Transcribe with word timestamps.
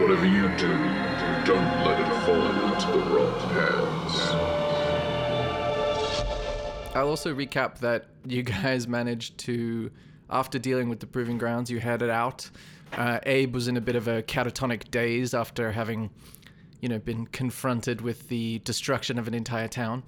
whatever 0.00 0.26
you 0.26 0.48
do, 0.56 0.72
don't 1.44 1.84
let 1.84 2.00
it 2.00 2.08
fall 2.24 2.44
into 2.44 2.86
the 2.92 2.98
wrong 3.14 3.38
hands. 3.50 4.14
I'll 6.94 7.08
also 7.08 7.34
recap 7.34 7.78
that 7.78 8.06
you 8.24 8.42
guys 8.42 8.86
managed 8.86 9.38
to, 9.38 9.90
after 10.30 10.58
dealing 10.58 10.88
with 10.88 11.00
the 11.00 11.06
proving 11.06 11.38
grounds, 11.38 11.70
you 11.70 11.80
headed 11.80 12.10
out. 12.10 12.50
Uh, 12.92 13.18
Abe 13.24 13.54
was 13.54 13.66
in 13.68 13.76
a 13.76 13.80
bit 13.80 13.96
of 13.96 14.06
a 14.06 14.22
catatonic 14.22 14.90
daze 14.90 15.34
after 15.34 15.72
having, 15.72 16.10
you 16.80 16.88
know, 16.88 16.98
been 16.98 17.26
confronted 17.26 18.00
with 18.00 18.28
the 18.28 18.60
destruction 18.60 19.18
of 19.18 19.26
an 19.26 19.34
entire 19.34 19.68
town. 19.68 20.04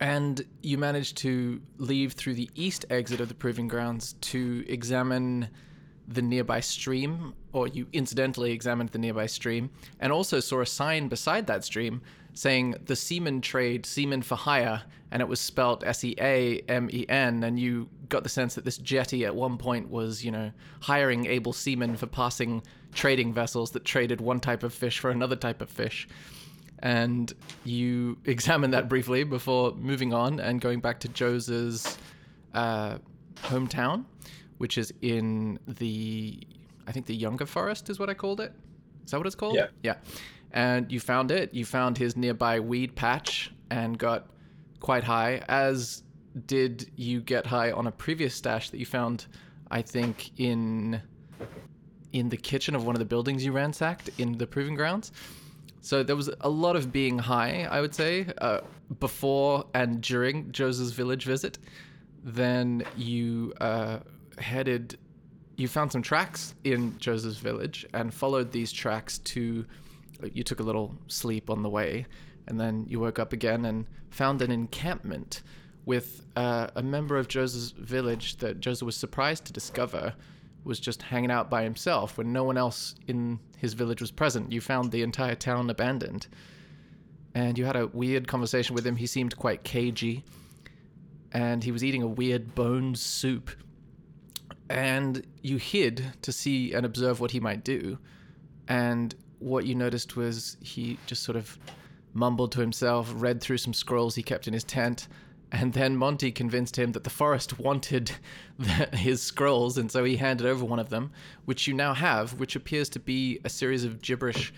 And 0.00 0.44
you 0.62 0.78
managed 0.78 1.16
to 1.18 1.60
leave 1.78 2.12
through 2.12 2.34
the 2.34 2.50
east 2.54 2.84
exit 2.90 3.20
of 3.20 3.28
the 3.28 3.34
proving 3.34 3.68
grounds 3.68 4.14
to 4.20 4.64
examine 4.68 5.48
the 6.08 6.22
nearby 6.22 6.60
stream, 6.60 7.34
or 7.56 7.66
you 7.68 7.86
incidentally 7.94 8.52
examined 8.52 8.90
the 8.90 8.98
nearby 8.98 9.24
stream, 9.24 9.70
and 9.98 10.12
also 10.12 10.40
saw 10.40 10.60
a 10.60 10.66
sign 10.66 11.08
beside 11.08 11.46
that 11.46 11.64
stream 11.64 12.02
saying 12.34 12.74
the 12.84 12.94
seaman 12.94 13.40
trade 13.40 13.86
seaman 13.86 14.20
for 14.20 14.34
hire, 14.34 14.82
and 15.10 15.22
it 15.22 15.28
was 15.28 15.40
spelt 15.40 15.82
S 15.82 16.04
E 16.04 16.14
A 16.20 16.60
M 16.68 16.90
E 16.92 17.06
N, 17.08 17.42
and 17.44 17.58
you 17.58 17.88
got 18.10 18.24
the 18.24 18.28
sense 18.28 18.54
that 18.56 18.66
this 18.66 18.76
jetty 18.76 19.24
at 19.24 19.34
one 19.34 19.56
point 19.56 19.90
was, 19.90 20.22
you 20.22 20.30
know, 20.30 20.52
hiring 20.80 21.24
able 21.24 21.54
seamen 21.54 21.96
for 21.96 22.06
passing 22.06 22.62
trading 22.92 23.32
vessels 23.32 23.70
that 23.70 23.86
traded 23.86 24.20
one 24.20 24.38
type 24.38 24.62
of 24.62 24.74
fish 24.74 24.98
for 24.98 25.10
another 25.10 25.34
type 25.34 25.62
of 25.62 25.70
fish. 25.70 26.06
And 26.80 27.32
you 27.64 28.18
examined 28.26 28.74
that 28.74 28.86
briefly 28.86 29.24
before 29.24 29.74
moving 29.76 30.12
on 30.12 30.40
and 30.40 30.60
going 30.60 30.80
back 30.80 31.00
to 31.00 31.08
Joe's 31.08 31.48
uh, 32.52 32.98
hometown, 33.44 34.04
which 34.58 34.76
is 34.76 34.92
in 35.00 35.58
the, 35.66 36.38
I 36.86 36.92
think 36.92 37.06
the 37.06 37.14
Younger 37.14 37.46
Forest 37.46 37.90
is 37.90 37.98
what 37.98 38.08
I 38.08 38.14
called 38.14 38.40
it. 38.40 38.52
Is 39.04 39.10
that 39.10 39.18
what 39.18 39.26
it's 39.26 39.36
called? 39.36 39.54
Yeah. 39.54 39.68
Yeah. 39.82 39.96
And 40.52 40.90
you 40.90 41.00
found 41.00 41.30
it. 41.30 41.52
You 41.52 41.64
found 41.64 41.98
his 41.98 42.16
nearby 42.16 42.60
weed 42.60 42.94
patch 42.94 43.52
and 43.70 43.98
got 43.98 44.30
quite 44.80 45.04
high, 45.04 45.42
as 45.48 46.02
did 46.46 46.90
you 46.96 47.20
get 47.20 47.46
high 47.46 47.72
on 47.72 47.86
a 47.86 47.92
previous 47.92 48.34
stash 48.34 48.70
that 48.70 48.78
you 48.78 48.86
found, 48.86 49.26
I 49.70 49.82
think, 49.82 50.38
in 50.38 51.00
in 52.12 52.28
the 52.28 52.36
kitchen 52.36 52.74
of 52.74 52.86
one 52.86 52.94
of 52.94 52.98
the 52.98 53.04
buildings 53.04 53.44
you 53.44 53.52
ransacked 53.52 54.10
in 54.18 54.38
the 54.38 54.46
proving 54.46 54.74
grounds. 54.74 55.12
So 55.80 56.02
there 56.02 56.16
was 56.16 56.30
a 56.40 56.48
lot 56.48 56.74
of 56.74 56.90
being 56.90 57.18
high, 57.18 57.68
I 57.70 57.80
would 57.80 57.94
say, 57.94 58.26
uh, 58.38 58.60
before 58.98 59.66
and 59.74 60.00
during 60.00 60.50
Joseph's 60.50 60.92
village 60.92 61.24
visit. 61.24 61.58
Then 62.24 62.84
you 62.96 63.52
uh, 63.60 63.98
headed, 64.38 64.98
you 65.56 65.68
found 65.68 65.92
some 65.92 66.02
tracks 66.02 66.54
in 66.64 66.98
Joseph's 66.98 67.38
village 67.38 67.86
and 67.94 68.12
followed 68.12 68.52
these 68.52 68.72
tracks 68.72 69.18
to. 69.18 69.64
You 70.32 70.42
took 70.42 70.60
a 70.60 70.62
little 70.62 70.96
sleep 71.08 71.50
on 71.50 71.62
the 71.62 71.68
way, 71.68 72.06
and 72.46 72.58
then 72.58 72.86
you 72.88 73.00
woke 73.00 73.18
up 73.18 73.32
again 73.34 73.66
and 73.66 73.86
found 74.10 74.40
an 74.40 74.50
encampment 74.50 75.42
with 75.84 76.22
uh, 76.36 76.68
a 76.74 76.82
member 76.82 77.16
of 77.16 77.28
Joseph's 77.28 77.70
village 77.70 78.36
that 78.38 78.60
Joseph 78.60 78.86
was 78.86 78.96
surprised 78.96 79.44
to 79.46 79.52
discover 79.52 80.14
was 80.64 80.80
just 80.80 81.00
hanging 81.00 81.30
out 81.30 81.48
by 81.48 81.62
himself 81.62 82.18
when 82.18 82.32
no 82.32 82.42
one 82.42 82.58
else 82.58 82.96
in 83.06 83.38
his 83.56 83.72
village 83.72 84.00
was 84.00 84.10
present. 84.10 84.50
You 84.52 84.60
found 84.60 84.90
the 84.90 85.02
entire 85.02 85.36
town 85.36 85.70
abandoned. 85.70 86.26
And 87.34 87.56
you 87.56 87.64
had 87.64 87.76
a 87.76 87.86
weird 87.86 88.26
conversation 88.26 88.74
with 88.74 88.86
him. 88.86 88.96
He 88.96 89.06
seemed 89.06 89.36
quite 89.36 89.62
cagey. 89.62 90.24
And 91.32 91.62
he 91.62 91.70
was 91.70 91.84
eating 91.84 92.02
a 92.02 92.08
weird 92.08 92.54
bone 92.54 92.94
soup. 92.96 93.50
And 94.68 95.24
you 95.42 95.58
hid 95.58 96.04
to 96.22 96.32
see 96.32 96.72
and 96.72 96.84
observe 96.84 97.20
what 97.20 97.30
he 97.30 97.40
might 97.40 97.64
do. 97.64 97.98
And 98.68 99.14
what 99.38 99.66
you 99.66 99.74
noticed 99.74 100.16
was 100.16 100.56
he 100.60 100.98
just 101.06 101.22
sort 101.22 101.36
of 101.36 101.58
mumbled 102.12 102.52
to 102.52 102.60
himself, 102.60 103.12
read 103.14 103.40
through 103.40 103.58
some 103.58 103.74
scrolls 103.74 104.14
he 104.14 104.22
kept 104.22 104.48
in 104.48 104.54
his 104.54 104.64
tent, 104.64 105.06
and 105.52 105.72
then 105.72 105.96
Monty 105.96 106.32
convinced 106.32 106.76
him 106.76 106.92
that 106.92 107.04
the 107.04 107.10
forest 107.10 107.58
wanted 107.58 108.10
the, 108.58 108.96
his 108.96 109.22
scrolls, 109.22 109.78
and 109.78 109.90
so 109.90 110.04
he 110.04 110.16
handed 110.16 110.46
over 110.46 110.64
one 110.64 110.78
of 110.78 110.88
them, 110.88 111.12
which 111.44 111.66
you 111.66 111.74
now 111.74 111.94
have, 111.94 112.34
which 112.40 112.56
appears 112.56 112.88
to 112.90 112.98
be 112.98 113.38
a 113.44 113.48
series 113.48 113.84
of 113.84 114.02
gibberish 114.02 114.52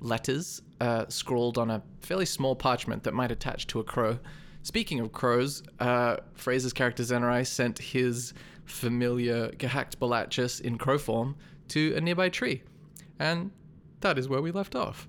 letters 0.00 0.60
uh, 0.80 1.06
scrawled 1.08 1.56
on 1.56 1.70
a 1.70 1.82
fairly 2.00 2.26
small 2.26 2.54
parchment 2.54 3.04
that 3.04 3.14
might 3.14 3.30
attach 3.30 3.66
to 3.68 3.80
a 3.80 3.84
crow. 3.84 4.18
Speaking 4.62 5.00
of 5.00 5.12
crows, 5.12 5.62
uh, 5.80 6.16
Fraser's 6.34 6.72
character 6.72 7.02
Zenerai 7.02 7.46
sent 7.46 7.78
his 7.78 8.34
familiar 8.64 9.50
Gehact 9.50 9.96
Balachus 9.98 10.60
in 10.60 10.78
crow 10.78 10.98
form 10.98 11.36
to 11.68 11.94
a 11.96 12.00
nearby 12.00 12.28
tree. 12.28 12.62
And 13.18 13.50
that 14.00 14.18
is 14.18 14.28
where 14.28 14.42
we 14.42 14.50
left 14.50 14.74
off. 14.74 15.08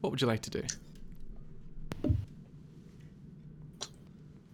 What 0.00 0.10
would 0.10 0.20
you 0.20 0.26
like 0.26 0.42
to 0.42 0.50
do? 0.50 0.62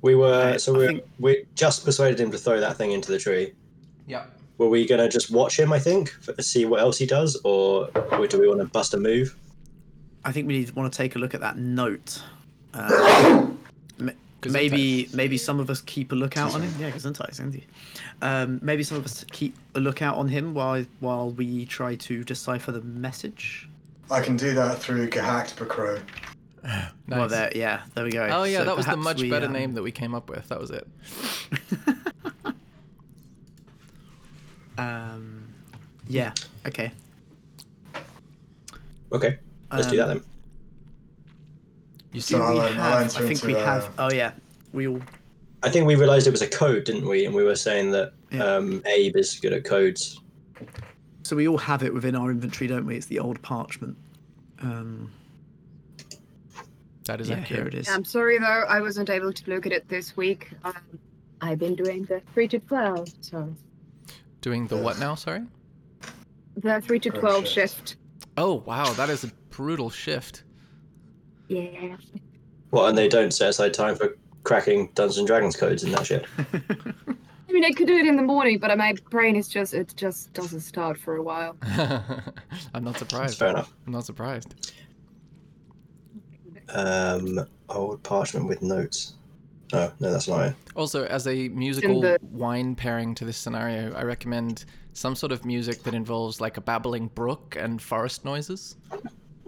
We 0.03 0.15
were 0.15 0.59
so 0.59 0.73
we 0.79 0.87
think- 0.87 1.05
we 1.19 1.45
just 1.55 1.85
persuaded 1.85 2.21
him 2.21 2.31
to 2.31 2.39
throw 2.39 2.61
that 2.61 2.77
thing 2.77 2.93
into 2.93 3.11
the 3.11 3.19
tree. 3.19 3.53
Yeah. 4.07 4.27
Were 4.59 4.69
we 4.69 4.87
gonna 4.87 5.09
just 5.09 5.31
watch 5.31 5.59
him? 5.59 5.73
I 5.73 5.79
think 5.79 6.11
for, 6.11 6.41
see 6.43 6.65
what 6.67 6.81
else 6.81 6.99
he 6.99 7.07
does, 7.07 7.41
or, 7.45 7.89
or 8.13 8.27
do 8.27 8.41
we 8.41 8.49
want 8.49 8.61
to 8.61 8.67
bust 8.67 8.95
a 8.95 8.97
move? 8.97 9.37
I 10.25 10.33
think 10.33 10.47
we 10.47 10.59
need 10.59 10.71
want 10.77 10.93
to 10.93 10.97
take 10.97 11.17
a 11.17 11.19
look 11.19 11.35
at 11.35 11.41
that 11.41 11.57
note. 11.57 12.23
Uh, 12.75 13.49
m- 14.45 14.51
Gesundheit. 14.51 14.53
maybe 14.53 15.09
maybe 15.15 15.37
some 15.37 15.61
of 15.61 15.71
us 15.71 15.81
keep 15.83 16.13
a 16.13 16.15
lookout 16.15 16.55
on 16.55 16.63
him. 16.63 16.75
Yeah, 16.81 16.91
Gesundheit, 16.91 17.35
thank 17.37 17.55
you. 17.55 17.63
Um, 18.23 18.61
maybe 18.63 18.83
some 18.83 18.97
of 18.99 19.05
us 19.05 19.25
keep 19.33 19.57
a 19.75 19.81
lookout 19.81 20.17
on 20.17 20.29
him 20.29 20.55
while 20.55 20.85
while 21.01 21.31
we 21.31 21.67
try 21.67 21.95
to 21.97 22.25
decipher 22.25 22.73
the 22.73 22.83
message. 22.83 23.69
I 24.11 24.21
can 24.21 24.37
do 24.37 24.55
that 24.55 24.79
through 24.79 25.11
Gehact 25.11 25.55
Bacro. 25.57 26.01
Nice. 27.07 27.19
Well, 27.21 27.29
there, 27.29 27.51
yeah, 27.55 27.83
there 27.95 28.05
we 28.05 28.11
go. 28.11 28.29
Oh 28.31 28.45
yeah, 28.45 28.59
So 28.59 28.65
that 28.67 28.77
was 28.77 28.85
the 28.85 28.97
much 28.97 29.23
we, 29.23 29.31
better 29.31 29.47
um, 29.47 29.53
name 29.53 29.73
that 29.75 29.83
we 29.83 29.91
came 29.91 30.15
up 30.15 30.29
with. 30.29 30.47
That 30.49 30.61
was 30.61 30.71
it. 30.71 30.87
Um, 34.79 35.49
yeah. 36.09 36.33
Okay. 36.67 36.93
Okay, 39.13 39.39
let's 39.73 39.89
do 39.89 39.97
that 39.97 40.07
then. 40.07 40.23
You 42.13 42.21
see, 42.21 42.35
So 42.35 42.43
I'll, 42.43 42.55
we 42.55 42.61
um, 42.61 42.67
I'll 42.81 42.99
have, 43.03 43.17
I 43.17 43.21
think 43.29 43.43
we 43.43 43.53
have. 43.55 43.93
Oh 43.99 44.11
yeah, 44.13 44.33
we 44.73 44.89
all. 44.89 45.01
I 45.63 45.71
think 45.71 45.87
we 45.87 45.97
realised 45.97 46.27
it 46.27 46.31
was 46.31 46.43
a 46.43 46.49
code, 46.49 46.85
didn't 46.85 47.07
we? 47.09 47.27
And 47.27 47.35
we 47.35 47.43
were 47.45 47.57
saying 47.57 47.91
that 47.91 48.13
Yeah. 48.31 48.45
um, 48.45 48.83
Abe 48.87 49.17
is 49.17 49.39
good 49.41 49.53
at 49.53 49.65
codes. 49.65 50.21
So 51.25 51.37
we 51.37 51.49
all 51.49 51.59
have 51.59 51.83
it 51.83 51.93
within 51.93 52.15
our 52.15 52.31
inventory, 52.31 52.69
don't 52.69 52.87
we? 52.87 52.97
It's 52.97 53.07
the 53.07 53.19
old 53.19 53.43
parchment. 53.43 53.97
Um, 54.61 55.11
that 57.05 57.21
is 57.21 57.29
yeah, 57.29 57.37
accurate. 57.37 57.49
here 57.59 57.67
it 57.69 57.75
is. 57.75 57.89
I'm 57.89 58.05
sorry 58.05 58.39
though, 58.39 58.65
I 58.69 58.81
wasn't 58.81 59.11
able 59.11 59.33
to 59.33 59.51
look 59.51 59.67
at 59.67 59.73
it 59.73 59.89
this 59.89 60.17
week. 60.17 60.51
Um, 60.65 60.75
I've 61.41 61.59
been 61.59 61.75
doing 61.75 62.05
the 62.05 62.21
three 62.35 62.49
to 62.49 62.59
twelve, 62.59 63.09
so 63.21 63.55
Doing 64.41 64.67
the 64.69 64.77
what 64.77 64.99
now? 64.99 65.15
Sorry. 65.17 65.43
the 66.57 66.81
three 66.81 67.01
to 67.01 67.11
Oh, 67.17 67.21
twelve 67.21 67.45
shit. 67.47 67.71
shift. 67.71 67.97
Oh 68.37 68.55
wow, 68.67 68.93
that 68.95 69.11
is 69.11 69.25
a 69.25 69.29
brutal 69.51 69.91
shift. 69.91 70.45
Yeah. 71.49 71.97
Well, 72.71 72.87
and 72.87 72.97
they 72.99 73.09
don't 73.09 73.33
set 73.33 73.49
aside 73.51 73.75
time 73.75 73.97
for 73.97 74.17
cracking 74.45 74.91
Dungeons 74.95 75.19
and 75.19 75.27
Dragons 75.27 75.57
codes 75.57 75.83
and 75.85 75.93
that 75.95 76.07
shit. 76.07 76.27
I 77.49 77.53
mean, 77.53 77.65
I 77.65 77.71
could 77.71 77.87
do 77.87 77.97
it 77.97 78.07
in 78.07 78.17
the 78.17 78.23
morning, 78.23 78.59
but 78.59 78.77
my 78.77 78.95
brain 79.11 79.35
is 79.35 79.49
just 79.49 79.73
it 79.73 79.95
just 79.97 80.33
doesn't 80.35 80.61
start 80.61 80.99
for 80.99 81.17
a 81.17 81.23
while. 81.23 81.57
I'm 81.63 82.85
not 82.85 82.93
That's 82.95 82.99
surprised. 82.99 83.39
fair 83.39 83.49
enough. 83.49 83.73
I'm 83.87 83.93
not 83.93 84.05
surprised. 84.05 84.73
Um, 86.69 87.41
old 87.71 88.03
parchment 88.03 88.47
with 88.47 88.61
notes. 88.63 89.15
Oh 89.73 89.93
no, 90.01 90.11
that's 90.13 90.29
not 90.29 90.49
it. 90.49 90.55
Also, 90.77 91.05
as 91.07 91.27
a 91.27 91.49
musical 91.49 92.01
the- 92.01 92.19
wine 92.23 92.75
pairing 92.75 93.15
to 93.17 93.25
this 93.25 93.37
scenario, 93.39 93.95
I 93.95 94.03
recommend 94.03 94.65
some 94.93 95.15
sort 95.15 95.33
of 95.33 95.45
music 95.45 95.83
that 95.85 95.95
involves 95.95 96.41
like 96.41 96.57
a 96.57 96.61
babbling 96.61 97.09
brook 97.09 97.57
and 97.59 97.81
forest 97.81 98.25
noises. 98.25 98.77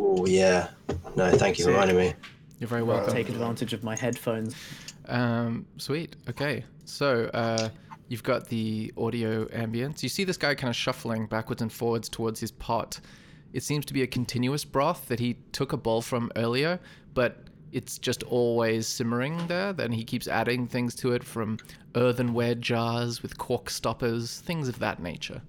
Oh 0.02 0.24
yeah. 0.26 0.70
No, 1.14 1.30
thank 1.32 1.58
you 1.58 1.64
for 1.64 1.72
reminding 1.72 1.96
me. 1.96 2.14
You're 2.58 2.68
very 2.68 2.82
welcome. 2.82 3.12
Take 3.12 3.28
advantage 3.28 3.74
of 3.74 3.84
my 3.84 3.96
headphones. 3.96 4.56
Um, 5.06 5.66
sweet. 5.76 6.16
Okay. 6.28 6.64
So, 6.86 7.30
uh, 7.34 7.68
you've 8.08 8.22
got 8.22 8.48
the 8.48 8.92
audio 8.96 9.44
ambience. 9.46 10.02
You 10.02 10.08
see 10.08 10.24
this 10.24 10.36
guy 10.36 10.54
kind 10.54 10.70
of 10.70 10.76
shuffling 10.76 11.26
backwards 11.26 11.60
and 11.62 11.72
forwards 11.72 12.08
towards 12.08 12.40
his 12.40 12.50
pot. 12.50 12.98
It 13.52 13.62
seems 13.62 13.84
to 13.86 13.92
be 13.92 14.02
a 14.02 14.06
continuous 14.06 14.64
broth 14.64 15.06
that 15.08 15.20
he 15.20 15.34
took 15.52 15.72
a 15.72 15.76
bowl 15.76 16.00
from 16.02 16.32
earlier, 16.36 16.80
but 17.14 17.44
it's 17.72 17.98
just 17.98 18.22
always 18.22 18.86
simmering 18.86 19.46
there. 19.48 19.72
Then 19.72 19.92
he 19.92 20.04
keeps 20.04 20.28
adding 20.28 20.66
things 20.66 20.94
to 20.96 21.12
it 21.12 21.22
from 21.22 21.58
earthenware 21.94 22.54
jars 22.54 23.22
with 23.22 23.36
cork 23.38 23.68
stoppers, 23.68 24.40
things 24.40 24.66
of 24.66 24.78
that 24.78 25.02
nature. 25.02 25.42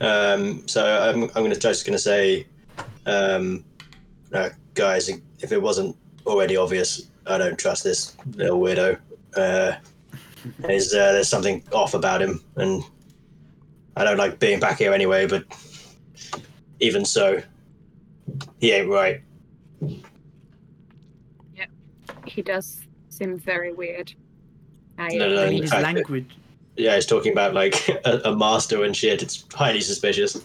Um, 0.00 0.66
so 0.66 0.84
I'm, 0.84 1.24
I'm 1.24 1.42
gonna 1.42 1.56
just 1.56 1.84
gonna 1.84 1.98
say, 1.98 2.46
um, 3.06 3.64
uh, 4.32 4.50
guys, 4.74 5.10
if 5.40 5.52
it 5.52 5.60
wasn't 5.60 5.96
already 6.26 6.56
obvious, 6.56 7.10
I 7.26 7.38
don't 7.38 7.58
trust 7.58 7.84
this 7.84 8.16
little 8.34 8.60
weirdo. 8.60 8.98
Uh, 9.36 9.72
there's 10.60 10.94
uh, 10.94 11.12
there's 11.12 11.28
something 11.28 11.62
off 11.72 11.94
about 11.94 12.22
him, 12.22 12.42
and 12.56 12.82
I 13.96 14.04
don't 14.04 14.16
like 14.16 14.38
being 14.38 14.58
back 14.58 14.78
here 14.78 14.92
anyway, 14.94 15.26
but 15.26 15.44
even 16.80 17.04
so, 17.04 17.42
he 18.58 18.72
ain't 18.72 18.88
right. 18.88 19.20
Yep, 19.80 21.68
he 22.26 22.42
does 22.42 22.80
seem 23.10 23.38
very 23.38 23.72
weird. 23.72 24.14
I, 24.98 25.08
No, 25.08 25.28
no, 25.28 25.42
I 25.42 25.46
in 25.48 25.62
his 25.62 25.70
fact, 25.70 25.82
language. 25.82 26.36
Yeah, 26.80 26.94
he's 26.94 27.06
talking 27.06 27.32
about 27.32 27.54
like 27.54 27.88
a, 28.04 28.20
a 28.24 28.36
master 28.36 28.84
and 28.84 28.96
shit. 28.96 29.22
It's 29.22 29.44
highly 29.52 29.80
suspicious. 29.80 30.42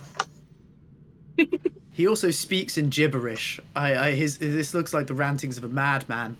He 1.92 2.08
also 2.08 2.30
speaks 2.32 2.78
in 2.78 2.90
gibberish. 2.90 3.60
I, 3.76 3.96
I 4.08 4.12
his 4.12 4.38
this 4.38 4.74
looks 4.74 4.94
like 4.94 5.08
the 5.08 5.14
rantings 5.14 5.58
of 5.58 5.64
a 5.64 5.70
madman. 5.70 6.36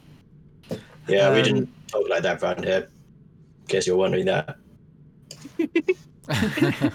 Yeah, 1.08 1.32
we 1.32 1.40
Um, 1.40 1.44
didn't 1.44 1.70
talk 1.88 2.10
like 2.10 2.24
that 2.24 2.44
around 2.44 2.66
here. 2.66 2.90
In 3.62 3.68
case 3.68 3.88
you're 3.88 3.96
wondering 3.96 4.26
that. 4.26 4.58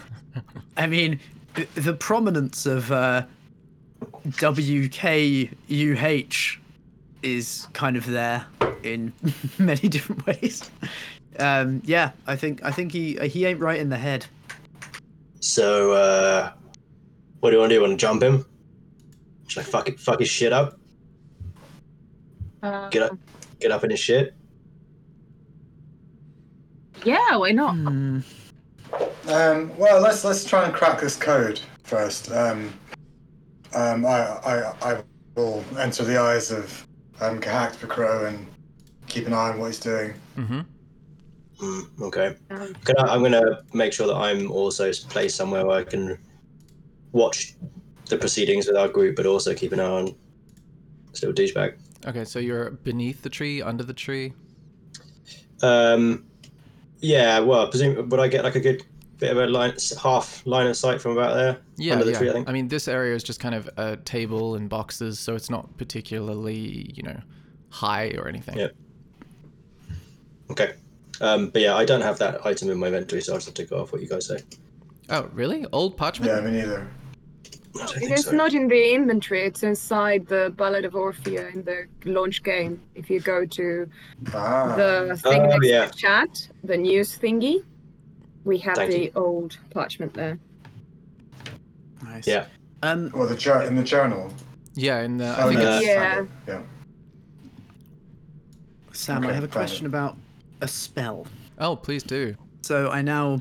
I 0.77 0.87
mean, 0.87 1.21
the, 1.55 1.67
the 1.81 1.95
prominence 1.95 2.67
of 2.67 2.93
uh, 2.93 3.23
WKUH 4.29 5.49
is 7.23 7.67
kind 7.73 7.97
of 7.97 8.07
there 8.07 8.45
in 8.83 9.13
many 9.59 9.89
different 9.89 10.27
ways. 10.27 10.71
Um, 11.39 11.81
yeah, 11.85 12.11
I 12.27 12.37
think 12.37 12.65
I 12.65 12.71
think 12.71 12.93
he 12.93 13.17
he 13.29 13.45
ain't 13.47 13.61
right 13.61 13.79
in 13.79 13.89
the 13.89 13.97
head. 13.99 14.27
So, 15.41 15.93
uh, 15.93 16.53
what 17.41 17.51
do 17.51 17.57
you 17.57 17.61
want 17.61 17.71
to 17.71 17.77
do? 17.77 17.81
Want 17.81 17.93
to 17.93 17.97
jump 17.97 18.23
him? 18.23 18.45
Should 19.47 19.61
I 19.61 19.65
fuck 19.65 19.89
it, 19.89 19.99
fuck 19.99 20.19
his 20.21 20.29
shit 20.29 20.53
up? 20.53 20.79
uh, 22.63 22.89
Get 22.91 23.03
up, 23.03 23.19
get 23.59 23.71
up 23.71 23.83
in 23.85 23.91
his 23.91 24.01
shit. 24.01 24.35
Yeah, 27.05 27.37
why 27.37 27.53
not? 27.53 27.75
Hmm. 27.75 28.21
Um, 29.29 29.77
well, 29.79 30.01
let's 30.01 30.25
let's 30.25 30.45
try 30.45 30.65
and 30.65 30.75
crack 30.75 31.01
this 31.01 31.17
code 31.17 31.61
first. 31.85 32.31
Um, 32.33 32.73
um, 33.75 34.05
I, 34.05 34.21
I 34.45 34.73
I 34.83 35.03
will 35.37 35.65
enter 35.79 36.05
the 36.05 36.19
eyes 36.21 36.51
of 36.51 36.87
um, 37.21 37.41
Gahakt 37.41 37.77
Bakro 37.77 38.27
and 38.29 38.47
keep 39.07 39.27
an 39.27 39.33
eye 39.33 39.51
on 39.51 39.59
what 39.59 39.69
he's 39.69 39.81
doing. 39.81 40.15
mm-hmm. 40.37 40.61
Mm, 41.61 42.03
okay. 42.03 42.37
Um, 42.51 42.75
Can 42.85 42.97
I, 42.99 43.15
I'm 43.15 43.23
gonna 43.23 43.63
make 43.73 43.93
sure 43.93 44.07
that 44.07 44.17
I'm 44.17 44.51
also 44.51 44.91
placed 45.09 45.37
somewhere 45.37 45.67
where 45.67 45.79
I 45.79 45.85
can 45.85 46.19
watch 47.13 47.55
the 48.07 48.17
proceedings 48.17 48.67
with 48.67 48.77
our 48.77 48.89
group, 48.89 49.17
but 49.17 49.27
also 49.27 49.55
keep 49.55 49.73
an 49.73 49.81
eye 49.81 49.85
on 49.85 50.15
still 51.13 51.33
douchebag. 51.33 51.77
Okay, 52.07 52.25
so 52.25 52.39
you're 52.39 52.71
beneath 52.71 53.23
the 53.23 53.29
tree, 53.29 53.61
under 53.61 53.85
the 53.85 53.93
tree. 53.93 54.33
Um, 55.63 56.25
yeah. 57.01 57.39
Well, 57.41 57.69
presume 57.69 58.09
would 58.09 58.21
I 58.21 58.29
get 58.29 58.45
like 58.45 58.55
a 58.55 58.61
good 58.61 58.85
bit 59.19 59.31
of 59.31 59.37
a 59.37 59.47
line, 59.47 59.75
half 60.03 60.45
line 60.47 60.67
of 60.67 60.77
sight 60.77 61.01
from 61.01 61.13
about 61.13 61.35
there? 61.35 61.59
Yeah, 61.77 61.95
under 61.95 62.07
the 62.07 62.13
yeah. 62.13 62.19
tree, 62.19 62.31
I 62.31 62.33
think. 62.33 62.49
mean, 62.49 62.69
this 62.69 62.89
area 62.89 63.15
is 63.15 63.23
just 63.23 63.39
kind 63.39 63.55
of 63.55 63.69
a 63.77 63.97
table 63.99 64.55
and 64.55 64.69
boxes, 64.69 65.19
so 65.19 65.35
it's 65.35 65.51
not 65.51 65.77
particularly, 65.77 66.91
you 66.95 67.03
know, 67.03 67.21
high 67.69 68.15
or 68.17 68.29
anything. 68.29 68.59
Yeah. 68.59 68.69
Okay. 70.51 70.75
Um, 71.21 71.49
but 71.51 71.61
yeah, 71.63 71.75
I 71.77 71.85
don't 71.85 72.01
have 72.01 72.19
that 72.19 72.45
item 72.47 72.71
in 72.71 72.79
my 72.79 72.87
inventory, 72.87 73.21
so 73.23 73.33
I'll 73.33 73.39
just 73.39 73.49
have 73.49 73.55
to 73.57 73.65
go 73.65 73.83
off 73.83 73.93
what 73.93 74.01
you 74.01 74.09
guys 74.09 74.27
say. 74.27 74.39
Oh, 75.11 75.29
really? 75.33 75.67
Old 75.73 75.97
parchment? 75.97 76.33
Yeah, 76.33 76.41
me 76.41 76.53
neither. 76.59 76.87
I 77.75 77.79
don't 77.87 77.97
It 77.97 78.01
think 78.01 78.13
is 78.19 78.25
so. 78.27 78.33
not 78.33 78.53
in 78.55 78.69
the 78.69 78.95
inventory. 78.95 79.43
It's 79.43 79.63
inside 79.63 80.27
the 80.27 80.53
Ballad 80.57 80.85
of 80.85 80.95
Orphea 80.95 81.53
in 81.55 81.63
the 81.65 81.87
launch 82.05 82.43
game. 82.43 82.81
If 82.95 83.11
you 83.11 83.21
go 83.21 83.45
to 83.47 83.87
Ah, 84.35 84.75
the 84.77 85.17
thing 85.23 85.43
Oh, 85.43 85.47
next 85.47 85.67
yeah. 85.67 85.85
to 85.87 85.91
the 85.93 85.97
chat, 85.97 86.49
the 86.65 86.77
news 86.77 87.19
thingy, 87.19 87.65
we 88.45 88.59
have 88.59 88.77
Thank 88.77 88.91
the 88.93 89.01
you. 89.05 89.13
old 89.15 89.57
parchment 89.71 90.15
there. 90.15 90.39
Nice. 92.03 92.27
Yeah. 92.27 92.47
Um. 92.83 93.11
well, 93.15 93.29
the 93.29 93.37
jour- 93.37 93.63
in 93.63 93.77
the 93.77 93.83
journal. 93.85 94.33
Yeah, 94.75 95.03
in 95.03 95.19
the, 95.19 95.27
I 95.27 95.43
Oh, 95.43 95.49
think 95.49 95.61
no, 95.61 95.77
it's, 95.77 95.87
Yeah. 95.87 96.25
Yeah. 96.49 96.63
Sam, 98.93 99.27
I 99.27 99.33
have 99.33 99.45
a 99.45 99.49
question 99.49 99.85
it. 99.87 99.89
about 99.89 100.17
a 100.61 100.69
spell. 100.69 101.27
Oh, 101.59 101.77
please 101.77 102.03
do. 102.03 102.37
So 102.63 102.91
I 102.91 103.03
now, 103.03 103.41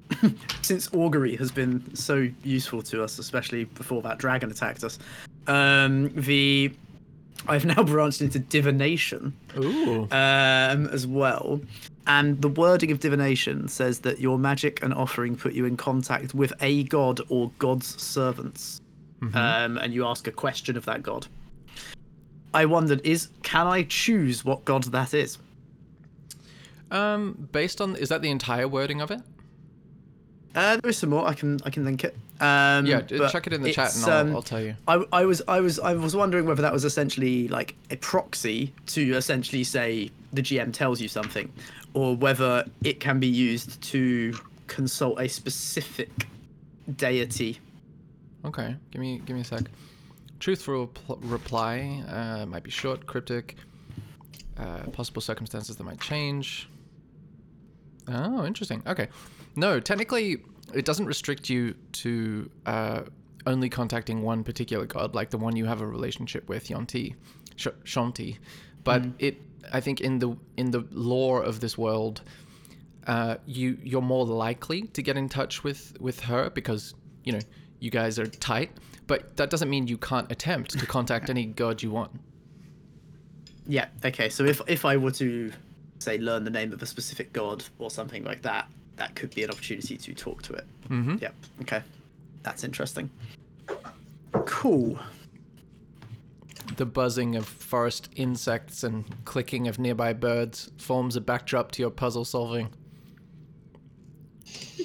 since 0.62 0.92
augury 0.92 1.36
has 1.36 1.50
been 1.50 1.94
so 1.94 2.28
useful 2.42 2.82
to 2.82 3.02
us, 3.02 3.18
especially 3.18 3.64
before 3.64 4.02
that 4.02 4.18
dragon 4.18 4.50
attacked 4.50 4.84
us, 4.84 4.98
um, 5.46 6.10
the 6.14 6.72
I've 7.48 7.64
now 7.64 7.82
branched 7.84 8.20
into 8.20 8.38
divination 8.38 9.34
Ooh. 9.56 10.02
um, 10.10 10.86
as 10.88 11.06
well. 11.06 11.60
And 12.06 12.40
the 12.42 12.48
wording 12.48 12.90
of 12.90 13.00
divination 13.00 13.68
says 13.68 14.00
that 14.00 14.20
your 14.20 14.38
magic 14.38 14.82
and 14.82 14.92
offering 14.92 15.36
put 15.36 15.52
you 15.52 15.64
in 15.64 15.76
contact 15.76 16.34
with 16.34 16.52
a 16.60 16.84
god 16.84 17.20
or 17.28 17.50
god's 17.58 18.00
servants, 18.02 18.80
um, 19.34 19.78
and 19.78 19.92
you 19.92 20.06
ask 20.06 20.26
a 20.26 20.32
question 20.32 20.76
of 20.76 20.84
that 20.86 21.02
god. 21.02 21.26
I 22.52 22.64
wondered, 22.64 23.00
is 23.04 23.28
can 23.42 23.66
I 23.66 23.84
choose 23.84 24.44
what 24.44 24.64
god 24.64 24.84
that 24.84 25.14
is? 25.14 25.38
Um, 26.90 27.48
based 27.52 27.80
on 27.80 27.96
is 27.96 28.08
that 28.08 28.22
the 28.22 28.30
entire 28.30 28.66
wording 28.68 29.00
of 29.00 29.10
it? 29.10 29.20
Uh, 30.54 30.76
there 30.78 30.90
is 30.90 30.98
some 30.98 31.10
more. 31.10 31.26
I 31.26 31.34
can 31.34 31.60
I 31.64 31.70
can 31.70 31.84
link 31.84 32.02
it. 32.02 32.16
Um, 32.40 32.84
Yeah, 32.86 33.02
chuck 33.28 33.46
it 33.46 33.52
in 33.52 33.62
the 33.62 33.72
chat 33.72 33.94
and 33.94 34.04
I'll, 34.06 34.20
um, 34.26 34.34
I'll 34.36 34.42
tell 34.42 34.60
you. 34.60 34.74
I, 34.88 35.04
I 35.12 35.24
was 35.24 35.42
I 35.46 35.60
was 35.60 35.78
I 35.78 35.94
was 35.94 36.16
wondering 36.16 36.46
whether 36.46 36.62
that 36.62 36.72
was 36.72 36.84
essentially 36.84 37.46
like 37.48 37.76
a 37.90 37.96
proxy 37.96 38.72
to 38.86 39.12
essentially 39.14 39.62
say 39.62 40.10
the 40.32 40.42
GM 40.42 40.72
tells 40.72 41.00
you 41.00 41.06
something, 41.06 41.52
or 41.94 42.16
whether 42.16 42.64
it 42.82 42.98
can 42.98 43.20
be 43.20 43.28
used 43.28 43.80
to 43.82 44.34
consult 44.66 45.20
a 45.20 45.28
specific 45.28 46.26
deity. 46.96 47.60
Okay, 48.44 48.74
give 48.90 49.00
me 49.00 49.20
give 49.24 49.36
me 49.36 49.42
a 49.42 49.44
sec. 49.44 49.70
Truthful 50.40 50.88
pl- 50.88 51.18
reply 51.22 52.02
uh, 52.08 52.46
might 52.46 52.64
be 52.64 52.70
short, 52.70 53.06
cryptic. 53.06 53.54
Uh, 54.58 54.82
possible 54.90 55.22
circumstances 55.22 55.76
that 55.76 55.84
might 55.84 56.00
change. 56.00 56.68
Oh, 58.10 58.44
interesting. 58.44 58.82
Okay, 58.86 59.08
no, 59.56 59.80
technically, 59.80 60.38
it 60.74 60.84
doesn't 60.84 61.06
restrict 61.06 61.48
you 61.48 61.74
to 61.92 62.50
uh, 62.66 63.02
only 63.46 63.68
contacting 63.68 64.22
one 64.22 64.44
particular 64.44 64.86
god, 64.86 65.14
like 65.14 65.30
the 65.30 65.38
one 65.38 65.56
you 65.56 65.64
have 65.64 65.80
a 65.80 65.86
relationship 65.86 66.48
with, 66.48 66.68
Yonti, 66.68 67.14
Sh- 67.56 67.68
Shanti. 67.84 68.38
But 68.82 69.04
it, 69.18 69.40
I 69.72 69.80
think, 69.80 70.00
in 70.00 70.18
the 70.18 70.36
in 70.56 70.70
the 70.70 70.86
lore 70.90 71.42
of 71.42 71.60
this 71.60 71.76
world, 71.76 72.22
uh, 73.06 73.36
you 73.46 73.78
you're 73.82 74.02
more 74.02 74.24
likely 74.24 74.82
to 74.82 75.02
get 75.02 75.16
in 75.16 75.28
touch 75.28 75.62
with 75.62 75.96
with 76.00 76.20
her 76.20 76.50
because 76.50 76.94
you 77.24 77.32
know 77.32 77.40
you 77.78 77.90
guys 77.90 78.18
are 78.18 78.26
tight. 78.26 78.70
But 79.06 79.36
that 79.36 79.50
doesn't 79.50 79.68
mean 79.68 79.86
you 79.88 79.98
can't 79.98 80.30
attempt 80.30 80.78
to 80.78 80.86
contact 80.86 81.30
any 81.34 81.46
god 81.46 81.82
you 81.82 81.90
want. 81.90 82.12
Yeah. 83.66 83.88
Okay. 84.04 84.28
So 84.28 84.44
if 84.44 84.60
if 84.66 84.84
I 84.84 84.96
were 84.96 85.12
to 85.12 85.52
say 86.00 86.18
learn 86.18 86.44
the 86.44 86.50
name 86.50 86.72
of 86.72 86.82
a 86.82 86.86
specific 86.86 87.32
god 87.32 87.64
or 87.78 87.90
something 87.90 88.24
like 88.24 88.42
that, 88.42 88.66
that 88.96 89.14
could 89.14 89.34
be 89.34 89.44
an 89.44 89.50
opportunity 89.50 89.96
to 89.96 90.14
talk 90.14 90.42
to 90.42 90.54
it. 90.54 90.66
Mm-hmm. 90.88 91.16
Yep. 91.20 91.34
Okay. 91.62 91.82
That's 92.42 92.64
interesting. 92.64 93.10
Cool. 94.32 94.98
The 96.76 96.86
buzzing 96.86 97.36
of 97.36 97.46
forest 97.46 98.10
insects 98.16 98.84
and 98.84 99.04
clicking 99.24 99.68
of 99.68 99.78
nearby 99.78 100.12
birds 100.12 100.70
forms 100.78 101.16
a 101.16 101.20
backdrop 101.20 101.72
to 101.72 101.82
your 101.82 101.90
puzzle 101.90 102.24
solving. 102.24 102.70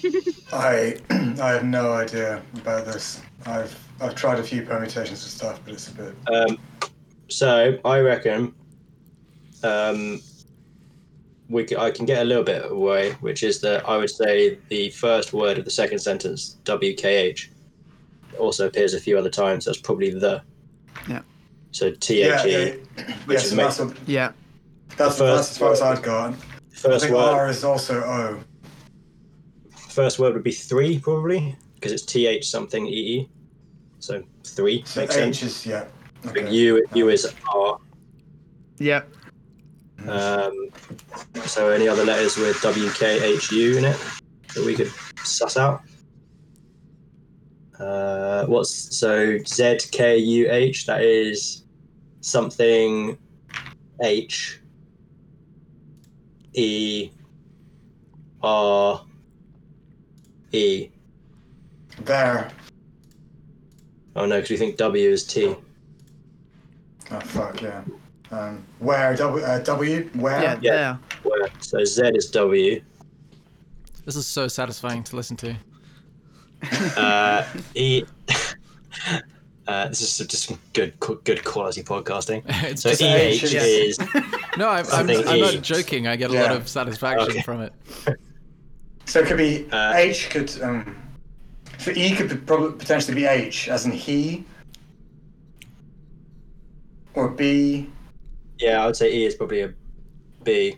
I 0.53 0.97
I 1.09 1.51
have 1.51 1.63
no 1.63 1.93
idea 1.93 2.41
about 2.55 2.85
this. 2.85 3.21
I've 3.45 3.77
I've 4.01 4.15
tried 4.15 4.39
a 4.39 4.43
few 4.43 4.63
permutations 4.63 5.23
and 5.23 5.31
stuff, 5.31 5.61
but 5.63 5.73
it's 5.73 5.87
a 5.89 5.93
bit. 5.93 6.15
Um, 6.31 6.57
so 7.27 7.79
I 7.85 7.99
reckon 7.99 8.53
um, 9.63 10.21
we 11.49 11.67
c- 11.67 11.75
I 11.77 11.91
can 11.91 12.05
get 12.05 12.21
a 12.21 12.25
little 12.25 12.43
bit 12.43 12.71
away, 12.71 13.11
which 13.21 13.43
is 13.43 13.59
that 13.61 13.87
I 13.87 13.97
would 13.97 14.09
say 14.09 14.57
the 14.69 14.89
first 14.91 15.33
word 15.33 15.57
of 15.57 15.65
the 15.65 15.71
second 15.71 15.99
sentence, 15.99 16.57
WKH, 16.65 17.49
also 18.39 18.67
appears 18.67 18.93
a 18.93 18.99
few 18.99 19.17
other 19.17 19.29
times. 19.29 19.65
That's 19.65 19.77
probably 19.79 20.09
the. 20.11 20.41
Yeah. 21.07 21.21
So 21.71 21.91
T 21.91 22.21
Yeah, 22.21 22.41
H 22.41 22.45
E. 22.45 22.51
yeah, 22.51 23.15
which 23.25 23.35
yes, 23.37 23.45
is 23.45 23.51
and 23.51 23.59
that's, 23.59 23.79
ma- 23.79 23.85
what, 23.85 23.97
Yeah. 24.07 24.31
that's, 24.97 25.17
The 25.17 25.25
that's 25.25 25.37
first 25.37 25.51
as 25.51 25.57
far 25.57 25.71
as. 25.73 25.81
I'd 25.81 26.03
gone. 26.03 26.33
I 26.33 26.75
First 26.77 27.05
think 27.05 27.15
word. 27.15 27.21
R 27.23 27.49
is 27.49 27.63
also 27.63 28.01
O. 28.03 28.39
First 29.89 30.19
word 30.19 30.33
would 30.33 30.43
be 30.43 30.51
three 30.51 30.99
probably 30.99 31.55
because 31.75 31.91
it's 31.91 32.03
T 32.03 32.27
H 32.27 32.49
something 32.49 32.85
E 32.87 32.91
E. 32.91 33.29
So 33.99 34.23
three 34.43 34.83
So 34.85 35.01
makes 35.01 35.15
H 35.15 35.35
sense. 35.39 35.43
is 35.43 35.65
yeah. 35.65 35.85
But 36.23 36.37
Okay. 36.37 36.51
U 36.51 36.83
U 36.95 37.09
is 37.09 37.33
R. 37.53 37.77
Yeah. 38.77 39.03
Um, 40.09 40.69
so 41.45 41.69
any 41.69 41.87
other 41.87 42.05
letters 42.05 42.37
with 42.37 42.61
W 42.61 42.89
K 42.91 43.33
H 43.33 43.51
U 43.51 43.77
in 43.77 43.85
it 43.85 43.99
that 44.53 44.65
we 44.65 44.75
could 44.75 44.91
suss 45.23 45.57
out? 45.57 45.81
Uh, 47.79 48.45
what's 48.45 48.97
so 48.97 49.37
Z 49.39 49.79
K 49.91 50.17
U 50.17 50.47
H? 50.49 50.85
That 50.85 51.01
is 51.01 51.63
something 52.21 53.17
H 54.01 54.61
E 56.53 57.09
R 58.41 59.05
E 60.51 60.89
There. 62.01 62.51
Oh 64.15 64.25
no, 64.25 64.37
because 64.37 64.51
we 64.51 64.57
think 64.57 64.77
W 64.77 65.09
is 65.09 65.25
T. 65.25 65.55
Oh 67.11 67.19
fuck 67.19 67.61
yeah. 67.61 67.83
Um, 68.35 68.65
where 68.79 69.15
W? 69.15 69.43
Uh, 69.45 69.59
w? 69.59 70.09
Where? 70.13 70.41
Yeah, 70.41 70.59
Yeah. 70.61 70.97
Where, 71.23 71.47
so 71.61 71.83
Z 71.85 72.11
is 72.15 72.29
W. 72.31 72.81
This 74.03 74.15
is 74.17 74.27
so 74.27 74.47
satisfying 74.47 75.03
to 75.03 75.15
listen 75.15 75.37
to. 75.37 75.55
Uh, 76.97 77.45
e. 77.75 78.03
Uh, 79.67 79.87
this 79.87 79.99
is 79.99 80.27
just 80.27 80.51
good, 80.73 80.93
good 81.23 81.43
quality 81.43 81.81
podcasting. 81.81 82.43
It's 82.69 82.83
So 82.83 82.91
just- 82.91 83.01
EH 83.01 83.51
yeah. 83.51 83.61
is 83.63 83.97
no, 84.59 84.69
I'm, 84.69 84.85
I'm, 84.91 85.09
I'm 85.09 85.35
E. 85.37 85.41
not 85.41 85.63
joking. 85.63 86.05
I 86.05 86.15
get 86.17 86.29
a 86.29 86.33
lot 86.33 86.51
of 86.51 86.67
satisfaction 86.67 87.31
Okay. 87.31 87.41
from 87.41 87.61
it. 87.61 87.73
So 89.05 89.21
it 89.21 89.25
could 89.25 89.37
be 89.37 89.67
Uh, 89.71 89.93
H. 89.95 90.29
Could 90.29 90.61
um, 90.61 90.95
for 91.79 91.89
E 91.91 92.15
could 92.15 92.29
be, 92.29 92.35
probably 92.35 92.77
potentially 92.77 93.15
be 93.15 93.25
H, 93.25 93.67
as 93.67 93.87
in 93.87 93.91
he. 93.91 94.45
Or 97.15 97.29
B, 97.29 97.89
yeah. 98.59 98.81
I 98.81 98.85
would 98.85 98.95
say 98.95 99.13
E 99.13 99.25
is 99.25 99.35
probably 99.35 99.61
a 99.61 99.73
B. 100.43 100.75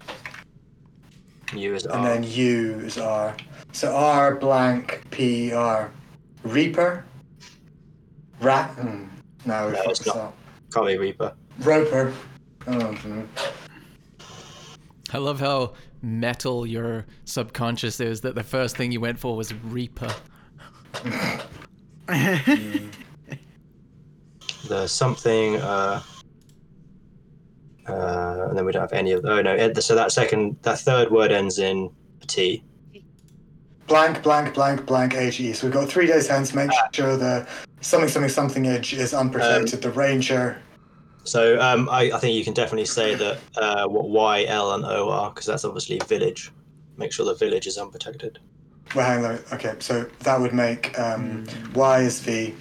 U 1.54 1.74
is 1.76 1.86
and 1.86 2.06
then 2.06 2.24
U 2.24 2.80
is 2.80 2.98
R. 2.98 3.36
So 3.72 3.96
R 3.96 4.36
blank 4.36 5.04
P 5.12 5.54
R. 5.54 5.92
Reaper. 6.44 7.06
Rat. 8.42 8.70
Hmm. 8.72 9.06
No, 9.46 9.68
we 9.68 9.74
No, 9.74 9.82
it's 9.86 10.06
not. 10.06 10.18
up. 10.18 10.38
Can't 10.74 10.88
be 10.88 10.98
Reaper. 10.98 11.34
Roper. 11.60 12.14
Oh, 12.68 12.80
I. 12.80 13.24
I 15.14 15.18
love 15.20 15.40
how 15.40 15.74
metal 16.02 16.66
your 16.66 17.06
subconscious 17.24 18.00
is. 18.00 18.22
That 18.22 18.36
the 18.36 18.44
first 18.44 18.76
thing 18.76 18.92
you 18.92 19.00
went 19.00 19.18
for 19.20 19.36
was 19.36 19.54
Reaper. 19.54 20.14
The 24.68 24.88
something. 24.88 25.56
Uh, 25.58 26.02
uh, 27.88 28.48
and 28.50 28.58
then 28.58 28.66
we 28.66 28.72
don't 28.72 28.82
have 28.82 28.94
any 28.94 29.12
of. 29.12 29.26
Oh 29.26 29.42
no. 29.42 29.74
So 29.74 29.96
that 29.96 30.12
second, 30.12 30.58
that 30.64 30.80
third 30.80 31.12
word 31.12 31.32
ends 31.32 31.60
in 31.60 31.90
T. 32.28 32.64
Blank, 33.88 34.22
blank, 34.22 34.54
blank, 34.54 34.86
blank, 34.86 35.16
H 35.16 35.40
E. 35.40 35.54
So 35.54 35.68
we've 35.68 35.74
got 35.74 35.88
three 35.88 36.08
days 36.08 36.28
hence. 36.28 36.54
Make 36.54 36.72
sure 36.92 37.16
the 37.16 37.48
something, 37.82 38.10
something, 38.10 38.30
something 38.30 38.68
edge 38.68 38.94
is 38.94 39.14
unprotected. 39.14 39.82
the 39.82 39.92
Ranger. 39.92 40.62
So 41.24 41.60
um, 41.60 41.90
I, 41.90 42.12
I 42.12 42.20
think 42.20 42.36
you 42.36 42.44
can 42.44 42.54
definitely 42.54 42.86
say 42.86 43.16
that 43.16 43.40
uh, 43.58 43.88
what 43.88 44.10
Y, 44.10 44.46
L, 44.46 44.74
and 44.74 44.86
O 44.86 45.10
are 45.10 45.30
because 45.30 45.46
that's 45.46 45.66
obviously 45.66 46.00
village. 46.08 46.52
Make 46.98 47.12
sure 47.14 47.26
the 47.26 47.36
village 47.36 47.68
is 47.68 47.78
unprotected. 47.78 48.40
Well, 48.96 49.06
hang 49.06 49.26
on. 49.26 49.40
Okay, 49.54 49.76
so 49.80 50.04
that 50.22 50.40
would 50.40 50.54
make 50.54 50.98
um, 50.98 51.46
Y 51.74 52.02
is 52.02 52.20
V. 52.22 52.56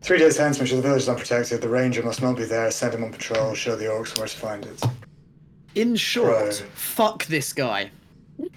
Three 0.00 0.18
days 0.18 0.36
hence, 0.36 0.58
make 0.58 0.68
sure 0.68 0.76
the 0.76 0.82
village 0.82 1.02
is 1.02 1.08
unprotected. 1.08 1.60
The 1.60 1.68
ranger 1.68 2.02
must 2.02 2.22
not 2.22 2.36
be 2.36 2.44
there. 2.44 2.70
Send 2.70 2.94
him 2.94 3.04
on 3.04 3.12
patrol. 3.12 3.54
Show 3.54 3.76
the 3.76 3.86
orcs 3.86 4.16
where 4.18 4.28
to 4.28 4.36
find 4.36 4.64
it. 4.64 4.82
In 5.74 5.96
short, 5.96 6.34
Right. 6.44 6.54
fuck 6.74 7.26
this 7.26 7.52
guy. 7.52 7.90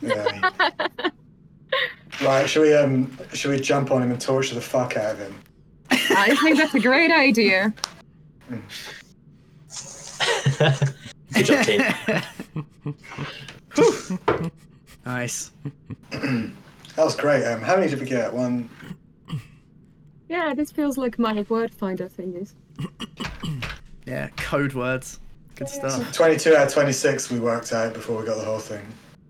Yeah. 0.01 0.49
right. 2.23 2.47
Should 2.49 2.61
we 2.61 2.73
um? 2.75 3.17
Should 3.33 3.51
we 3.51 3.59
jump 3.59 3.91
on 3.91 4.03
him 4.03 4.11
and 4.11 4.21
torture 4.21 4.55
the 4.55 4.61
fuck 4.61 4.95
out 4.95 5.13
of 5.13 5.19
him? 5.19 5.35
I 5.89 6.35
think 6.41 6.57
that's 6.57 6.75
a 6.75 6.79
great 6.79 7.11
idea. 7.11 7.73
Good 11.33 11.45
job, 11.45 11.65
team. 11.65 11.81
Nice. 15.05 15.51
That 16.97 17.05
was 17.05 17.15
great. 17.15 17.45
Um, 17.45 17.61
how 17.61 17.77
many 17.77 17.87
did 17.89 18.01
we 18.01 18.05
get? 18.05 18.33
One. 18.33 18.69
Yeah, 20.31 20.53
this 20.53 20.71
feels 20.71 20.97
like 20.97 21.19
my 21.19 21.45
word 21.49 21.73
finder 21.73 22.07
thingies. 22.07 22.53
Yeah, 24.07 24.29
code 24.35 24.73
words. 24.73 25.19
Good 25.55 25.69
stuff. 25.69 26.11
Twenty-two 26.11 26.55
out 26.55 26.67
of 26.67 26.73
twenty-six 26.73 27.29
we 27.29 27.39
worked 27.39 27.71
out 27.71 27.93
before 27.93 28.17
we 28.19 28.25
got 28.25 28.37
the 28.39 28.43
whole 28.43 28.57
thing. 28.59 28.81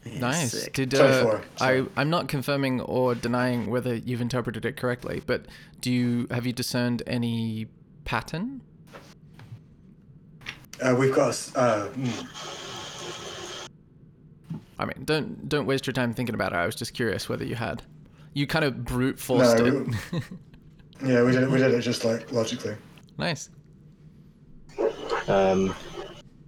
Yeah, 0.05 0.19
Nice. 0.19 0.51
sick. 0.53 0.73
Did 0.73 0.95
uh, 0.95 1.39
I? 1.59 1.85
I'm 1.97 2.09
not 2.09 2.29
confirming 2.29 2.79
or 2.81 3.13
denying 3.13 3.69
whether 3.69 3.95
you've 3.95 4.21
interpreted 4.21 4.63
it 4.65 4.77
correctly, 4.77 5.21
but 5.27 5.45
do 5.81 5.91
you 5.91 6.25
have 6.31 6.45
you 6.45 6.53
discerned 6.53 7.03
any 7.05 7.67
pattern? 8.05 8.61
Uh, 10.81 10.95
we've 10.97 11.13
got. 11.13 11.29
s- 11.29 11.51
Uh, 11.53 11.89
mm, 11.93 13.67
I 14.79 14.85
mean, 14.85 15.03
don't 15.03 15.49
don't 15.49 15.65
waste 15.65 15.85
your 15.85 15.93
time 15.93 16.13
thinking 16.13 16.33
about 16.33 16.53
it. 16.53 16.55
I 16.55 16.65
was 16.65 16.75
just 16.75 16.93
curious 16.93 17.27
whether 17.27 17.43
you 17.43 17.55
had. 17.55 17.83
You 18.33 18.47
kind 18.47 18.63
of 18.63 18.85
brute 18.85 19.19
forced 19.19 19.57
No. 19.57 19.85
it. 20.13 20.23
yeah, 21.03 21.23
we 21.23 21.31
did. 21.31 21.43
it- 21.43 21.49
We 21.51 21.57
did 21.59 21.73
it 21.73 21.81
just 21.81 22.03
like 22.05 22.31
logically. 22.31 22.75
nice. 23.17 23.49
Um, 25.27 25.73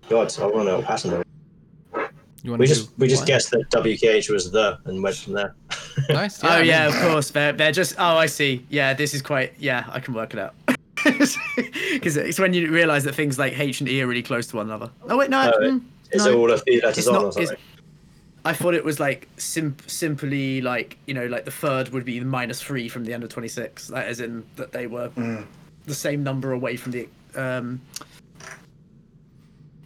God, 0.10 0.34
I 0.40 0.44
want 0.46 0.54
to 0.56 0.64
know 0.64 0.76
what 0.78 0.86
pattern. 0.86 1.24
You 2.44 2.52
want 2.52 2.60
We 2.60 2.68
just 2.68 2.90
we 2.98 3.08
just 3.08 3.26
guessed 3.26 3.52
that 3.52 3.70
WKH 3.70 4.30
was 4.30 4.52
the 4.52 4.78
and 4.86 5.02
went 5.02 5.16
from 5.16 5.34
there. 5.34 5.56
Nice. 6.10 6.44
oh 6.44 6.48
I 6.48 6.58
mean, 6.60 6.68
yeah, 6.70 6.88
of 6.88 6.96
course. 6.96 7.30
They're, 7.30 7.54
they're 7.54 7.72
just. 7.72 7.96
Oh, 8.00 8.18
I 8.18 8.26
see. 8.26 8.66
Yeah, 8.70 8.96
this 8.96 9.14
is 9.14 9.22
quite. 9.22 9.54
Yeah, 9.60 9.86
I 9.90 10.00
can 10.00 10.14
work 10.16 10.34
it 10.34 10.40
out. 10.40 10.56
Because 11.04 12.16
it's 12.18 12.40
when 12.40 12.54
you 12.54 12.72
realise 12.72 13.04
that 13.04 13.14
things 13.14 13.38
like 13.38 13.60
H 13.60 13.82
and 13.82 13.90
E 13.90 14.02
are 14.02 14.08
really 14.08 14.24
close 14.24 14.48
to 14.48 14.56
one 14.56 14.66
another. 14.68 14.90
Oh 15.10 15.18
wait, 15.18 15.30
no. 15.30 15.52
Oh, 15.54 15.60
mm, 15.62 15.82
Is 16.12 16.26
no. 16.26 16.38
all 16.40 16.52
a 16.52 16.58
few 16.58 16.80
letters 16.82 16.98
It's 17.00 17.08
on 17.08 17.14
not- 17.14 17.24
or 17.26 17.32
something? 17.34 17.58
I 18.46 18.52
thought 18.54 18.74
it 18.74 18.84
was 18.84 19.00
like 19.00 19.30
sim- 19.38 19.78
simply 19.88 20.60
like 20.62 20.98
you 21.06 21.14
know 21.14 21.28
like 21.28 21.46
the 21.46 21.52
third 21.52 21.90
would 21.90 22.04
be 22.06 22.20
minus 22.20 22.62
three 22.62 22.90
from 22.90 23.06
the 23.06 23.14
end 23.14 23.24
of 23.24 23.30
twenty 23.30 23.48
six. 23.48 23.88
That 23.88 24.06
as 24.08 24.20
in 24.20 24.44
that 24.58 24.72
they 24.72 24.88
were 24.88 25.10
Mm. 25.10 25.46
the 25.86 25.96
same 25.96 26.24
number 26.24 26.52
away 26.52 26.76
from 26.76 26.92
the 26.92 27.08
um, 27.36 27.80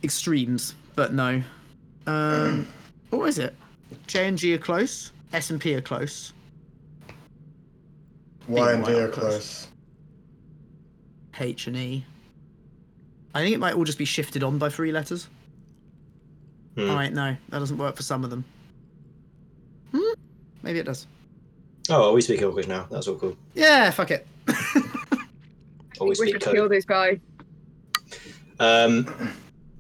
extremes, 0.04 0.76
but 0.96 1.14
no. 1.14 1.42
Um, 2.08 2.68
what 3.10 3.22
was 3.22 3.38
it? 3.38 3.56
J 4.08 4.28
and 4.28 4.38
G 4.38 4.54
are 4.54 4.58
close. 4.58 5.12
S 5.34 5.50
and 5.50 5.60
P 5.62 5.76
are 5.76 5.82
close. 5.82 6.34
Y 8.48 8.72
and 8.74 8.84
D 8.86 8.94
are 8.94 9.10
close. 9.10 9.68
H 11.40 11.68
and 11.68 11.76
E. 11.78 12.06
I 13.36 13.42
think 13.44 13.54
it 13.54 13.60
might 13.60 13.76
all 13.76 13.84
just 13.84 13.98
be 14.00 14.06
shifted 14.06 14.42
on 14.44 14.58
by 14.58 14.70
three 14.70 14.92
letters. 14.92 15.28
Hmm. 16.78 16.92
Oh 16.92 16.98
wait, 16.98 17.12
no, 17.12 17.36
that 17.50 17.60
doesn't 17.60 17.78
work 17.78 17.96
for 17.96 18.04
some 18.04 18.24
of 18.24 18.30
them. 18.30 18.46
Hmm? 19.92 20.14
Maybe 20.62 20.78
it 20.78 20.86
does. 20.86 21.08
Oh, 21.90 22.02
well, 22.02 22.14
we 22.14 22.22
speak 22.22 22.42
Orcish 22.42 22.68
now. 22.68 22.86
That's 22.92 23.08
all 23.08 23.16
cool. 23.16 23.36
Yeah, 23.56 23.90
fuck 23.92 24.12
it. 24.12 24.28
We 26.00 26.10
we 26.10 26.16
speak 26.16 26.34
should 26.36 26.42
code. 26.44 26.54
kill 26.54 26.70
this 26.70 26.86
guy. 26.86 27.20
Um, 28.60 29.34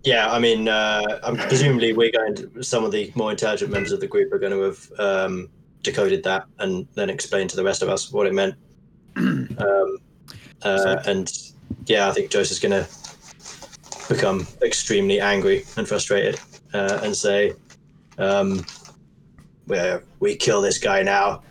yeah, 0.03 0.31
I 0.31 0.39
mean, 0.39 0.67
uh, 0.67 1.19
um, 1.21 1.37
presumably 1.37 1.93
we're 1.93 2.11
going 2.11 2.33
to. 2.37 2.63
Some 2.63 2.83
of 2.83 2.91
the 2.91 3.11
more 3.13 3.29
intelligent 3.29 3.71
members 3.71 3.91
of 3.91 3.99
the 3.99 4.07
group 4.07 4.33
are 4.33 4.39
going 4.39 4.51
to 4.51 4.61
have 4.61 4.91
um, 4.97 5.47
decoded 5.83 6.23
that 6.23 6.45
and 6.57 6.87
then 6.95 7.11
explain 7.11 7.47
to 7.49 7.55
the 7.55 7.63
rest 7.63 7.83
of 7.83 7.89
us 7.89 8.11
what 8.11 8.25
it 8.25 8.33
meant. 8.33 8.55
um, 9.15 9.97
uh, 10.63 11.03
and 11.05 11.31
yeah, 11.85 12.09
I 12.09 12.13
think 12.13 12.31
Joseph's 12.31 12.59
going 12.59 12.83
to 12.83 12.89
become 14.11 14.47
extremely 14.63 15.19
angry 15.21 15.65
and 15.75 15.87
frustrated 15.87 16.39
uh, 16.77 17.01
and 17.03 17.15
say, 17.15 17.53
um, 18.17 18.65
"Well, 19.67 20.01
we 20.19 20.35
kill 20.35 20.61
this 20.61 20.77
guy 20.77 21.03
now." 21.03 21.41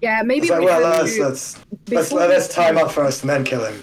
Yeah, 0.00 0.22
maybe 0.22 0.48
like, 0.48 0.60
we 0.60 0.66
well, 0.66 0.80
let's 0.80 1.16
let's 1.18 1.58
let's, 1.88 2.12
let's 2.12 2.48
we- 2.48 2.54
time 2.54 2.76
up 2.78 2.90
first 2.90 3.22
and 3.22 3.30
then 3.30 3.44
kill 3.44 3.64
him. 3.64 3.80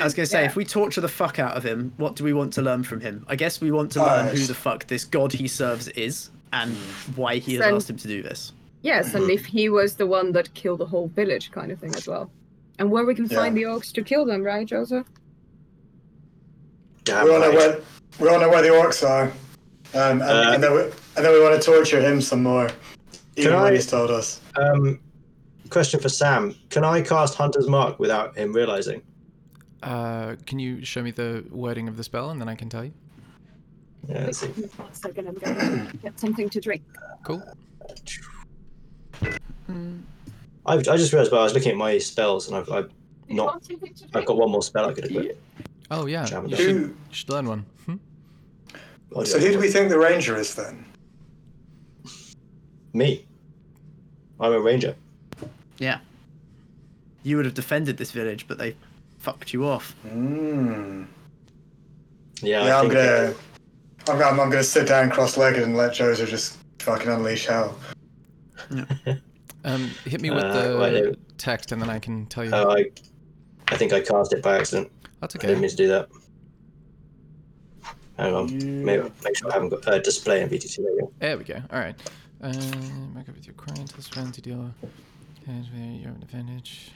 I 0.00 0.04
was 0.04 0.14
gonna 0.14 0.26
say, 0.26 0.40
Yeah. 0.42 0.46
if 0.48 0.56
we 0.56 0.64
torture 0.64 1.00
the 1.00 1.08
fuck 1.08 1.38
out 1.38 1.56
of 1.56 1.62
him, 1.64 1.92
what 1.96 2.16
do 2.16 2.24
we 2.24 2.32
want 2.32 2.52
to 2.54 2.62
learn 2.62 2.82
from 2.82 3.00
him? 3.00 3.24
I 3.28 3.36
guess 3.36 3.60
we 3.60 3.70
want 3.70 3.92
to 3.92 4.02
learn 4.04 4.34
who 4.34 4.44
the 4.44 4.54
fuck 4.54 4.86
this 4.88 5.04
god 5.04 5.32
he 5.32 5.46
serves 5.46 5.86
is 5.88 6.30
and 6.52 6.74
why 7.14 7.36
he 7.36 7.52
has 7.54 7.60
Then- 7.60 7.74
asked 7.74 7.90
him 7.90 7.96
to 7.98 8.08
do 8.08 8.20
this. 8.22 8.52
Yes, 8.82 9.14
and 9.14 9.30
if 9.30 9.44
he 9.46 9.68
was 9.68 9.94
the 9.96 10.06
one 10.06 10.30
that 10.32 10.52
killed 10.54 10.78
the 10.80 10.86
whole 10.86 11.08
village, 11.08 11.50
kind 11.50 11.72
of 11.72 11.78
thing 11.80 11.94
as 11.94 12.06
well. 12.06 12.30
And 12.78 12.90
where 12.90 13.04
we 13.04 13.14
can 13.16 13.28
find 13.28 13.56
the 13.56 13.62
Yeah. 13.62 13.68
orcs 13.68 13.92
to 13.94 14.02
kill 14.02 14.24
them, 14.24 14.42
right, 14.44 14.66
Joseph? 14.66 15.06
Damn 17.06 17.24
We 17.24 17.30
all 17.32 17.38
know 17.40 17.48
right. 17.48 17.56
where 17.56 17.80
we 18.18 18.28
all 18.28 18.40
know 18.40 18.48
where 18.48 18.62
the 18.62 18.68
orcs 18.68 19.08
are, 19.08 19.24
um, 19.94 20.20
and, 20.20 20.22
Uh, 20.22 20.50
and 20.54 20.62
then 20.62 20.72
we 20.74 20.80
and 20.82 21.24
then 21.24 21.32
we 21.32 21.40
want 21.40 21.54
to 21.60 21.64
torture 21.64 22.00
him 22.00 22.20
some 22.20 22.42
more, 22.42 22.68
even 23.36 23.52
Can 23.52 23.62
when 23.62 23.72
I- 23.72 23.76
he's 23.76 23.86
told 23.86 24.10
us. 24.10 24.40
Um, 24.56 24.98
question 25.70 26.00
for 26.00 26.08
Sam: 26.08 26.54
Can 26.68 26.82
I 26.84 27.00
cast 27.02 27.36
Hunter's 27.36 27.68
Mark 27.68 27.98
without 28.00 28.36
him 28.36 28.52
realizing? 28.52 29.02
Uh, 29.84 30.34
can 30.46 30.58
you 30.58 30.84
show 30.84 31.00
me 31.02 31.12
the 31.12 31.44
wording 31.50 31.86
of 31.86 31.96
the 31.96 32.02
spell 32.02 32.30
and 32.30 32.40
then 32.40 32.48
I 32.48 32.56
can 32.56 32.68
tell 32.68 32.84
you? 32.84 32.92
Yeah, 34.08 34.24
let's 34.26 34.38
see. 34.38 34.48
One 34.48 34.92
second, 34.92 35.28
I'm 35.28 35.34
gonna 35.34 35.92
get 36.02 36.18
something 36.18 36.48
to 36.50 36.60
drink. 36.60 36.82
Cool. 37.22 37.40
I've, 40.68 40.88
I 40.88 40.96
just 40.96 41.12
realized, 41.12 41.30
but 41.30 41.38
I 41.38 41.44
was 41.44 41.54
looking 41.54 41.70
at 41.70 41.76
my 41.78 41.98
spells, 41.98 42.48
and 42.48 42.56
I've, 42.56 42.68
I've 42.70 42.90
not. 43.28 43.46
want 43.46 43.64
something 43.64 43.94
to 43.94 44.04
I've 44.14 44.26
got 44.26 44.36
one 44.36 44.50
more 44.50 44.62
spell 44.62 44.88
I 44.88 44.92
could 44.92 45.04
equip. 45.04 45.40
Oh 45.90 46.06
yeah. 46.06 46.24
Jam 46.24 46.46
You 46.46 46.56
should, 46.56 46.66
Who, 46.66 46.78
you 46.78 46.96
should 47.10 47.28
learn 47.30 47.46
one. 47.48 47.64
Hmm? 47.86 47.96
Oh, 49.12 49.24
so 49.24 49.38
who 49.38 49.52
do 49.52 49.58
we 49.58 49.68
think 49.68 49.88
the 49.88 49.98
ranger 49.98 50.36
is 50.36 50.54
then? 50.54 50.84
Me. 52.92 53.26
I'm 54.40 54.52
a 54.52 54.60
ranger. 54.60 54.94
Yeah. 55.78 55.98
You 57.22 57.36
would 57.36 57.44
have 57.44 57.54
defended 57.54 57.96
this 57.96 58.10
village, 58.10 58.46
but 58.48 58.58
they 58.58 58.74
fucked 59.18 59.52
you 59.52 59.64
off. 59.66 59.94
Mm. 60.06 61.06
Yeah, 62.42 62.64
Yeah, 62.64 62.76
I 62.76 62.80
I'm 62.80 62.88
gonna, 62.88 63.34
I'm 64.08 64.18
gonna, 64.18 64.42
I'm 64.42 64.50
gonna 64.50 64.62
sit 64.62 64.86
down 64.88 65.10
cross-legged 65.10 65.62
and 65.62 65.76
let 65.76 65.94
Joseph 65.94 66.28
just 66.30 66.58
fucking 66.80 67.08
unleash 67.10 67.46
hell. 67.46 67.76
Um, 69.64 69.90
hit 70.04 70.20
me 70.20 70.30
with 70.30 70.44
Uh, 70.44 70.68
the 70.72 70.78
wait, 70.78 71.38
text, 71.38 71.72
and 71.72 71.82
then 71.82 71.90
I 71.90 71.98
can 71.98 72.26
tell 72.26 72.44
you. 72.44 72.50
oh, 72.52 72.70
I, 72.70 72.90
I 73.68 73.76
think 73.76 73.92
I 73.92 74.00
cast 74.00 74.32
it 74.32 74.42
by 74.42 74.58
accident. 74.58 74.90
That's 75.20 75.36
okay. 75.36 75.48
I 75.48 75.50
didn't 75.50 75.58
okay. 75.58 75.60
mean 75.62 75.70
to 75.70 75.76
do 75.76 75.88
that. 75.88 76.08
Hang 78.18 78.34
on. 78.34 78.84
Maybe, 78.84 79.10
make 79.22 79.36
sure 79.36 79.50
I 79.50 79.54
haven't 79.54 79.68
got 79.68 79.86
uh, 79.86 79.98
display 79.98 80.40
in 80.42 80.48
VTC. 80.48 80.76
There. 80.76 81.08
There 81.18 81.38
we 81.38 81.44
go. 81.44 81.60
All 81.70 81.78
right. 81.78 81.94
Uh, 82.42 82.52
back 83.14 83.28
up 83.28 83.34
with 83.34 83.46
your 83.46 83.54
current 83.54 83.92
plus 83.92 84.08
friend 84.08 84.32
to 84.32 84.40
deal. 84.40 84.72
And 85.46 85.66
an 85.74 86.18
advantage. 86.22 86.90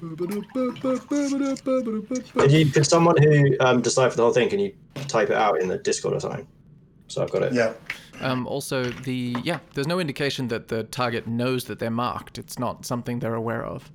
Could, 0.00 0.20
you, 2.52 2.70
could 2.70 2.86
someone 2.86 3.16
who 3.22 3.56
um, 3.60 3.80
decipher 3.80 4.16
the 4.16 4.22
whole 4.22 4.32
thing, 4.32 4.48
can 4.50 4.58
you 4.58 4.74
type 5.08 5.30
it 5.30 5.36
out 5.36 5.60
in 5.62 5.68
the 5.68 5.78
Discord 5.78 6.14
or 6.14 6.20
something? 6.20 6.46
So 7.08 7.22
I've 7.22 7.30
got 7.30 7.42
it. 7.42 7.52
Yeah. 7.52 7.72
Um, 8.20 8.46
also, 8.46 8.84
the 8.84 9.36
yeah, 9.44 9.60
there's 9.74 9.86
no 9.86 10.00
indication 10.00 10.48
that 10.48 10.68
the 10.68 10.84
target 10.84 11.26
knows 11.26 11.64
that 11.64 11.78
they're 11.78 11.90
marked. 11.90 12.38
It's 12.38 12.58
not 12.58 12.84
something 12.84 13.18
they're 13.18 13.34
aware 13.34 13.64
of. 13.64 13.90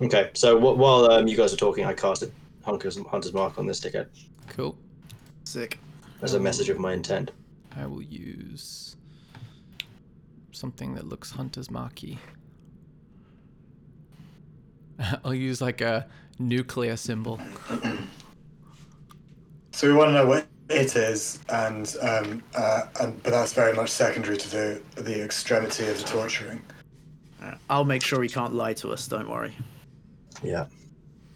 Okay. 0.00 0.30
So 0.34 0.58
wh- 0.58 0.76
while 0.78 1.10
um, 1.10 1.26
you 1.28 1.36
guys 1.36 1.52
are 1.52 1.56
talking, 1.56 1.84
I 1.84 1.92
casted 1.94 2.32
Hunter's, 2.64 2.98
Hunter's 3.06 3.32
Mark 3.32 3.58
on 3.58 3.66
this 3.66 3.80
dickhead 3.80 4.06
Cool. 4.48 4.76
Sick. 5.44 5.78
as 6.22 6.34
a 6.34 6.40
message 6.40 6.68
of 6.68 6.78
my 6.78 6.92
intent. 6.92 7.30
I 7.76 7.86
will 7.86 8.02
use 8.02 8.96
something 10.52 10.94
that 10.94 11.08
looks 11.08 11.30
hunter's 11.30 11.70
marky. 11.70 12.18
I'll 15.24 15.34
use 15.34 15.60
like 15.60 15.80
a 15.80 16.06
nuclear 16.38 16.96
symbol. 16.96 17.40
So 19.74 19.88
we 19.88 19.94
want 19.94 20.10
to 20.10 20.12
know 20.12 20.26
what 20.26 20.46
it 20.68 20.94
is, 20.96 21.38
and 21.48 21.96
um, 22.02 22.42
uh, 22.54 22.82
and 23.00 23.20
but 23.22 23.30
that's 23.30 23.54
very 23.54 23.72
much 23.72 23.88
secondary 23.88 24.36
to 24.36 24.50
the 24.50 24.82
the 25.00 25.24
extremity 25.24 25.88
of 25.88 25.96
the 25.96 26.04
torturing. 26.04 26.60
I'll 27.70 27.84
make 27.86 28.02
sure 28.04 28.22
he 28.22 28.28
can't 28.28 28.54
lie 28.54 28.74
to 28.74 28.90
us. 28.92 29.08
Don't 29.08 29.28
worry. 29.30 29.56
Yeah. 30.42 30.66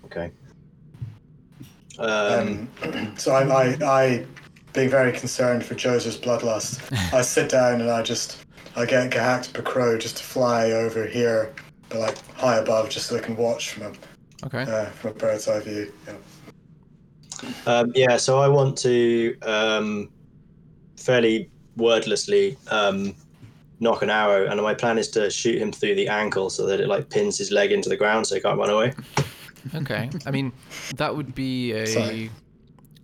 Okay. 0.04 0.30
Um, 1.98 2.68
Um, 2.82 3.12
so 3.16 3.32
I, 3.32 3.42
I, 3.42 3.76
I, 3.82 4.26
being 4.72 4.90
very 4.90 5.12
concerned 5.12 5.64
for 5.64 5.74
Joseph's 5.74 6.18
bloodlust, 6.18 6.80
I 7.14 7.22
sit 7.36 7.48
down 7.48 7.80
and 7.80 7.90
I 7.90 8.02
just, 8.02 8.44
I 8.76 8.84
get 8.84 9.10
Gahakt 9.10 9.62
Crow 9.64 9.96
just 9.98 10.18
to 10.18 10.22
fly 10.22 10.72
over 10.72 11.06
here, 11.06 11.54
but 11.88 12.00
like 12.00 12.18
high 12.34 12.56
above, 12.56 12.90
just 12.90 13.06
so 13.06 13.16
I 13.16 13.20
can 13.20 13.36
watch 13.36 13.70
from 13.70 13.84
a, 13.84 13.92
Okay. 14.46 14.70
uh, 14.70 14.86
from 14.90 15.12
a 15.12 15.14
bird's 15.14 15.48
eye 15.48 15.60
view. 15.60 15.92
Yeah. 16.06 17.48
Um, 17.66 17.92
yeah, 17.94 18.16
so 18.18 18.38
I 18.38 18.48
want 18.48 18.76
to 18.78 19.36
um, 19.42 20.10
fairly 20.96 21.50
wordlessly 21.76 22.56
um, 22.70 23.14
knock 23.80 24.02
an 24.02 24.10
arrow, 24.10 24.46
and 24.46 24.60
my 24.62 24.74
plan 24.74 24.98
is 24.98 25.08
to 25.10 25.30
shoot 25.30 25.60
him 25.60 25.72
through 25.72 25.94
the 25.94 26.08
ankle 26.08 26.50
so 26.50 26.66
that 26.66 26.80
it 26.80 26.88
like 26.88 27.10
pins 27.10 27.38
his 27.38 27.50
leg 27.50 27.72
into 27.72 27.88
the 27.88 27.96
ground 27.96 28.26
so 28.26 28.34
he 28.34 28.40
can't 28.40 28.58
run 28.58 28.70
away. 28.70 28.92
Okay. 29.74 30.10
I 30.24 30.30
mean, 30.30 30.52
that 30.94 31.16
would 31.16 31.34
be 31.34 31.72
a 31.72 31.86
Sorry. 31.86 32.30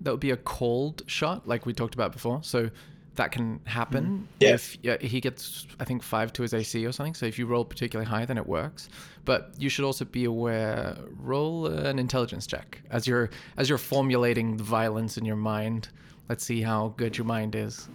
that 0.01 0.11
would 0.11 0.21
be 0.21 0.31
a 0.31 0.37
called 0.37 1.03
shot, 1.07 1.47
like 1.47 1.67
we 1.67 1.73
talked 1.73 1.95
about 1.95 2.13
before. 2.13 2.43
So 2.43 2.71
that 3.17 3.31
can 3.31 3.61
happen 3.65 4.05
mm-hmm. 4.05 4.25
Yeah. 4.41 4.55
if 4.55 4.79
yeah, 4.83 4.97
he 4.99 5.21
gets, 5.21 5.67
I 5.81 5.85
think, 5.85 6.03
five 6.03 6.33
to 6.35 6.43
his 6.43 6.55
AC 6.55 6.85
or 6.87 6.93
something. 6.93 7.15
So 7.15 7.27
if 7.27 7.39
you 7.39 7.47
roll 7.47 7.65
particularly 7.65 8.09
high, 8.09 8.25
then 8.25 8.39
it 8.39 8.47
works. 8.47 8.89
But 9.25 9.53
you 9.59 9.69
should 9.69 9.85
also 9.85 10.05
be 10.05 10.25
aware. 10.25 10.97
Roll 11.19 11.67
an 11.67 11.99
intelligence 11.99 12.47
check 12.47 12.81
as 12.91 13.07
you're 13.07 13.31
as 13.57 13.69
you're 13.69 13.79
formulating 13.79 14.57
the 14.57 14.65
violence 14.65 15.19
in 15.19 15.25
your 15.25 15.37
mind. 15.37 15.89
Let's 16.29 16.45
see 16.45 16.63
how 16.63 16.95
good 16.97 17.19
your 17.19 17.27
mind 17.27 17.55
is. 17.55 17.89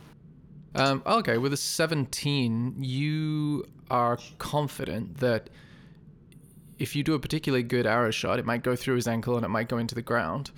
Um, 0.75 1.01
okay, 1.05 1.37
with 1.37 1.53
a 1.53 1.57
17, 1.57 2.75
you 2.79 3.65
are 3.89 4.17
confident 4.37 5.17
that 5.17 5.49
if 6.79 6.95
you 6.95 7.03
do 7.03 7.13
a 7.13 7.19
particularly 7.19 7.63
good 7.63 7.87
arrow 7.87 8.11
shot, 8.11 8.39
it 8.39 8.45
might 8.45 8.63
go 8.63 8.75
through 8.75 8.95
his 8.95 9.07
ankle 9.07 9.35
and 9.35 9.45
it 9.45 9.49
might 9.49 9.69
go 9.69 9.77
into 9.77 9.95
the 9.95 10.01
ground, 10.01 10.51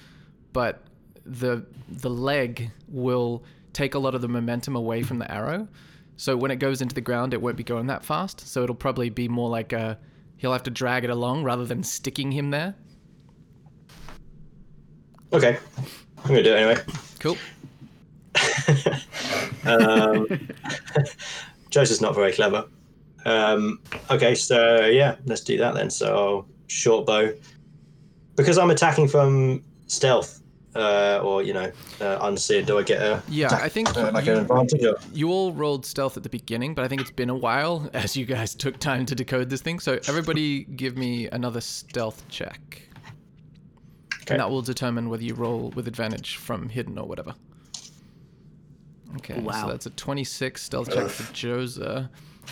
but 0.54 0.84
the 1.26 1.65
the 1.88 2.10
leg 2.10 2.72
will 2.88 3.43
take 3.74 3.93
a 3.93 4.00
lot 4.00 4.15
of 4.15 4.22
the 4.22 4.28
momentum 4.28 4.76
away 4.76 5.04
from 5.04 5.19
the 5.19 5.32
arrow. 5.32 5.67
So 6.17 6.36
when 6.36 6.52
it 6.52 6.58
goes 6.58 6.82
into 6.82 6.95
the 6.95 7.02
ground, 7.02 7.34
it 7.34 7.41
won't 7.41 7.56
be 7.56 7.63
going 7.63 7.88
that 7.88 8.04
fast. 8.04 8.45
So 8.48 8.63
it'll 8.63 8.76
probably 8.76 9.10
be 9.10 9.28
more 9.28 9.50
like 9.50 9.72
a 9.72 9.98
he'll 10.38 10.52
have 10.52 10.63
to 10.63 10.72
drag 10.72 11.04
it 11.04 11.10
along 11.10 11.43
rather 11.43 11.65
than 11.65 11.84
sticking 11.84 12.32
him 12.32 12.50
there. 12.50 12.76
Okay, 15.32 15.58
I'm 16.17 16.28
gonna 16.28 16.43
do 16.43 16.54
it 16.54 16.58
anyway. 16.58 16.82
Cool. 17.19 17.38
um, 19.65 20.27
Joseph's 21.69 22.01
not 22.01 22.15
very 22.15 22.32
clever. 22.32 22.65
Um, 23.25 23.79
okay, 24.10 24.36
so 24.36 24.86
yeah, 24.86 25.15
let's 25.25 25.41
do 25.41 25.58
that 25.58 25.75
then. 25.75 25.89
So 25.89 26.45
short 26.67 27.05
bow, 27.05 27.34
because 28.36 28.58
I'm 28.58 28.71
attacking 28.71 29.08
from 29.08 29.63
stealth, 29.88 30.41
uh, 30.75 31.19
or 31.23 31.41
you 31.43 31.53
know, 31.53 31.71
uh, 32.01 32.19
unseen. 32.21 32.65
Do 32.65 32.77
I 32.77 32.84
get 32.84 33.01
a 33.01 33.21
Yeah, 33.27 33.49
I 33.51 33.69
think 33.69 33.95
uh, 33.95 34.12
like 34.13 34.25
you, 34.25 34.34
an 34.34 34.39
advantage? 34.39 34.84
Or? 34.84 34.97
you 35.13 35.32
all 35.32 35.51
rolled 35.53 35.86
stealth 35.86 36.17
at 36.17 36.23
the 36.23 36.29
beginning, 36.29 36.73
but 36.73 36.86
I 36.86 36.88
think 36.88 37.01
it's 37.01 37.12
been 37.12 37.29
a 37.29 37.36
while 37.36 37.89
as 37.93 38.15
you 38.15 38.25
guys 38.25 38.55
took 38.55 38.79
time 38.79 39.05
to 39.08 39.15
decode 39.15 39.49
this 39.49 39.62
thing. 39.62 39.79
So 39.79 39.99
everybody 40.08 40.63
give 40.63 40.97
me 40.97 41.27
another 41.29 41.62
stealth 41.62 42.23
check. 42.29 42.82
Okay. 44.21 44.36
And 44.36 44.39
that 44.39 44.49
will 44.49 44.62
determine 44.62 45.10
whether 45.10 45.23
you 45.23 45.34
roll 45.34 45.71
with 45.71 45.88
advantage 45.88 46.36
from 46.36 46.69
hidden 46.69 46.99
or 46.99 47.08
whatever. 47.08 47.34
Okay, 49.17 49.39
Wow. 49.39 49.63
so 49.63 49.67
that's 49.72 49.86
a 49.86 49.89
26 49.91 50.62
stealth 50.62 50.93
check 50.93 51.10
for 51.10 51.24
Joza, 51.34 52.10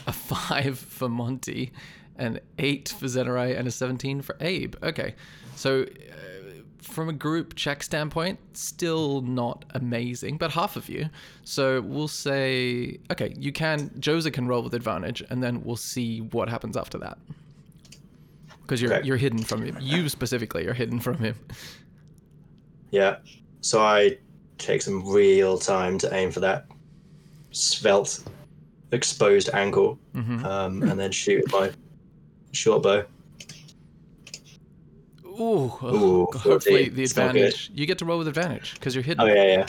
a 0.08 0.12
5 0.14 0.78
for 0.80 1.08
Monty, 1.10 1.72
an 2.18 2.40
8 2.58 2.90
for 3.00 3.06
Zenarai, 3.06 3.58
and 3.58 3.68
a 3.68 3.72
17 3.72 4.22
for 4.22 4.36
Abe. 4.42 4.76
Okay, 4.84 5.14
so 5.56 5.84
uh, 5.84 5.86
from 6.82 7.10
a 7.10 7.14
group 7.14 7.54
check 7.56 7.84
standpoint, 7.84 8.40
still 8.54 9.22
not 9.22 9.66
amazing, 9.76 10.38
but 10.38 10.52
half 10.52 10.76
of 10.76 10.90
you. 10.90 11.10
So 11.44 11.82
we'll 11.82 12.08
say, 12.08 12.98
okay, 13.12 13.34
you 13.38 13.52
can, 13.52 13.90
Joza 14.00 14.34
can 14.34 14.48
roll 14.48 14.64
with 14.64 14.74
advantage, 14.74 15.24
and 15.30 15.44
then 15.44 15.64
we'll 15.64 15.76
see 15.76 16.22
what 16.22 16.50
happens 16.50 16.76
after 16.76 16.98
that. 17.00 17.18
Because 18.64 18.82
you're, 18.82 18.96
Okay. 18.96 19.08
you're 19.08 19.18
hidden 19.18 19.44
from 19.44 19.64
him. 19.64 19.78
You 19.80 20.10
specifically 20.10 20.66
are 20.68 20.74
hidden 20.74 21.00
from 21.00 21.18
him. 21.20 21.36
Yeah. 22.92 23.18
So 23.62 23.82
I 23.82 24.18
take 24.58 24.82
some 24.82 25.08
real 25.08 25.58
time 25.58 25.98
to 26.00 26.14
aim 26.14 26.32
for 26.32 26.40
that 26.42 26.66
svelte, 27.52 28.24
exposed 28.92 29.50
ankle, 29.54 29.98
Mhm. 30.16 30.44
um, 30.44 30.84
and 30.84 31.00
then 31.00 31.12
shoot 31.12 31.44
my 31.52 31.72
short 32.52 32.84
bow. 32.84 33.04
Ooh, 35.26 35.72
oh, 35.82 35.82
Ooh, 35.84 36.26
hopefully 36.38 36.86
14. 36.86 36.96
the 36.96 37.04
It's 37.04 37.16
not 37.16 37.34
good. 37.34 37.44
advantage. 37.44 37.72
You 37.76 37.86
get 37.86 37.98
to 38.00 38.06
roll 38.06 38.18
with 38.18 38.28
advantage 38.28 38.74
because 38.74 38.96
you're 38.96 39.04
hidden. 39.04 39.22
Oh 39.22 39.28
yeah, 39.32 39.66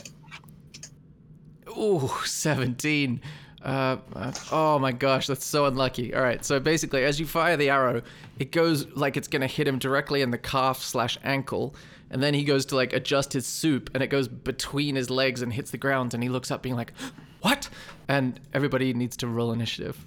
yeah. 1.67 1.73
Ooh, 1.79 2.09
17. 2.25 3.21
Uh, 3.63 3.97
uh, 4.15 4.33
oh 4.53 4.79
my 4.79 4.93
gosh, 4.93 5.27
that's 5.27 5.45
so 5.45 5.67
unlucky. 5.67 6.15
All 6.15 6.23
right, 6.23 6.43
so 6.45 6.59
basically, 6.61 7.05
as 7.05 7.19
you 7.21 7.27
fire 7.27 7.57
the 7.57 7.69
arrow, 7.71 8.03
it 8.39 8.53
goes 8.53 8.87
like 8.95 9.17
it's 9.17 9.29
gonna 9.29 9.47
hit 9.49 9.67
him 9.69 9.79
directly 9.79 10.23
in 10.23 10.31
the 10.31 10.39
calf 10.39 10.81
slash 10.83 11.19
ankle, 11.25 11.75
and 12.11 12.23
then 12.23 12.35
he 12.35 12.45
goes 12.45 12.67
to 12.67 12.77
like 12.77 12.93
adjust 12.93 13.33
his 13.33 13.47
soup, 13.47 13.91
and 13.95 14.03
it 14.03 14.09
goes 14.09 14.29
between 14.29 14.97
his 14.97 15.11
legs 15.11 15.43
and 15.43 15.53
hits 15.53 15.71
the 15.71 15.79
ground, 15.79 16.15
and 16.15 16.23
he 16.23 16.29
looks 16.29 16.51
up, 16.51 16.63
being 16.63 16.77
like, 16.77 16.93
"What?" 17.41 17.69
And 18.09 18.41
everybody 18.55 18.95
needs 18.95 19.17
to 19.19 19.27
roll 19.27 19.53
initiative. 19.53 20.05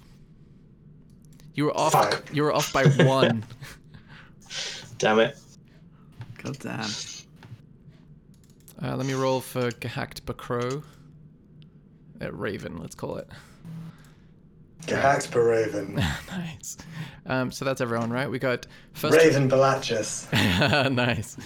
You 1.54 1.64
were 1.66 1.76
off. 1.76 1.92
Fuck. 1.92 2.24
You 2.32 2.42
were 2.42 2.52
off 2.52 2.72
by 2.72 2.84
one. 3.04 3.44
Damn 4.98 5.20
it. 5.20 5.38
God 6.42 6.58
damn. 6.58 6.90
Uh, 8.82 8.96
let 8.96 9.06
me 9.06 9.12
roll 9.14 9.40
for 9.40 9.70
Gehacked 9.70 10.26
Bakro. 10.26 10.82
Uh, 12.20 12.32
Raven, 12.32 12.78
let's 12.78 12.94
call 12.94 13.16
it. 13.16 13.28
Gahakt 14.86 15.34
Raven. 15.34 15.94
nice. 16.30 16.76
Um, 17.26 17.50
so 17.52 17.64
that's 17.64 17.80
everyone, 17.80 18.10
right? 18.10 18.28
We 18.30 18.38
got 18.38 18.66
first. 18.94 19.16
Raven 19.16 19.48
Balachus. 19.48 20.30
nice. 20.92 21.36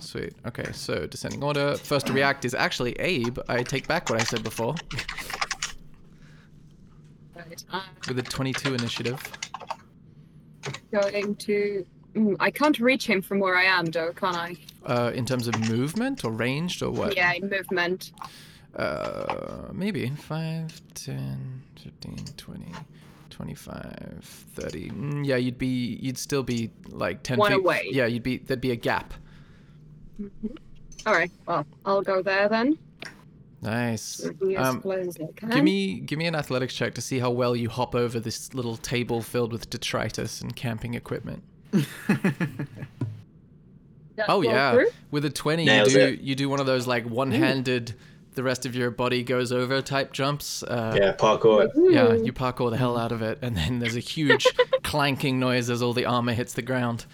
Sweet. 0.00 0.34
Okay, 0.46 0.70
so 0.72 1.06
descending 1.06 1.42
order. 1.42 1.76
First 1.76 2.06
to 2.08 2.12
react 2.12 2.44
is 2.44 2.54
actually 2.54 2.92
Abe. 2.94 3.38
I 3.48 3.62
take 3.62 3.86
back 3.86 4.10
what 4.10 4.20
I 4.20 4.24
said 4.24 4.42
before 4.42 4.74
with 8.08 8.18
a 8.18 8.22
22 8.22 8.74
initiative. 8.74 9.22
going 10.92 11.36
to. 11.36 11.86
Mm, 12.14 12.36
I 12.40 12.50
can't 12.50 12.78
reach 12.80 13.06
him 13.06 13.22
from 13.22 13.38
where 13.38 13.56
I 13.56 13.64
am, 13.64 13.86
though, 13.86 14.12
can 14.12 14.34
I? 14.34 14.56
Uh, 14.84 15.12
in 15.14 15.24
terms 15.24 15.46
of 15.46 15.58
movement 15.70 16.24
or 16.24 16.32
ranged 16.32 16.82
or 16.82 16.90
what? 16.90 17.16
Yeah, 17.16 17.34
in 17.34 17.48
movement. 17.48 18.12
Uh, 18.74 19.68
maybe 19.72 20.08
5, 20.08 20.80
10, 20.94 21.62
15, 21.82 22.16
20, 22.36 22.72
25, 23.30 24.44
30. 24.54 24.90
Mm, 24.90 25.26
yeah, 25.26 25.36
you'd 25.36 25.58
be, 25.58 25.98
you'd 26.00 26.18
still 26.18 26.42
be 26.42 26.70
like 26.88 27.22
10 27.22 27.38
One 27.38 27.50
feet. 27.52 27.58
away. 27.58 27.88
Yeah, 27.90 28.06
you'd 28.06 28.22
be, 28.22 28.38
there'd 28.38 28.60
be 28.60 28.70
a 28.70 28.76
gap. 28.76 29.12
All 31.06 31.12
right. 31.14 31.30
Well, 31.46 31.66
I'll 31.84 32.02
go 32.02 32.22
there 32.22 32.48
then. 32.48 32.78
Nice. 33.62 34.24
Um, 34.56 34.80
close 34.80 35.08
as 35.08 35.18
I 35.20 35.32
can. 35.36 35.50
Give 35.50 35.64
me, 35.64 36.00
give 36.00 36.18
me 36.18 36.26
an 36.26 36.34
athletics 36.34 36.72
check 36.74 36.94
to 36.94 37.00
see 37.00 37.18
how 37.18 37.30
well 37.30 37.54
you 37.54 37.68
hop 37.68 37.94
over 37.94 38.18
this 38.20 38.54
little 38.54 38.76
table 38.76 39.20
filled 39.20 39.52
with 39.52 39.68
detritus 39.68 40.40
and 40.40 40.54
camping 40.54 40.94
equipment. 40.94 41.42
Oh 44.28 44.42
yeah, 44.42 44.72
through? 44.72 44.88
with 45.10 45.24
a 45.24 45.30
twenty, 45.30 45.64
you 45.64 45.84
do 45.86 45.98
it. 45.98 46.20
you 46.20 46.34
do 46.34 46.48
one 46.48 46.60
of 46.60 46.66
those 46.66 46.86
like 46.86 47.08
one-handed, 47.08 47.94
the 48.40 48.44
rest 48.44 48.64
of 48.64 48.74
your 48.74 48.90
body 48.90 49.22
goes 49.22 49.52
over 49.52 49.82
type 49.82 50.14
jumps. 50.14 50.62
Uh, 50.62 50.96
Yeah, 50.98 51.12
parkour. 51.14 51.70
Yeah, 51.76 52.14
you 52.14 52.32
parkour 52.32 52.70
the 52.70 52.78
hell 52.78 52.96
out 52.96 53.12
of 53.12 53.20
it, 53.20 53.38
and 53.42 53.54
then 53.54 53.80
there's 53.80 53.96
a 53.96 54.00
huge 54.00 54.46
clanking 54.82 55.38
noise 55.38 55.68
as 55.68 55.82
all 55.82 55.92
the 55.92 56.06
armor 56.06 56.32
hits 56.32 56.54
the 56.54 56.62
ground. 56.62 57.04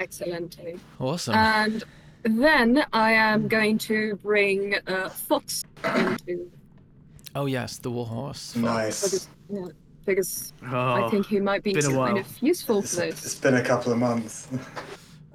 Excellent. 0.00 0.58
Awesome. 0.98 1.36
And 1.36 1.84
then 2.24 2.84
I 2.92 3.12
am 3.12 3.46
going 3.46 3.78
to 3.78 4.16
bring 4.16 4.74
uh, 4.88 5.08
Fox 5.08 5.62
into 5.84 6.50
oh 7.36 7.46
yes, 7.46 7.78
the 7.78 7.90
war 7.92 8.06
horse. 8.06 8.56
Nice. 8.56 9.04
because, 9.04 9.28
yeah, 9.48 9.66
because 10.04 10.52
I 10.64 11.02
Oh, 11.02 11.10
think 11.10 11.26
he 11.26 11.38
might 11.38 11.62
be 11.62 11.74
kind 11.74 12.18
of 12.18 12.42
useful 12.42 12.80
It's, 12.80 12.96
for 12.96 13.04
It's 13.04 13.34
been 13.36 13.54
a 13.54 13.62
couple 13.64 13.92
of 13.92 13.98
months. 13.98 14.48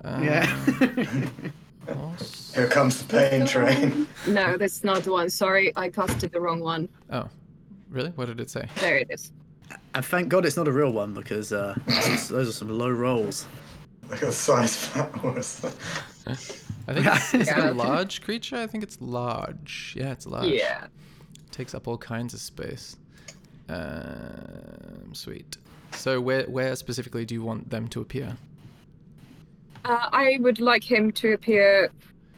Uh, 0.03 0.19
yeah. 0.21 1.21
horse. 1.91 2.53
Here 2.55 2.67
comes 2.67 3.03
the 3.03 3.05
pain 3.05 3.45
train. 3.45 4.07
No, 4.27 4.55
that's 4.57 4.83
not 4.83 5.03
the 5.03 5.11
one. 5.11 5.29
Sorry, 5.29 5.73
I 5.75 5.89
casted 5.89 6.31
the 6.31 6.39
wrong 6.39 6.61
one. 6.61 6.87
Oh, 7.11 7.27
really? 7.89 8.11
What 8.11 8.27
did 8.27 8.39
it 8.39 8.49
say? 8.49 8.67
There 8.79 8.97
it 8.97 9.07
is. 9.09 9.31
and 9.95 10.05
thank 10.05 10.29
God 10.29 10.45
it's 10.45 10.55
not 10.55 10.67
a 10.67 10.71
real 10.71 10.91
one 10.91 11.13
because 11.13 11.51
uh, 11.51 11.75
those, 11.87 12.29
those 12.29 12.49
are 12.49 12.53
some 12.53 12.69
low 12.69 12.89
rolls. 12.89 13.45
Like 14.09 14.21
a 14.21 14.31
size 14.31 14.75
fat 14.77 15.11
horse. 15.15 15.63
I 16.27 16.33
think 16.93 17.05
it's, 17.07 17.33
is 17.33 17.47
it 17.49 17.57
Yeah. 17.57 17.71
a 17.71 17.73
large 17.73 18.21
creature. 18.21 18.55
I 18.57 18.67
think 18.67 18.83
it's 18.83 19.01
large. 19.01 19.93
Yeah, 19.97 20.11
it's 20.11 20.25
large. 20.25 20.47
Yeah. 20.47 20.87
takes 21.51 21.73
up 21.75 21.87
all 21.87 21.97
kinds 21.97 22.33
of 22.33 22.39
space. 22.39 22.95
Um, 23.69 25.09
sweet. 25.13 25.57
So 25.91 26.19
where 26.21 26.43
where 26.45 26.75
specifically 26.75 27.25
do 27.25 27.33
you 27.35 27.43
want 27.43 27.69
them 27.69 27.87
to 27.89 28.01
appear? 28.01 28.35
Uh, 29.85 30.09
I 30.11 30.37
would 30.41 30.59
like 30.59 30.83
him 30.83 31.11
to 31.13 31.33
appear 31.33 31.91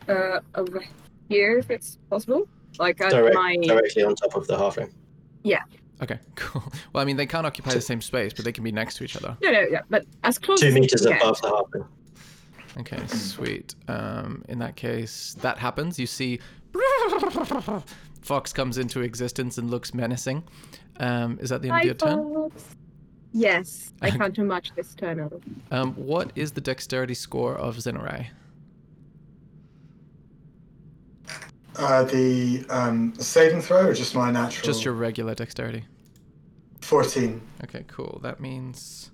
uh, 0.07 0.39
over 0.55 0.83
here 1.29 1.57
if 1.59 1.69
it's 1.69 1.97
possible. 2.09 2.47
Like 2.79 2.99
at 3.01 3.11
Direct, 3.11 3.35
my. 3.35 3.57
Directly 3.61 4.03
on 4.03 4.15
top 4.15 4.35
of 4.35 4.47
the 4.47 4.57
halfling. 4.57 4.91
Yeah. 5.43 5.61
Okay, 6.01 6.19
cool. 6.35 6.63
Well, 6.91 7.01
I 7.01 7.05
mean, 7.05 7.17
they 7.17 7.25
can't 7.25 7.45
occupy 7.45 7.73
the 7.73 7.81
same 7.81 8.01
space, 8.01 8.33
but 8.33 8.45
they 8.45 8.51
can 8.51 8.63
be 8.63 8.71
next 8.71 8.97
to 8.97 9.03
each 9.03 9.15
other. 9.15 9.37
No, 9.41 9.51
no, 9.51 9.61
yeah, 9.61 9.81
but 9.89 10.05
as 10.23 10.37
close 10.37 10.59
Two 10.59 10.67
as 10.67 10.73
meters 10.73 11.05
can. 11.05 11.17
above 11.17 11.41
the 11.41 11.47
halfling. 11.47 11.87
Okay, 12.79 13.07
sweet. 13.07 13.75
Um, 13.87 14.43
in 14.49 14.59
that 14.59 14.75
case, 14.75 15.37
that 15.39 15.57
happens. 15.57 15.97
You 15.97 16.07
see, 16.07 16.39
Fox 18.21 18.51
comes 18.51 18.77
into 18.77 19.01
existence 19.01 19.57
and 19.57 19.69
looks 19.69 19.93
menacing. 19.93 20.43
Um, 20.97 21.39
is 21.41 21.49
that 21.49 21.61
the 21.61 21.69
end 21.69 21.77
of 21.77 21.81
Hi, 21.81 21.85
your 21.85 21.93
turn? 21.93 22.51
Fox. 23.35 23.41
Yes, 23.43 23.91
I 24.01 24.09
can't 24.11 24.33
do 24.33 24.43
much 24.43 24.73
this 24.75 24.95
turn 24.95 25.19
out. 25.19 25.41
Um, 25.71 25.93
what 25.93 26.31
is 26.35 26.53
the 26.53 26.61
dexterity 26.61 27.13
score 27.13 27.55
of 27.55 27.75
Zenurai? 27.77 28.27
Uh, 31.77 32.03
the 32.05 32.65
um, 32.69 33.13
saving 33.17 33.61
throw 33.61 33.87
or 33.87 33.93
just 33.93 34.15
my 34.15 34.31
natural? 34.31 34.65
Just 34.65 34.85
your 34.85 34.93
regular 34.93 35.35
dexterity. 35.35 35.83
14. 36.81 37.41
Okay, 37.65 37.83
cool. 37.87 38.19
That 38.23 38.39
means 38.39 39.11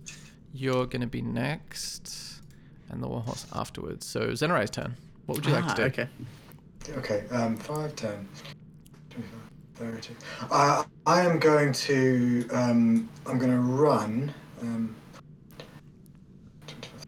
you're 0.53 0.85
gonna 0.85 1.07
be 1.07 1.21
next, 1.23 2.41
and 2.89 3.01
the 3.01 3.07
warhorse 3.07 3.47
afterwards. 3.53 4.05
So 4.05 4.27
Zenurai's 4.31 4.69
turn. 4.69 4.95
What 5.25 5.37
would 5.37 5.45
you 5.45 5.53
like 5.53 5.63
Ah, 5.65 5.73
to 5.73 5.81
do? 5.81 5.87
Okay. 5.87 6.07
Okay, 6.97 7.23
um, 7.29 7.55
5, 7.57 7.95
10, 7.95 8.27
25, 9.77 10.15
30. 10.15 10.15
Uh, 10.49 10.83
I 11.05 11.21
am 11.21 11.39
going 11.39 11.73
to, 11.73 12.47
um, 12.51 13.09
I'm 13.25 13.37
going 13.37 13.51
to 13.51 13.59
run, 13.59 14.33
um, 14.61 14.95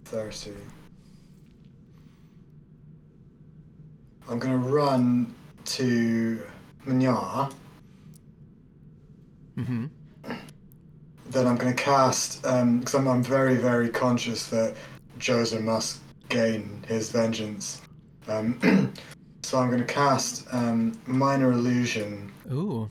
30. 0.06 0.52
I'm 4.30 4.40
going 4.40 4.54
to 4.54 4.70
run 4.70 5.36
to 5.66 6.42
Manyar. 6.86 7.54
Mm-hmm. 9.58 9.86
Then 11.30 11.48
I'm 11.48 11.56
going 11.56 11.76
to 11.76 11.84
cast, 11.84 12.42
because 12.42 12.94
I'm, 12.94 13.08
I'm 13.08 13.24
very, 13.24 13.56
very 13.56 13.90
conscious 13.90 14.48
that 14.48 14.76
Joser 15.20 15.62
must 15.62 16.00
gain 16.30 16.84
his 16.88 17.12
vengeance. 17.12 17.82
Um, 18.28 18.60
so 19.44 19.60
I'm 19.60 19.70
going 19.70 19.86
to 19.86 19.94
cast 19.94 20.48
um, 20.52 21.00
Minor 21.06 21.52
Illusion 21.52 22.33
Ooh. 22.52 22.90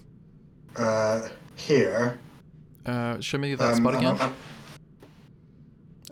uh, 0.76 1.28
here. 1.56 2.18
Uh, 2.86 3.20
show 3.20 3.38
me 3.38 3.54
that 3.54 3.72
Um, 3.72 3.76
spot 3.76 3.94
again. 3.94 4.16
I'm- 4.18 4.34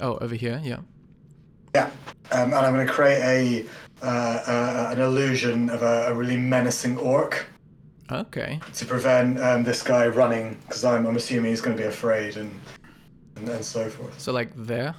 Oh, 0.00 0.16
over 0.18 0.34
here. 0.34 0.60
Yeah. 0.62 0.78
yeah, 1.74 1.90
um, 2.32 2.52
and 2.52 2.54
I'm 2.54 2.72
going 2.74 2.86
to 2.86 2.92
create 2.92 3.20
a 3.22 3.66
uh, 4.02 4.06
uh, 4.06 4.90
an 4.92 5.00
illusion 5.00 5.68
of 5.68 5.82
a, 5.82 6.06
a 6.08 6.14
really 6.14 6.36
menacing 6.38 6.96
orc 6.96 7.46
Okay. 8.10 8.58
to 8.74 8.86
prevent 8.86 9.38
um, 9.40 9.62
this 9.62 9.82
guy 9.82 10.06
running, 10.06 10.56
because 10.66 10.84
I'm, 10.86 11.06
I'm 11.06 11.16
assuming 11.16 11.50
he's 11.50 11.60
going 11.60 11.76
to 11.76 11.82
be 11.82 11.86
afraid 11.86 12.36
and, 12.38 12.50
and 13.36 13.46
and 13.48 13.62
so 13.64 13.90
forth. 13.90 14.18
So 14.18 14.32
like 14.32 14.50
there. 14.56 14.94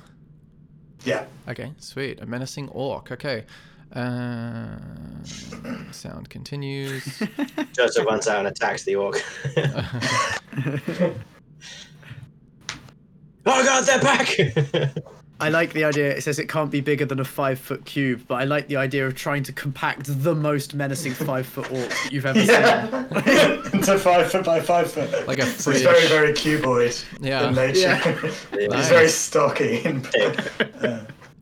Yeah. 1.04 1.26
Okay. 1.48 1.74
Sweet. 1.80 2.22
A 2.22 2.26
menacing 2.28 2.70
orc. 2.70 3.12
Okay. 3.12 3.46
Uh, 3.94 4.78
sound 5.92 6.30
continues. 6.30 7.22
Joseph 7.74 8.06
runs 8.06 8.28
out 8.28 8.40
and 8.40 8.48
attacks 8.48 8.84
the 8.84 8.96
orc. 8.96 9.22
oh 13.46 13.64
god, 13.64 13.86
they're 13.86 14.00
back! 14.02 14.36
I 15.40 15.50
like 15.50 15.74
the 15.74 15.84
idea. 15.84 16.16
It 16.16 16.22
says 16.22 16.38
it 16.38 16.48
can't 16.48 16.70
be 16.70 16.82
bigger 16.82 17.04
than 17.04 17.20
a 17.20 17.26
five 17.26 17.60
foot 17.60 17.84
cube, 17.86 18.24
but 18.28 18.36
I 18.36 18.44
like 18.44 18.68
the 18.68 18.76
idea 18.78 19.08
of 19.08 19.16
trying 19.16 19.42
to 19.44 19.52
compact 19.54 20.06
the 20.24 20.36
most 20.36 20.76
menacing 20.76 21.14
five 21.14 21.48
foot 21.48 21.72
orc 21.72 21.92
you've 22.12 22.28
ever 22.28 22.40
Yeah. 22.40 22.88
seen. 23.64 23.74
Into 23.80 23.98
five 23.98 24.32
foot 24.32 24.46
by 24.46 24.62
five 24.62 24.92
foot. 24.92 25.28
Like 25.28 25.40
a 25.40 25.46
So 25.48 25.72
he's 25.72 25.82
very, 25.82 26.08
very 26.08 26.34
cuboid 26.34 27.04
Yeah. 27.20 27.48
in 27.50 27.56
nature. 27.56 27.80
Yeah. 28.60 28.76
he's 28.78 28.90
very 28.90 29.10
stocky. 29.10 29.82
And, 29.84 30.08
Big. 30.12 30.40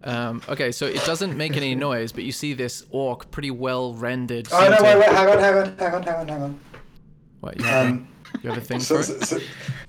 Um, 0.04 0.42
okay, 0.48 0.72
so 0.72 0.86
it 0.86 1.04
doesn't 1.06 1.36
make 1.36 1.58
any 1.58 1.76
noise, 1.90 2.12
but 2.12 2.24
you 2.24 2.32
see 2.32 2.54
this 2.54 2.86
orc 2.92 3.30
pretty 3.32 3.52
well 3.52 3.94
rendered. 3.94 4.48
oh 4.52 4.60
no! 4.70 4.84
Wait, 4.84 4.98
wait, 4.98 5.10
hang 5.10 5.28
on, 5.30 5.40
hang 5.40 5.54
on, 5.56 5.78
hang 5.78 5.94
on, 5.94 6.04
hang 6.04 6.16
on, 6.16 6.28
hang 6.28 6.42
on. 6.44 6.60
What, 7.42 7.58
you, 7.58 7.66
have 7.66 7.88
Um, 7.88 8.08
a, 8.36 8.40
you 8.44 8.50
have 8.50 8.58
a 8.58 8.66
thing 8.66 8.80
so, 8.80 8.98
for 8.98 9.04
so, 9.04 9.14
it? 9.14 9.24
so, 9.26 9.40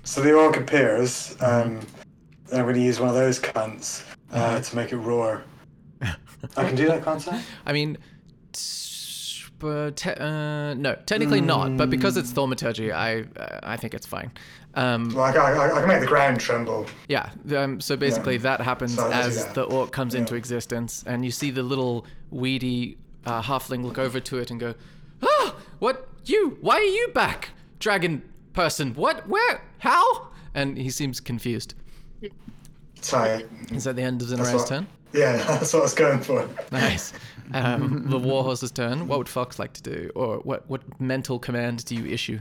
so 0.03 0.21
the 0.21 0.33
orc 0.33 0.57
appears. 0.57 1.35
Um, 1.41 1.79
and 2.49 2.59
I'm 2.59 2.63
going 2.65 2.75
to 2.75 2.81
use 2.81 2.99
one 2.99 3.07
of 3.09 3.15
those 3.15 3.39
cunts 3.39 4.03
uh, 4.33 4.59
to 4.59 4.75
make 4.75 4.91
it 4.91 4.97
roar. 4.97 5.43
I 6.01 6.13
can 6.65 6.75
do 6.75 6.87
that, 6.87 7.03
can't 7.05 7.25
I? 7.29 7.41
I 7.65 7.71
mean, 7.73 7.97
t- 8.51 9.43
but 9.59 9.95
te- 9.95 10.09
uh, 10.11 10.73
no, 10.73 10.95
technically 11.05 11.39
not. 11.39 11.77
But 11.77 11.89
because 11.89 12.17
it's 12.17 12.31
thaumaturgy, 12.31 12.91
I 12.91 13.21
uh, 13.21 13.59
I 13.63 13.77
think 13.77 13.93
it's 13.93 14.07
fine. 14.07 14.31
Um, 14.73 15.09
Like 15.09 15.35
I, 15.35 15.51
I, 15.53 15.75
I 15.75 15.79
can 15.79 15.87
make 15.87 15.99
the 15.99 16.07
ground 16.07 16.39
tremble. 16.39 16.85
yeah. 17.09 17.29
Um, 17.55 17.81
so 17.81 17.97
basically, 17.97 18.37
that 18.37 18.61
happens 18.61 18.95
So 18.95 19.11
as 19.11 19.45
that. 19.45 19.53
the 19.55 19.63
orc 19.63 19.91
comes 19.91 20.15
into 20.15 20.35
existence, 20.35 21.03
and 21.05 21.25
you 21.25 21.31
see 21.31 21.51
the 21.51 21.63
little 21.63 22.05
weedy 22.29 22.97
uh, 23.25 23.41
halfling 23.41 23.83
look 23.83 23.97
over 23.97 24.19
to 24.19 24.37
it 24.39 24.49
and 24.49 24.59
go, 24.59 24.73
"Ah, 25.21 25.55
what 25.79 26.07
you? 26.25 26.57
Why 26.61 26.75
are 26.75 26.81
you 26.83 27.09
back, 27.13 27.49
dragon 27.79 28.21
person? 28.53 28.93
What? 28.95 29.27
Where? 29.27 29.61
How?" 29.79 30.27
And 30.53 30.77
he 30.77 30.89
seems 30.89 31.19
confused. 31.19 31.73
Sorry. 33.01 33.45
Is 33.71 33.83
that 33.85 33.95
the 33.95 34.03
end 34.03 34.21
of 34.21 34.29
what- 34.39 34.67
turn? 34.67 34.87
Yeah, 35.13 35.35
that's 35.47 35.73
what 35.73 35.79
I 35.79 35.83
was 35.83 35.93
going 35.93 36.21
for. 36.21 36.47
Nice. 36.71 37.11
Um, 37.53 38.05
the 38.09 38.17
warhorse's 38.17 38.71
turn. 38.71 39.07
What 39.09 39.17
would 39.17 39.27
Fox 39.27 39.59
like 39.59 39.73
to 39.73 39.81
do, 39.81 40.09
or 40.15 40.37
what 40.37 40.69
what 40.69 40.81
mental 41.01 41.37
command 41.37 41.83
do 41.83 41.95
you 41.95 42.05
issue? 42.05 42.39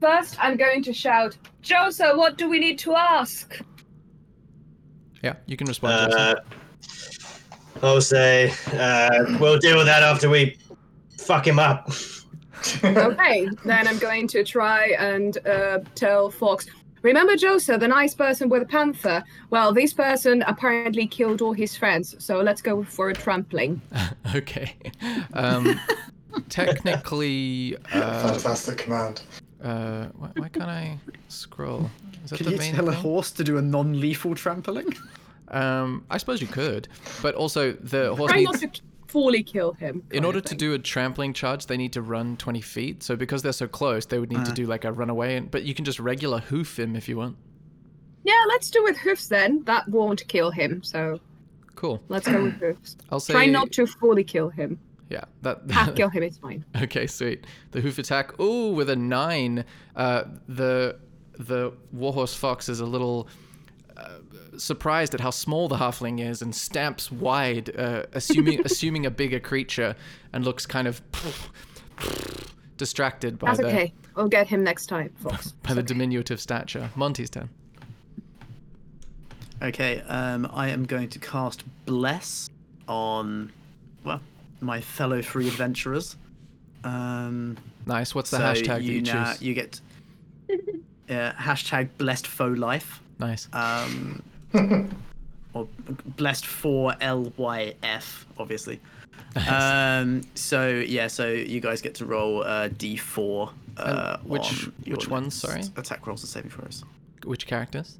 First, 0.00 0.42
I'm 0.42 0.56
going 0.56 0.82
to 0.84 0.94
shout, 0.94 1.36
Josa, 1.62 2.16
what 2.16 2.38
do 2.38 2.48
we 2.48 2.58
need 2.58 2.78
to 2.80 2.96
ask? 2.96 3.60
Yeah, 5.22 5.34
you 5.46 5.58
can 5.58 5.66
respond. 5.66 6.12
to 6.12 6.18
Uh, 6.18 6.34
I'll 7.82 8.00
say, 8.00 8.52
uh, 8.72 9.36
we'll 9.38 9.58
deal 9.58 9.76
with 9.76 9.86
that 9.86 10.02
after 10.02 10.30
we 10.30 10.56
fuck 11.18 11.46
him 11.46 11.58
up. 11.58 11.92
okay, 12.84 13.48
then 13.64 13.88
I'm 13.88 13.98
going 13.98 14.28
to 14.28 14.44
try 14.44 14.94
and 14.98 15.38
uh, 15.46 15.78
tell 15.94 16.30
Fox. 16.30 16.66
Remember 17.02 17.34
Josa, 17.34 17.80
the 17.80 17.88
nice 17.88 18.14
person 18.14 18.50
with 18.50 18.62
a 18.62 18.66
panther? 18.66 19.24
Well, 19.48 19.72
this 19.72 19.94
person 19.94 20.42
apparently 20.42 21.06
killed 21.06 21.40
all 21.40 21.54
his 21.54 21.74
friends, 21.74 22.14
so 22.22 22.40
let's 22.40 22.60
go 22.60 22.84
for 22.84 23.08
a 23.08 23.14
trampling. 23.14 23.80
okay. 24.34 24.76
Um, 25.32 25.80
technically, 26.50 27.78
uh, 27.94 28.28
Fantastic 28.28 28.76
command. 28.76 29.22
Uh, 29.62 30.06
why, 30.16 30.30
why 30.36 30.48
can't 30.48 30.70
I 30.70 30.98
scroll? 31.28 31.90
Is 32.24 32.30
that 32.30 32.36
Can 32.38 32.46
the 32.46 32.52
you 32.52 32.58
main 32.58 32.74
tell 32.74 32.88
a 32.88 32.92
horse 32.92 33.30
to 33.32 33.44
do 33.44 33.58
a 33.58 33.62
non-lethal 33.62 34.34
trampling? 34.34 34.94
Um, 35.52 36.04
I 36.08 36.18
suppose 36.18 36.40
you 36.40 36.46
could, 36.46 36.86
but 37.22 37.34
also 37.34 37.72
the 37.72 38.14
horse 38.14 38.30
Try 38.30 38.42
not 38.42 38.60
to 38.60 38.70
fully 39.08 39.42
kill 39.42 39.72
him. 39.72 40.04
In 40.12 40.24
order 40.24 40.40
to 40.40 40.54
do 40.54 40.74
a 40.74 40.78
trampling 40.78 41.32
charge, 41.32 41.66
they 41.66 41.76
need 41.76 41.92
to 41.94 42.02
run 42.02 42.36
20 42.36 42.60
feet. 42.60 43.02
So 43.02 43.16
because 43.16 43.42
they're 43.42 43.50
so 43.50 43.66
close, 43.66 44.06
they 44.06 44.20
would 44.20 44.30
need 44.30 44.44
to 44.44 44.52
Uh. 44.52 44.54
do 44.54 44.66
like 44.66 44.84
a 44.84 44.92
runaway. 44.92 45.34
And, 45.38 45.50
but 45.50 45.64
you 45.64 45.74
can 45.74 45.84
just 45.84 45.98
regular 45.98 46.38
hoof 46.38 46.78
him 46.78 46.94
if 46.94 47.08
you 47.08 47.16
want. 47.16 47.36
Yeah, 48.22 48.40
let's 48.46 48.70
do 48.70 48.80
with 48.84 48.96
hoofs 48.98 49.26
then. 49.26 49.64
That 49.64 49.88
won't 49.88 50.22
kill 50.28 50.52
him, 50.52 50.84
so 50.84 51.18
Cool. 51.74 52.00
let's 52.08 52.28
go 52.28 52.44
with 52.44 52.54
hoofs. 52.60 52.96
I'll 53.10 53.18
say. 53.18 53.32
Try 53.32 53.46
not 53.46 53.72
to 53.72 53.88
fully 53.88 54.22
kill 54.22 54.50
him. 54.50 54.78
Yeah. 55.10 55.24
That. 55.42 55.62
Half 55.70 55.96
kill 55.96 56.08
him 56.08 56.22
is 56.22 56.38
fine. 56.38 56.64
Okay, 56.80 57.06
sweet. 57.06 57.46
The 57.72 57.80
hoof 57.80 57.98
attack. 57.98 58.38
Ooh, 58.40 58.72
with 58.72 58.88
a 58.88 58.96
nine. 58.96 59.64
Uh, 59.96 60.24
the 60.48 60.96
the 61.38 61.72
warhorse 61.92 62.34
fox 62.34 62.68
is 62.68 62.80
a 62.80 62.86
little 62.86 63.28
uh, 63.96 64.18
surprised 64.56 65.14
at 65.14 65.20
how 65.20 65.30
small 65.30 65.68
the 65.68 65.76
halfling 65.76 66.20
is 66.20 66.42
and 66.42 66.54
stamps 66.54 67.10
wide, 67.10 67.74
uh, 67.76 68.04
assuming 68.12 68.60
assuming 68.64 69.04
a 69.04 69.10
bigger 69.10 69.40
creature, 69.40 69.96
and 70.32 70.44
looks 70.44 70.64
kind 70.64 70.86
of 70.86 71.02
distracted 72.76 73.38
by 73.38 73.48
That's 73.48 73.60
the 73.60 73.66
okay. 73.66 73.92
I'll 74.16 74.28
get 74.28 74.46
him 74.46 74.62
next 74.62 74.86
time, 74.86 75.12
Fox. 75.22 75.52
by 75.62 75.74
the 75.74 75.82
diminutive 75.82 76.40
stature. 76.40 76.90
Monty's 76.94 77.30
turn. 77.30 77.48
Okay, 79.62 80.00
um, 80.02 80.48
I 80.52 80.68
am 80.68 80.84
going 80.84 81.08
to 81.10 81.18
cast 81.18 81.64
Bless 81.84 82.48
on, 82.88 83.52
well, 84.04 84.20
my 84.60 84.80
fellow 84.80 85.22
free 85.22 85.48
adventurers. 85.48 86.16
Um, 86.84 87.56
Nice. 87.86 88.14
What's 88.14 88.30
the 88.30 88.36
so 88.38 88.42
hashtag 88.44 88.66
that 88.66 88.82
you 88.82 89.02
now- 89.02 89.32
choose? 89.32 89.42
You 89.42 89.54
get 89.54 89.80
uh, 91.10 91.32
hashtag 91.32 91.88
blessed 91.98 92.26
faux 92.26 92.58
life, 92.58 93.00
Nice. 93.18 93.48
um, 93.52 94.22
or 95.54 95.66
blessed 96.16 96.46
for 96.46 96.94
L 97.00 97.32
Y 97.36 97.74
F, 97.82 98.26
obviously. 98.38 98.80
Um, 99.48 100.22
so 100.34 100.68
yeah, 100.68 101.06
so 101.06 101.28
you 101.30 101.60
guys 101.60 101.80
get 101.80 101.94
to 101.96 102.04
roll 102.04 102.42
uh, 102.42 102.68
D4. 102.68 103.52
Uh, 103.76 104.18
which- 104.24 104.66
on 104.66 104.72
which 104.86 105.08
ones, 105.08 105.34
sorry? 105.34 105.62
Attack 105.76 106.06
rolls 106.06 106.22
and 106.22 106.28
saving 106.28 106.50
throws. 106.50 106.84
Which 107.24 107.46
characters? 107.46 107.98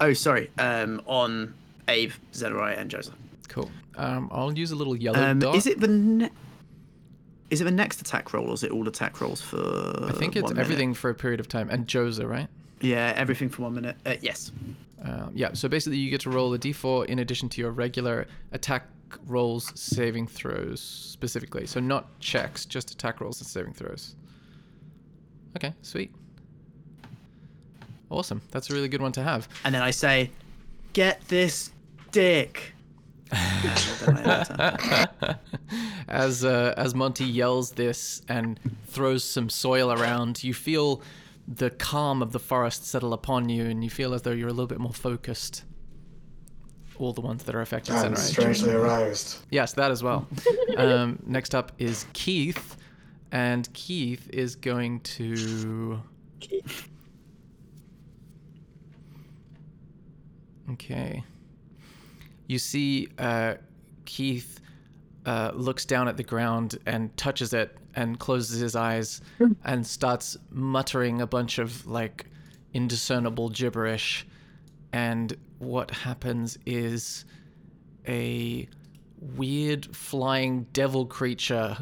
Oh, 0.00 0.12
sorry. 0.12 0.50
Um, 0.58 1.00
on 1.06 1.54
Abe, 1.88 2.12
Zerai, 2.32 2.76
and 2.78 2.90
Joseph. 2.90 3.14
Cool. 3.52 3.70
Um, 3.96 4.28
I'll 4.32 4.52
use 4.52 4.70
a 4.72 4.76
little 4.76 4.96
yellow 4.96 5.20
Um, 5.22 5.38
dot. 5.38 5.54
is 5.54 5.66
it 5.66 5.78
the 5.78 5.88
ne- 5.88 6.30
is 7.50 7.60
it 7.60 7.64
the 7.64 7.70
next 7.70 8.00
attack 8.00 8.32
roll, 8.32 8.48
or 8.48 8.54
is 8.54 8.62
it 8.62 8.70
all 8.70 8.88
attack 8.88 9.20
rolls 9.20 9.40
for? 9.42 10.06
I 10.08 10.12
think 10.12 10.36
it's 10.36 10.50
everything 10.52 10.94
for 10.94 11.10
a 11.10 11.14
period 11.14 11.38
of 11.38 11.48
time. 11.48 11.68
And 11.70 11.86
Joza, 11.86 12.26
right? 12.28 12.48
Yeah, 12.80 13.12
everything 13.14 13.48
for 13.50 13.62
one 13.62 13.74
minute. 13.74 13.96
Uh, 14.06 14.14
yes. 14.22 14.50
Um, 15.04 15.32
yeah, 15.34 15.52
so 15.52 15.68
basically 15.68 15.98
you 15.98 16.10
get 16.10 16.22
to 16.22 16.30
roll 16.30 16.54
a 16.54 16.58
d4 16.58 17.06
in 17.06 17.18
addition 17.18 17.48
to 17.50 17.60
your 17.60 17.72
regular 17.72 18.26
attack 18.52 18.86
rolls, 19.26 19.70
saving 19.78 20.26
throws 20.28 20.80
specifically. 20.80 21.66
So 21.66 21.78
not 21.80 22.18
checks, 22.20 22.64
just 22.64 22.90
attack 22.92 23.20
rolls 23.20 23.38
and 23.40 23.46
saving 23.48 23.74
throws. 23.74 24.14
Okay, 25.56 25.74
sweet. 25.82 26.14
Awesome. 28.10 28.40
That's 28.50 28.70
a 28.70 28.74
really 28.74 28.88
good 28.88 29.02
one 29.02 29.12
to 29.12 29.22
have. 29.22 29.48
And 29.64 29.74
then 29.74 29.82
I 29.82 29.90
say, 29.90 30.30
"Get 30.92 31.20
this 31.28 31.70
dick." 32.12 32.74
as 36.08 36.44
uh, 36.44 36.74
as 36.76 36.94
Monty 36.94 37.24
yells 37.24 37.72
this 37.72 38.20
and 38.28 38.60
throws 38.86 39.24
some 39.24 39.48
soil 39.48 39.90
around, 39.90 40.44
you 40.44 40.52
feel 40.52 41.00
the 41.48 41.70
calm 41.70 42.20
of 42.22 42.32
the 42.32 42.38
forest 42.38 42.86
settle 42.86 43.14
upon 43.14 43.48
you, 43.48 43.64
and 43.64 43.82
you 43.82 43.90
feel 43.90 44.14
as 44.14 44.22
though 44.22 44.32
you're 44.32 44.48
a 44.48 44.52
little 44.52 44.66
bit 44.66 44.80
more 44.80 44.92
focused. 44.92 45.64
All 46.98 47.14
the 47.14 47.22
ones 47.22 47.44
that 47.44 47.54
are 47.54 47.62
affected. 47.62 47.94
I'm 47.94 48.14
strangely 48.16 48.72
aroused. 48.72 49.38
Yes, 49.50 49.72
that 49.72 49.90
as 49.90 50.02
well. 50.02 50.28
um, 50.76 51.18
next 51.26 51.54
up 51.54 51.72
is 51.78 52.04
Keith, 52.12 52.76
and 53.32 53.72
Keith 53.72 54.28
is 54.30 54.56
going 54.56 55.00
to. 55.00 56.02
Keith. 56.38 56.88
Okay. 60.72 61.24
You 62.52 62.58
see, 62.58 63.08
uh, 63.16 63.54
Keith 64.04 64.60
uh, 65.24 65.52
looks 65.54 65.86
down 65.86 66.06
at 66.06 66.18
the 66.18 66.22
ground 66.22 66.76
and 66.84 67.16
touches 67.16 67.54
it 67.54 67.78
and 67.94 68.18
closes 68.18 68.60
his 68.60 68.76
eyes 68.76 69.22
and 69.64 69.86
starts 69.86 70.36
muttering 70.50 71.22
a 71.22 71.26
bunch 71.26 71.56
of 71.58 71.86
like 71.86 72.26
indiscernible 72.74 73.48
gibberish. 73.48 74.26
And 74.92 75.34
what 75.60 75.90
happens 75.92 76.58
is 76.66 77.24
a 78.06 78.68
weird 79.18 79.96
flying 79.96 80.66
devil 80.74 81.06
creature 81.06 81.78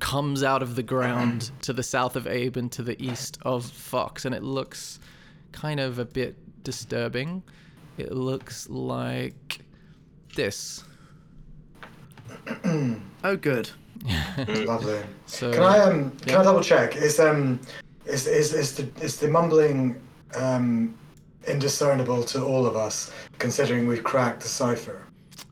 comes 0.00 0.42
out 0.42 0.60
of 0.60 0.74
the 0.74 0.82
ground 0.82 1.52
to 1.62 1.72
the 1.72 1.84
south 1.84 2.16
of 2.16 2.26
Abe 2.26 2.56
and 2.56 2.72
to 2.72 2.82
the 2.82 3.00
east 3.00 3.38
of 3.42 3.64
Fox, 3.64 4.24
and 4.24 4.34
it 4.34 4.42
looks 4.42 4.98
kind 5.52 5.78
of 5.78 6.00
a 6.00 6.04
bit 6.04 6.64
disturbing. 6.64 7.44
It 7.96 8.10
looks 8.10 8.68
like 8.68 9.60
this. 10.34 10.84
oh, 13.24 13.36
good. 13.36 13.70
Lovely. 14.48 15.00
So 15.26 15.52
Can 15.52 15.62
I 15.62 15.78
um 15.80 16.10
can 16.22 16.30
yeah. 16.30 16.40
I 16.40 16.44
double 16.44 16.62
check? 16.62 16.96
Is 16.96 17.20
um 17.20 17.60
is 18.06 18.26
is 18.26 18.54
is 18.54 18.74
the 18.74 18.88
is 19.04 19.18
the 19.18 19.28
mumbling 19.28 20.00
um 20.34 20.94
indiscernible 21.46 22.22
to 22.24 22.42
all 22.44 22.66
of 22.66 22.76
us, 22.76 23.12
considering 23.38 23.86
we've 23.86 24.04
cracked 24.04 24.40
the 24.42 24.48
cipher? 24.48 25.06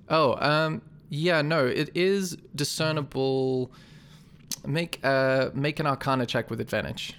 Oh, 0.08 0.36
um, 0.40 0.80
yeah, 1.10 1.42
no, 1.42 1.66
it 1.66 1.90
is 1.94 2.36
discernible. 2.54 3.70
Make 4.66 5.00
uh 5.04 5.50
make 5.54 5.78
an 5.80 5.86
Arcana 5.86 6.26
check 6.26 6.50
with 6.50 6.60
advantage. 6.60 7.14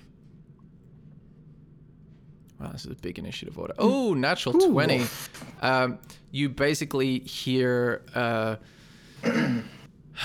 Wow, 2.59 2.71
this 2.71 2.85
is 2.85 2.91
a 2.91 2.95
big 2.95 3.17
initiative 3.17 3.57
order. 3.57 3.73
Oh, 3.77 4.13
natural 4.13 4.53
twenty. 4.59 5.05
Um, 5.61 5.99
you 6.31 6.49
basically 6.49 7.19
hear. 7.19 8.01
Uh, 8.13 8.57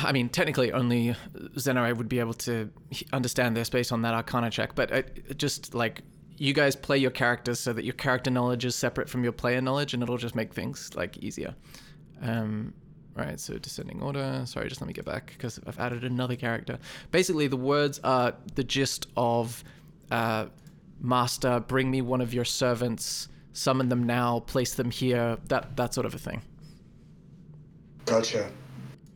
I 0.02 0.10
mean, 0.10 0.28
technically, 0.28 0.72
only 0.72 1.14
Zenarai 1.54 1.96
would 1.96 2.08
be 2.08 2.18
able 2.18 2.34
to 2.34 2.68
understand 3.12 3.56
this 3.56 3.70
based 3.70 3.92
on 3.92 4.02
that 4.02 4.12
Arcana 4.14 4.50
check. 4.50 4.74
But 4.74 4.90
it, 4.90 5.38
just 5.38 5.74
like 5.74 6.02
you 6.36 6.52
guys 6.52 6.74
play 6.74 6.98
your 6.98 7.12
characters 7.12 7.60
so 7.60 7.72
that 7.72 7.84
your 7.84 7.94
character 7.94 8.30
knowledge 8.30 8.64
is 8.64 8.74
separate 8.74 9.08
from 9.08 9.22
your 9.22 9.32
player 9.32 9.60
knowledge, 9.60 9.94
and 9.94 10.02
it'll 10.02 10.18
just 10.18 10.34
make 10.34 10.52
things 10.52 10.90
like 10.96 11.16
easier. 11.18 11.54
Um, 12.22 12.74
right, 13.14 13.38
so 13.38 13.56
descending 13.58 14.02
order. 14.02 14.42
Sorry, 14.46 14.68
just 14.68 14.80
let 14.80 14.88
me 14.88 14.94
get 14.94 15.04
back 15.04 15.28
because 15.28 15.60
I've 15.66 15.78
added 15.78 16.02
another 16.02 16.34
character. 16.34 16.80
Basically, 17.12 17.46
the 17.46 17.56
words 17.56 18.00
are 18.02 18.34
the 18.56 18.64
gist 18.64 19.06
of 19.16 19.62
uh, 20.10 20.46
Master, 21.04 21.60
bring 21.60 21.90
me 21.90 22.00
one 22.00 22.22
of 22.22 22.32
your 22.32 22.46
servants, 22.46 23.28
summon 23.52 23.90
them 23.90 24.04
now, 24.04 24.40
place 24.40 24.74
them 24.74 24.90
here, 24.90 25.36
that, 25.48 25.76
that 25.76 25.92
sort 25.92 26.06
of 26.06 26.14
a 26.14 26.18
thing. 26.18 26.40
Gotcha. 28.06 28.50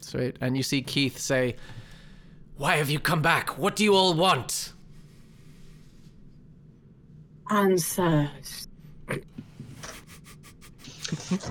Sweet. 0.00 0.36
And 0.40 0.56
you 0.56 0.62
see 0.62 0.82
Keith 0.82 1.18
say, 1.18 1.56
Why 2.56 2.76
have 2.76 2.90
you 2.90 3.00
come 3.00 3.22
back? 3.22 3.56
What 3.58 3.74
do 3.74 3.84
you 3.84 3.94
all 3.94 4.14
want? 4.14 4.74
Answers. 7.50 8.68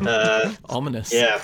Uh, 0.05 0.53
Ominous. 0.69 1.11
yeah. 1.11 1.41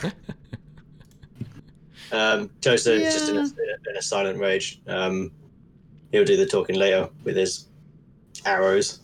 Um, 2.12 2.52
Joseph 2.62 3.02
is 3.02 3.14
just 3.14 3.30
in 3.30 3.38
a, 3.38 3.42
in 3.42 3.98
a 3.98 4.02
silent 4.02 4.38
rage. 4.40 4.82
Um, 4.86 5.32
he'll 6.12 6.26
do 6.26 6.38
the 6.38 6.46
talking 6.46 6.76
later 6.76 7.10
with 7.24 7.36
his 7.36 7.70
arrows. 8.46 9.00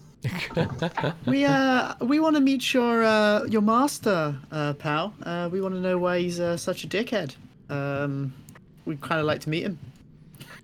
We 1.25 1.45
uh 1.45 1.95
we 2.01 2.19
want 2.19 2.35
to 2.35 2.41
meet 2.41 2.73
your 2.73 3.03
uh 3.03 3.45
your 3.45 3.61
master, 3.61 4.37
uh 4.51 4.73
pal. 4.73 5.13
Uh, 5.23 5.49
we 5.51 5.61
want 5.61 5.75
to 5.75 5.81
know 5.81 5.97
why 5.97 6.19
he's 6.19 6.39
uh, 6.39 6.57
such 6.57 6.83
a 6.83 6.87
dickhead. 6.87 7.35
Um, 7.69 8.33
we'd 8.85 9.01
kind 9.01 9.19
of 9.21 9.25
like 9.25 9.41
to 9.41 9.49
meet 9.49 9.63
him. 9.63 9.79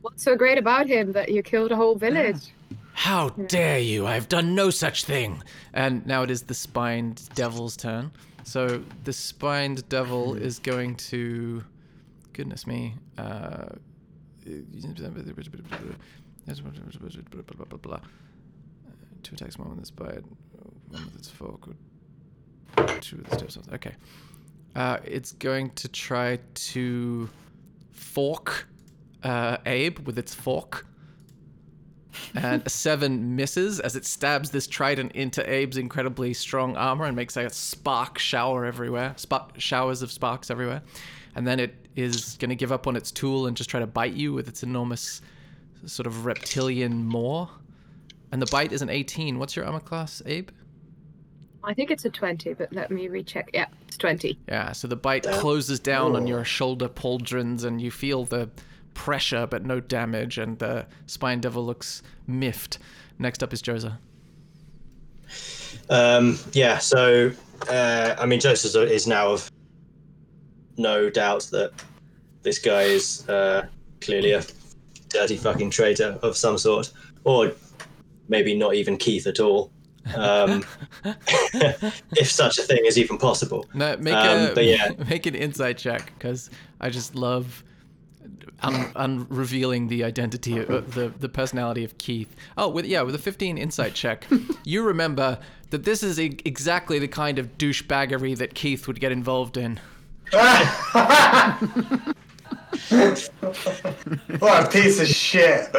What's 0.01 0.23
so 0.23 0.35
great 0.35 0.57
about 0.57 0.87
him 0.87 1.13
that 1.13 1.29
you 1.29 1.41
killed 1.41 1.71
a 1.71 1.75
whole 1.75 1.95
village? 1.95 2.53
How 2.93 3.29
dare 3.29 3.79
you? 3.79 4.07
I've 4.07 4.29
done 4.29 4.55
no 4.55 4.69
such 4.69 5.03
thing. 5.03 5.43
And 5.73 6.05
now 6.05 6.23
it 6.23 6.31
is 6.31 6.43
the 6.43 6.53
spined 6.53 7.27
devil's 7.35 7.75
turn. 7.75 8.11
So 8.43 8.83
the 9.03 9.13
spined 9.13 9.87
devil 9.89 10.35
is 10.35 10.59
going 10.59 10.95
to. 10.95 11.63
Goodness 12.33 12.67
me. 12.67 12.95
Uh, 13.17 13.67
two 19.25 19.35
attacks, 19.35 19.57
one 19.57 19.69
with 19.69 19.79
its 19.79 19.91
bite, 19.91 20.23
one 20.89 21.05
with 21.05 21.15
its 21.15 21.29
fork, 21.29 21.67
two 23.01 23.17
with 23.17 23.33
its 23.33 23.55
toes. 23.55 23.59
Okay. 23.73 23.93
Uh, 24.75 24.97
it's 25.03 25.31
going 25.33 25.69
to 25.71 25.87
try 25.87 26.39
to 26.53 27.29
fork 27.91 28.67
uh, 29.23 29.57
Abe 29.65 29.99
with 29.99 30.17
its 30.17 30.33
fork. 30.33 30.85
And 32.33 32.65
a 32.65 32.69
seven 32.69 33.35
misses 33.35 33.81
as 33.81 33.95
it 33.97 34.05
stabs 34.05 34.49
this 34.49 34.67
trident 34.67 35.11
into 35.13 35.41
Abe's 35.41 35.77
incredibly 35.77 36.33
strong 36.33 36.77
armor 36.77 37.05
and 37.05 37.15
makes 37.15 37.35
a 37.35 37.49
spark 37.49 38.17
shower 38.17 38.65
everywhere, 38.65 39.13
spark 39.17 39.59
showers 39.59 40.01
of 40.01 40.11
sparks 40.11 40.49
everywhere. 40.49 40.81
And 41.35 41.45
then 41.45 41.59
it 41.59 41.75
is 41.95 42.37
going 42.37 42.49
to 42.49 42.55
give 42.55 42.71
up 42.71 42.87
on 42.87 42.95
its 42.95 43.11
tool 43.11 43.47
and 43.47 43.57
just 43.57 43.69
try 43.69 43.81
to 43.81 43.87
bite 43.87 44.13
you 44.13 44.31
with 44.31 44.47
its 44.47 44.63
enormous 44.63 45.21
sort 45.85 46.07
of 46.07 46.25
reptilian 46.25 47.05
maw. 47.05 47.49
And 48.35 48.41
the 48.41 48.51
bite 48.51 48.73
is 48.73 48.81
an 48.81 48.89
18. 48.89 49.39
What's 49.39 49.55
your 49.55 49.63
armor 49.63 49.79
class, 49.79 50.21
Abe? 50.25 50.49
I 51.63 51.73
think 51.73 51.89
it's 51.89 52.03
a 52.03 52.09
20, 52.09 52.55
but 52.55 52.73
let 52.73 52.91
me 52.91 53.07
recheck. 53.07 53.49
Yeah, 53.53 53.67
it's 53.87 53.95
20. 53.95 54.37
Yeah, 54.49 54.73
so 54.73 54.89
the 54.89 54.97
bite 54.97 55.23
closes 55.23 55.79
down 55.79 56.17
on 56.17 56.27
your 56.27 56.43
shoulder 56.43 56.89
pauldrons, 56.89 57.63
and 57.63 57.81
you 57.81 57.91
feel 57.91 58.25
the 58.25 58.49
pressure 58.93 59.47
but 59.47 59.63
no 59.63 59.79
damage, 59.79 60.37
and 60.37 60.59
the 60.59 60.85
spine 61.05 61.39
devil 61.39 61.65
looks 61.65 62.03
miffed. 62.27 62.77
Next 63.19 63.41
up 63.41 63.53
is 63.53 63.61
Joza. 63.61 63.99
Um, 65.89 66.37
yeah, 66.51 66.79
so 66.79 67.31
uh, 67.69 68.15
I 68.19 68.25
mean, 68.25 68.41
Joseph 68.41 68.75
is 68.91 69.07
now 69.07 69.29
of 69.29 69.49
no 70.75 71.09
doubt 71.09 71.43
that 71.53 71.71
this 72.41 72.59
guy 72.59 72.81
is 72.81 73.29
uh, 73.29 73.65
clearly 74.01 74.33
a 74.33 74.43
dirty 75.07 75.37
fucking 75.37 75.69
traitor 75.69 76.19
of 76.21 76.35
some 76.35 76.57
sort, 76.57 76.91
or 77.23 77.53
maybe 78.27 78.55
not 78.55 78.75
even 78.75 78.97
Keith 78.97 79.27
at 79.27 79.39
all. 79.39 79.71
Um, 80.15 80.63
if 81.03 82.29
such 82.31 82.57
a 82.59 82.61
thing 82.63 82.85
is 82.85 82.97
even 82.97 83.17
possible. 83.17 83.65
No, 83.73 83.97
make 83.97 84.13
Um, 84.13 84.51
a 84.51 84.53
but 84.53 84.65
yeah. 84.65 84.91
make 85.09 85.25
an 85.25 85.35
insight 85.35 85.77
check 85.77 86.11
because 86.17 86.49
I 86.79 86.89
just 86.89 87.15
love 87.15 87.63
un- 88.61 88.91
unrevealing 88.95 89.87
the 89.89 90.03
identity, 90.03 90.59
of, 90.59 90.93
the 90.93 91.11
the 91.19 91.29
personality 91.29 91.83
of 91.83 91.97
Keith. 91.97 92.35
Oh, 92.57 92.69
with 92.69 92.85
yeah, 92.85 93.01
with 93.01 93.15
a 93.15 93.19
15 93.19 93.57
insight 93.57 93.93
check, 93.95 94.27
you 94.63 94.83
remember 94.83 95.39
that 95.71 95.83
this 95.85 96.03
is 96.03 96.19
e- 96.19 96.37
exactly 96.45 96.99
the 96.99 97.07
kind 97.07 97.39
of 97.39 97.57
douchebaggery 97.57 98.37
that 98.37 98.53
Keith 98.53 98.85
would 98.87 98.99
get 98.99 99.11
involved 99.11 99.57
in. 99.57 99.79
What 104.39 104.65
a 104.65 104.69
piece 104.69 104.99
of 104.99 105.07
shit. 105.07 105.69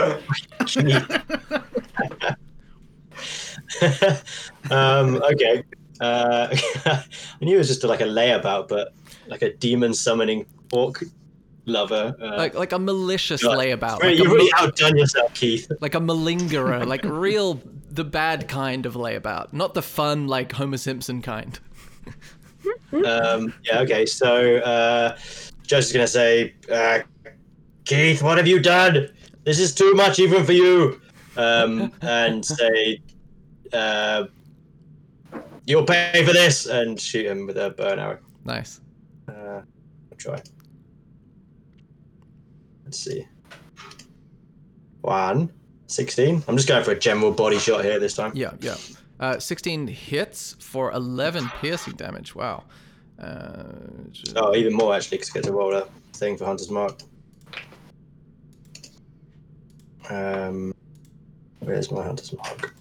um, 4.70 5.16
okay. 5.32 5.62
Uh, 6.00 6.48
I 6.86 7.04
knew 7.40 7.54
it 7.54 7.58
was 7.58 7.68
just 7.68 7.84
like 7.84 8.00
a 8.00 8.04
layabout, 8.04 8.68
but 8.68 8.92
like 9.28 9.42
a 9.42 9.52
demon 9.54 9.94
summoning 9.94 10.46
orc 10.72 11.02
lover. 11.66 12.14
Uh, 12.20 12.36
Like 12.36 12.54
like 12.54 12.72
a 12.72 12.78
malicious 12.78 13.42
God. 13.42 13.58
layabout, 13.58 13.98
Right, 14.00 14.10
like 14.10 14.18
you've 14.18 14.32
really 14.32 14.50
mal- 14.54 14.64
outdone 14.66 14.96
yourself, 14.96 15.32
Keith. 15.34 15.70
like 15.80 15.94
a 15.94 16.00
malingerer, 16.00 16.86
like 16.86 17.04
real 17.04 17.60
the 17.90 18.04
bad 18.04 18.48
kind 18.48 18.84
of 18.86 18.94
layabout, 18.94 19.52
not 19.52 19.74
the 19.74 19.82
fun 19.82 20.26
like 20.28 20.52
Homer 20.52 20.76
Simpson 20.76 21.22
kind. 21.22 21.58
Um, 22.92 23.54
yeah, 23.64 23.80
okay. 23.80 24.04
So 24.06 24.56
uh, 24.58 25.16
Joseph's 25.66 25.92
gonna 25.92 26.06
say, 26.06 26.54
uh, 26.72 27.00
Keith, 27.84 28.22
what 28.22 28.38
have 28.38 28.46
you 28.46 28.60
done? 28.60 29.08
This 29.44 29.58
is 29.58 29.74
too 29.74 29.94
much 29.94 30.18
even 30.18 30.44
for 30.44 30.52
you. 30.52 31.00
Um, 31.36 31.92
and 32.00 32.44
say, 32.44 33.00
uh, 33.72 34.24
you'll 35.66 35.84
pay 35.84 36.24
for 36.24 36.32
this, 36.32 36.66
and 36.66 36.98
shoot 36.98 37.26
him 37.26 37.46
with 37.46 37.58
a 37.58 37.70
burn 37.70 37.98
arrow. 37.98 38.18
Nice. 38.44 38.80
Uh, 39.28 39.60
I'll 39.62 40.18
try. 40.18 40.40
Let's 42.84 42.98
see. 42.98 43.26
One. 45.02 45.52
16. 45.88 46.42
I'm 46.48 46.56
just 46.56 46.68
going 46.68 46.84
for 46.84 46.92
a 46.92 46.98
general 46.98 47.30
body 47.30 47.58
shot 47.58 47.84
here 47.84 47.98
this 47.98 48.14
time. 48.14 48.32
Yeah, 48.34 48.52
yeah. 48.60 48.76
Uh, 49.18 49.38
16 49.38 49.86
hits 49.88 50.56
for 50.58 50.92
11 50.92 51.48
piercing 51.60 51.94
damage. 51.94 52.34
Wow. 52.34 52.64
Uh, 53.18 53.64
Oh, 54.36 54.54
even 54.54 54.74
more 54.74 54.94
actually, 54.94 55.18
because 55.18 55.30
I 55.30 55.34
get 55.34 55.44
to 55.44 55.52
roll 55.52 55.74
a 55.74 55.86
thing 56.14 56.36
for 56.36 56.44
Hunter's 56.44 56.70
Mark. 56.70 56.98
Um, 60.08 60.74
where's 61.60 61.90
my 61.90 62.02
Hunter's 62.02 62.32
Mark? 62.32 62.74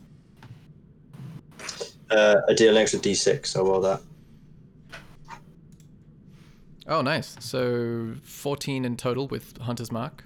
Uh, 2.09 2.35
I 2.47 2.53
deal 2.53 2.71
an 2.71 2.81
extra 2.81 2.99
d6, 2.99 3.47
so 3.47 3.65
roll 3.65 3.81
that. 3.81 4.01
Oh, 6.87 7.01
nice. 7.01 7.35
So 7.39 8.15
14 8.23 8.85
in 8.85 8.95
total 8.95 9.27
with 9.27 9.57
Hunter's 9.57 9.91
Mark. 9.91 10.23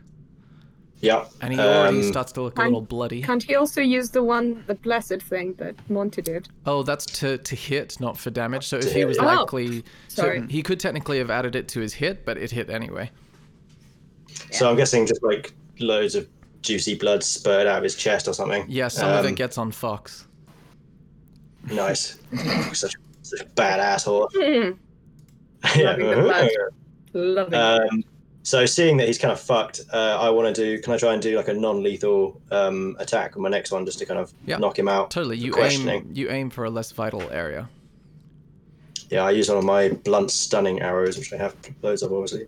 Yeah. 1.01 1.25
And 1.41 1.53
he 1.53 1.59
already 1.59 1.99
um, 2.01 2.03
starts 2.11 2.31
to 2.33 2.41
look 2.41 2.57
a 2.57 2.61
I'm- 2.61 2.71
little 2.71 2.81
bloody. 2.81 3.21
Can't 3.21 3.41
he 3.43 3.55
also 3.55 3.81
use 3.81 4.09
the 4.09 4.21
one, 4.21 4.63
the 4.67 4.75
blessed 4.75 5.21
thing 5.21 5.53
that 5.53 5.75
Monty 5.89 6.21
did? 6.21 6.49
Oh, 6.65 6.83
that's 6.83 7.05
to, 7.19 7.37
to 7.37 7.55
hit, 7.55 7.99
not 8.01 8.17
for 8.17 8.29
damage. 8.31 8.67
So 8.67 8.77
if 8.77 8.91
he 8.91 9.05
was 9.05 9.17
yeah. 9.17 9.23
Oh, 9.23 9.41
likely. 9.41 9.83
So 10.09 10.23
sorry. 10.23 10.45
he 10.49 10.61
could 10.61 10.79
technically 10.79 11.17
have 11.19 11.29
added 11.29 11.55
it 11.55 11.67
to 11.69 11.79
his 11.79 11.93
hit, 11.93 12.25
but 12.25 12.37
it 12.37 12.51
hit 12.51 12.69
anyway. 12.69 13.09
So 14.51 14.69
I'm 14.69 14.75
guessing 14.75 15.05
just 15.05 15.23
like 15.23 15.53
loads 15.79 16.15
of 16.15 16.27
juicy 16.61 16.95
blood 16.95 17.23
spurted 17.23 17.67
out 17.67 17.77
of 17.77 17.83
his 17.83 17.95
chest 17.95 18.27
or 18.27 18.33
something. 18.33 18.65
Yeah, 18.67 18.89
some 18.89 19.09
of 19.09 19.25
Um, 19.25 19.31
it 19.31 19.35
gets 19.35 19.57
on 19.57 19.71
Fox. 19.71 20.27
Nice. 21.71 22.19
such, 22.73 22.95
such 23.21 23.41
a 23.41 23.45
bad 23.45 23.79
asshole. 23.79 24.29
Hmm, 24.33 24.71
yeah. 25.77 25.91
Loving 25.95 26.09
the 26.09 26.15
blood. 26.21 26.49
Loving. 27.13 27.53
Um, 27.53 28.03
so 28.49 28.65
seeing 28.65 28.97
that 28.97 29.05
he's 29.05 29.19
kind 29.19 29.31
of 29.31 29.39
fucked, 29.39 29.81
uh, 29.93 30.17
I 30.19 30.29
want 30.31 30.55
to 30.55 30.59
do. 30.63 30.81
Can 30.81 30.91
I 30.93 30.97
try 30.97 31.13
and 31.13 31.21
do 31.21 31.37
like 31.37 31.49
a 31.49 31.53
non-lethal 31.53 32.41
um, 32.49 32.95
attack 32.97 33.35
on 33.35 33.43
my 33.43 33.49
next 33.49 33.71
one, 33.71 33.85
just 33.85 33.99
to 33.99 34.07
kind 34.07 34.19
of 34.19 34.33
Yeah. 34.47 34.57
knock 34.57 34.79
him 34.79 34.87
out? 34.87 35.11
Totally. 35.11 35.37
You 35.37 35.55
aim 35.59 36.09
you 36.13 36.31
aim 36.31 36.49
for 36.49 36.63
a 36.65 36.69
less 36.71 36.91
vital 36.91 37.21
area. 37.29 37.69
Yeah, 39.11 39.23
I 39.23 39.31
use 39.31 39.49
one 39.49 39.59
of 39.59 39.63
my 39.65 39.89
blunt 39.89 40.31
stunning 40.31 40.81
arrows, 40.81 41.15
which 41.19 41.31
I 41.31 41.37
have 41.37 41.55
loads 41.83 42.01
of, 42.01 42.11
obviously. 42.11 42.47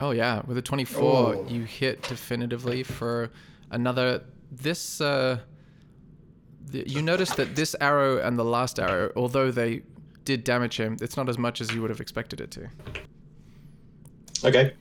Oh 0.00 0.10
yeah, 0.12 0.40
with 0.46 0.56
a 0.58 0.62
24 0.62 1.02
Oh. 1.04 1.46
you 1.48 1.64
hit 1.64 2.02
definitively 2.02 2.82
for 2.82 3.30
another 3.70 4.22
this 4.50 5.00
uh 5.00 5.38
th- 6.72 6.86
you 6.90 7.02
notice 7.02 7.30
that 7.34 7.56
this 7.56 7.74
arrow 7.80 8.18
and 8.26 8.38
the 8.38 8.44
last 8.44 8.78
arrow, 8.78 9.12
although 9.16 9.50
they 9.50 9.82
did 10.24 10.44
damage 10.44 10.76
him, 10.78 10.96
it's 11.00 11.16
not 11.16 11.28
as 11.28 11.38
much 11.38 11.60
as 11.60 11.72
you 11.72 11.80
would 11.80 11.90
have 11.90 12.00
expected 12.00 12.40
it 12.40 12.50
to. 12.52 12.68
Okay, 14.44 14.72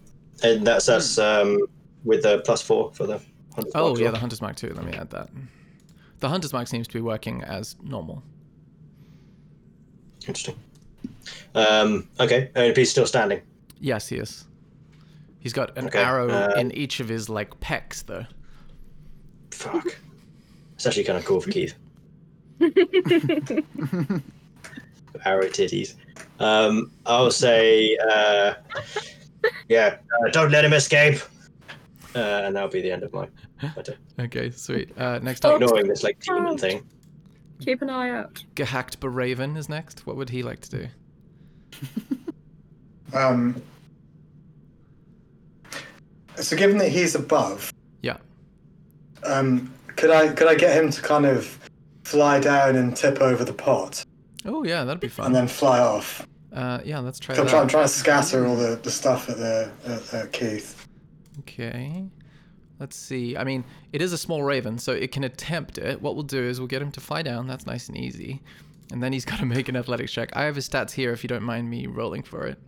and 0.43 0.65
that's 0.65 0.85
that's 0.87 1.17
um, 1.17 1.59
with 2.03 2.23
the 2.23 2.39
plus 2.39 2.61
four 2.61 2.91
for 2.93 3.05
the. 3.07 3.19
hunter's 3.55 3.71
Oh 3.75 3.89
mark 3.89 3.97
yeah, 3.99 4.03
well. 4.05 4.11
the 4.13 4.19
hunter's 4.19 4.41
mark 4.41 4.55
too. 4.55 4.73
Let 4.73 4.85
me 4.85 4.93
add 4.93 5.09
that. 5.11 5.29
The 6.19 6.29
hunter's 6.29 6.53
mark 6.53 6.67
seems 6.67 6.87
to 6.87 6.93
be 6.93 7.01
working 7.01 7.43
as 7.43 7.75
normal. 7.83 8.23
Interesting. 10.27 10.55
Um, 11.55 12.07
okay, 12.19 12.49
and 12.55 12.75
he's 12.75 12.89
still 12.91 13.05
standing. 13.05 13.41
Yes, 13.79 14.07
he 14.07 14.17
is. 14.17 14.45
He's 15.39 15.51
got 15.53 15.77
an 15.77 15.87
Okay, 15.87 15.99
arrow 16.01 16.29
uh, 16.29 16.53
in 16.57 16.71
each 16.71 16.99
of 17.01 17.09
his 17.09 17.27
like 17.29 17.59
pecs 17.59 18.05
though. 18.05 18.25
Fuck. 19.51 19.97
It's 20.75 20.85
actually 20.87 21.03
kind 21.03 21.17
of 21.17 21.25
cool 21.25 21.41
for 21.41 21.51
Keith. 21.51 21.75
Arrow 25.25 25.47
titties. 25.47 25.95
Um, 26.39 26.91
I'll 27.05 27.31
say, 27.31 27.97
uh, 28.09 28.53
yeah, 29.69 29.97
uh, 30.25 30.29
don't 30.31 30.51
let 30.51 30.65
him 30.65 30.73
escape. 30.73 31.19
Uh, 32.15 32.19
and 32.45 32.55
that'll 32.55 32.69
be 32.69 32.81
the 32.81 32.91
end 32.91 33.03
of 33.03 33.11
my, 33.13 33.27
my. 33.61 33.83
Okay, 34.19 34.51
sweet. 34.51 34.95
Uh, 34.97 35.19
next 35.19 35.45
up, 35.45 35.59
Ignoring 35.61 35.87
this 35.87 36.03
like 36.03 36.19
demon 36.19 36.57
thing. 36.57 36.83
Keep 37.61 37.81
an 37.81 37.89
eye 37.89 38.09
out. 38.11 38.43
Gehacked 38.55 38.99
Baraven 38.99 39.57
is 39.57 39.69
next. 39.69 40.05
What 40.05 40.15
would 40.17 40.29
he 40.29 40.43
like 40.43 40.61
to 40.61 40.69
do? 40.69 40.87
Um, 43.13 43.61
so 46.35 46.57
given 46.57 46.77
that 46.79 46.89
he's 46.91 47.13
above, 47.13 47.71
Yeah. 48.01 48.17
um, 49.23 49.71
could 49.97 50.09
I 50.09 50.29
could 50.33 50.47
I 50.47 50.55
get 50.55 50.75
him 50.75 50.89
to 50.89 51.01
kind 51.01 51.25
of 51.27 51.59
fly 52.03 52.39
down 52.39 52.75
and 52.75 52.95
tip 52.97 53.21
over 53.21 53.45
the 53.45 53.53
pot 53.53 54.03
Oh 54.45 54.63
yeah, 54.63 54.83
that'd 54.83 54.99
be 54.99 55.07
fun. 55.07 55.27
and 55.27 55.35
then 55.35 55.47
fly 55.47 55.79
off? 55.79 56.27
Uh, 56.51 56.79
yeah, 56.85 56.99
let's 56.99 57.19
try 57.19 57.35
I'm, 57.35 57.47
trying, 57.47 57.63
I'm 57.63 57.67
trying 57.67 57.85
to 57.85 57.89
scatter 57.89 58.45
all 58.45 58.55
the, 58.55 58.79
the 58.81 58.91
stuff 58.91 59.29
at 59.29 59.37
the 59.37 59.71
at, 59.85 60.13
at 60.13 60.33
Keith. 60.33 60.87
Okay. 61.39 62.05
Let's 62.79 62.95
see. 62.95 63.37
I 63.37 63.43
mean, 63.43 63.63
it 63.91 64.01
is 64.01 64.13
a 64.13 64.17
small 64.17 64.43
raven, 64.43 64.77
so 64.77 64.91
it 64.91 65.11
can 65.11 65.23
attempt 65.23 65.77
it. 65.77 66.01
What 66.01 66.15
we'll 66.15 66.23
do 66.23 66.43
is 66.43 66.59
we'll 66.59 66.67
get 66.67 66.81
him 66.81 66.91
to 66.91 66.99
fly 66.99 67.21
down. 67.21 67.47
That's 67.47 67.65
nice 67.65 67.87
and 67.87 67.97
easy. 67.97 68.41
And 68.91 69.01
then 69.01 69.13
he's 69.13 69.25
got 69.31 69.39
to 69.39 69.45
make 69.45 69.69
an 69.69 69.75
athletics 69.75 70.11
check. 70.11 70.35
I 70.35 70.43
have 70.43 70.55
his 70.55 70.67
stats 70.67 70.91
here 70.91 71.11
if 71.11 71.23
you 71.23 71.27
don't 71.27 71.43
mind 71.43 71.69
me 71.69 71.87
rolling 71.87 72.23
for 72.23 72.45
it. 72.45 72.59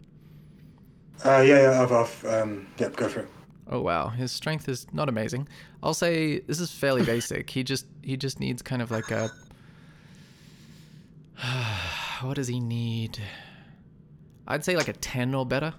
Uh, 1.23 1.43
yeah, 1.45 1.61
yeah, 1.61 1.81
I've, 1.81 1.91
I've 1.91 2.25
um, 2.25 2.67
yep, 2.77 2.95
go 2.95 3.07
for 3.07 3.21
it. 3.21 3.29
Oh 3.67 3.81
wow, 3.81 4.09
his 4.09 4.31
strength 4.31 4.69
is 4.69 4.85
not 4.93 5.09
amazing. 5.09 5.47
I'll 5.81 5.93
say 5.93 6.39
this 6.39 6.59
is 6.59 6.71
fairly 6.71 7.03
basic. 7.03 7.49
He 7.49 7.63
just 7.63 7.87
he 8.03 8.15
just 8.15 8.39
needs 8.39 8.61
kind 8.61 8.81
of 8.81 8.91
like 8.91 9.09
a 9.11 9.31
what 12.21 12.35
does 12.35 12.47
he 12.47 12.59
need? 12.59 13.19
I'd 14.47 14.63
say 14.63 14.75
like 14.75 14.87
a 14.87 14.93
10 14.93 15.33
or 15.33 15.45
better. 15.45 15.73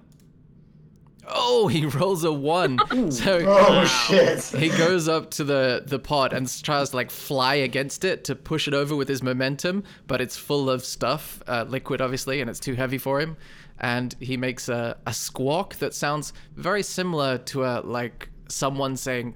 Oh, 1.29 1.67
he 1.67 1.85
rolls 1.97 2.23
a 2.23 2.31
one. 2.31 2.79
so 3.11 3.43
Oh 3.45 3.85
shit! 3.85 4.43
he 4.61 4.69
goes 4.69 5.07
up 5.09 5.29
to 5.31 5.43
the 5.43 5.83
the 5.85 5.99
pot 5.99 6.31
and 6.33 6.47
tries 6.63 6.91
to 6.91 6.95
like 6.95 7.11
fly 7.11 7.55
against 7.55 8.05
it 8.05 8.23
to 8.25 8.35
push 8.35 8.67
it 8.67 8.73
over 8.73 8.95
with 8.95 9.09
his 9.09 9.21
momentum, 9.21 9.83
but 10.07 10.21
it's 10.21 10.37
full 10.37 10.69
of 10.69 10.85
stuff, 10.85 11.41
uh, 11.47 11.65
liquid 11.67 12.01
obviously, 12.01 12.39
and 12.39 12.49
it's 12.49 12.59
too 12.61 12.75
heavy 12.75 12.97
for 12.97 13.19
him. 13.19 13.35
And 13.79 14.15
he 14.19 14.37
makes 14.37 14.69
a, 14.69 14.97
a 15.05 15.13
squawk 15.13 15.75
that 15.75 15.93
sounds 15.93 16.33
very 16.55 16.81
similar 16.81 17.37
to 17.39 17.65
a 17.65 17.81
like 17.81 18.29
someone 18.47 18.95
saying, 18.95 19.35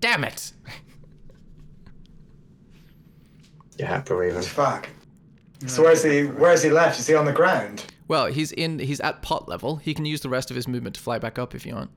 "Damn 0.00 0.24
it!" 0.24 0.52
Yeah, 3.78 4.00
probably 4.00 4.28
even. 4.28 4.42
Fuck. 4.42 4.88
So 5.66 5.82
where's 5.82 6.02
he? 6.04 6.22
Where's 6.24 6.62
he 6.62 6.70
left? 6.70 7.00
Is 7.00 7.06
he 7.06 7.14
on 7.14 7.24
the 7.24 7.32
ground? 7.32 7.84
Well, 8.06 8.26
he's 8.26 8.52
in 8.52 8.78
he's 8.78 9.00
at 9.00 9.22
pot 9.22 9.48
level. 9.48 9.76
He 9.76 9.92
can 9.94 10.04
use 10.04 10.20
the 10.20 10.28
rest 10.28 10.50
of 10.50 10.56
his 10.56 10.68
movement 10.68 10.94
to 10.96 11.00
fly 11.00 11.18
back 11.18 11.38
up 11.38 11.54
if 11.54 11.66
you 11.66 11.74
want. 11.74 11.90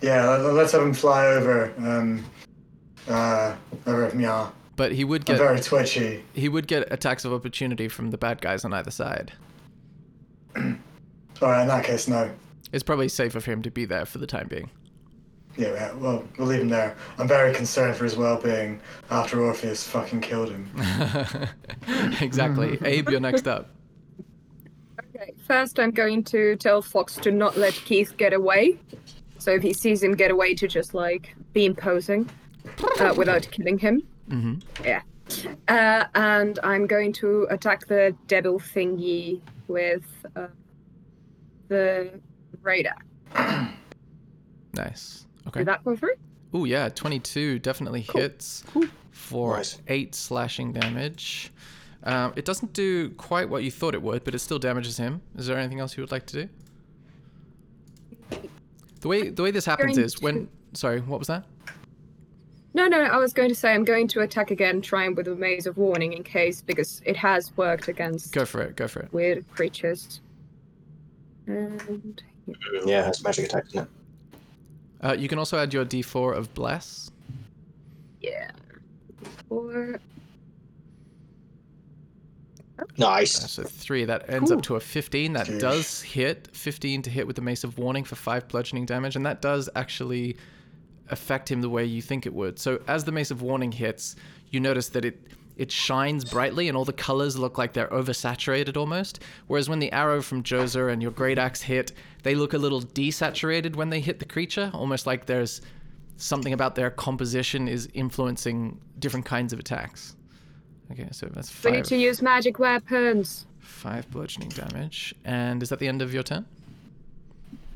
Yeah, 0.00 0.28
let- 0.28 0.52
let's 0.54 0.72
have 0.72 0.82
him 0.82 0.92
fly 0.94 1.26
over. 1.26 1.72
Um, 1.78 2.24
uh, 3.08 3.54
over 3.86 4.10
Mia. 4.14 4.50
But 4.74 4.92
he 4.92 5.04
would 5.04 5.22
I'm 5.22 5.36
get 5.36 5.38
very 5.38 5.60
twitchy. 5.60 6.24
he 6.34 6.48
would 6.48 6.66
get 6.66 6.90
attacks 6.92 7.24
of 7.24 7.32
opportunity 7.32 7.88
from 7.88 8.10
the 8.10 8.18
bad 8.18 8.40
guys 8.42 8.64
on 8.64 8.74
either 8.74 8.90
side. 8.90 9.32
All 10.56 10.62
right, 11.42 11.62
in 11.62 11.68
that 11.68 11.84
case, 11.84 12.08
no. 12.08 12.30
It's 12.72 12.82
probably 12.82 13.08
safer 13.08 13.40
for 13.40 13.50
him 13.52 13.62
to 13.62 13.70
be 13.70 13.84
there 13.84 14.04
for 14.04 14.18
the 14.18 14.26
time 14.26 14.48
being. 14.48 14.70
Yeah, 15.56 15.72
yeah, 15.72 15.92
well, 15.94 16.22
we'll 16.38 16.48
leave 16.48 16.60
him 16.60 16.68
there. 16.68 16.96
I'm 17.18 17.26
very 17.28 17.54
concerned 17.54 17.96
for 17.96 18.04
his 18.04 18.16
well-being 18.16 18.80
after 19.10 19.40
Orpheus 19.42 19.86
fucking 19.86 20.20
killed 20.20 20.50
him. 20.50 20.70
exactly. 22.20 22.78
Abe, 22.84 23.08
you're 23.08 23.20
next 23.20 23.48
up. 23.48 23.70
Okay, 25.14 25.32
first 25.46 25.78
I'm 25.80 25.92
going 25.92 26.22
to 26.24 26.56
tell 26.56 26.82
Fox 26.82 27.14
to 27.16 27.30
not 27.30 27.56
let 27.56 27.72
Keith 27.72 28.14
get 28.18 28.34
away. 28.34 28.78
So 29.38 29.52
if 29.52 29.62
he 29.62 29.72
sees 29.72 30.02
him 30.02 30.12
get 30.14 30.30
away, 30.30 30.54
to 30.54 30.66
just 30.68 30.92
like 30.92 31.34
be 31.52 31.64
imposing 31.64 32.28
uh, 33.00 33.14
without 33.16 33.48
killing 33.50 33.78
him. 33.78 34.02
Mhm. 34.28 34.62
Yeah. 34.84 35.02
Uh, 35.68 36.04
and 36.14 36.58
I'm 36.62 36.86
going 36.86 37.12
to 37.14 37.46
attack 37.50 37.86
the 37.86 38.14
devil 38.26 38.58
thingy 38.60 39.40
with 39.68 40.04
uh, 40.36 40.48
the 41.68 42.20
radar. 42.62 42.96
Nice. 44.74 45.25
Okay. 45.48 45.60
Did 45.60 45.68
that 45.68 45.84
go 45.84 45.94
through? 45.96 46.14
Oh 46.54 46.64
yeah, 46.64 46.88
22 46.88 47.58
definitely 47.58 48.00
hits 48.14 48.64
for 49.10 49.56
Nice. 49.56 49.78
eight 49.88 50.14
slashing 50.14 50.72
damage. 50.72 51.52
Um, 52.02 52.32
it 52.36 52.44
doesn't 52.44 52.72
do 52.72 53.10
quite 53.10 53.48
what 53.48 53.64
you 53.64 53.70
thought 53.70 53.94
it 53.94 54.02
would, 54.02 54.22
but 54.24 54.34
it 54.34 54.38
still 54.38 54.58
damages 54.58 54.96
him. 54.96 55.22
Is 55.36 55.46
there 55.46 55.58
anything 55.58 55.80
else 55.80 55.96
you 55.96 56.02
would 56.02 56.12
like 56.12 56.26
to 56.26 56.46
do? 56.46 56.48
The 59.00 59.08
way 59.08 59.28
the 59.28 59.42
way 59.42 59.50
this 59.50 59.64
happens 59.66 59.98
is 59.98 60.20
when. 60.20 60.48
Sorry, 60.72 61.00
what 61.00 61.18
was 61.18 61.28
that? 61.28 61.44
No, 62.74 62.86
no, 62.86 63.00
I 63.00 63.16
was 63.16 63.32
going 63.32 63.48
to 63.48 63.54
say 63.54 63.72
I'm 63.72 63.84
going 63.84 64.06
to 64.08 64.20
attack 64.20 64.50
again, 64.50 64.82
trying 64.82 65.14
with 65.14 65.28
a 65.28 65.34
Mace 65.34 65.64
of 65.64 65.78
Warning 65.78 66.12
in 66.12 66.22
case, 66.22 66.60
because 66.60 67.00
it 67.06 67.16
has 67.16 67.56
worked 67.56 67.88
against 67.88 68.32
Go 68.34 68.44
for 68.44 68.60
it. 68.60 68.76
Go 68.76 68.86
for 68.86 69.00
it. 69.00 69.12
weird 69.12 69.44
creatures. 69.50 70.20
And 71.46 72.22
Mm, 72.46 72.86
Yeah, 72.86 73.02
that's 73.02 73.22
magic 73.24 73.46
attack, 73.46 73.64
isn't 73.68 73.84
it? 73.84 73.88
Uh, 75.02 75.14
you 75.18 75.28
can 75.28 75.38
also 75.38 75.58
add 75.58 75.72
your 75.74 75.84
D4 75.84 76.36
of 76.36 76.52
bless. 76.54 77.10
yeah. 78.20 78.50
Four. 79.48 80.00
Nice. 82.98 83.50
so 83.52 83.62
three. 83.62 84.04
That 84.04 84.28
ends 84.28 84.50
up 84.50 84.62
to 84.62 84.76
a 84.76 84.80
15. 84.80 85.32
That 85.32 85.46
Sheesh. 85.46 85.60
does 85.60 86.02
hit. 86.02 86.48
15 86.52 87.02
to 87.02 87.10
hit 87.10 87.26
with 87.26 87.36
the 87.36 87.42
Mace 87.42 87.64
of 87.64 87.78
Warning 87.78 88.04
for 88.04 88.16
five 88.16 88.48
bludgeoning 88.48 88.84
damage, 88.86 89.16
and 89.16 89.24
that 89.24 89.40
does 89.40 89.68
actually 89.76 90.36
affect 91.08 91.50
him 91.50 91.60
the 91.62 91.70
way 91.70 91.84
you 91.84 92.02
think 92.02 92.26
it 92.26 92.34
would. 92.34 92.58
So 92.58 92.80
as 92.88 93.04
the 93.04 93.12
Mace 93.12 93.30
of 93.30 93.40
Warning 93.42 93.72
hits, 93.72 94.16
you 94.50 94.60
notice 94.60 94.88
that 94.90 95.04
it 95.04 95.20
it 95.56 95.72
shines 95.72 96.22
brightly 96.22 96.68
and 96.68 96.76
all 96.76 96.84
the 96.84 96.92
colors 96.92 97.38
look 97.38 97.56
like 97.56 97.72
they're 97.72 97.88
oversaturated 97.88 98.76
almost. 98.76 99.20
Whereas 99.46 99.70
when 99.70 99.78
the 99.78 99.90
arrow 99.90 100.20
from 100.20 100.42
Joser 100.42 100.92
and 100.92 101.00
your 101.00 101.12
great 101.12 101.38
axe 101.38 101.62
hit, 101.62 101.92
they 102.26 102.34
look 102.34 102.54
a 102.54 102.58
little 102.58 102.82
desaturated 102.82 103.76
when 103.76 103.88
they 103.88 104.00
hit 104.00 104.18
the 104.18 104.24
creature, 104.24 104.68
almost 104.74 105.06
like 105.06 105.26
there's 105.26 105.60
something 106.16 106.52
about 106.52 106.74
their 106.74 106.90
composition 106.90 107.68
is 107.68 107.88
influencing 107.94 108.80
different 108.98 109.24
kinds 109.24 109.52
of 109.52 109.60
attacks. 109.60 110.16
Okay, 110.90 111.06
so 111.12 111.28
that's 111.32 111.48
five. 111.48 111.70
We 111.70 111.76
need 111.76 111.84
to 111.84 111.96
use 111.96 112.20
magic 112.20 112.58
weapons. 112.58 113.46
Five 113.60 114.10
bludgeoning 114.10 114.48
damage. 114.48 115.14
And 115.24 115.62
is 115.62 115.68
that 115.68 115.78
the 115.78 115.86
end 115.86 116.02
of 116.02 116.12
your 116.12 116.24
turn? 116.24 116.44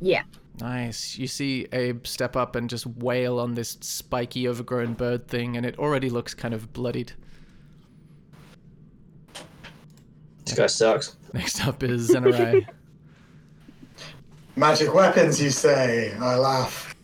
Yeah. 0.01 0.25
Nice. 0.61 1.17
You 1.17 1.29
see 1.29 1.69
Abe 1.71 2.05
step 2.05 2.35
up 2.35 2.57
and 2.57 2.69
just 2.69 2.87
wail 2.87 3.39
on 3.39 3.55
this 3.55 3.79
spiky, 3.81 4.49
overgrown 4.49 4.95
bird 4.95 5.29
thing, 5.29 5.57
and 5.57 5.65
it 5.65 5.79
already 5.79 6.11
looks 6.11 6.35
kind 6.35 6.55
of 6.55 6.73
bloodied. 6.73 7.13
This 10.45 10.57
guy 10.57 10.67
sucks. 10.67 11.17
Next 11.33 11.65
up 11.65 11.85
is 11.85 12.11
Zenarai. 12.11 12.67
Magic 14.57 14.93
weapons, 14.95 15.41
you 15.41 15.51
say? 15.51 16.15
I 16.21 16.37
laugh 16.37 16.95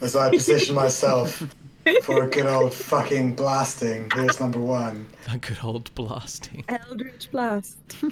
as 0.00 0.14
I 0.16 0.30
position 0.30 0.74
myself 0.74 1.42
for 2.02 2.24
a 2.24 2.28
good 2.28 2.46
old 2.46 2.72
fucking 2.74 3.34
blasting. 3.34 4.10
Here's 4.14 4.38
number 4.40 4.58
one. 4.60 5.06
a 5.32 5.38
good 5.38 5.58
old 5.62 5.94
blasting. 5.94 6.64
Eldritch 6.68 7.30
Blast. 7.30 7.76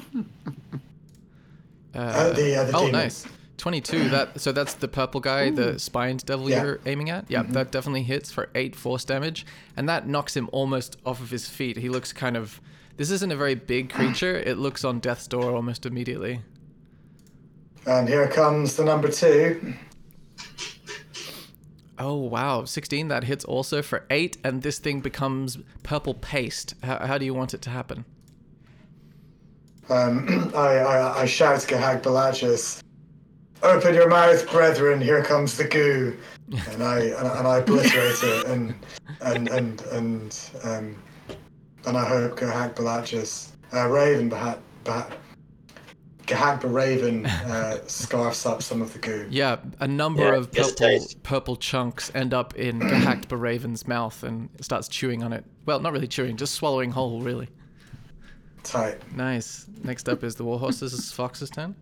Uh, 1.93 2.33
the- 2.35 2.55
uh, 2.55 2.65
the 2.65 2.73
oh, 2.77 2.87
demon. 2.87 2.93
nice. 2.93 3.27
22. 3.57 4.09
That 4.11 4.41
so 4.41 4.53
that's 4.53 4.75
the 4.75 4.87
purple 4.87 5.21
guy, 5.21 5.51
the 5.51 5.77
spined 5.81 6.25
devil 6.25 6.49
Yeah. 6.49 6.63
you're 6.63 6.81
aiming 6.87 7.11
at. 7.11 7.29
Yeah, 7.29 7.43
that 7.49 7.73
definitely 7.73 8.05
hits 8.05 8.31
for 8.31 8.49
8 8.55 8.77
force 8.77 9.05
damage 9.05 9.45
and 9.77 9.89
that 9.89 10.07
knocks 10.07 10.37
him 10.37 10.49
almost 10.53 10.99
off 11.05 11.21
of 11.21 11.31
his 11.31 11.49
feet. 11.49 11.77
He 11.77 11.89
looks 11.89 12.13
kind 12.13 12.37
of 12.37 12.61
This 12.97 13.11
isn't 13.11 13.33
a 13.33 13.37
very 13.37 13.57
big 13.57 13.91
creature. 13.93 14.37
It 14.37 14.57
looks 14.59 14.85
on 14.85 15.01
death's 15.01 15.27
door 15.27 15.53
almost 15.53 15.85
immediately. 15.85 16.43
And 17.87 18.09
here 18.09 18.29
comes 18.29 18.77
the 18.77 18.85
number 18.85 19.09
two. 19.11 19.75
Oh 21.99 22.15
wow, 22.17 22.65
16 22.65 23.09
that 23.09 23.25
hits 23.25 23.45
also 23.45 23.83
for 23.83 24.07
8 24.11 24.39
and 24.43 24.63
this 24.63 24.79
thing 24.79 25.01
becomes 25.01 25.59
purple 25.83 26.15
paste. 26.15 26.75
How, 26.83 27.07
how 27.07 27.19
do 27.19 27.27
you 27.27 27.35
want 27.35 27.53
it 27.53 27.61
to 27.63 27.71
happen? 27.71 28.07
Um, 29.91 30.51
I, 30.57 30.79
I, 30.79 31.21
I 31.23 31.27
shout 31.27 31.61
to 31.61 31.75
Gahag 31.75 32.03
Balachis, 32.03 32.83
Open 33.63 33.95
your 33.95 34.09
mouth, 34.09 34.51
brethren, 34.51 35.03
here 35.03 35.23
comes 35.23 35.59
the 35.59 35.65
goo. 35.65 36.17
And 36.71 36.83
I 36.83 37.01
and, 37.01 37.29
I- 37.29 37.39
and 37.39 37.47
I 37.47 37.59
obliterate 37.59 38.23
it 38.23 38.47
and 38.47 38.75
and 39.21 39.49
and 39.49 39.81
and 39.93 40.51
um 40.65 40.97
and 41.87 41.97
I 41.97 42.05
hope 42.09 42.39
Gahag 42.39 42.75
Balachis 42.75 43.51
uh, 43.75 43.87
Raven 43.87 44.31
Bahat 44.31 44.59
Bahat 44.85 45.13
Gahag 46.31 46.73
Raven 46.73 47.27
uh, 47.27 47.79
scarfs 47.89 48.47
up 48.47 48.63
some 48.63 48.81
of 48.81 48.93
the 48.93 49.01
goo. 49.01 49.27
Yeah, 49.29 49.57
a 49.81 49.89
number 49.89 50.23
Yeah, 50.23 50.37
of 50.37 50.53
purple 50.53 51.07
purple 51.25 51.57
chunks 51.57 52.13
end 52.15 52.33
up 52.33 52.55
in 52.55 52.79
Gahakt 52.79 53.27
Baraven's 53.29 53.89
mouth 53.89 54.23
and 54.23 54.49
starts 54.61 54.87
chewing 54.87 55.25
on 55.25 55.33
it. 55.33 55.45
Well, 55.67 55.81
not 55.81 55.93
really 55.93 56.07
chewing, 56.07 56.37
just 56.37 56.55
swallowing 56.55 56.93
whole, 56.93 57.21
really. 57.21 57.49
Tight. 58.63 59.01
Nice. 59.17 59.67
Next 59.83 60.09
up 60.09 60.23
is 60.23 60.37
the 60.37 60.45
Warhorse's 60.45 61.11
Fox's 61.17 61.51
turn. 61.51 61.75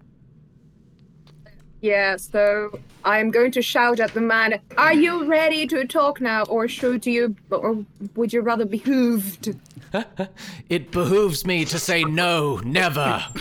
Yeah, 1.83 2.17
so 2.17 2.79
I'm 3.05 3.31
going 3.31 3.53
to 3.53 3.63
shout 3.63 4.01
at 4.01 4.15
the 4.15 4.21
man, 4.21 4.61
Are 4.79 4.95
you 4.95 5.27
ready 5.27 5.67
to 5.69 5.85
talk 5.87 6.21
now, 6.23 6.45
or 6.45 6.67
should 6.69 7.07
you, 7.07 7.37
or 7.51 7.85
would 8.17 8.33
you 8.33 8.41
rather 8.41 8.65
be 8.65 8.81
hooved? 8.81 9.59
It 10.69 10.91
behooves 10.91 11.47
me 11.47 11.65
to 11.65 11.79
say 11.79 12.05
no, 12.05 12.57
never. 12.59 13.25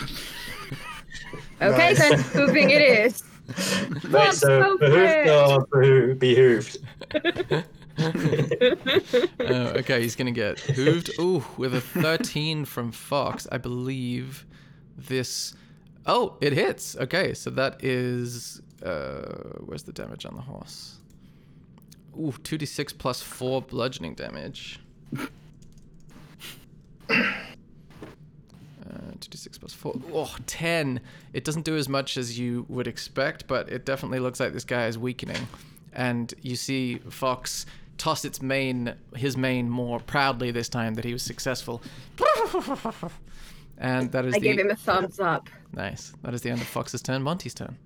Okay, 1.62 1.94
Nice. 1.94 1.98
then 2.00 2.20
hooving 2.20 2.70
it 2.70 2.82
is. 2.82 3.24
Wait, 4.04 4.12
What's 4.12 4.40
so 4.40 4.62
so 4.62 4.78
behooved 4.78 5.30
or 5.30 5.66
behoo- 5.68 6.16
behooved? 6.16 6.78
Oh, 9.40 9.68
okay, 9.80 10.02
he's 10.02 10.16
gonna 10.16 10.32
get 10.32 10.58
hooved. 10.58 11.18
Ooh, 11.20 11.44
with 11.58 11.74
a 11.74 11.82
13 11.82 12.66
from 12.66 12.92
Fox, 12.92 13.48
I 13.52 13.58
believe 13.58 14.46
this. 14.98 15.56
Oh, 16.06 16.38
it 16.42 16.54
hits. 16.54 16.96
Okay, 16.98 17.34
so 17.34 17.50
that 17.52 17.84
is. 17.84 18.62
Uh, 18.84 19.22
where's 19.66 19.84
the 19.84 19.94
damage 19.94 20.26
on 20.26 20.36
the 20.36 20.42
horse? 20.42 20.98
Ooh, 22.16 22.32
2d6 22.44 22.98
plus 22.98 23.22
4 23.22 23.62
bludgeoning 23.64 24.14
damage. 24.16 24.80
Uh, 28.90 29.12
2d6 29.20 29.60
plus 29.60 29.74
4. 29.74 29.96
Oh, 30.14 30.34
10. 30.48 31.02
It 31.34 31.44
doesn't 31.44 31.66
do 31.66 31.76
as 31.76 31.90
much 31.90 32.16
as 32.18 32.40
you 32.40 32.66
would 32.70 32.88
expect, 32.88 33.46
but 33.48 33.68
it 33.70 33.86
definitely 33.86 34.20
looks 34.20 34.40
like 34.40 34.54
this 34.54 34.64
guy 34.64 34.88
is 34.88 34.98
weakening. 34.98 35.48
And 35.94 36.34
you 36.42 36.56
see 36.56 37.00
Fox 37.10 37.66
toss 37.98 38.24
its 38.24 38.42
mane, 38.42 38.94
his 39.16 39.36
mane 39.36 39.70
more 39.70 40.00
proudly 40.00 40.52
this 40.52 40.70
time 40.70 40.94
that 40.94 41.04
he 41.06 41.12
was 41.12 41.24
successful. 41.24 41.82
and 43.78 44.12
that 44.12 44.26
is 44.26 44.36
I 44.36 44.40
the 44.40 44.44
gave 44.44 44.60
him 44.60 44.70
a 44.70 44.76
thumbs 44.76 45.20
up. 45.20 45.50
nice. 45.74 46.14
That 46.24 46.34
is 46.34 46.42
the 46.42 46.50
end 46.52 46.62
of 46.62 46.68
Fox's 46.68 47.02
turn. 47.02 47.24
Monty's 47.24 47.54
turn. 47.54 47.78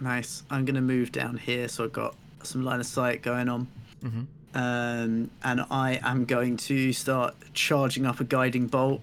Nice. 0.00 0.42
I'm 0.50 0.64
gonna 0.64 0.80
move 0.82 1.12
down 1.12 1.36
here, 1.38 1.68
so 1.68 1.84
I've 1.84 1.92
got 1.92 2.16
some 2.42 2.64
line 2.64 2.80
of 2.80 2.86
sight 2.86 3.22
going 3.22 3.48
on. 3.48 3.66
Mhm. 4.02 4.26
Um, 4.54 5.30
and 5.42 5.60
I 5.70 6.00
am 6.02 6.24
going 6.24 6.56
to 6.58 6.92
start 6.92 7.34
charging 7.52 8.06
up 8.06 8.20
a 8.20 8.24
guiding 8.24 8.66
bolt 8.68 9.02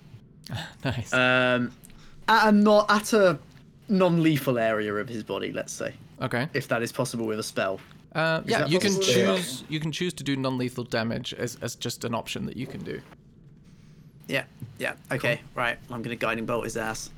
Nice. 0.84 1.14
um, 1.14 1.72
at 2.28 2.50
a 2.50 2.52
not 2.52 2.89
at 2.89 3.14
a 3.14 3.39
non-lethal 3.89 4.58
area 4.58 4.94
of 4.96 5.08
his 5.08 5.24
body. 5.24 5.52
Let's 5.52 5.74
say, 5.74 5.94
okay. 6.22 6.48
if 6.54 6.68
that 6.68 6.82
is 6.82 6.91
possible 6.91 7.26
with 7.26 7.39
a 7.39 7.44
spell. 7.44 7.80
Uh, 8.14 8.41
yeah, 8.46 8.66
you 8.68 8.80
can 8.80 8.96
possible? 8.96 9.38
choose. 9.38 9.64
You 9.70 9.80
can 9.80 9.91
choose 9.91 10.14
to 10.14 10.24
do 10.24 10.36
non-lethal 10.36 10.84
damage 10.84 11.34
as, 11.34 11.58
as 11.62 11.76
just 11.76 12.04
an 12.06 12.14
option 12.14 12.46
that 12.46 12.58
you 12.58 12.68
can 12.68 12.84
do. 12.84 13.02
Yeah, 14.28 14.44
yeah. 14.78 14.94
Okay, 15.12 15.41
right. 15.56 15.78
I'm 15.89 16.02
gonna 16.02 16.16
guiding 16.16 16.46
bolt 16.46 16.66
his 16.66 16.78
ass. 16.78 17.10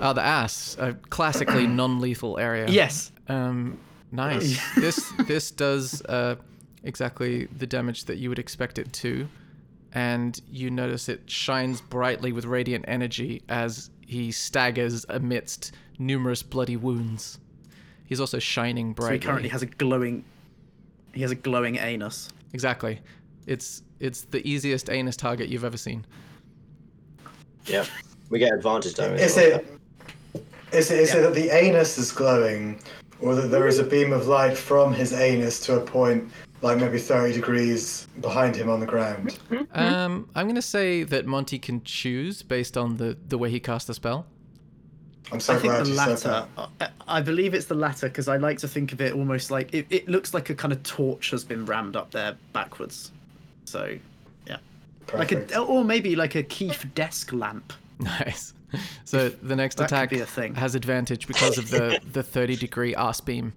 Ah, 0.00 0.12
the 0.12 0.22
ass, 0.22 0.76
a 0.78 0.94
classically 0.94 1.66
non-lethal 1.80 2.38
area. 2.38 2.66
Yes. 2.68 3.12
Um, 3.28 3.78
nice. 4.10 4.60
this 4.76 5.12
this 5.26 5.50
does 5.50 6.02
uh, 6.02 6.36
exactly 6.82 7.46
the 7.46 7.66
damage 7.66 8.04
that 8.06 8.16
you 8.16 8.28
would 8.28 8.38
expect 8.38 8.78
it 8.78 8.92
to, 8.94 9.28
and 9.94 10.40
you 10.50 10.70
notice 10.70 11.08
it 11.08 11.22
shines 11.30 11.80
brightly 11.80 12.32
with 12.32 12.44
radiant 12.44 12.84
energy 12.88 13.42
as 13.48 13.90
he 14.00 14.32
staggers 14.32 15.06
amidst 15.08 15.72
numerous 15.98 16.42
bloody 16.42 16.76
wounds. 16.76 17.38
He's 18.06 18.20
also 18.20 18.38
shining 18.38 18.94
So 19.00 19.10
he 19.10 19.18
currently 19.18 19.48
has 19.48 19.62
a 19.62 19.66
glowing. 19.66 20.24
He 21.12 21.22
has 21.22 21.30
a 21.30 21.36
glowing 21.36 21.76
anus. 21.76 22.28
exactly. 22.52 23.00
It's 23.46 23.82
it's 24.00 24.22
the 24.22 24.46
easiest 24.48 24.90
anus 24.90 25.16
target 25.16 25.48
you've 25.48 25.64
ever 25.64 25.76
seen. 25.76 26.04
Yeah. 27.66 27.86
We 28.30 28.38
get 28.38 28.52
advantage 28.52 28.94
damage. 28.94 29.20
Is 29.20 29.36
on 29.36 29.44
it? 29.44 29.66
Is 30.72 30.90
it? 30.90 30.98
Is 30.98 31.14
it 31.14 31.20
that 31.20 31.34
the 31.34 31.50
anus 31.50 31.98
is 31.98 32.10
glowing, 32.10 32.80
or 33.20 33.34
that 33.34 33.48
there 33.48 33.68
is 33.68 33.78
a 33.78 33.84
beam 33.84 34.12
of 34.12 34.26
light 34.26 34.56
from 34.56 34.92
his 34.92 35.12
anus 35.12 35.60
to 35.60 35.76
a 35.76 35.80
point, 35.80 36.30
like 36.64 36.78
maybe 36.78 36.98
thirty 36.98 37.32
degrees 37.34 38.06
behind 38.20 38.56
him 38.56 38.68
on 38.68 38.80
the 38.80 38.86
ground? 38.86 39.38
Um, 39.72 40.28
I'm 40.34 40.46
gonna 40.48 40.62
say 40.62 41.04
that 41.04 41.26
Monty 41.26 41.58
can 41.58 41.82
choose 41.84 42.42
based 42.42 42.76
on 42.76 42.96
the 42.96 43.16
the 43.28 43.38
way 43.38 43.50
he 43.50 43.60
cast 43.60 43.86
the 43.86 43.94
spell. 43.94 44.26
I'm 45.32 45.40
so 45.40 45.54
I 45.54 45.58
think 45.58 45.72
glad 45.72 45.86
the 45.86 45.90
you 45.90 45.96
said 45.96 46.08
latter. 46.08 46.46
that. 46.56 46.92
I, 47.08 47.18
I 47.18 47.20
believe 47.22 47.54
it's 47.54 47.66
the 47.66 47.74
latter 47.74 48.08
because 48.08 48.28
I 48.28 48.36
like 48.36 48.58
to 48.58 48.68
think 48.68 48.92
of 48.92 49.00
it 49.00 49.14
almost 49.14 49.50
like 49.50 49.72
it, 49.72 49.86
it 49.90 50.08
looks 50.08 50.34
like 50.34 50.50
a 50.50 50.54
kind 50.54 50.72
of 50.72 50.82
torch 50.82 51.30
has 51.30 51.44
been 51.44 51.64
rammed 51.64 51.96
up 51.96 52.10
there 52.10 52.36
backwards. 52.52 53.10
So, 53.64 53.96
yeah, 54.46 54.58
Perfect. 55.06 55.50
like 55.50 55.56
a 55.56 55.58
or 55.60 55.82
maybe 55.84 56.14
like 56.14 56.34
a 56.34 56.42
Keith 56.42 56.84
desk 56.94 57.32
lamp. 57.32 57.72
Nice. 58.00 58.54
So 59.04 59.28
the 59.28 59.54
next 59.54 59.76
that 59.76 59.84
attack 59.84 60.10
be 60.10 60.18
a 60.18 60.26
thing. 60.26 60.56
has 60.56 60.74
advantage 60.74 61.28
because 61.28 61.58
of 61.58 61.70
the 61.70 62.00
the 62.12 62.24
30 62.24 62.56
degree 62.56 62.92
arse 62.94 63.20
beam. 63.20 63.52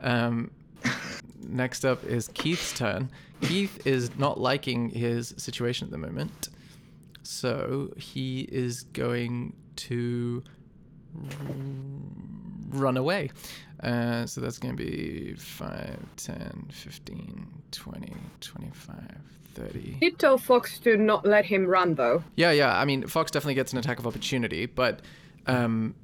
Um, 0.00 0.50
next 1.52 1.84
up 1.84 2.04
is 2.04 2.28
Keith's 2.28 2.76
turn. 2.76 3.10
Keith 3.42 3.86
is 3.86 4.16
not 4.18 4.40
liking 4.40 4.90
his 4.90 5.34
situation 5.36 5.86
at 5.86 5.90
the 5.90 5.98
moment, 5.98 6.48
so 7.22 7.92
he 7.96 8.42
is 8.42 8.82
going 8.82 9.54
to 9.76 10.42
run 12.70 12.96
away. 12.96 13.30
Uh, 13.82 14.24
so 14.26 14.40
that's 14.40 14.58
going 14.58 14.76
to 14.76 14.82
be 14.82 15.34
5, 15.34 15.98
10, 16.16 16.68
15, 16.70 17.46
20, 17.72 18.14
25, 18.40 18.96
30. 19.54 19.96
Did 20.00 20.18
tell 20.18 20.38
Fox 20.38 20.78
to 20.80 20.96
not 20.96 21.26
let 21.26 21.44
him 21.44 21.66
run 21.66 21.94
though. 21.94 22.22
Yeah, 22.36 22.52
yeah. 22.52 22.78
I 22.78 22.84
mean, 22.84 23.06
Fox 23.06 23.30
definitely 23.30 23.54
gets 23.54 23.72
an 23.72 23.78
attack 23.78 23.98
of 23.98 24.06
opportunity, 24.06 24.66
but 24.66 25.00
um, 25.46 25.94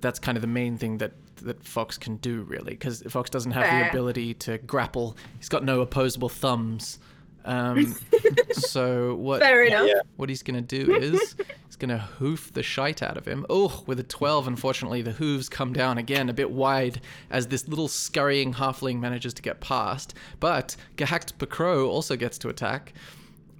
that's 0.00 0.18
kind 0.18 0.36
of 0.36 0.42
the 0.42 0.48
main 0.48 0.78
thing 0.78 0.98
that 0.98 1.12
that 1.42 1.64
Fox 1.64 1.98
can 1.98 2.16
do, 2.16 2.42
really, 2.42 2.72
because 2.72 3.02
Fox 3.08 3.28
doesn't 3.30 3.52
have 3.52 3.64
the 3.64 3.88
ability 3.88 4.34
to 4.34 4.58
grapple. 4.58 5.16
He's 5.38 5.48
got 5.48 5.64
no 5.64 5.80
opposable 5.80 6.28
thumbs. 6.28 6.98
Um, 7.44 7.94
so 8.52 9.16
what? 9.16 9.40
Fair 9.40 9.64
enough. 9.64 9.88
What 10.16 10.28
he's 10.28 10.42
gonna 10.42 10.62
do 10.62 10.94
is 10.94 11.36
he's 11.66 11.76
gonna 11.76 11.98
hoof 11.98 12.52
the 12.52 12.62
shite 12.62 13.02
out 13.02 13.16
of 13.16 13.26
him. 13.26 13.44
Oh, 13.50 13.82
with 13.86 14.00
a 14.00 14.04
twelve, 14.04 14.46
unfortunately, 14.46 15.02
the 15.02 15.12
hooves 15.12 15.48
come 15.48 15.72
down 15.72 15.98
again 15.98 16.28
a 16.28 16.32
bit 16.32 16.50
wide 16.50 17.00
as 17.30 17.48
this 17.48 17.68
little 17.68 17.88
scurrying 17.88 18.54
halfling 18.54 19.00
manages 19.00 19.34
to 19.34 19.42
get 19.42 19.60
past. 19.60 20.14
But 20.40 20.76
Gahakt 20.96 21.34
Bakro 21.34 21.86
also 21.86 22.16
gets 22.16 22.38
to 22.38 22.48
attack. 22.48 22.94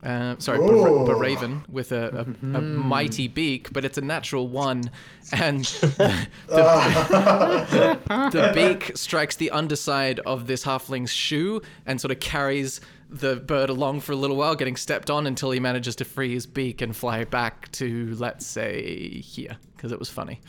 Uh, 0.04 0.36
sorry, 0.38 0.58
Bar- 0.58 0.68
Ooh. 0.68 1.06
Baraven 1.06 1.66
with 1.68 1.90
a, 1.90 2.26
a, 2.42 2.56
a 2.56 2.60
mighty 2.60 3.26
beak, 3.26 3.72
but 3.72 3.86
it's 3.86 3.96
a 3.96 4.02
natural 4.02 4.48
one, 4.48 4.90
and 5.32 5.64
the, 5.64 6.28
the, 6.48 7.98
the 8.32 8.52
beak 8.54 8.92
strikes 8.96 9.36
the 9.36 9.50
underside 9.50 10.20
of 10.20 10.46
this 10.46 10.62
halfling's 10.64 11.10
shoe 11.10 11.62
and 11.86 12.00
sort 12.00 12.12
of 12.12 12.20
carries 12.20 12.82
the 13.08 13.36
bird 13.36 13.70
along 13.70 14.00
for 14.00 14.12
a 14.12 14.16
little 14.16 14.36
while, 14.36 14.54
getting 14.54 14.76
stepped 14.76 15.08
on 15.08 15.26
until 15.26 15.50
he 15.50 15.60
manages 15.60 15.96
to 15.96 16.04
free 16.04 16.34
his 16.34 16.46
beak 16.46 16.82
and 16.82 16.94
fly 16.94 17.24
back 17.24 17.70
to, 17.72 18.14
let's 18.16 18.44
say, 18.44 19.20
here, 19.20 19.56
because 19.76 19.90
it 19.92 19.98
was 19.98 20.10
funny. 20.10 20.40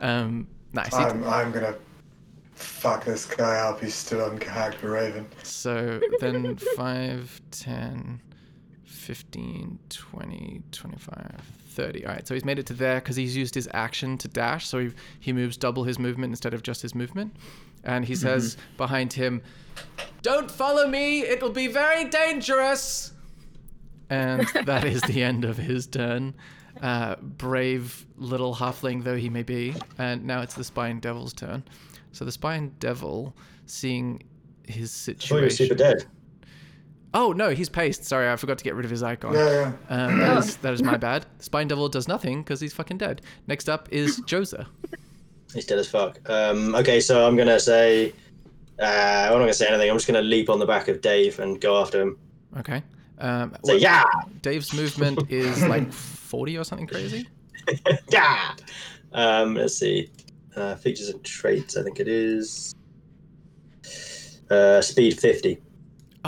Um, 0.00 0.48
nice. 0.72 0.92
I'm, 0.94 1.22
I'm 1.24 1.52
gonna 1.52 1.76
fuck 2.54 3.04
this 3.04 3.26
guy 3.26 3.58
up. 3.58 3.80
He's 3.80 3.94
still 3.94 4.22
on 4.22 4.38
Kahak 4.38 4.80
the 4.80 4.88
Raven. 4.88 5.26
So 5.42 6.00
then 6.20 6.56
5, 6.56 7.40
10, 7.50 8.20
15, 9.08 9.78
20, 9.88 10.62
25, 10.70 11.40
30. 11.70 12.04
All 12.04 12.12
right, 12.12 12.28
so 12.28 12.34
he's 12.34 12.44
made 12.44 12.58
it 12.58 12.66
to 12.66 12.74
there 12.74 12.96
because 12.96 13.16
he's 13.16 13.34
used 13.34 13.54
his 13.54 13.66
action 13.72 14.18
to 14.18 14.28
dash. 14.28 14.68
So 14.68 14.80
he, 14.80 14.90
he 15.18 15.32
moves 15.32 15.56
double 15.56 15.84
his 15.84 15.98
movement 15.98 16.30
instead 16.32 16.52
of 16.52 16.62
just 16.62 16.82
his 16.82 16.94
movement. 16.94 17.34
And 17.84 18.04
he 18.04 18.14
says 18.14 18.58
behind 18.76 19.14
him, 19.14 19.40
Don't 20.20 20.50
follow 20.50 20.86
me, 20.86 21.20
it 21.20 21.40
will 21.40 21.48
be 21.48 21.68
very 21.68 22.04
dangerous. 22.04 23.14
And 24.10 24.46
that 24.66 24.84
is 24.84 25.00
the 25.00 25.22
end 25.22 25.46
of 25.46 25.56
his 25.56 25.86
turn. 25.86 26.34
Uh, 26.82 27.16
brave 27.16 28.04
little 28.18 28.54
halfling 28.54 29.04
though 29.04 29.16
he 29.16 29.30
may 29.30 29.42
be. 29.42 29.74
And 29.96 30.26
now 30.26 30.42
it's 30.42 30.52
the 30.52 30.64
Spine 30.64 31.00
Devil's 31.00 31.32
turn. 31.32 31.64
So 32.12 32.26
the 32.26 32.32
Spine 32.32 32.74
Devil, 32.78 33.34
seeing 33.64 34.22
his 34.66 35.08
I 35.08 35.12
thought 35.14 35.30
you 35.30 35.36
were 35.36 35.48
situation. 35.48 35.66
super 35.68 35.74
dead. 35.76 36.06
Oh 37.14 37.32
no, 37.32 37.50
he's 37.50 37.68
paced. 37.68 38.04
Sorry, 38.04 38.30
I 38.30 38.36
forgot 38.36 38.58
to 38.58 38.64
get 38.64 38.74
rid 38.74 38.84
of 38.84 38.90
his 38.90 39.02
icon. 39.02 39.32
Yeah, 39.34 39.72
yeah. 39.90 39.96
Um, 40.06 40.18
that, 40.18 40.38
is, 40.38 40.56
that 40.58 40.74
is 40.74 40.82
my 40.82 40.96
bad. 41.08 41.26
Spine 41.38 41.68
Devil 41.68 41.88
does 41.88 42.06
nothing 42.08 42.42
because 42.42 42.60
he's 42.60 42.72
fucking 42.74 42.98
dead. 42.98 43.22
Next 43.46 43.68
up 43.68 43.88
is 43.90 44.20
Joza. 44.22 44.66
He's 45.54 45.64
dead 45.64 45.78
as 45.78 45.88
fuck. 45.88 46.18
Um, 46.28 46.74
okay, 46.74 47.00
so 47.00 47.26
I'm 47.26 47.36
gonna 47.36 47.58
say. 47.60 48.12
Uh, 48.80 48.84
I'm 49.26 49.32
not 49.32 49.38
gonna 49.40 49.54
say 49.54 49.66
anything. 49.68 49.90
I'm 49.90 49.96
just 49.96 50.06
gonna 50.06 50.20
leap 50.22 50.50
on 50.50 50.58
the 50.58 50.66
back 50.66 50.88
of 50.88 51.00
Dave 51.00 51.38
and 51.40 51.60
go 51.60 51.80
after 51.80 52.00
him. 52.02 52.18
Okay. 52.58 52.82
Um, 53.18 53.56
Say 53.64 53.72
what- 53.74 53.80
yeah, 53.82 54.04
Dave's 54.42 54.72
movement 54.74 55.30
is 55.30 55.64
like 55.66 55.92
40 55.92 56.56
or 56.58 56.64
something 56.64 56.86
crazy. 56.86 57.26
yeah. 58.10 58.52
Um, 59.12 59.54
let's 59.54 59.74
see. 59.76 60.10
Uh, 60.54 60.74
features 60.76 61.08
and 61.08 61.22
traits. 61.24 61.76
I 61.76 61.82
think 61.82 61.98
it 61.98 62.06
is. 62.08 62.74
Uh, 64.50 64.80
speed 64.80 65.18
50. 65.18 65.60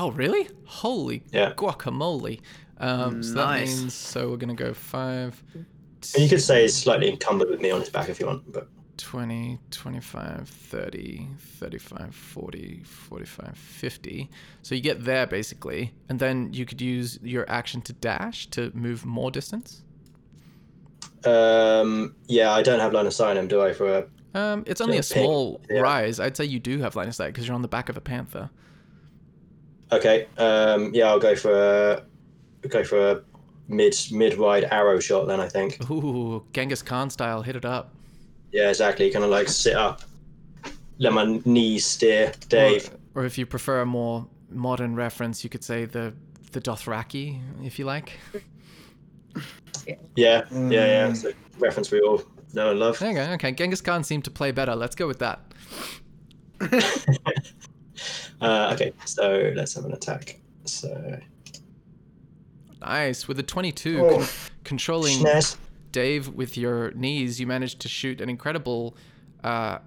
Oh 0.01 0.11
really? 0.13 0.49
Holy 0.65 1.23
Yeah. 1.31 1.53
guacamole. 1.59 2.41
Um, 2.79 3.23
so 3.23 3.39
that 3.41 3.47
Nice. 3.49 3.83
means 3.83 3.95
so 3.95 4.31
we're 4.31 4.39
gonna 4.39 4.55
go 4.55 4.73
five. 4.73 5.43
And 5.55 6.25
you 6.25 6.29
could 6.31 6.41
say 6.41 6.63
he's 6.63 6.75
slightly 6.75 7.11
encumbered 7.11 7.51
with 7.51 7.61
me 7.61 7.71
on 7.71 7.81
his 7.81 7.91
back 7.91 8.09
if 8.09 8.19
you 8.19 8.27
want, 8.27 8.51
but 8.51 8.67
20, 8.97 9.59
25, 9.71 10.49
30, 10.49 11.29
35, 11.39 12.15
40, 12.15 12.83
45, 12.83 13.59
50. 13.59 14.31
So 14.63 14.75
you 14.75 14.81
get 14.81 15.05
there 15.05 15.27
basically, 15.27 15.93
and 16.09 16.19
then 16.19 16.53
you 16.55 16.65
could 16.65 16.81
use 16.81 17.19
your 17.23 17.49
action 17.51 17.83
to 17.83 17.93
dash 17.93 18.47
to 18.51 18.71
move 18.75 19.05
more 19.05 19.31
distance. 19.31 19.83
um, 21.25 22.17
yeah, 22.29 22.53
I 22.53 22.63
don't 22.63 22.81
have 22.81 22.93
line 22.95 23.07
of 23.07 23.13
sight 23.13 23.31
on 23.33 23.37
him, 23.37 23.49
do 23.49 23.61
I? 23.61 23.73
For 23.75 23.99
a 23.99 24.07
Um, 24.35 24.65
it's 24.67 24.81
only 24.81 24.97
Yeah, 24.97 25.01
a 25.01 25.03
small 25.03 25.59
ping, 25.69 25.77
yeah. 25.77 25.83
rise. 25.83 26.21
I'd 26.21 26.37
say 26.37 26.45
you 26.45 26.61
do 26.61 26.79
have 26.81 26.97
line 26.97 27.09
of 27.09 27.15
sight 27.15 27.29
because 27.29 27.47
you're 27.47 27.55
on 27.55 27.63
the 27.63 27.69
back 27.69 27.89
of 27.89 27.97
a 27.97 28.01
panther. 28.01 28.51
Okay, 29.93 30.27
um, 30.39 30.93
yeah, 30.95 31.09
I'll 31.09 31.19
go 31.19 31.35
for 31.35 32.03
a 32.63 32.69
go 32.69 32.85
for 32.85 33.11
a 33.11 33.23
mid 33.69 33.97
mid 34.11 34.39
wide 34.39 34.65
arrow 34.65 35.01
shot 35.01 35.27
then. 35.27 35.41
I 35.41 35.49
think. 35.49 35.91
Ooh, 35.91 36.45
Genghis 36.53 36.83
Khan 36.83 37.11
style, 37.11 37.43
hit 37.43 37.57
it 37.57 37.65
up. 37.65 37.95
Yeah, 38.53 38.69
exactly. 38.69 39.11
Kind 39.11 39.25
of 39.25 39.31
like 39.31 39.49
sit 39.49 39.77
up, 39.77 40.03
let 40.99 41.13
my 41.13 41.41
knees 41.45 41.87
steer, 41.87 42.33
Dave. 42.49 42.91
Or, 43.15 43.23
or 43.23 43.25
if 43.25 43.39
you 43.39 43.47
prefer 43.47 43.81
a 43.81 43.87
more 43.87 44.27
modern 44.51 44.95
reference, 44.95 45.45
you 45.45 45.51
could 45.51 45.65
say 45.65 45.85
the 45.85 46.13
the 46.53 46.61
Dothraki, 46.61 47.41
if 47.65 47.79
you 47.79 47.85
like. 47.85 48.13
Yeah, 49.87 49.95
yeah, 50.17 50.45
yeah. 50.57 51.07
Mm. 51.07 51.11
It's 51.11 51.25
a 51.25 51.33
reference 51.59 51.91
we 51.91 52.01
all 52.01 52.23
know 52.53 52.71
and 52.71 52.81
love. 52.81 52.99
There 52.99 53.11
you 53.11 53.15
go. 53.15 53.23
Okay, 53.35 53.53
Genghis 53.53 53.81
Khan 53.81 54.05
seemed 54.05 54.25
to 54.25 54.31
play 54.31 54.51
better. 54.51 54.75
Let's 54.75 54.97
go 54.97 55.07
with 55.07 55.21
that. 55.21 55.41
Uh, 58.41 58.71
okay, 58.75 58.93
so 59.05 59.53
let's 59.55 59.75
have 59.75 59.85
an 59.85 59.93
attack. 59.93 60.41
So 60.65 61.19
Nice. 62.81 63.29
With 63.29 63.39
a 63.39 63.43
22, 63.43 64.01
Oh. 64.01 64.17
con- 64.19 64.27
controlling. 64.65 65.23
Dave 65.93 66.29
with 66.29 66.57
your 66.57 66.93
knees, 66.93 67.41
you 67.41 67.47
managed 67.47 67.81
to 67.81 67.89
shoot 67.89 68.21
an 68.21 68.31
incredible 68.31 68.97
uh, 69.45 69.79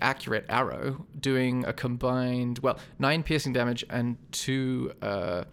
accurate 0.00 0.46
arrow, 0.48 1.04
doing 1.20 1.64
a 1.66 1.72
combined 1.72 2.58
well 2.60 2.78
nine 2.98 3.22
piercing 3.22 3.52
damage 3.52 3.84
and 3.90 4.16
two 4.32 4.92
uh, 5.02 5.44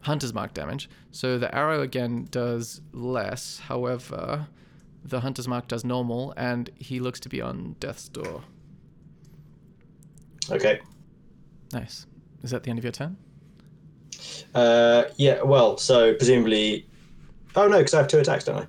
hunter's 0.00 0.32
mark 0.32 0.54
damage. 0.54 0.88
So 1.10 1.38
the 1.38 1.54
arrow 1.54 1.82
again 1.82 2.26
does 2.30 2.80
less. 2.92 3.58
However, 3.60 4.48
the 5.04 5.20
hunter's 5.20 5.46
mark 5.48 5.68
does 5.68 5.84
normal, 5.84 6.32
and 6.36 6.70
he 6.78 7.00
looks 7.00 7.20
to 7.20 7.28
be 7.28 7.40
on 7.40 7.76
death's 7.80 8.08
door. 8.08 8.42
Okay. 10.52 10.80
Nice. 11.72 12.06
Is 12.42 12.50
that 12.50 12.62
the 12.62 12.70
end 12.70 12.78
of 12.78 12.84
your 12.84 12.92
turn? 12.92 13.16
Uh, 14.54 15.04
yeah. 15.16 15.42
Well, 15.42 15.78
so 15.78 16.14
presumably. 16.14 16.86
Oh 17.56 17.68
no, 17.68 17.78
because 17.78 17.94
I 17.94 17.98
have 17.98 18.08
two 18.08 18.18
attacks, 18.18 18.44
don't 18.44 18.56
I? 18.58 18.66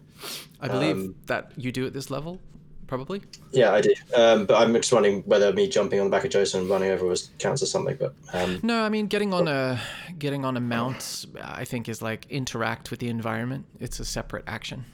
I 0.62 0.68
believe 0.68 0.96
Um, 0.96 1.16
that 1.26 1.52
you 1.58 1.72
do 1.72 1.86
at 1.86 1.94
this 1.94 2.10
level, 2.10 2.40
probably. 2.88 3.22
Yeah, 3.52 3.74
I 3.74 3.82
do. 3.82 3.94
Um, 4.16 4.46
but 4.46 4.56
I'm 4.62 4.74
just 4.74 4.92
wondering 4.94 5.22
whether 5.26 5.52
me 5.54 5.68
jumping 5.68 6.00
on 6.00 6.06
the 6.06 6.10
back 6.12 6.24
of 6.24 6.32
Joseph 6.32 6.62
and 6.62 6.70
running 6.70 6.90
over 6.92 7.06
was 7.06 7.30
counts 7.40 7.62
as 7.62 7.70
something. 7.72 7.98
But 8.00 8.14
um, 8.34 8.60
No, 8.64 8.82
I 8.84 8.90
mean 8.90 9.08
getting 9.08 9.34
on 9.34 9.48
a 9.48 9.80
getting 10.20 10.46
on 10.46 10.56
a 10.58 10.62
mount. 10.62 11.26
I 11.42 11.66
think 11.66 11.90
is 11.90 12.02
like 12.02 12.26
interact 12.30 12.92
with 12.92 13.00
the 13.02 13.10
environment. 13.10 13.66
It's 13.80 14.00
a 14.00 14.06
separate 14.06 14.44
action. 14.48 14.86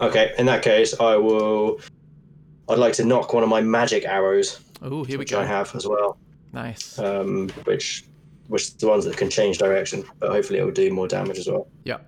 okay, 0.00 0.34
in 0.38 0.46
that 0.46 0.62
case, 0.62 0.98
I 0.98 1.16
will. 1.16 1.80
I'd 2.68 2.78
like 2.78 2.94
to 2.94 3.04
nock 3.04 3.32
one 3.34 3.42
of 3.42 3.48
my 3.48 3.60
magic 3.60 4.04
arrows, 4.06 4.58
Oh, 4.82 5.04
here 5.04 5.18
we 5.18 5.24
go. 5.24 5.40
I 5.40 5.44
have 5.44 5.74
as 5.74 5.86
well. 5.86 6.18
Nice. 6.52 6.98
Um, 6.98 7.48
which, 7.64 8.04
which 8.48 8.76
the 8.76 8.86
ones 8.86 9.04
that 9.04 9.16
can 9.16 9.30
change 9.30 9.58
direction, 9.58 10.04
but 10.20 10.30
hopefully 10.30 10.58
it 10.60 10.64
will 10.64 10.70
do 10.72 10.90
more 10.92 11.08
damage 11.08 11.38
as 11.38 11.48
well. 11.48 11.66
yeah. 11.84 11.98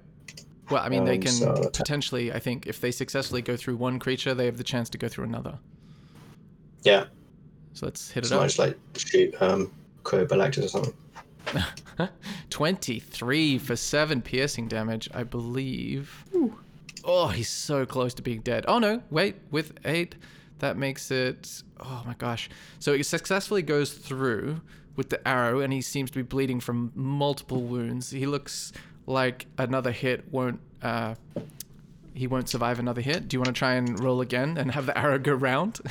Well, 0.69 0.83
I 0.83 0.89
mean, 0.89 1.05
they 1.05 1.14
um, 1.14 1.23
can 1.23 1.31
so- 1.33 1.71
potentially. 1.73 2.33
I 2.33 2.41
think 2.41 2.67
if 2.67 2.81
they 2.81 2.91
successfully 2.91 3.41
go 3.41 3.57
through 3.57 3.77
one 3.77 4.01
creature, 4.01 4.35
they 4.35 4.47
have 4.47 4.57
the 4.57 4.64
chance 4.64 4.91
to 4.91 4.99
go 4.99 5.07
through 5.07 5.25
another. 5.27 5.61
Yeah, 6.83 7.05
So 7.73 7.87
let's 7.87 8.11
hit 8.11 8.25
it 8.25 8.29
so 8.29 8.39
I 8.39 8.41
up. 8.41 8.47
just 8.47 8.59
like 8.59 8.77
shoot 8.97 9.35
um, 9.41 9.71
Crow 10.03 10.27
or 10.29 10.53
something. 10.69 10.93
23 12.51 13.59
for 13.59 13.77
7 13.77 14.23
piercing 14.23 14.69
damage, 14.69 15.09
I 15.14 15.23
believe. 15.23 16.25
Oh, 17.05 17.29
he's 17.29 17.49
so 17.49 17.87
close 17.87 18.14
to 18.14 18.23
being 18.23 18.41
dead. 18.41 18.64
Oh 18.69 18.79
no, 18.79 19.03
wait, 19.11 19.37
with 19.51 19.73
8, 19.85 20.14
that 20.59 20.77
makes 20.77 21.11
it. 21.11 21.63
Oh 21.81 22.03
my 22.07 22.15
gosh. 22.15 22.49
So 22.79 22.95
he 22.95 23.03
successfully 23.03 23.63
goes 23.63 23.93
through 23.93 24.61
with 24.97 25.11
the 25.11 25.27
arrow, 25.29 25.61
and 25.61 25.73
he 25.73 25.81
seems 25.83 26.11
to 26.11 26.17
be 26.19 26.23
bleeding 26.23 26.61
from 26.61 26.93
multiple 26.95 27.63
wounds. 27.63 28.11
He 28.11 28.27
looks 28.27 28.73
like 29.07 29.47
another 29.59 29.93
hit 29.93 30.25
won't. 30.33 30.61
Uh, 30.83 31.15
he 32.15 32.27
won't 32.27 32.49
survive 32.49 32.79
another 32.79 33.03
hit. 33.03 33.29
Do 33.29 33.35
you 33.37 33.41
want 33.41 33.55
to 33.55 33.59
try 33.59 33.75
and 33.75 34.01
roll 34.01 34.23
again 34.23 34.57
and 34.57 34.71
have 34.73 34.87
the 34.87 34.97
arrow 34.99 35.19
go 35.19 35.35
round? 35.35 35.81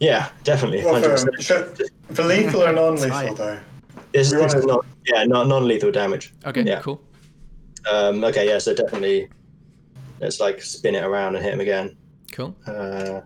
Yeah, 0.00 0.28
definitely. 0.42 0.84
Well, 0.84 1.00
for, 1.40 1.64
for 2.12 2.24
lethal 2.24 2.64
or 2.64 2.72
non-lethal 2.72 3.34
though? 3.36 3.60
This, 4.12 4.32
this 4.32 4.52
is 4.52 4.66
not, 4.66 4.84
yeah, 5.06 5.24
not 5.24 5.46
non-lethal 5.46 5.92
damage. 5.92 6.34
okay, 6.44 6.62
Yeah. 6.62 6.80
cool. 6.80 7.00
Um, 7.90 8.24
okay, 8.24 8.46
yeah, 8.48 8.58
so 8.58 8.74
definitely, 8.74 9.28
let's 10.20 10.40
like 10.40 10.60
spin 10.62 10.94
it 10.96 11.04
around 11.04 11.36
and 11.36 11.44
hit 11.44 11.54
him 11.54 11.60
again. 11.60 11.96
Cool. 12.32 12.56
Uh, 12.66 13.20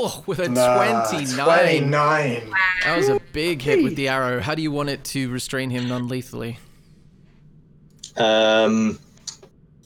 Oh, 0.00 0.22
with 0.26 0.38
a 0.38 0.48
Nah, 0.48 1.08
29. 1.10 1.34
29. 1.44 2.52
That 2.84 2.96
was 2.96 3.08
a 3.08 3.20
big 3.32 3.60
hit 3.62 3.82
with 3.82 3.96
the 3.96 4.08
arrow. 4.08 4.40
How 4.40 4.54
do 4.54 4.62
you 4.62 4.70
want 4.70 4.90
it 4.90 5.02
to 5.06 5.28
restrain 5.30 5.70
him 5.70 5.88
non-lethally? 5.88 6.58
um, 8.16 8.98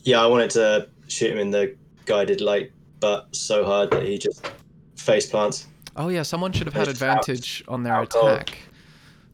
yeah, 0.05 0.23
I 0.23 0.27
wanted 0.27 0.51
to 0.51 0.89
shoot 1.09 1.31
him 1.33 1.39
in 1.39 1.51
the 1.51 1.75
guided 2.07 2.41
light, 2.41 2.73
but 3.01 3.35
so 3.35 3.65
hard 3.65 3.91
that 3.93 4.03
he 4.05 4.19
just 4.19 4.51
face 4.97 5.27
plants. 5.29 5.67
Oh 5.97 6.09
yeah, 6.09 6.23
someone 6.23 6.53
should 6.53 6.67
have 6.67 6.75
had 6.75 6.89
advantage 6.89 7.63
on 7.69 7.83
their 7.83 8.03
attack 8.03 8.59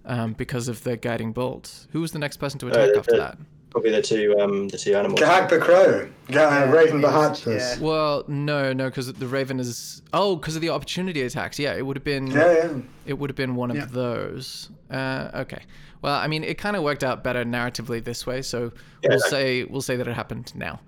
um, 0.05 0.33
because 0.33 0.69
of 0.69 0.83
the 0.85 0.97
guiding 0.97 1.33
bolt. 1.33 1.87
Who 1.93 2.01
was 2.01 2.13
the 2.13 2.19
next 2.19 2.39
person 2.39 2.59
to 2.61 2.69
attack 2.69 2.93
the- 2.93 2.99
after 2.99 3.13
the- 3.13 3.19
that? 3.19 3.39
Probably 3.71 3.91
the 3.91 4.01
two, 4.03 4.35
um, 4.41 4.69
the 4.69 4.79
two 4.79 4.95
animals. 4.97 5.21
Gahak 5.21 5.51
the 5.51 5.59
Crow. 5.59 6.09
Ga- 6.31 6.65
uh, 6.65 6.73
Raven 6.73 6.99
it's- 7.01 7.13
Bahactus. 7.13 7.77
yeah. 7.79 7.85
Well, 7.85 8.25
no, 8.27 8.73
no, 8.73 8.87
because 8.87 9.13
the 9.13 9.27
raven 9.27 9.61
is. 9.61 10.01
Oh, 10.15 10.37
because 10.37 10.57
of 10.57 10.63
the 10.63 10.71
opportunity 10.71 11.21
attacks. 11.23 11.59
Yeah, 11.59 11.75
it 11.75 11.85
would 11.85 11.97
have 11.97 12.05
been. 12.05 12.29
Yeah, 12.29 12.53
yeah. 12.53 12.73
It 13.07 13.19
would 13.19 13.29
have 13.29 13.37
been 13.37 13.57
one 13.57 13.71
of 13.71 13.77
Yeah. 13.77 13.87
those. 13.91 14.71
Uh, 14.91 15.29
okay. 15.35 15.61
Well, 16.01 16.15
I 16.15 16.29
mean, 16.29 16.45
it 16.45 16.57
kind 16.57 16.77
of 16.77 16.83
worked 16.83 17.05
out 17.05 17.23
better 17.23 17.45
narratively 17.45 18.03
this 18.03 18.27
way, 18.27 18.41
so 18.41 18.73
Yeah. 19.03 19.11
we'll 19.11 19.21
say 19.21 19.65
we'll 19.65 19.83
say 19.83 19.97
that 19.97 20.09
it 20.09 20.15
happened 20.15 20.53
now, 20.55 20.81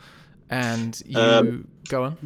and 0.48 1.00
you 1.04 1.18
Um, 1.20 1.68
go 1.88 2.04
on. 2.04 2.16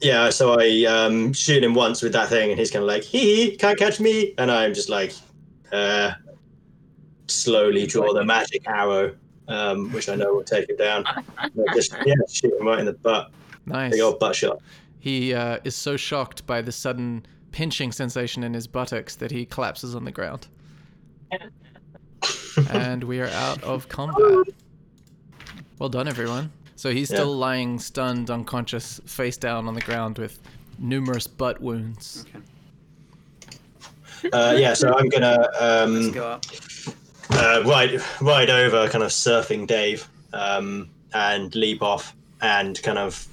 Yeah, 0.00 0.30
so 0.30 0.56
I 0.58 0.84
um, 0.84 1.32
shoot 1.32 1.62
him 1.64 1.74
once 1.74 2.02
with 2.02 2.12
that 2.12 2.28
thing, 2.28 2.50
and 2.50 2.58
he's 2.58 2.70
kind 2.70 2.82
of 2.82 2.86
like, 2.88 3.02
hee 3.02 3.46
hee, 3.50 3.56
can't 3.56 3.78
catch 3.78 3.98
me. 4.00 4.34
And 4.38 4.50
I'm 4.50 4.72
just 4.74 4.88
like, 4.88 5.12
uh, 5.72 6.12
slowly 7.28 7.86
draw 7.86 8.12
the 8.12 8.24
magic 8.24 8.68
arrow, 8.68 9.14
um, 9.48 9.92
which 9.92 10.08
I 10.08 10.14
know 10.14 10.34
will 10.34 10.44
take 10.44 10.68
him 10.68 10.76
down. 10.76 11.04
Just, 11.74 11.94
yeah, 12.04 12.14
shoot 12.28 12.52
him 12.58 12.66
right 12.66 12.78
in 12.78 12.86
the 12.86 12.92
butt. 12.92 13.30
Nice. 13.66 13.92
Big 13.92 14.00
old 14.00 14.18
butt 14.18 14.36
shot. 14.36 14.60
He 14.98 15.34
uh, 15.34 15.58
is 15.64 15.74
so 15.76 15.96
shocked 15.96 16.46
by 16.46 16.62
the 16.62 16.72
sudden 16.72 17.26
pinching 17.52 17.92
sensation 17.92 18.42
in 18.42 18.54
his 18.54 18.66
buttocks 18.66 19.16
that 19.16 19.30
he 19.30 19.46
collapses 19.46 19.94
on 19.94 20.04
the 20.04 20.12
ground. 20.12 20.48
and 22.70 23.04
we 23.04 23.20
are 23.20 23.28
out 23.28 23.62
of 23.62 23.88
combat. 23.88 24.46
Well 25.78 25.88
done, 25.88 26.08
everyone. 26.08 26.50
So 26.76 26.90
he's 26.90 27.10
Yeah. 27.10 27.16
still 27.18 27.36
lying 27.36 27.78
stunned, 27.78 28.30
unconscious, 28.30 29.00
face 29.06 29.36
down 29.36 29.68
on 29.68 29.74
the 29.74 29.80
ground 29.80 30.18
with 30.18 30.38
numerous 30.78 31.26
butt 31.26 31.60
wounds. 31.60 32.24
Uh, 34.32 34.56
yeah, 34.58 34.74
so 34.74 34.94
I'm 34.94 35.08
gonna 35.08 35.36
Let's 35.38 35.60
um, 35.60 36.12
go 36.12 36.26
up. 36.26 36.44
Uh, 37.30 37.62
ride 37.66 38.00
ride 38.20 38.50
over, 38.50 38.88
kind 38.88 39.04
of 39.04 39.10
surfing 39.10 39.66
Dave, 39.66 40.08
um, 40.32 40.88
and 41.14 41.54
leap 41.54 41.82
off 41.82 42.14
and 42.40 42.80
kind 42.82 42.98
of 42.98 43.26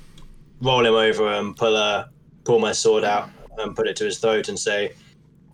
roll 0.62 0.86
him 0.86 0.94
over 0.94 1.28
and 1.28 1.56
pull 1.56 1.76
a 1.76 2.10
pull 2.46 2.60
my 2.60 2.72
sword 2.72 3.04
out 3.04 3.30
and 3.58 3.76
put 3.76 3.88
it 3.88 3.96
to 3.98 4.06
his 4.06 4.18
throat 4.20 4.50
and 4.50 4.58
say, 4.58 4.94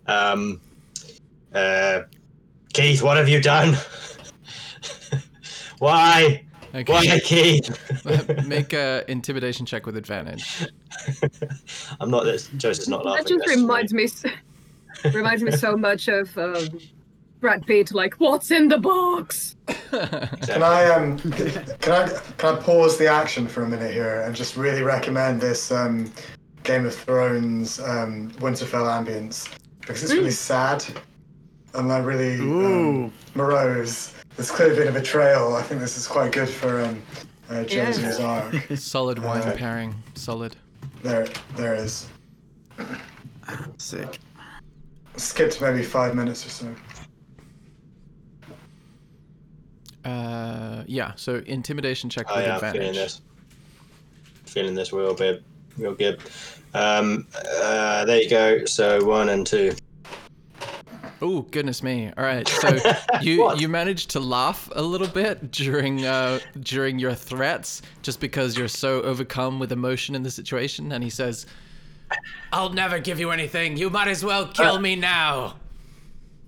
um, 0.06 0.60
uh, 1.54 2.02
"Keith, 2.72 3.02
what 3.02 3.16
have 3.16 3.28
you 3.28 3.40
done? 3.40 3.76
Why? 5.78 6.44
Why, 6.72 6.82
Okay. 6.82 7.20
Keith?" 7.20 8.46
Make 8.46 8.72
a 8.72 9.04
intimidation 9.08 9.66
check 9.66 9.86
with 9.86 9.96
advantage. 9.96 10.66
I'm 12.00 12.10
not. 12.10 12.24
This 12.24 12.48
Joseph's 12.56 12.88
not 12.88 13.04
laughing. 13.04 13.24
That 13.24 13.44
just 13.44 13.56
reminds 13.56 13.92
me, 13.92 14.08
reminds 15.12 15.42
me 15.42 15.50
so 15.50 15.76
much 15.76 16.06
of 16.08 16.36
um, 16.38 16.78
Brad 17.40 17.66
Pitt. 17.66 17.92
Like, 17.92 18.14
what's 18.14 18.50
in 18.50 18.68
the 18.68 18.78
box? 18.78 19.56
Can 19.90 20.62
I 20.62 20.84
um 20.90 21.18
can 21.18 21.92
I 21.92 22.08
can 22.38 22.56
I 22.56 22.60
pause 22.60 22.98
the 22.98 23.06
action 23.06 23.46
for 23.46 23.62
a 23.62 23.68
minute 23.68 23.92
here 23.92 24.22
and 24.22 24.34
just 24.34 24.56
really 24.56 24.82
recommend 24.82 25.40
this 25.40 25.70
um 25.70 26.12
Game 26.64 26.86
of 26.86 26.94
Thrones 26.94 27.78
um 27.80 28.30
Winterfell 28.38 28.86
ambience 28.86 29.48
because 29.80 30.02
it's 30.02 30.12
really 30.12 30.30
sad 30.32 30.84
and 31.74 31.88
like 31.88 32.04
really 32.04 32.40
um, 32.40 33.12
morose. 33.34 34.12
There's 34.36 34.50
clearly 34.50 34.76
been 34.76 34.88
a 34.88 34.92
betrayal. 34.92 35.54
I 35.54 35.62
think 35.62 35.80
this 35.80 35.96
is 35.96 36.06
quite 36.06 36.32
good 36.32 36.48
for 36.48 36.82
um 36.82 37.02
uh, 37.48 37.64
Joseph's 37.64 38.20
arc. 38.20 38.54
Solid 38.76 39.18
wine 39.20 39.42
Uh, 39.42 39.54
pairing. 39.56 39.94
Solid. 40.14 40.56
There 41.02 41.26
there 41.56 41.74
is. 41.74 42.08
Sick. 43.78 44.18
Skipped 45.16 45.60
maybe 45.60 45.82
five 45.82 46.14
minutes 46.14 46.46
or 46.46 46.50
so. 46.50 46.74
Uh, 50.04 50.82
yeah. 50.86 51.12
So 51.16 51.42
intimidation 51.46 52.08
check 52.10 52.26
Oh 52.30 52.36
with 52.36 52.46
yeah, 52.46 52.58
I'm 52.58 52.72
feeling 52.72 52.92
this. 52.94 53.20
Feeling 54.44 54.74
this 54.74 54.92
real 54.92 55.14
bit, 55.14 55.42
real 55.76 55.94
good. 55.94 56.20
Um, 56.74 57.26
uh, 57.62 58.04
there 58.04 58.22
you 58.22 58.30
go. 58.30 58.64
So 58.64 59.04
one 59.04 59.28
and 59.28 59.46
two. 59.46 59.74
Oh 61.22 61.42
goodness 61.50 61.82
me! 61.82 62.10
All 62.16 62.24
right, 62.24 62.48
so 62.48 62.78
you 63.20 63.54
you 63.56 63.68
managed 63.68 64.08
to 64.10 64.20
laugh 64.20 64.70
a 64.74 64.80
little 64.80 65.06
bit 65.06 65.50
during 65.50 66.06
uh, 66.06 66.38
during 66.60 66.98
your 66.98 67.12
threats, 67.14 67.82
just 68.00 68.20
because 68.20 68.56
you're 68.56 68.68
so 68.68 69.02
overcome 69.02 69.58
with 69.58 69.70
emotion 69.70 70.14
in 70.14 70.22
the 70.22 70.30
situation. 70.30 70.92
And 70.92 71.04
he 71.04 71.10
says, 71.10 71.44
"I'll 72.52 72.70
never 72.72 72.98
give 72.98 73.20
you 73.20 73.32
anything. 73.32 73.76
You 73.76 73.90
might 73.90 74.08
as 74.08 74.24
well 74.24 74.46
kill 74.46 74.76
Uh, 74.76 74.80
me 74.80 74.96
now." 74.96 75.56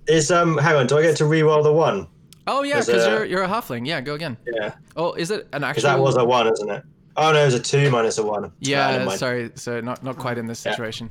Is 0.07 0.31
um, 0.31 0.57
hang 0.57 0.75
on. 0.75 0.87
Do 0.87 0.97
I 0.97 1.03
get 1.03 1.17
to 1.17 1.25
re-roll 1.25 1.61
the 1.61 1.71
one? 1.71 2.07
Oh 2.45 2.63
yeah, 2.63 2.79
because 2.79 3.05
you're 3.07 3.25
you're 3.25 3.43
a 3.43 3.47
halfling. 3.47 3.85
Yeah, 3.87 4.01
go 4.01 4.15
again. 4.15 4.37
Yeah, 4.45 4.73
Oh, 4.95 5.13
is 5.13 5.31
it 5.31 5.47
an 5.53 5.61
because 5.61 5.85
actual? 5.85 5.89
that 5.89 5.99
was 5.99 6.17
a 6.17 6.25
one, 6.25 6.47
isn't 6.47 6.69
it? 6.69 6.83
Oh 7.15 7.31
no, 7.31 7.41
it 7.41 7.45
was 7.45 7.53
a 7.53 7.59
two 7.59 7.89
minus 7.89 8.17
a 8.17 8.23
one. 8.23 8.45
Ah, 8.45 8.49
yeah, 8.59 8.97
never 8.97 9.17
sorry, 9.17 9.51
so 9.55 9.79
not 9.81 10.03
not 10.03 10.17
quite 10.17 10.37
in 10.37 10.47
this 10.47 10.65
Yeah. 10.65 10.71
situation. 10.71 11.09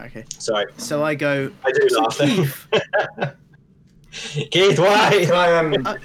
Okay. 0.00 0.24
Sorry, 0.38 0.66
So 0.78 1.04
I 1.04 1.14
go. 1.14 1.50
I 1.64 1.72
do 1.72 1.88
laugh. 1.98 2.16
then. 2.18 2.50
Keith, 4.50 4.78
why? 4.78 5.10
Can 5.24 5.32
I 5.34 5.56
um 5.58 5.98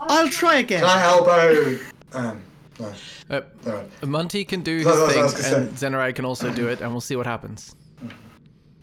I'll 0.00 0.28
try 0.28 0.56
again. 0.56 0.80
can 0.80 0.88
I 0.88 1.02
elbow 1.04 1.78
um 2.12 2.42
No. 2.78 2.92
Uh, 3.30 3.40
no. 3.64 3.88
Monty 4.06 4.44
can 4.44 4.62
do 4.62 4.76
his 4.78 4.86
That's 4.86 4.98
what 4.98 5.12
thing, 5.32 5.54
and 5.54 5.70
Zenarai 5.72 6.14
can 6.14 6.24
also 6.24 6.52
do 6.52 6.68
it, 6.68 6.80
and 6.80 6.90
we'll 6.90 7.00
see 7.00 7.16
what 7.16 7.26
happens. 7.26 7.74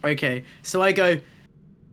Okay, 0.03 0.43
so 0.64 0.82
I 0.82 0.91
go, 0.93 1.20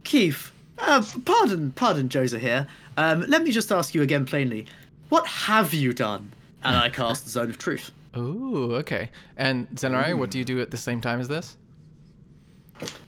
Keith. 0.04 0.52
Uh, 0.78 1.04
pardon, 1.24 1.72
pardon, 1.72 2.08
Josa 2.08 2.38
here. 2.38 2.66
Um, 2.98 3.24
let 3.28 3.44
me 3.44 3.52
just 3.52 3.70
ask 3.70 3.94
you 3.94 4.02
again 4.02 4.26
plainly. 4.26 4.66
What 5.08 5.24
have 5.24 5.72
you 5.72 5.92
done? 5.92 6.32
And 6.64 6.76
I 6.84 6.90
cast 6.90 7.24
the 7.24 7.30
Zone 7.30 7.48
of 7.48 7.56
Truth. 7.56 7.92
Ooh, 8.16 8.74
okay. 8.74 9.10
And 9.36 9.68
Zenarai, 9.70 10.18
what 10.18 10.30
do 10.30 10.38
you 10.38 10.44
do 10.44 10.60
at 10.60 10.72
the 10.72 10.76
same 10.76 11.00
time 11.00 11.20
as 11.20 11.28
this? 11.28 11.56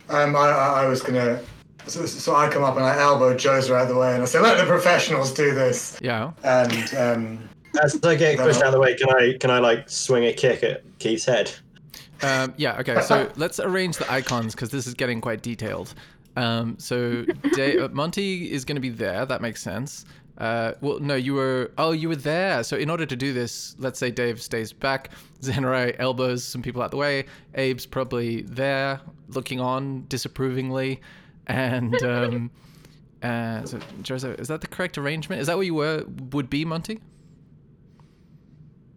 Um, 0.08 0.36
I, 0.36 0.48
I, 0.48 0.84
I 0.84 0.86
was 0.86 1.02
gonna. 1.02 1.40
So, 1.86 2.06
so 2.06 2.36
I 2.36 2.48
come 2.48 2.62
up 2.62 2.76
and 2.76 2.84
I 2.84 3.00
elbow 3.00 3.34
Joser 3.34 3.74
out 3.74 3.82
of 3.82 3.88
the 3.88 3.96
way 3.96 4.14
and 4.14 4.22
I 4.22 4.26
say, 4.26 4.38
"Let 4.38 4.58
the 4.58 4.64
professionals 4.64 5.32
do 5.32 5.54
this." 5.54 5.98
Yeah. 6.00 6.32
And 6.44 6.94
um, 6.94 7.48
As 7.82 7.98
I 8.04 8.14
get 8.14 8.38
pushed 8.38 8.60
out 8.60 8.68
of 8.68 8.72
the 8.72 8.80
way, 8.80 8.94
can 8.94 9.10
I 9.10 9.36
can 9.38 9.50
I 9.50 9.58
like 9.58 9.88
swing 9.88 10.24
a 10.24 10.32
kick 10.32 10.62
at 10.62 10.82
Keith's 11.00 11.24
head? 11.24 11.50
Um, 12.22 12.54
yeah, 12.56 12.78
okay, 12.78 13.00
so 13.00 13.30
let's 13.36 13.58
arrange 13.58 13.96
the 13.96 14.10
icons 14.12 14.54
because 14.54 14.70
this 14.70 14.86
is 14.86 14.94
getting 14.94 15.20
quite 15.20 15.42
detailed. 15.42 15.94
Um, 16.36 16.78
so 16.78 17.24
Da- 17.54 17.78
uh, 17.78 17.88
Monty 17.88 18.50
is 18.50 18.64
going 18.64 18.76
to 18.76 18.80
be 18.80 18.88
there. 18.88 19.26
That 19.26 19.42
makes 19.42 19.62
sense. 19.62 20.04
Uh, 20.38 20.72
well, 20.80 20.98
no, 21.00 21.14
you 21.16 21.34
were. 21.34 21.70
Oh, 21.76 21.92
you 21.92 22.08
were 22.08 22.16
there. 22.16 22.64
So 22.64 22.76
in 22.76 22.88
order 22.88 23.04
to 23.04 23.14
do 23.16 23.32
this, 23.32 23.76
let's 23.78 23.98
say 23.98 24.10
Dave 24.10 24.40
stays 24.40 24.72
back. 24.72 25.10
Zenarai 25.42 25.94
elbows 25.98 26.44
some 26.44 26.62
people 26.62 26.82
out 26.82 26.90
the 26.90 26.96
way. 26.96 27.26
Abe's 27.54 27.86
probably 27.86 28.42
there, 28.42 29.00
looking 29.28 29.60
on 29.60 30.06
disapprovingly, 30.08 31.00
and 31.46 32.02
um, 32.02 32.50
uh, 33.22 33.64
so 33.64 33.78
Joseph, 34.02 34.38
is 34.40 34.48
that 34.48 34.60
the 34.62 34.66
correct 34.66 34.96
arrangement? 34.96 35.40
Is 35.40 35.46
that 35.46 35.56
what 35.56 35.66
you 35.66 35.74
were 35.74 36.04
would 36.32 36.48
be, 36.48 36.64
Monty? 36.64 37.00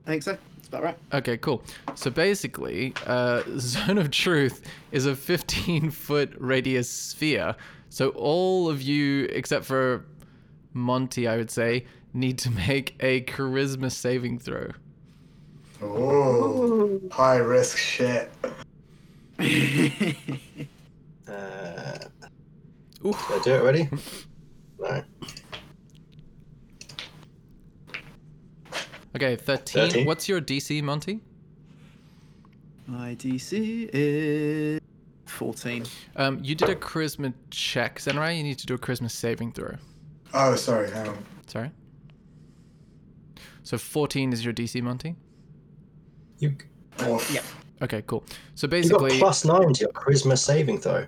I 0.06 0.10
think 0.12 0.24
so. 0.24 0.38
That's 0.74 0.82
about 0.82 0.96
right. 1.12 1.20
Okay, 1.20 1.38
cool. 1.38 1.62
So 1.94 2.10
basically, 2.10 2.94
uh, 3.06 3.44
Zone 3.60 4.00
of 4.00 4.10
Truth 4.10 4.64
is 4.92 5.06
a 5.06 5.16
15 5.16 5.92
foot 5.92 6.34
radius 6.40 6.90
sphere. 6.90 7.56
So 7.90 8.10
all 8.10 8.70
of 8.70 8.82
you, 8.82 9.26
except 9.26 9.66
for 9.66 10.04
Monty, 10.74 11.28
I 11.28 11.38
would 11.38 11.52
say, 11.52 11.86
need 12.14 12.40
to 12.40 12.50
make 12.50 12.96
a 13.02 13.22
charisma 13.22 13.92
saving 13.92 14.40
throw. 14.40 14.72
oh, 15.82 17.00
high 17.12 17.38
risk 17.38 17.78
shit. 17.78 18.32
Uh, 21.26 21.98
Oof. 23.06 23.28
did 23.30 23.40
I 23.40 23.44
do 23.44 23.52
it 23.54 23.62
already? 23.62 23.90
No. 24.80 25.02
Okay, 29.16 29.36
13. 29.36 29.90
13. 29.90 30.06
What's 30.06 30.28
your 30.28 30.42
DC, 30.42 30.82
Monty? 30.82 31.22
My 32.88 33.16
DC 33.16 33.90
is 33.94 34.80
14. 35.26 35.86
Um, 36.16 36.40
you 36.44 36.56
did 36.56 36.70
a 36.70 36.76
charisma 36.76 37.34
check, 37.52 38.00
Zenrai. 38.00 38.38
You 38.38 38.44
need 38.44 38.58
to 38.60 38.66
do 38.66 38.74
a 38.74 38.78
charisma 38.78 39.10
saving 39.10 39.54
throw. 39.54 39.76
Oh, 40.34 40.56
sorry. 40.56 40.90
Hang 40.90 41.10
on. 41.10 41.26
Sorry. 41.48 41.72
So 43.64 43.78
14 43.78 44.34
is 44.34 44.44
your 44.44 44.54
DC, 44.54 44.82
Monty? 44.82 45.16
You, 46.40 46.56
Oh, 47.00 47.24
Yeah. 47.32 47.42
Okay, 47.82 48.02
cool. 48.08 48.24
So 48.56 48.68
basically. 48.68 48.94
you 48.94 49.00
got 49.00 49.04
basically, 49.06 49.20
plus 49.20 49.46
nine 49.46 49.74
to 49.74 49.82
your 49.82 49.90
charisma 49.92 50.38
saving 50.38 50.80
throw. 50.80 51.06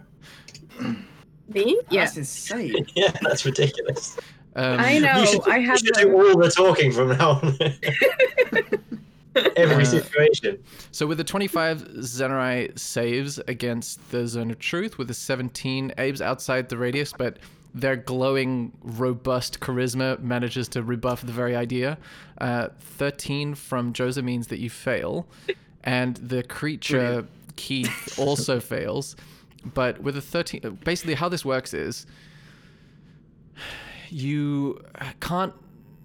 Me? 1.47 1.80
Yeah. 1.89 2.06
That's 2.06 2.18
insane. 2.18 2.86
Yeah, 2.95 3.12
that's 3.22 3.45
ridiculous. 3.45 4.18
Um, 4.56 4.80
I 4.80 4.99
know. 4.99 5.18
you 5.20 5.28
should, 5.28 5.47
I 5.47 5.58
you 5.58 5.68
have 5.68 5.80
should 5.80 5.95
the- 5.95 6.01
do 6.03 6.14
all 6.16 6.38
the 6.38 6.49
talking 6.49 6.91
from 6.91 7.10
now 7.10 7.32
on. 7.41 7.58
Every 9.58 9.84
Uh, 9.84 9.86
situation. 9.86 10.64
So 10.91 11.06
with 11.08 11.18
the 11.18 11.24
25, 11.26 11.84
Zenarai 11.99 12.78
saves 12.80 13.38
against 13.49 13.99
the 14.12 14.26
Zone 14.28 14.49
of 14.49 14.60
Truth. 14.60 14.97
With 14.97 15.10
the 15.10 15.14
17, 15.14 15.91
Abe's 15.97 16.22
outside 16.22 16.70
the 16.70 16.78
radius, 16.78 17.12
but 17.18 17.39
their 17.74 17.97
glowing, 17.97 18.72
robust 18.82 19.60
charisma 19.60 20.18
manages 20.22 20.70
to 20.70 20.82
rebuff 20.82 21.22
the 21.22 21.34
very 21.34 21.53
idea. 21.53 21.97
Uh, 22.39 22.70
13 22.80 23.56
from 23.56 23.91
Josa 23.91 24.24
means 24.24 24.47
that 24.47 24.60
you 24.60 24.70
fail, 24.70 25.28
and 25.84 26.16
the 26.16 26.41
creature 26.43 27.26
Keith 27.58 28.18
also 28.18 28.60
fails. 28.72 29.18
But 29.74 29.99
with 30.01 30.16
a 30.16 30.22
13, 30.22 30.80
basically 30.86 31.16
how 31.16 31.28
this 31.28 31.43
works 31.43 31.74
is 31.74 32.06
you 34.10 34.82
can't 35.20 35.53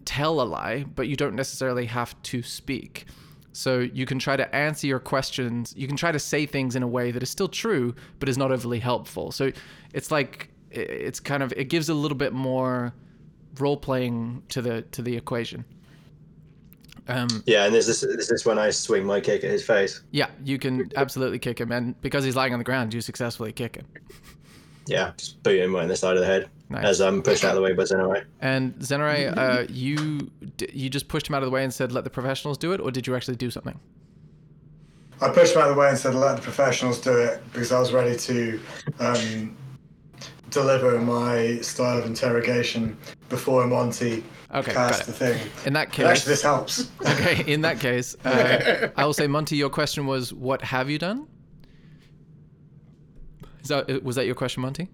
tell 0.05 0.41
a 0.41 0.43
lie, 0.43 0.85
but 0.97 1.07
you 1.07 1.17
don't 1.17 1.37
necessarily 1.37 1.87
have 1.87 2.21
to 2.23 2.43
speak. 2.43 3.07
So 3.53 3.79
you 3.79 4.07
can 4.07 4.19
try 4.19 4.37
to 4.37 4.55
answer 4.55 4.87
your 4.87 4.99
questions. 4.99 5.75
You 5.77 5.87
can 5.87 5.97
try 5.97 6.13
to 6.13 6.19
say 6.19 6.47
things 6.47 6.77
in 6.77 6.83
a 6.83 6.89
way 6.89 7.11
that 7.11 7.23
is 7.23 7.31
still 7.31 7.49
true, 7.49 7.95
but 8.19 8.29
is 8.29 8.39
not 8.39 8.51
overly 8.51 8.79
helpful. 8.79 9.33
So 9.33 9.53
it's 9.93 10.11
like 10.11 10.51
it's 10.71 11.21
kind 11.21 11.43
of 11.43 11.53
it 11.57 11.65
gives 11.65 11.89
a 11.89 11.95
little 11.95 12.17
bit 12.17 12.33
more 12.33 12.93
role 13.59 13.77
playing 13.77 14.43
to 14.49 14.63
the 14.63 14.83
to 14.83 15.03
the 15.03 15.17
equation. 15.17 15.65
Um, 17.09 17.29
Yeah, 17.47 17.65
and 17.67 17.75
this 17.75 17.89
is 17.89 18.01
this 18.01 18.31
is 18.31 18.45
when 18.45 18.59
I 18.59 18.71
swing 18.71 19.05
my 19.05 19.21
kick 19.21 19.43
at 19.43 19.51
his 19.51 19.65
face. 19.65 20.03
yeah, 20.13 20.29
you 20.45 20.59
can 20.59 20.91
absolutely 20.97 21.39
kick 21.39 21.61
him, 21.61 21.73
and 21.73 22.01
because 22.01 22.25
he's 22.25 22.37
lying 22.37 22.53
on 22.53 22.59
the 22.59 22.65
ground, 22.65 22.95
you 22.95 23.01
successfully 23.01 23.53
kick 23.53 23.77
him. 23.77 23.87
Yeah, 24.87 25.13
just 25.17 25.43
boot 25.43 25.61
him 25.61 25.75
right 25.75 25.83
in 25.83 25.89
the 25.89 25.97
side 25.97 26.17
of 26.17 26.21
the 26.21 26.27
head 26.27 26.49
Nice. 26.71 26.85
as 26.85 27.01
I'm 27.01 27.21
pushed 27.21 27.45
out 27.45 27.51
of 27.51 27.57
the 27.57 27.63
way 27.63 27.73
by 27.73 27.83
Zenarai. 27.83 28.25
And 28.41 28.75
Zenarai, 28.77 29.37
uh, 29.37 29.67
you 29.69 30.31
you 30.73 30.89
just 30.89 31.09
pushed 31.09 31.29
him 31.29 31.35
out 31.35 31.43
of 31.43 31.47
the 31.47 31.51
way 31.51 31.65
and 31.65 31.75
said, 31.75 31.91
"Let 31.91 32.05
the 32.05 32.11
professionals 32.11 32.57
do 32.59 32.73
it," 32.73 32.81
or 32.81 32.93
did 32.93 33.09
you 33.09 33.17
actually 33.17 33.37
do 33.37 33.51
something? 33.51 33.79
I 35.21 35.31
pushed 35.31 35.55
him 35.55 35.63
out 35.63 35.69
of 35.69 35.75
the 35.75 35.81
way 35.81 35.89
and 35.89 35.99
said, 35.99 36.15
"Let 36.15 36.37
the 36.37 36.43
professionals 36.43 37.01
do 37.01 37.17
it," 37.19 37.43
because 37.53 37.73
I 37.73 37.81
was 37.81 37.93
ready 37.93 38.17
to 38.17 38.61
um, 39.01 39.57
deliver 40.51 41.01
my 41.01 41.59
style 41.59 41.99
of 41.99 42.07
interrogation 42.07 42.97
before 43.29 43.67
Monty 43.67 44.23
Okay, 44.55 44.73
got 44.73 44.91
cast 44.91 45.03
it. 45.03 45.07
the 45.07 45.13
thing. 45.13 45.51
In 45.67 45.73
that 45.73 45.91
case, 45.91 46.07
actually, 46.07 46.31
this 46.31 46.43
helps. 46.43 46.89
okay. 47.03 47.45
In 47.53 47.63
that 47.63 47.81
case, 47.81 48.15
uh, 48.25 48.91
I 48.97 49.05
will 49.05 49.13
say, 49.13 49.27
Monty, 49.27 49.57
your 49.57 49.71
question 49.71 50.07
was, 50.07 50.33
"What 50.33 50.63
have 50.63 50.89
you 50.89 50.99
done?" 50.99 51.27
Is 53.63 53.69
that 53.69 54.05
was 54.05 54.15
that 54.15 54.27
your 54.27 54.37
question, 54.37 54.63
Monty? 54.63 54.89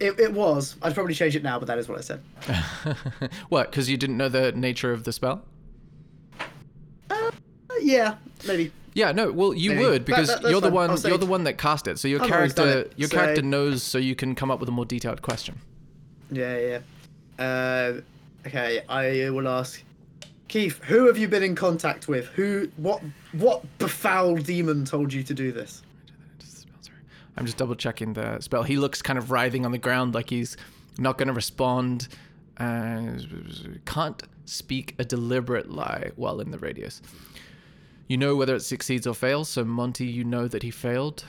It, 0.00 0.18
it 0.18 0.32
was. 0.32 0.76
I'd 0.82 0.94
probably 0.94 1.14
change 1.14 1.36
it 1.36 1.42
now, 1.42 1.58
but 1.58 1.66
that 1.68 1.78
is 1.78 1.88
what 1.88 1.98
I 1.98 2.00
said. 2.02 2.20
what? 3.48 3.70
Because 3.70 3.88
you 3.88 3.96
didn't 3.96 4.16
know 4.16 4.28
the 4.28 4.52
nature 4.52 4.92
of 4.92 5.04
the 5.04 5.12
spell? 5.12 5.42
Uh, 7.10 7.30
yeah, 7.80 8.16
maybe. 8.46 8.72
Yeah, 8.94 9.12
no. 9.12 9.32
Well, 9.32 9.54
you 9.54 9.70
Maybe. 9.70 9.84
would 9.84 10.04
because 10.04 10.28
that- 10.28 10.42
that's 10.42 10.50
you're 10.52 10.60
the 10.60 10.68
fine. 10.68 10.88
one. 10.90 10.96
Say- 10.98 11.08
You're 11.08 11.18
the 11.18 11.26
one 11.26 11.44
that 11.44 11.58
cast 11.58 11.88
it. 11.88 11.98
So 11.98 12.06
your 12.06 12.22
I've 12.22 12.28
character, 12.28 12.88
your 12.96 13.08
so- 13.08 13.16
character 13.16 13.42
knows, 13.42 13.82
so 13.82 13.98
you 13.98 14.14
can 14.14 14.34
come 14.34 14.50
up 14.50 14.60
with 14.60 14.68
a 14.68 14.72
more 14.72 14.84
detailed 14.86 15.20
question. 15.22 15.60
Yeah, 16.30 16.56
yeah. 16.58 16.78
yeah. 17.38 17.44
Uh, 17.44 18.00
okay, 18.46 18.82
I 18.88 19.30
will 19.30 19.48
ask 19.48 19.82
Keith. 20.46 20.80
Who 20.84 21.06
have 21.06 21.18
you 21.18 21.26
been 21.26 21.42
in 21.42 21.54
contact 21.56 22.06
with? 22.06 22.26
Who? 22.28 22.68
What? 22.76 23.02
What 23.32 23.64
befoul 23.78 24.36
demon 24.36 24.84
told 24.84 25.12
you 25.12 25.22
to 25.24 25.34
do 25.34 25.50
this? 25.50 25.82
I'm 27.36 27.46
just 27.46 27.56
double 27.56 27.74
checking 27.74 28.12
the 28.12 28.40
spell. 28.40 28.62
He 28.62 28.76
looks 28.76 29.02
kind 29.02 29.18
of 29.18 29.30
writhing 29.30 29.64
on 29.64 29.72
the 29.72 29.78
ground 29.78 30.14
like 30.14 30.30
he's 30.30 30.56
not 30.98 31.18
going 31.18 31.28
to 31.28 31.34
respond. 31.34 32.08
Uh, 32.58 33.18
can't 33.84 34.22
speak 34.44 34.94
a 34.98 35.04
deliberate 35.04 35.70
lie 35.70 36.12
while 36.16 36.40
in 36.40 36.50
the 36.50 36.58
radius. 36.58 37.02
You 38.06 38.18
know 38.18 38.36
whether 38.36 38.54
it 38.54 38.60
succeeds 38.60 39.06
or 39.06 39.14
fails, 39.14 39.48
so 39.48 39.64
Monty, 39.64 40.06
you 40.06 40.24
know 40.24 40.46
that 40.46 40.62
he 40.62 40.70
failed. 40.70 41.24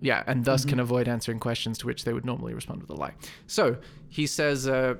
Yeah, 0.00 0.24
and 0.26 0.44
thus 0.44 0.64
can 0.64 0.80
avoid 0.80 1.06
answering 1.06 1.38
questions 1.38 1.78
to 1.78 1.86
which 1.86 2.04
they 2.04 2.12
would 2.12 2.24
normally 2.24 2.54
respond 2.54 2.80
with 2.80 2.90
a 2.90 2.94
lie. 2.94 3.14
So 3.46 3.76
he 4.08 4.26
says, 4.26 4.66
uh, 4.66 4.96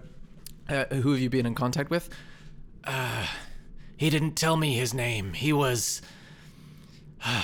uh, 0.68 0.84
"Who 0.86 1.11
have 1.11 1.20
you 1.20 1.28
been 1.28 1.45
in 1.45 1.57
contact 1.57 1.90
with?" 1.90 2.09
Uh, 2.84 3.26
he 3.97 4.11
didn't 4.11 4.36
tell 4.36 4.57
me 4.57 4.74
his 4.74 4.95
name. 4.95 5.32
He 5.32 5.53
was. 5.53 6.01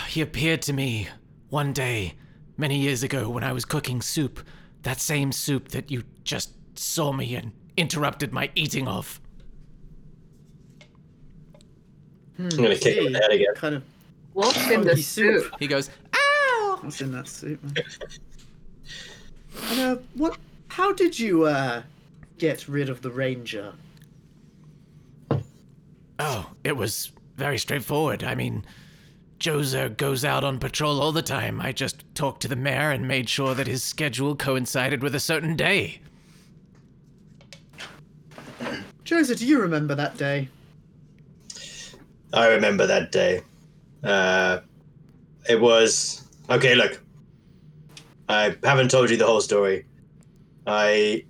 He 0.06 0.20
appeared 0.20 0.62
to 0.62 0.72
me 0.72 1.08
one 1.50 1.72
day, 1.72 2.14
many 2.58 2.76
years 2.76 3.02
ago, 3.02 3.30
when 3.30 3.42
I 3.42 3.52
was 3.52 3.64
cooking 3.64 4.02
soup. 4.02 4.40
That 4.82 5.00
same 5.00 5.32
soup 5.32 5.68
that 5.68 5.90
you 5.90 6.04
just 6.24 6.50
saw 6.78 7.12
me 7.12 7.34
and 7.34 7.52
interrupted 7.76 8.32
my 8.32 8.50
eating 8.54 8.86
of. 8.86 9.20
I'm 12.38 12.48
gonna 12.50 12.76
kick 12.76 12.98
him 12.98 13.06
in 13.06 13.12
the 13.12 13.18
head 13.18 13.32
again. 13.32 13.54
Kind 13.54 13.74
of. 13.76 13.84
What's 14.34 14.56
in 14.70 14.82
the 14.82 14.88
funky 14.90 15.02
soup. 15.02 15.42
soup? 15.42 15.54
He 15.58 15.66
goes, 15.66 15.90
"Ow!" 16.14 16.78
What's 16.82 17.00
in 17.00 17.10
that 17.12 17.26
soup? 17.26 17.62
Man? 17.62 17.74
and, 19.70 19.80
uh, 19.80 19.96
what? 20.14 20.38
How 20.68 20.92
did 20.92 21.18
you 21.18 21.44
uh 21.44 21.82
get 22.38 22.68
rid 22.68 22.88
of 22.88 23.02
the 23.02 23.10
ranger? 23.10 23.72
Oh, 26.20 26.50
it 26.62 26.76
was 26.76 27.10
very 27.36 27.58
straightforward. 27.58 28.22
I 28.22 28.34
mean, 28.36 28.64
Joser 29.38 29.96
goes 29.96 30.24
out 30.24 30.42
on 30.44 30.58
patrol 30.58 31.00
all 31.00 31.12
the 31.12 31.22
time. 31.22 31.60
I 31.60 31.72
just 31.72 32.04
talked 32.14 32.42
to 32.42 32.48
the 32.48 32.56
mayor 32.56 32.90
and 32.90 33.06
made 33.06 33.28
sure 33.28 33.54
that 33.54 33.66
his 33.66 33.84
schedule 33.84 34.34
coincided 34.34 35.02
with 35.02 35.14
a 35.14 35.20
certain 35.20 35.56
day. 35.56 36.00
Joseph, 39.04 39.38
do 39.38 39.46
you 39.46 39.60
remember 39.60 39.94
that 39.94 40.16
day? 40.16 40.48
I 42.32 42.48
remember 42.48 42.86
that 42.86 43.10
day. 43.12 43.42
Uh, 44.04 44.60
it 45.48 45.60
was 45.60 46.28
okay. 46.50 46.74
Look, 46.74 47.00
I 48.28 48.56
haven't 48.64 48.90
told 48.90 49.08
you 49.10 49.16
the 49.16 49.24
whole 49.24 49.40
story. 49.40 49.86
I 50.66 51.24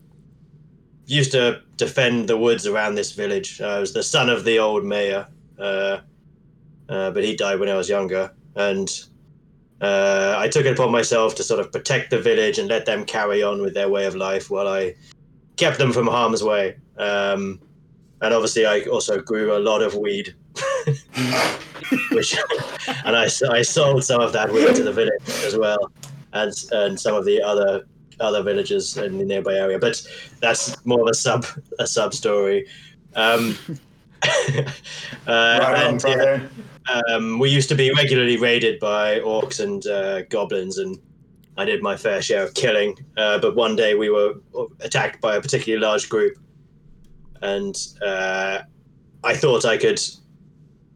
used 1.06 1.30
to 1.32 1.62
defend 1.76 2.28
the 2.28 2.36
woods 2.36 2.66
around 2.66 2.96
this 2.96 3.12
village. 3.12 3.60
I 3.60 3.78
was 3.78 3.92
the 3.92 4.02
son 4.02 4.28
of 4.28 4.44
the 4.44 4.58
old 4.58 4.84
mayor, 4.84 5.28
uh, 5.58 5.98
uh, 6.88 7.10
but 7.10 7.24
he 7.24 7.36
died 7.36 7.60
when 7.60 7.68
I 7.68 7.74
was 7.74 7.88
younger, 7.88 8.32
and 8.56 8.88
uh, 9.80 10.34
I 10.38 10.48
took 10.48 10.66
it 10.66 10.72
upon 10.72 10.90
myself 10.90 11.34
to 11.36 11.42
sort 11.42 11.60
of 11.60 11.70
protect 11.70 12.10
the 12.10 12.20
village 12.20 12.58
and 12.58 12.68
let 12.68 12.86
them 12.86 13.04
carry 13.04 13.42
on 13.42 13.62
with 13.62 13.74
their 13.74 13.88
way 13.88 14.06
of 14.06 14.16
life 14.16 14.50
while 14.50 14.66
I 14.66 14.94
kept 15.56 15.78
them 15.78 15.92
from 15.92 16.06
harm's 16.06 16.42
way. 16.42 16.76
Um, 16.96 17.60
and 18.20 18.34
obviously, 18.34 18.66
I 18.66 18.80
also 18.82 19.20
grew 19.20 19.56
a 19.56 19.60
lot 19.60 19.82
of 19.82 19.94
weed, 19.94 20.34
which, 22.10 22.36
and 23.04 23.16
I, 23.16 23.28
I 23.50 23.62
sold 23.62 24.02
some 24.02 24.20
of 24.20 24.32
that 24.32 24.52
weed 24.52 24.74
to 24.74 24.82
the 24.82 24.92
village 24.92 25.44
as 25.44 25.56
well, 25.56 25.92
and 26.32 26.52
and 26.72 26.98
some 26.98 27.14
of 27.14 27.24
the 27.24 27.40
other 27.40 27.86
other 28.18 28.42
villages 28.42 28.96
in 28.96 29.18
the 29.18 29.24
nearby 29.24 29.54
area. 29.54 29.78
But 29.78 30.04
that's 30.40 30.84
more 30.84 31.02
of 31.02 31.08
a 31.08 31.14
sub 31.14 31.46
a 31.78 31.86
sub 31.86 32.12
story. 32.12 32.66
Um, 33.14 33.56
uh, 34.24 34.62
Right 35.28 35.86
on, 35.86 36.00
and. 36.04 36.50
Um, 36.88 37.38
we 37.38 37.50
used 37.50 37.68
to 37.68 37.74
be 37.74 37.92
regularly 37.92 38.36
raided 38.36 38.80
by 38.80 39.20
orcs 39.20 39.60
and 39.60 39.86
uh, 39.86 40.22
goblins, 40.22 40.78
and 40.78 40.98
I 41.56 41.64
did 41.64 41.82
my 41.82 41.96
fair 41.96 42.22
share 42.22 42.44
of 42.44 42.54
killing. 42.54 42.96
Uh, 43.16 43.38
but 43.38 43.56
one 43.56 43.76
day 43.76 43.94
we 43.94 44.10
were 44.10 44.34
attacked 44.80 45.20
by 45.20 45.36
a 45.36 45.40
particularly 45.40 45.84
large 45.84 46.08
group, 46.08 46.38
and 47.42 47.76
uh, 48.04 48.60
I 49.24 49.34
thought 49.34 49.64
I 49.64 49.76
could 49.76 50.00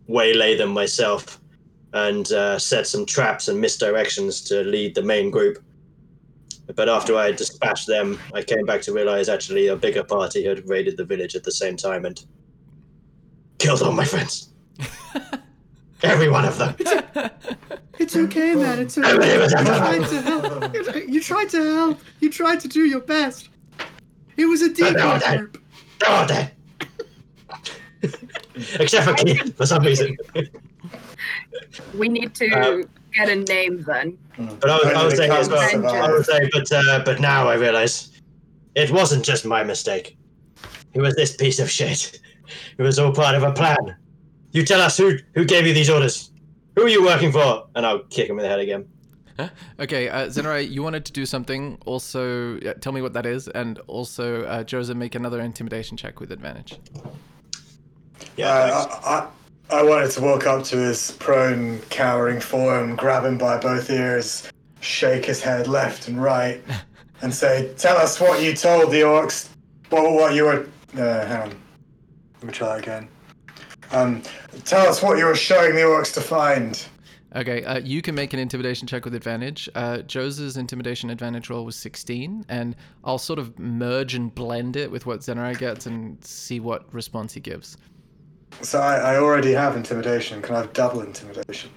waylay 0.07 0.57
them 0.57 0.71
myself 0.71 1.41
and 1.93 2.33
uh, 2.33 2.59
set 2.59 2.87
some 2.87 3.05
traps 3.05 3.49
and 3.49 3.63
misdirections 3.63 4.47
to 4.49 4.63
lead 4.63 4.95
the 4.95 5.03
main 5.03 5.31
group. 5.31 5.63
But 6.75 6.89
after 6.89 7.17
I 7.17 7.27
had 7.27 7.37
dispatched 7.37 7.87
them, 7.87 8.19
I 8.33 8.43
came 8.43 8.65
back 8.65 8.81
to 8.83 8.93
realize 8.93 9.29
actually 9.29 9.67
a 9.67 9.77
bigger 9.77 10.05
party 10.05 10.45
had 10.45 10.67
raided 10.69 10.97
the 10.97 11.05
village 11.05 11.35
at 11.35 11.45
the 11.45 11.53
same 11.53 11.77
time 11.77 12.05
and 12.07 12.25
killed 13.59 13.83
all 13.83 13.93
my 13.93 14.05
friends. 14.05 14.51
Every 16.03 16.29
one 16.29 16.45
of 16.45 16.59
them. 16.59 16.75
It's 17.99 18.17
okay, 18.17 18.55
man. 18.55 18.81
It's 18.81 18.99
okay. 18.99 19.09
Everybody 19.09 19.39
was 19.39 19.53
You 19.53 19.61
tried 19.63 20.09
to 20.09 20.23
help. 20.23 20.73
You 21.09 21.21
tried 21.23 21.51
to 21.51 21.63
help. 21.75 22.01
You 22.21 22.31
tried 22.31 22.61
to 22.61 22.69
do 22.69 22.81
your 22.85 23.01
best. 23.01 23.49
It 24.37 24.47
was 24.47 24.63
a 24.63 24.69
They're 24.71 25.01
all 25.07 25.19
dead. 25.19 25.39
group. 25.39 25.63
They're 26.01 26.11
all 26.11 26.27
dead. 26.27 26.53
Except 28.81 29.07
for 29.07 29.15
Keith, 29.15 29.57
for 29.57 29.67
some 29.67 29.85
reason. 29.85 30.17
We 31.97 32.09
need 32.09 32.35
to 32.35 32.49
Uh, 32.51 32.83
get 33.15 33.29
a 33.29 33.37
name 33.37 33.83
then. 33.85 34.19
But 34.61 34.71
I 34.71 34.77
was, 34.77 34.87
I 34.87 35.05
was 35.05 35.17
saying 35.17 35.31
as 35.31 35.49
well. 35.49 35.87
I 35.87 36.11
was 36.11 36.27
saying, 36.27 36.49
but 36.53 36.73
uh, 36.73 37.03
but 37.05 37.21
now 37.21 37.49
I 37.49 37.55
realize 37.55 38.11
it 38.75 38.91
wasn't 38.91 39.25
just 39.25 39.45
my 39.45 39.63
mistake. 39.63 40.17
It 40.95 41.01
was 41.01 41.15
this 41.15 41.37
piece 41.37 41.59
of 41.61 41.71
shit. 41.71 42.19
It 42.79 42.83
was 42.83 42.99
all 42.99 43.13
part 43.13 43.35
of 43.35 43.43
a 43.45 43.53
plan. 43.53 43.97
You 44.53 44.65
tell 44.65 44.81
us 44.81 44.97
who 44.97 45.17
who 45.35 45.45
gave 45.45 45.67
you 45.67 45.75
these 45.75 45.91
orders. 45.91 46.31
Who 46.77 46.85
are 46.85 46.89
you 46.89 47.05
working 47.05 47.33
for? 47.33 47.67
And 47.75 47.85
I'll 47.85 48.05
kick 48.05 48.29
him 48.29 48.39
in 48.39 48.43
the 48.43 48.49
head 48.49 48.61
again. 48.61 48.89
Okay, 49.81 50.09
uh, 50.09 50.29
Zenarai, 50.29 50.71
you 50.71 50.83
wanted 50.83 51.05
to 51.07 51.13
do 51.13 51.27
something. 51.27 51.79
Also, 51.87 52.59
yeah, 52.61 52.75
tell 52.75 52.93
me 52.93 53.03
what 53.03 53.13
that 53.15 53.27
is, 53.27 53.49
and 53.49 53.79
also, 53.87 54.45
uh, 54.45 54.63
Joseph, 54.63 54.97
make 54.97 55.15
another 55.15 55.41
intimidation 55.41 55.97
check 55.97 56.21
with 56.21 56.31
advantage. 56.31 56.79
Yeah. 58.37 58.49
Uh. 58.49 59.29
I, 59.71 59.77
I, 59.77 59.81
I 59.81 59.83
wanted 59.83 60.11
to 60.13 60.21
walk 60.21 60.47
up 60.47 60.65
to 60.65 60.77
his 60.77 61.13
prone, 61.13 61.81
cowering 61.91 62.41
form, 62.41 62.95
grab 62.95 63.25
him 63.25 63.39
by 63.39 63.59
both 63.59 63.91
ears, 63.91 64.51
shake 64.81 65.25
his 65.25 65.41
head 65.41 65.67
left 65.67 66.09
and 66.09 66.23
right, 66.23 66.63
and 67.23 67.35
say, 67.35 67.73
"Tell 67.79 67.97
us 67.97 68.21
what 68.21 68.43
you 68.43 68.55
told 68.55 68.93
the 68.93 69.01
orcs. 69.01 69.49
What, 69.89 70.13
what 70.13 70.35
you 70.35 70.45
were? 70.45 70.67
Uh, 70.95 71.27
hang 71.27 71.43
on. 71.43 71.49
Let 72.35 72.45
me 72.45 72.53
try 72.53 72.79
again. 72.79 73.09
Um, 73.93 74.23
tell 74.65 74.87
us 74.87 75.03
what 75.03 75.19
you 75.19 75.27
were 75.27 75.35
showing 75.35 75.75
the 75.75 75.83
orcs 75.83 76.13
to 76.15 76.21
find." 76.21 76.85
Okay, 77.35 77.65
uh, 77.65 77.79
you 77.79 78.03
can 78.03 78.15
make 78.15 78.35
an 78.35 78.39
intimidation 78.39 78.87
check 78.87 79.05
with 79.07 79.15
advantage. 79.15 79.69
Uh, 79.75 80.03
Jose's 80.07 80.59
intimidation 80.59 81.09
advantage 81.09 81.49
roll 81.49 81.65
was 81.65 81.77
16, 81.77 82.45
and 82.51 82.77
I'll 83.05 83.17
sort 83.17 83.39
of 83.39 83.59
merge 83.59 84.15
and 84.15 84.35
blend 84.35 84.77
it 84.77 84.91
with 84.91 85.07
what 85.07 85.21
Zenarai 85.21 85.57
gets 85.57 85.87
and 85.87 86.23
see 86.23 86.61
what 86.61 86.93
response 86.93 87.33
he 87.33 87.41
gives. 87.41 87.79
So 88.61 88.81
I, 88.81 89.15
I 89.15 89.17
already 89.17 89.53
have 89.53 89.77
intimidation. 89.77 90.43
Can 90.43 90.57
I 90.57 90.59
have 90.59 90.75
double 90.75 91.01
intimidation? 91.01 91.71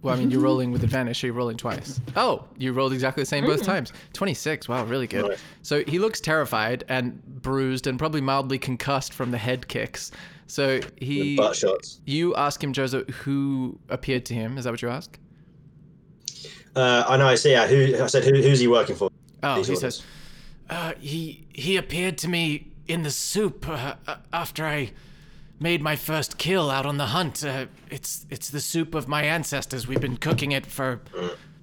Well, 0.00 0.14
I 0.14 0.18
mean, 0.18 0.30
you're 0.30 0.40
rolling 0.40 0.70
with 0.70 0.84
advantage, 0.84 1.20
so 1.20 1.26
you're 1.26 1.34
rolling 1.34 1.56
twice. 1.56 2.00
Oh, 2.16 2.44
you 2.56 2.72
rolled 2.72 2.92
exactly 2.92 3.22
the 3.22 3.26
same 3.26 3.44
both 3.44 3.64
times. 3.64 3.92
26. 4.12 4.68
Wow, 4.68 4.84
really 4.84 5.08
good. 5.08 5.36
So 5.62 5.82
he 5.84 5.98
looks 5.98 6.20
terrified 6.20 6.84
and 6.88 7.20
bruised 7.42 7.88
and 7.88 7.98
probably 7.98 8.20
mildly 8.20 8.58
concussed 8.58 9.12
from 9.12 9.32
the 9.32 9.38
head 9.38 9.66
kicks. 9.66 10.12
So 10.48 10.80
he. 10.96 11.36
Butt 11.36 11.54
shots. 11.54 12.00
You 12.04 12.34
ask 12.34 12.62
him, 12.62 12.72
Joseph, 12.72 13.08
who 13.08 13.78
appeared 13.88 14.24
to 14.26 14.34
him. 14.34 14.58
Is 14.58 14.64
that 14.64 14.70
what 14.70 14.82
you 14.82 14.88
ask? 14.88 15.18
Uh, 16.74 17.04
I 17.08 17.16
know. 17.16 17.28
I 17.28 17.36
see. 17.36 17.52
Yeah. 17.52 17.66
Who? 17.66 18.02
I 18.02 18.06
said. 18.08 18.24
Who, 18.24 18.34
who's 18.34 18.58
he 18.58 18.66
working 18.66 18.96
for? 18.96 19.10
Oh, 19.42 19.54
he 19.54 19.60
orders. 19.60 19.80
says, 19.80 20.02
uh, 20.68 20.94
he 20.98 21.46
he 21.52 21.76
appeared 21.76 22.18
to 22.18 22.28
me 22.28 22.72
in 22.88 23.02
the 23.02 23.10
soup 23.10 23.68
uh, 23.68 23.94
uh, 24.06 24.16
after 24.32 24.64
I 24.66 24.92
made 25.60 25.82
my 25.82 25.96
first 25.96 26.38
kill 26.38 26.70
out 26.70 26.86
on 26.86 26.96
the 26.96 27.06
hunt. 27.06 27.44
Uh, 27.44 27.66
it's 27.90 28.26
it's 28.30 28.50
the 28.50 28.60
soup 28.60 28.94
of 28.94 29.06
my 29.06 29.22
ancestors. 29.22 29.86
We've 29.86 30.00
been 30.00 30.16
cooking 30.16 30.52
it 30.52 30.66
for 30.66 31.00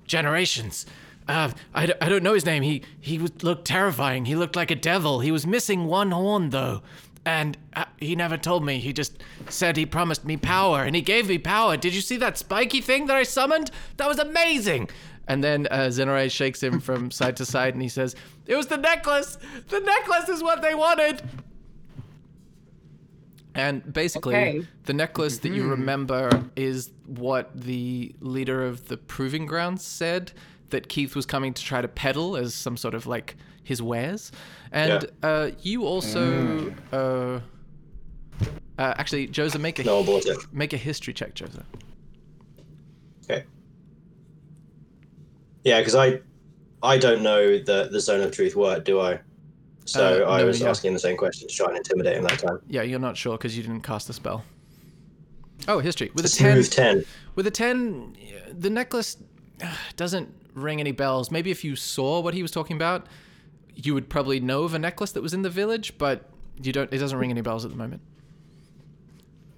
generations. 0.05 0.85
Uh, 1.27 1.49
I, 1.73 1.91
I 1.99 2.09
don't 2.09 2.23
know 2.23 2.35
his 2.35 2.45
name. 2.45 2.61
He 2.61 2.83
he 3.01 3.17
looked 3.17 3.65
terrifying. 3.65 4.25
He 4.25 4.35
looked 4.35 4.55
like 4.55 4.69
a 4.69 4.75
devil. 4.75 5.21
He 5.21 5.31
was 5.31 5.47
missing 5.47 5.85
one 5.85 6.11
horn 6.11 6.51
though, 6.51 6.83
and 7.25 7.57
uh, 7.73 7.85
he 7.97 8.15
never 8.15 8.37
told 8.37 8.63
me. 8.63 8.79
He 8.79 8.93
just 8.93 9.21
said 9.49 9.77
he 9.77 9.85
promised 9.85 10.25
me 10.25 10.37
power, 10.37 10.83
and 10.83 10.95
he 10.95 11.01
gave 11.01 11.27
me 11.27 11.37
power. 11.37 11.75
Did 11.75 11.93
you 11.93 12.01
see 12.01 12.17
that 12.17 12.37
spiky 12.37 12.81
thing 12.81 13.07
that 13.07 13.17
I 13.17 13.23
summoned? 13.23 13.71
That 13.97 14.07
was 14.07 14.19
amazing. 14.19 14.89
And 15.27 15.43
then 15.43 15.65
uh, 15.67 15.89
shakes 16.29 16.61
him 16.61 16.79
from 16.79 17.09
side 17.19 17.35
to 17.37 17.45
side, 17.45 17.73
and 17.73 17.81
he 17.81 17.89
says, 17.89 18.15
"It 18.45 18.55
was 18.55 18.67
the 18.67 18.77
necklace. 18.77 19.37
The 19.69 19.79
necklace 19.79 20.29
is 20.29 20.43
what 20.43 20.61
they 20.61 20.75
wanted." 20.75 21.21
And 23.55 23.91
basically, 23.91 24.35
Okay. 24.35 24.67
the 24.83 24.93
necklace 24.93 25.37
that 25.39 25.49
you 25.49 25.63
remember 25.69 26.29
is 26.57 26.89
what 27.05 27.57
the 27.59 28.13
leader 28.19 28.65
of 28.65 28.89
the 28.89 28.97
proving 28.97 29.45
grounds 29.45 29.81
said 29.83 30.33
that 30.71 30.89
Keith 30.89 31.15
was 31.15 31.25
coming 31.25 31.53
to 31.53 31.63
try 31.63 31.81
to 31.81 31.87
peddle 31.87 32.35
as 32.35 32.53
some 32.53 32.75
sort 32.75 32.93
of 32.93 33.07
like 33.07 33.37
his 33.63 33.81
wares. 33.81 34.31
And 34.71 35.05
uh, 35.23 35.51
you 35.61 35.85
also, 35.85 36.73
uh, 36.91 36.95
uh, 36.95 37.39
actually, 38.77 39.27
Joseph, 39.27 39.61
make 39.61 39.79
a 39.79 39.83
No 39.83 40.03
it. 40.03 40.37
make 40.51 40.73
a 40.73 40.77
history 40.77 41.13
check, 41.13 41.33
Joseph. 41.33 41.63
Okay. 43.23 43.45
Yeah, 45.63 45.79
because 45.79 45.95
I, 45.95 46.19
I 46.83 46.97
don't 46.97 47.21
know 47.23 47.57
the 47.57 47.89
the 47.91 47.99
zone 47.99 48.21
of 48.21 48.31
truth 48.31 48.55
worked, 48.55 48.85
do 48.85 48.99
I? 48.99 49.19
So 49.85 50.25
Uh, 50.25 50.29
I 50.31 50.41
no, 50.41 50.47
was 50.47 50.61
yeah. 50.61 50.69
asking 50.69 50.93
the 50.93 50.99
same 50.99 51.15
question 51.17 51.47
to 51.47 51.53
try 51.53 51.67
and 51.67 51.77
intimidate 51.77 52.17
him 52.17 52.23
that 52.23 52.39
time. 52.39 52.59
Yeah, 52.67 52.81
you're 52.81 52.99
not 52.99 53.15
sure 53.17 53.37
because 53.37 53.55
you 53.55 53.63
didn't 53.63 53.81
cast 53.81 54.07
the 54.07 54.13
spell. 54.13 54.43
Oh, 55.67 55.79
history 55.79 56.11
with 56.13 56.25
a 56.25 56.29
ten. 56.29 56.55
Smooth 56.63 56.71
ten. 56.71 57.05
With 57.35 57.47
a 57.47 57.51
10, 57.51 58.15
the 58.59 58.69
necklace 58.69 59.17
uh, 59.63 59.73
doesn't 59.95 60.33
ring 60.53 60.79
any 60.79 60.91
bells. 60.91 61.31
Maybe 61.31 61.49
if 61.51 61.63
you 61.63 61.75
saw 61.75 62.19
what 62.19 62.33
he 62.33 62.41
was 62.41 62.51
talking 62.51 62.75
about, 62.75 63.07
you 63.75 63.93
would 63.93 64.09
probably 64.09 64.39
know 64.39 64.63
of 64.63 64.73
a 64.73 64.79
necklace 64.79 65.11
that 65.13 65.21
was 65.21 65.33
in 65.33 65.41
the 65.41 65.49
village, 65.49 65.97
but 65.97 66.29
you 66.61 66.71
don't 66.71 66.91
it 66.93 66.97
doesn't 66.97 67.17
ring 67.17 67.31
any 67.31 67.41
bells 67.41 67.65
at 67.65 67.71
the 67.71 67.77
moment. 67.77 68.01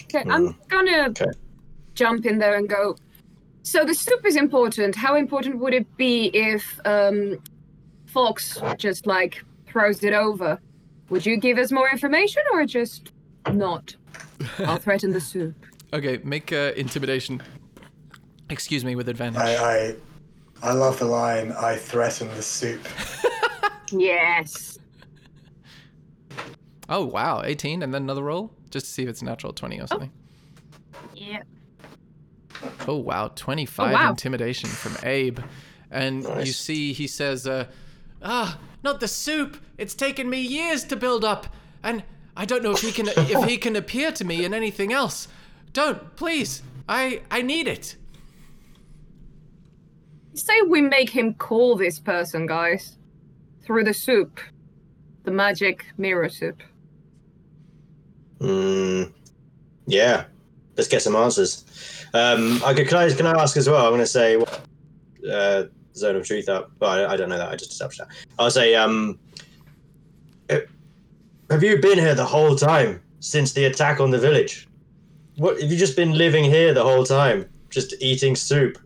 Okay, 0.04 0.24
I'm 0.30 0.58
gonna 0.70 1.10
Okay. 1.10 1.26
jump 1.96 2.26
in 2.26 2.40
there 2.40 2.56
and 2.56 2.68
go. 2.68 2.96
So 3.64 3.84
the 3.84 3.94
soup 3.94 4.26
is 4.26 4.36
important. 4.36 4.96
How 4.96 5.16
important 5.16 5.60
would 5.60 5.74
it 5.74 5.86
be 5.98 6.28
if 6.34 6.80
um, 6.86 7.38
Fox 8.06 8.62
just 8.78 9.06
like 9.06 9.44
throws 9.68 10.04
it 10.04 10.14
over? 10.14 10.60
Would 11.10 11.26
you 11.26 11.38
give 11.38 11.58
us 11.58 11.72
more 11.72 11.90
information 11.90 12.44
or 12.54 12.66
just 12.66 13.12
not? 13.52 13.96
I'll 14.60 14.78
threaten 14.78 15.12
the 15.12 15.22
soup. 15.22 15.54
Okay, 15.94 16.20
make 16.24 16.52
uh, 16.54 16.72
intimidation. 16.76 17.42
Excuse 18.50 18.86
me, 18.86 18.96
with 18.96 19.10
advantage. 19.10 19.42
I, 19.42 19.56
I, 19.58 19.96
I 20.64 20.74
love 20.74 21.00
the 21.00 21.06
line. 21.06 21.52
I 21.52 21.76
threaten 21.76 22.30
the 22.30 22.42
soup. 22.42 22.82
Yes. 23.92 24.78
Oh, 26.90 27.06
wow, 27.06 27.42
18 27.44 27.84
and 27.84 27.94
then 27.94 28.04
another 28.04 28.24
roll 28.24 28.52
just 28.70 28.86
to 28.88 28.92
see 28.92 29.04
if 29.04 29.10
it's 29.10 29.22
natural 29.22 29.54
20 29.54 29.80
or 29.82 29.88
something. 29.88 30.12
Yeah. 31.16 31.42
Oh 32.88 32.96
wow, 32.98 33.28
25 33.36 33.90
Oh, 33.90 33.94
wow. 33.94 34.10
intimidation 34.10 34.70
from 34.70 34.96
Abe. 35.08 35.40
And 35.92 36.24
you 36.46 36.54
see 36.54 36.92
he 36.92 37.06
says, 37.08 37.46
uh, 37.46 37.66
"Ah, 38.24 38.58
not 38.84 39.00
the 39.00 39.08
soup. 39.08 39.58
It's 39.78 39.94
taken 39.94 40.30
me 40.30 40.42
years 40.42 40.84
to 40.86 40.96
build 40.96 41.24
up, 41.24 41.48
and 41.84 42.04
I 42.36 42.46
don't 42.46 42.64
know 42.64 42.72
if 42.72 42.82
he 42.82 42.92
can 42.92 43.08
if 43.10 43.44
he 43.48 43.58
can 43.58 43.76
appear 43.76 44.12
to 44.14 44.26
me 44.26 44.44
in 44.44 44.54
anything 44.54 44.92
else. 44.92 45.28
don't, 45.74 46.16
please. 46.16 46.64
I 46.90 47.22
I 47.30 47.42
need 47.44 47.68
it. 47.68 47.96
Say 50.34 50.62
we 50.64 50.82
make 50.82 51.10
him 51.12 51.36
call 51.36 51.76
this 51.76 52.00
person, 52.00 52.48
guys. 52.48 52.97
Through 53.68 53.84
the 53.84 53.94
soup. 53.94 54.40
The 55.26 55.32
magic 55.32 55.86
mirror 55.98 56.30
soup. 56.30 56.64
Mm, 58.40 59.12
yeah, 59.86 60.24
let's 60.78 60.88
get 60.88 61.02
some 61.02 61.18
answers. 61.18 61.66
Um, 62.14 62.62
I 62.64 62.74
could, 62.74 62.88
can 62.88 62.96
I 62.96 63.10
can 63.10 63.26
I 63.26 63.34
ask 63.34 63.58
as 63.58 63.68
well? 63.68 63.84
I'm 63.84 63.92
going 63.92 64.00
to 64.00 64.08
say 64.08 64.42
uh, 65.30 65.64
zone 65.94 66.16
of 66.16 66.26
truth 66.26 66.48
up. 66.48 66.72
Well, 66.80 66.92
I, 66.92 67.14
I 67.14 67.18
don't 67.18 67.28
know 67.28 67.38
that. 67.38 67.50
I 67.50 67.58
just 67.58 67.74
established 67.74 68.00
that. 68.00 68.08
I'll 68.40 68.50
say, 68.50 68.74
um, 68.74 69.20
eh, 70.48 70.62
have 71.50 71.62
you 71.62 71.78
been 71.82 71.98
here 71.98 72.16
the 72.16 72.26
whole 72.26 72.56
time 72.56 73.02
since 73.20 73.52
the 73.52 73.66
attack 73.66 74.00
on 74.00 74.12
the 74.12 74.20
village? 74.20 74.70
What 75.36 75.62
have 75.62 75.70
you 75.70 75.78
just 75.78 75.98
been 75.98 76.14
living 76.14 76.46
here 76.46 76.74
the 76.74 76.84
whole 76.84 77.04
time, 77.04 77.50
just 77.70 77.96
eating 78.00 78.34
soup 78.34 78.78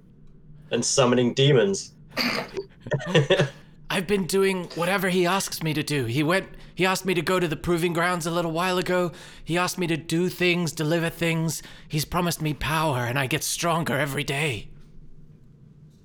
and 0.72 0.84
summoning 0.84 1.36
demons? 1.36 1.94
I've 3.92 4.08
been 4.08 4.26
doing 4.26 4.70
whatever 4.76 5.10
he 5.10 5.26
asks 5.26 5.62
me 5.62 5.74
to 5.74 5.84
do. 5.84 6.06
He 6.06 6.24
went 6.24 6.48
he 6.74 6.86
asked 6.86 7.06
me 7.06 7.14
to 7.14 7.22
go 7.22 7.42
to 7.42 7.48
the 7.48 7.58
proving 7.58 7.92
grounds 7.92 8.26
a 8.26 8.32
little 8.32 8.52
while 8.52 8.78
ago. 8.78 9.12
He 9.44 9.58
asked 9.58 9.78
me 9.78 9.86
to 9.88 9.98
do 9.98 10.30
things, 10.30 10.72
deliver 10.72 11.10
things. 11.10 11.62
He's 11.90 12.06
promised 12.06 12.42
me 12.42 12.54
power 12.54 13.00
and 13.00 13.20
I 13.20 13.28
get 13.28 13.44
stronger 13.44 13.98
every 13.98 14.24
day. 14.24 14.70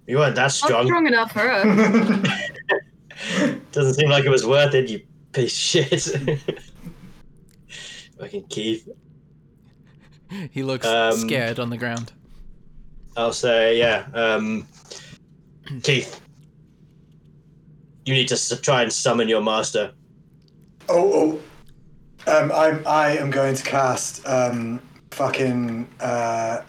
You 0.08 0.18
weren't 0.18 0.34
that 0.34 0.42
Not 0.42 0.52
strong. 0.52 0.86
strong 0.86 1.06
enough 1.06 1.30
for 1.30 1.48
us. 1.48 1.64
Doesn't 3.72 3.94
seem 3.94 4.08
like 4.10 4.24
it 4.24 4.30
was 4.30 4.44
worth 4.44 4.74
it, 4.74 4.90
you 4.90 5.00
piece 5.32 5.52
of 5.52 5.58
shit. 6.02 6.02
Fucking 8.18 8.46
Keith. 8.48 8.88
He 10.50 10.64
looks 10.64 10.86
Um, 10.86 11.12
scared 11.16 11.60
on 11.60 11.70
the 11.70 11.76
ground. 11.78 12.12
I'll 13.16 13.32
say, 13.32 13.78
yeah. 13.78 14.06
Um, 14.12 14.66
Keith, 15.84 16.20
you 18.06 18.14
need 18.14 18.28
to 18.28 18.56
try 18.62 18.82
and 18.82 18.92
summon 18.92 19.28
your 19.28 19.42
master. 19.42 19.92
Oh, 20.88 21.40
oh. 22.26 22.32
Um, 22.32 22.50
I'm, 22.52 22.86
I 22.86 23.16
am 23.18 23.30
going 23.30 23.54
to 23.54 23.62
cast 23.62 24.26
um, 24.26 24.80
fucking 25.10 25.88
uh, 26.00 26.62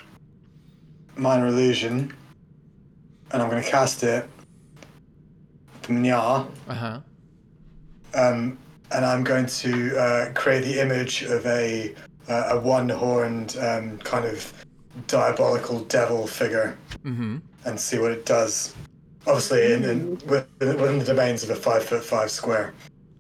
minor 1.16 1.48
illusion, 1.48 2.14
and 3.32 3.42
I'm 3.42 3.50
going 3.50 3.64
to 3.64 3.70
cast 3.70 4.04
it 4.04 4.28
from 5.84 6.04
Nya, 6.04 6.48
Uh-huh. 6.68 7.00
um, 8.14 8.58
and 8.92 9.06
I'm 9.06 9.24
going 9.24 9.46
to 9.46 9.98
uh, 9.98 10.32
create 10.34 10.64
the 10.64 10.80
image 10.82 11.24
of 11.24 11.46
a 11.46 11.96
uh, 12.30 12.50
a 12.58 12.60
one-horned 12.60 13.56
um, 13.62 13.98
kind 14.00 14.26
of 14.26 14.54
diabolical 15.08 15.80
devil 15.86 16.28
figure, 16.28 16.78
Mm-hmm. 17.06 17.38
and 17.66 17.80
see 17.80 18.00
what 18.00 18.12
it 18.12 18.26
does. 18.26 18.76
Obviously, 19.28 19.74
in, 19.74 19.84
in, 19.84 20.12
within 20.26 20.80
within 20.80 21.00
the 21.00 21.06
domains 21.06 21.44
of 21.44 21.50
a 21.50 21.56
five 21.56 21.84
foot 21.84 22.04
five 22.04 22.32
square. 22.32 22.74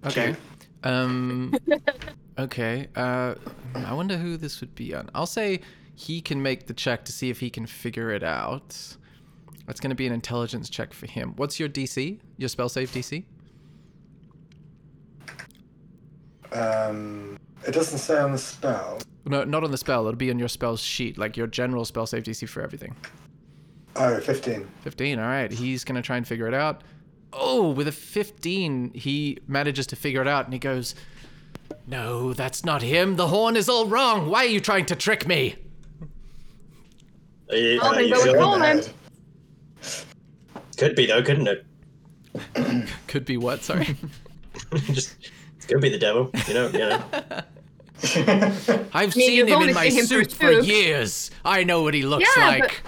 Okay. 0.05 0.36
Um 0.84 1.53
Okay. 2.39 2.88
Uh 2.95 3.36
I 3.76 3.93
wonder 3.93 4.18
who 4.18 4.38
this 4.38 4.62
would 4.62 4.74
be 4.74 4.95
on. 4.95 5.10
I'll 5.14 5.26
say 5.26 5.60
he 5.95 6.22
can 6.22 6.41
make 6.41 6.68
the 6.68 6.74
check 6.74 7.03
to 7.05 7.12
see 7.12 7.30
if 7.30 7.39
he 7.39 7.49
can 7.49 7.66
figure 7.66 8.12
it 8.12 8.24
out. 8.24 8.78
That's 9.66 9.82
going 9.82 9.89
to 9.89 9.95
be 9.95 10.08
an 10.08 10.14
intelligence 10.14 10.70
check 10.70 10.93
for 10.93 11.08
him. 11.08 11.34
What's 11.36 11.60
your 11.60 11.68
DC? 11.68 12.20
Your 12.38 12.47
spell 12.47 12.70
save 12.70 12.89
DC? 12.91 13.26
Um, 16.53 17.38
it 17.68 17.72
doesn't 17.72 17.97
say 17.97 18.18
on 18.18 18.32
the 18.32 18.38
spell. 18.38 18.99
No, 19.26 19.43
not 19.43 19.64
on 19.64 19.72
the 19.72 19.78
spell. 19.78 20.08
It'll 20.08 20.16
be 20.16 20.32
on 20.32 20.39
your 20.39 20.47
spells 20.47 20.80
sheet, 20.80 21.18
like 21.18 21.36
your 21.36 21.47
general 21.47 21.84
spell 21.84 22.05
save 22.05 22.24
DC 22.24 22.47
for 22.47 22.62
everything. 22.62 22.95
Oh, 24.00 24.20
15. 24.20 24.68
15. 24.82 25.20
All 25.20 25.26
right. 25.26 25.52
He's 25.52 25.84
going 25.84 25.95
to 25.95 26.02
try 26.02 26.18
and 26.18 26.28
figure 26.28 26.48
it 26.48 26.54
out. 26.54 26.84
Oh, 27.34 27.70
with 27.72 27.88
a 27.88 27.91
15, 27.91 28.91
he 28.93 29.38
manages 29.48 29.88
to 29.88 29.95
figure 29.95 30.22
it 30.22 30.28
out 30.28 30.45
and 30.45 30.54
he 30.54 30.60
goes, 30.60 30.95
No, 31.88 32.34
that's 32.34 32.64
not 32.64 32.82
him. 32.82 33.16
The 33.16 33.28
horn 33.28 33.56
is 33.56 33.68
all 33.70 33.86
wrong. 33.86 34.30
Why 34.30 34.45
are 34.45 34.50
you 34.50 34.60
trying 34.62 34.86
to 34.88 34.95
trick 34.95 35.28
me? 35.28 35.56
Are 37.50 37.56
Oh, 37.56 37.93
are 37.95 38.02
you 38.02 38.14
go 38.14 38.22
with 38.22 38.26
sure? 38.26 38.38
Colin. 38.38 38.84
Could 40.78 40.95
be 40.95 41.06
though, 41.06 41.24
couldn't 41.24 41.48
it? 41.48 41.66
Could 43.08 43.26
be 43.26 43.38
what? 43.38 43.64
Sorry. 43.64 43.95
Just 44.91 45.16
it 45.62 45.68
could 45.68 45.82
be 45.82 45.89
the 45.89 45.98
devil. 45.98 46.30
You 46.48 46.54
know, 46.54 46.68
you 46.70 46.78
know. 46.80 47.04
I've 48.93 49.16
mean, 49.16 49.26
seen 49.26 49.34
you've 49.34 49.48
him 49.48 49.56
only 49.56 49.70
in 49.70 49.74
my 49.76 49.89
seen 49.89 50.00
him 50.00 50.06
soup 50.06 50.30
through 50.32 50.58
for 50.58 50.62
soup. 50.62 50.68
years. 50.68 51.32
I 51.43 51.64
know 51.64 51.82
what 51.82 51.93
he 51.93 52.04
looks 52.04 52.30
Yeah, 52.38 52.48
like. 52.48 52.82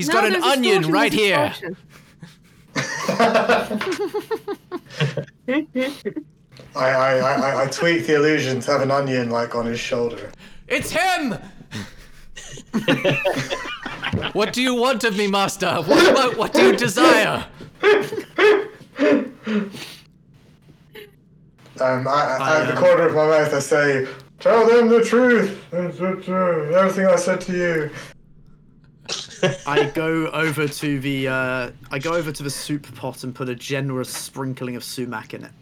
He's 0.00 0.08
No, 0.08 0.14
got 0.14 0.24
an 0.24 0.42
onion 0.42 0.90
right 0.92 1.12
here. 1.12 1.52
I, 6.76 6.76
I, 6.76 7.18
I, 7.18 7.32
I- 7.34 7.64
I 7.64 7.66
tweak 7.66 8.06
the 8.06 8.14
illusion 8.16 8.60
to 8.60 8.70
have 8.70 8.80
an 8.82 8.90
onion 8.90 9.30
like 9.30 9.54
on 9.54 9.66
his 9.66 9.80
shoulder. 9.80 10.30
It's 10.68 10.90
him! 10.90 11.34
what 14.32 14.52
do 14.52 14.62
you 14.62 14.74
want 14.74 15.04
of 15.04 15.16
me, 15.16 15.26
master? 15.26 15.74
What, 15.82 16.14
what, 16.14 16.36
what 16.36 16.52
do 16.52 16.66
you 16.66 16.76
desire? 16.76 17.44
Um, 21.80 22.06
I, 22.06 22.10
I, 22.10 22.36
I, 22.38 22.60
at 22.60 22.66
the 22.66 22.76
um, 22.76 22.78
corner 22.82 23.06
of 23.08 23.14
my 23.14 23.26
mouth, 23.26 23.54
I 23.54 23.58
say, 23.58 24.06
"Tell 24.38 24.66
them 24.66 24.88
the 24.88 25.02
truth. 25.02 25.64
It's 25.72 25.98
the 25.98 26.16
truth. 26.16 26.74
Everything 26.74 27.06
I 27.06 27.16
said 27.16 27.40
to 27.42 27.52
you." 27.52 27.90
I 29.66 29.90
go 29.94 30.26
over 30.28 30.68
to 30.68 31.00
the 31.00 31.28
uh, 31.28 31.70
I 31.90 31.98
go 31.98 32.14
over 32.14 32.32
to 32.32 32.42
the 32.42 32.50
soup 32.50 32.92
pot 32.94 33.24
and 33.24 33.34
put 33.34 33.48
a 33.48 33.54
generous 33.54 34.10
sprinkling 34.10 34.76
of 34.76 34.84
sumac 34.84 35.34
in 35.34 35.44
it. 35.44 35.52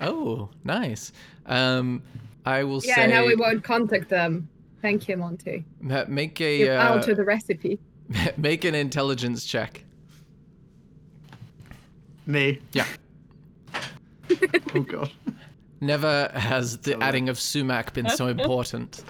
Oh, 0.00 0.48
nice. 0.64 1.12
Um, 1.46 2.02
I 2.44 2.64
will 2.64 2.80
Yeah, 2.84 2.94
say 2.96 3.00
Yeah, 3.02 3.20
now 3.20 3.26
we 3.26 3.36
won't 3.36 3.62
contact 3.62 4.08
them. 4.08 4.48
Thank 4.80 5.08
you, 5.08 5.16
Monty. 5.16 5.64
ma- 5.80 6.04
make 6.08 6.40
You 6.40 6.70
a 6.72 6.76
uh, 6.76 6.96
alter 6.96 7.14
the 7.14 7.24
recipe. 7.24 7.78
make 8.36 8.64
an 8.64 8.74
intelligence 8.74 9.44
check. 9.44 9.84
Me. 12.26 12.60
Yeah. 12.72 12.86
Oh 14.74 14.80
god. 14.80 15.10
Never 15.82 16.30
has 16.34 16.78
the 16.78 17.00
adding 17.02 17.28
of 17.28 17.38
sumac 17.38 17.92
been 17.92 18.08
so 18.08 18.26
important. 18.36 19.04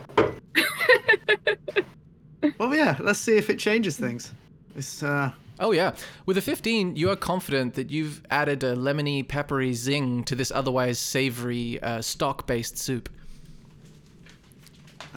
Well, 2.59 2.74
yeah. 2.74 2.97
Let's 3.01 3.18
see 3.18 3.36
if 3.36 3.51
it 3.51 3.59
changes 3.59 3.97
things. 3.97 4.32
It's 4.76 5.03
uh, 5.03 5.32
Oh 5.62 5.70
yeah, 5.70 5.95
with 6.26 6.36
a 6.38 6.43
15, 6.43 6.97
you 6.97 7.11
are 7.11 7.16
confident 7.16 7.74
that 7.74 7.90
you've 7.90 8.22
added 8.30 8.64
a 8.64 8.74
lemony, 8.74 9.26
peppery 9.26 9.74
zing 9.74 10.24
to 10.24 10.34
this 10.34 10.51
otherwise 10.51 10.99
savory 10.99 11.80
uh, 11.82 12.01
stock-based 12.01 12.76
soup. 12.78 13.09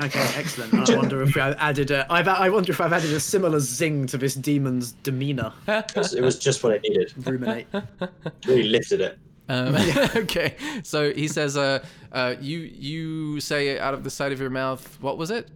okay. 0.04 0.28
Excellent. 0.36 0.88
I 0.90 0.98
wonder 0.98 1.22
if 1.24 1.36
I've 1.38 1.56
added 1.58 1.90
a. 1.90 2.06
I've, 2.12 2.28
I 2.28 2.50
wonder 2.50 2.72
if 2.72 2.82
I've 2.82 2.94
added 2.94 3.12
a 3.14 3.20
similar 3.20 3.60
zing 3.60 4.08
to 4.08 4.18
this 4.18 4.36
demon's 4.36 4.92
demeanor. 4.92 5.54
It 5.68 5.96
was, 5.96 6.14
it 6.14 6.22
was 6.22 6.38
just 6.38 6.64
what 6.64 6.74
it 6.74 6.84
needed. 6.84 7.14
Ruminate. 7.26 7.68
Really 8.46 8.64
lifted 8.64 9.02
it. 9.02 9.18
Um, 9.48 9.76
okay, 10.16 10.56
so 10.84 11.14
he 11.14 11.28
says, 11.28 11.56
uh, 11.56 11.84
uh, 12.12 12.36
"You 12.42 12.60
you 12.60 13.40
say 13.40 13.80
out 13.80 13.94
of 13.94 14.04
the 14.04 14.10
side 14.10 14.32
of 14.32 14.40
your 14.40 14.50
mouth, 14.50 14.98
what 15.02 15.18
was 15.18 15.32
it? 15.32 15.50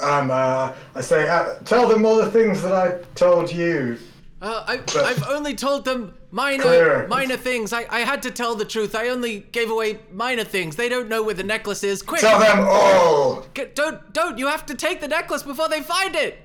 Um, 0.00 0.30
uh, 0.30 0.72
I 0.94 1.00
say, 1.00 1.28
uh, 1.28 1.54
"Tell 1.64 1.88
them 1.88 2.04
all 2.06 2.16
the 2.16 2.30
things 2.30 2.62
that 2.62 2.72
I 2.72 3.02
told 3.14 3.50
you." 3.52 3.98
Uh, 4.40 4.64
I, 4.68 4.80
I've 5.00 5.26
only 5.28 5.54
told 5.56 5.84
them 5.84 6.14
minor 6.30 6.62
Clear. 6.62 7.08
minor 7.08 7.36
things. 7.36 7.72
I, 7.72 7.86
I 7.90 8.00
had 8.00 8.22
to 8.22 8.30
tell 8.30 8.54
the 8.54 8.64
truth. 8.64 8.94
I 8.94 9.08
only 9.08 9.40
gave 9.40 9.68
away 9.70 9.98
minor 10.12 10.44
things. 10.44 10.76
They 10.76 10.88
don't 10.88 11.08
know 11.08 11.24
where 11.24 11.34
the 11.34 11.42
necklace 11.42 11.82
is. 11.82 12.02
Quick, 12.02 12.20
Tell 12.20 12.38
them 12.38 12.60
all. 12.68 13.44
get, 13.54 13.74
don't 13.74 14.12
don't. 14.12 14.38
You 14.38 14.46
have 14.46 14.64
to 14.66 14.74
take 14.74 15.00
the 15.00 15.08
necklace 15.08 15.42
before 15.42 15.68
they 15.68 15.82
find 15.82 16.14
it." 16.14 16.38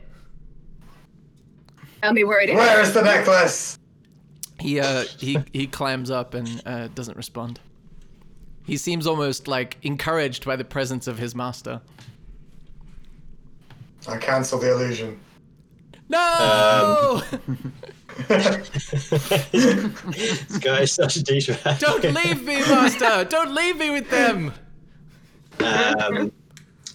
Tell 2.02 2.14
me 2.14 2.24
where 2.24 2.42
it 2.42 2.50
is. 2.50 2.56
Where 2.56 2.82
is 2.82 2.94
the 2.94 3.02
necklace? 3.04 3.78
He 4.60 4.80
uh 4.80 5.04
he 5.20 5.38
he 5.54 5.68
climbs 5.68 6.10
up 6.10 6.34
and 6.34 6.62
uh, 6.66 6.88
doesn't 6.90 7.16
respond. 7.18 7.60
He 8.66 8.78
seems 8.78 9.06
almost 9.06 9.48
like 9.48 9.78
encouraged 9.84 10.46
by 10.46 10.56
the 10.56 10.64
presence 10.64 11.06
of 11.08 11.18
his 11.20 11.36
master. 11.36 11.82
I 14.08 14.18
cancel 14.18 14.60
the 14.60 14.72
illusion. 14.72 15.20
No! 16.10 17.22
This 19.52 20.58
guy 20.60 20.82
is 20.82 20.94
such 20.94 21.18
a 21.18 21.20
douchebag. 21.22 21.80
Don't 21.80 22.04
leave 22.14 22.46
me, 22.46 22.60
master! 22.60 23.24
Don't 23.28 23.56
leave 23.56 23.78
me 23.78 23.90
with 23.90 24.10
them! 24.10 24.54
Um, 25.60 26.32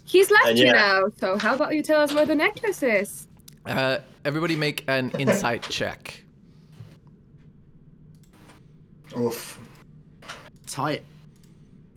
He's 0.04 0.30
left 0.30 0.56
you 0.56 0.66
yeah. 0.66 0.72
now, 0.72 1.02
so 1.18 1.36
how 1.36 1.54
about 1.54 1.74
you 1.74 1.82
tell 1.82 2.00
us 2.00 2.14
where 2.14 2.24
the 2.24 2.34
necklace 2.34 2.82
is? 2.82 3.26
Uh, 3.66 3.98
everybody 4.24 4.56
make 4.56 4.84
an 4.88 5.10
insight 5.18 5.62
check. 5.68 6.24
Oof. 9.18 9.58
Tight. 10.66 11.02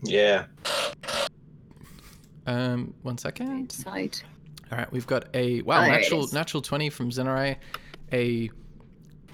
yeah. 0.02 0.46
Um, 2.48 2.94
one 3.04 3.18
second. 3.18 3.72
Inside. 3.72 4.20
All 4.72 4.78
right, 4.78 4.92
we've 4.92 5.08
got 5.08 5.26
a 5.34 5.62
wow 5.64 5.80
Oh, 5.80 5.82
there 5.82 5.92
natural 5.92 6.28
natural 6.34 6.62
twenty 6.62 6.90
from 6.90 7.10
Zenarai, 7.12 7.58
a 8.14 8.50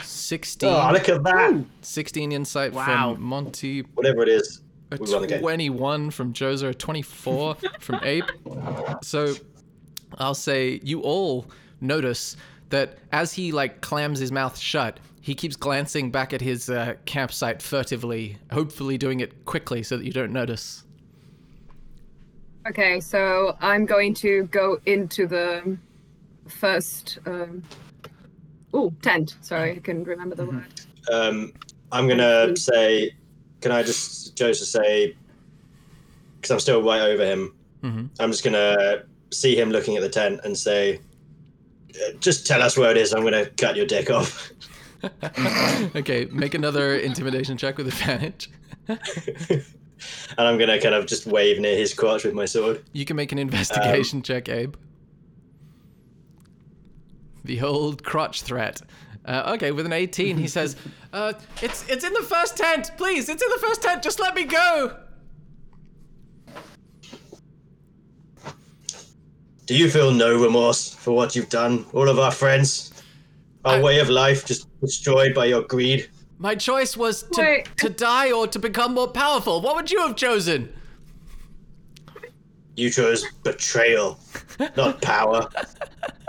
16, 0.01 0.69
Oh, 0.69 0.91
look 0.93 1.09
at 1.09 1.23
that! 1.23 1.63
16 1.81 2.31
insight 2.31 2.71
Wow. 2.73 3.13
from 3.15 3.23
Monty, 3.23 3.81
Whatever 3.95 4.21
it 4.23 4.29
is, 4.29 4.61
a 4.91 4.97
we 4.97 5.11
won 5.11 5.21
the 5.21 5.27
game. 5.27 5.39
21 5.41 6.11
from 6.11 6.33
Joser, 6.33 6.69
a 6.69 6.73
24 6.73 7.55
from 7.79 7.99
Abe. 8.03 8.23
So 9.03 9.33
I'll 10.19 10.35
say 10.35 10.79
you 10.83 11.01
all 11.01 11.47
notice 11.81 12.37
that 12.69 12.97
as 13.11 13.33
he 13.33 13.51
like 13.51 13.81
clams 13.81 14.19
his 14.19 14.31
mouth 14.31 14.57
shut, 14.57 14.99
he 15.21 15.33
keeps 15.35 15.55
glancing 15.55 16.11
back 16.11 16.31
at 16.33 16.41
his 16.41 16.69
uh, 16.69 16.93
campsite 17.05 17.61
furtively, 17.61 18.37
hopefully 18.51 18.97
doing 18.97 19.19
it 19.19 19.45
quickly 19.45 19.81
so 19.83 19.97
that 19.97 20.05
you 20.05 20.11
don't 20.11 20.31
notice. 20.31 20.83
Okay, 22.69 22.99
so 22.99 23.55
I'm 23.61 23.85
going 23.85 24.13
to 24.15 24.43
go 24.45 24.79
into 24.85 25.27
the 25.27 25.77
first. 26.47 27.19
Um... 27.25 27.63
Oh, 28.73 28.93
tent. 29.01 29.37
Sorry, 29.41 29.71
I 29.71 29.79
couldn't 29.79 30.03
remember 30.03 30.35
the 30.35 30.45
word. 30.45 30.65
Um, 31.11 31.53
I'm 31.91 32.07
gonna 32.07 32.55
say, 32.57 33.15
can 33.61 33.71
I 33.71 33.81
just 33.81 34.35
Joseph 34.35 34.67
say, 34.67 35.15
because 36.35 36.51
I'm 36.51 36.59
still 36.59 36.83
right 36.83 37.01
over 37.01 37.25
him. 37.25 37.55
Mhm. 37.81 38.09
I'm 38.19 38.31
just 38.31 38.43
gonna 38.43 39.03
see 39.31 39.57
him 39.57 39.69
looking 39.71 39.95
at 39.95 40.01
the 40.01 40.09
tent 40.09 40.41
and 40.43 40.57
say, 40.57 40.99
"Uh, 41.95 42.11
just 42.19 42.45
tell 42.45 42.61
us 42.61 42.77
where 42.77 42.91
it 42.91 42.97
is. 42.97 43.13
I'm 43.13 43.23
gonna 43.23 43.45
cut 43.45 43.77
your 43.77 43.85
dick 43.85 44.09
off. 44.09 44.51
okay, 45.95 46.25
make 46.31 46.53
another 46.53 46.97
intimidation 46.97 47.57
check 47.57 47.77
with 47.77 47.87
advantage. 47.87 48.49
and 50.37 50.47
I'm 50.47 50.57
gonna 50.57 50.79
kind 50.79 50.95
of 50.95 51.05
just 51.05 51.25
wave 51.25 51.59
near 51.59 51.75
his 51.77 51.93
crotch 51.93 52.23
with 52.23 52.33
my 52.33 52.45
sword. 52.45 52.83
You 52.93 53.05
can 53.05 53.15
make 53.15 53.31
an 53.31 53.39
investigation 53.39 54.21
check, 54.21 54.49
Abe. 54.49 54.75
The 57.43 57.61
old 57.61 58.03
crotch 58.03 58.41
threat. 58.41 58.81
Uh, 59.25 59.53
okay, 59.55 59.71
with 59.71 59.85
an 59.85 59.93
18, 59.93 60.37
he 60.37 60.47
says, 60.47 60.75
uh, 61.13 61.33
"It's 61.61 61.87
it's 61.89 62.03
in 62.05 62.13
the 62.13 62.21
first 62.23 62.57
tent, 62.57 62.91
please. 62.97 63.29
It's 63.29 63.43
in 63.43 63.49
the 63.49 63.59
first 63.59 63.81
tent. 63.81 64.03
Just 64.03 64.19
let 64.19 64.35
me 64.35 64.43
go." 64.45 64.97
Do 69.65 69.75
you 69.75 69.89
feel 69.89 70.11
no 70.11 70.41
remorse 70.41 70.93
for 70.93 71.11
what 71.11 71.35
you've 71.35 71.49
done? 71.49 71.85
All 71.91 72.07
of 72.07 72.19
our 72.19 72.31
friends, 72.31 72.93
our 73.65 73.75
I- 73.75 73.81
way 73.81 73.99
of 73.99 74.09
life 74.09 74.45
just 74.45 74.67
destroyed 74.79 75.33
by 75.35 75.45
your 75.45 75.63
greed. 75.63 76.09
My 76.39 76.55
choice 76.55 76.95
was 76.95 77.23
to 77.33 77.41
Wait. 77.41 77.77
to 77.77 77.89
die 77.89 78.31
or 78.31 78.47
to 78.47 78.59
become 78.59 78.93
more 78.93 79.07
powerful. 79.07 79.61
What 79.61 79.75
would 79.75 79.91
you 79.91 79.99
have 80.01 80.15
chosen? 80.15 80.73
You 82.75 82.91
chose 82.91 83.25
betrayal, 83.43 84.19
not 84.77 85.01
power. 85.01 85.49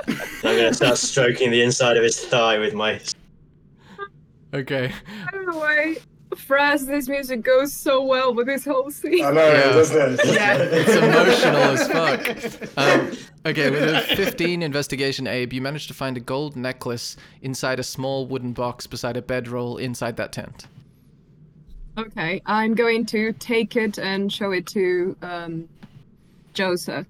I'm 0.07 0.17
gonna 0.43 0.73
start 0.73 0.97
stroking 0.97 1.51
the 1.51 1.63
inside 1.63 1.99
of 1.99 2.03
his 2.03 2.19
thigh 2.25 2.59
with 2.59 2.73
my. 2.73 3.01
Okay. 4.55 4.91
I 5.27 5.31
don't 5.31 5.47
know 5.47 5.59
why. 6.47 6.73
us, 6.73 6.85
this 6.85 7.09
music 7.09 7.43
goes 7.43 7.73
so 7.73 8.03
well 8.03 8.35
with 8.35 8.47
this 8.47 8.65
whole 8.65 8.91
scene. 8.91 9.25
I 9.25 9.31
know, 9.31 9.47
Yeah. 9.53 9.73
doesn't 9.73 10.21
it? 10.21 10.27
Yeah, 10.27 10.57
It's 10.59 10.95
emotional 10.95 11.57
as 11.57 11.89
fuck. 11.89 12.79
Um, 12.79 13.13
okay, 13.47 13.71
with 13.71 13.83
a 13.83 14.01
15 14.17 14.63
investigation, 14.63 15.27
Abe, 15.27 15.53
you 15.53 15.61
managed 15.61 15.89
to 15.89 15.95
find 15.95 16.17
a 16.17 16.21
gold 16.21 16.57
necklace 16.57 17.17
inside 17.43 17.79
a 17.81 17.83
small 17.85 18.27
wooden 18.27 18.53
box 18.53 18.87
beside 18.87 19.17
a 19.17 19.23
bedroll 19.23 19.77
inside 19.79 20.17
that 20.17 20.33
tent. 20.33 20.67
Okay, 21.97 22.41
I'm 22.47 22.75
going 22.75 23.07
to 23.07 23.33
take 23.35 23.75
it 23.75 23.99
and 23.99 24.33
show 24.33 24.53
it 24.53 24.67
to 24.69 25.17
um, 25.23 25.69
Joseph. 26.55 27.07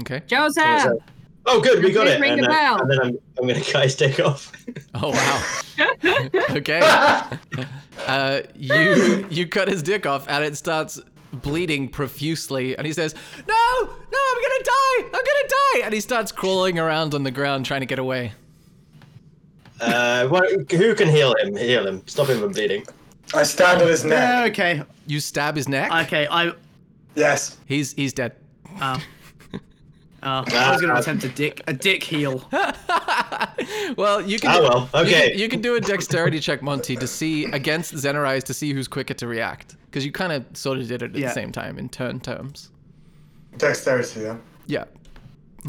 Okay. 0.00 0.22
Joseph! 0.26 0.98
Oh, 1.46 1.60
good, 1.60 1.82
we 1.82 1.90
got 1.92 2.06
it. 2.06 2.20
ring 2.20 2.32
And, 2.32 2.42
the 2.44 2.48
uh, 2.50 2.52
bell. 2.52 2.80
and 2.82 2.90
then 2.90 3.00
I'm, 3.00 3.18
I'm 3.38 3.46
gonna 3.48 3.60
cut 3.64 3.84
his 3.84 3.96
dick 3.96 4.20
off. 4.20 4.52
Oh 4.94 5.10
wow. 5.10 6.46
okay. 6.56 6.80
Uh, 8.06 8.40
you 8.54 9.26
you 9.30 9.46
cut 9.46 9.68
his 9.68 9.82
dick 9.82 10.06
off 10.06 10.26
and 10.26 10.42
it 10.42 10.56
starts 10.56 10.98
bleeding 11.34 11.86
profusely 11.86 12.74
and 12.78 12.86
he 12.86 12.94
says, 12.94 13.14
"No, 13.46 13.54
no, 13.82 13.88
I'm 13.88 14.42
gonna 14.42 14.64
die! 14.64 14.96
I'm 15.04 15.10
gonna 15.12 15.48
die!" 15.48 15.80
And 15.84 15.92
he 15.92 16.00
starts 16.00 16.32
crawling 16.32 16.78
around 16.78 17.14
on 17.14 17.24
the 17.24 17.30
ground 17.30 17.66
trying 17.66 17.80
to 17.80 17.86
get 17.86 17.98
away. 17.98 18.32
Uh, 19.82 20.28
what, 20.28 20.48
who 20.72 20.94
can 20.94 21.08
heal 21.08 21.34
him? 21.40 21.54
Heal 21.56 21.86
him. 21.86 22.02
Stop 22.06 22.28
him 22.28 22.40
from 22.40 22.52
bleeding. 22.52 22.84
I 23.34 23.42
stab 23.42 23.82
on 23.82 23.86
his 23.88 24.02
Yeah, 24.02 24.10
neck. 24.10 24.52
okay, 24.52 24.82
You 25.06 25.20
stab 25.20 25.56
his 25.56 25.68
neck. 25.68 25.92
okay. 26.06 26.26
I 26.30 26.52
Yes. 27.14 27.58
He's 27.66 27.92
he's 27.92 28.14
dead. 28.14 28.34
oh. 28.80 28.98
Oh, 30.22 30.44
I 30.46 30.70
was 30.72 30.80
going 30.82 30.92
to 30.94 31.00
attempt 31.00 31.24
a 31.24 31.28
dick 31.30 31.62
a 31.66 31.72
dick 31.72 32.02
heal. 32.02 32.48
Well, 33.96 34.22
you 34.22 34.38
can. 34.38 34.50
Ah, 34.50 34.88
well, 34.92 35.04
you 35.04 35.08
okay. 35.08 35.30
can- 35.30 35.38
You 35.38 35.48
can, 35.48 35.60
do 35.60 35.74
a 35.74 35.80
dexterity 35.80 36.38
check, 36.40 36.62
Monty, 36.62 36.96
to 36.96 37.06
see 37.06 37.44
against 37.46 37.92
Zenarize 37.94 38.42
to 38.44 38.54
see 38.54 38.72
who's 38.72 38.88
quicker 38.88 39.14
to 39.14 39.26
react. 39.26 39.76
Because 39.86 40.04
you 40.06 40.12
kind 40.12 40.32
of 40.32 40.44
sort 40.56 40.78
of 40.78 40.86
did 40.88 41.02
it 41.02 41.12
at 41.12 41.16
Yeah. 41.18 41.28
the 41.28 41.34
same 41.34 41.52
time 41.52 41.78
in 41.78 41.88
turn 41.88 42.20
terms. 42.20 42.70
Dexterity, 43.58 44.20
yeah. 44.20 44.36
Yeah. 44.66 44.84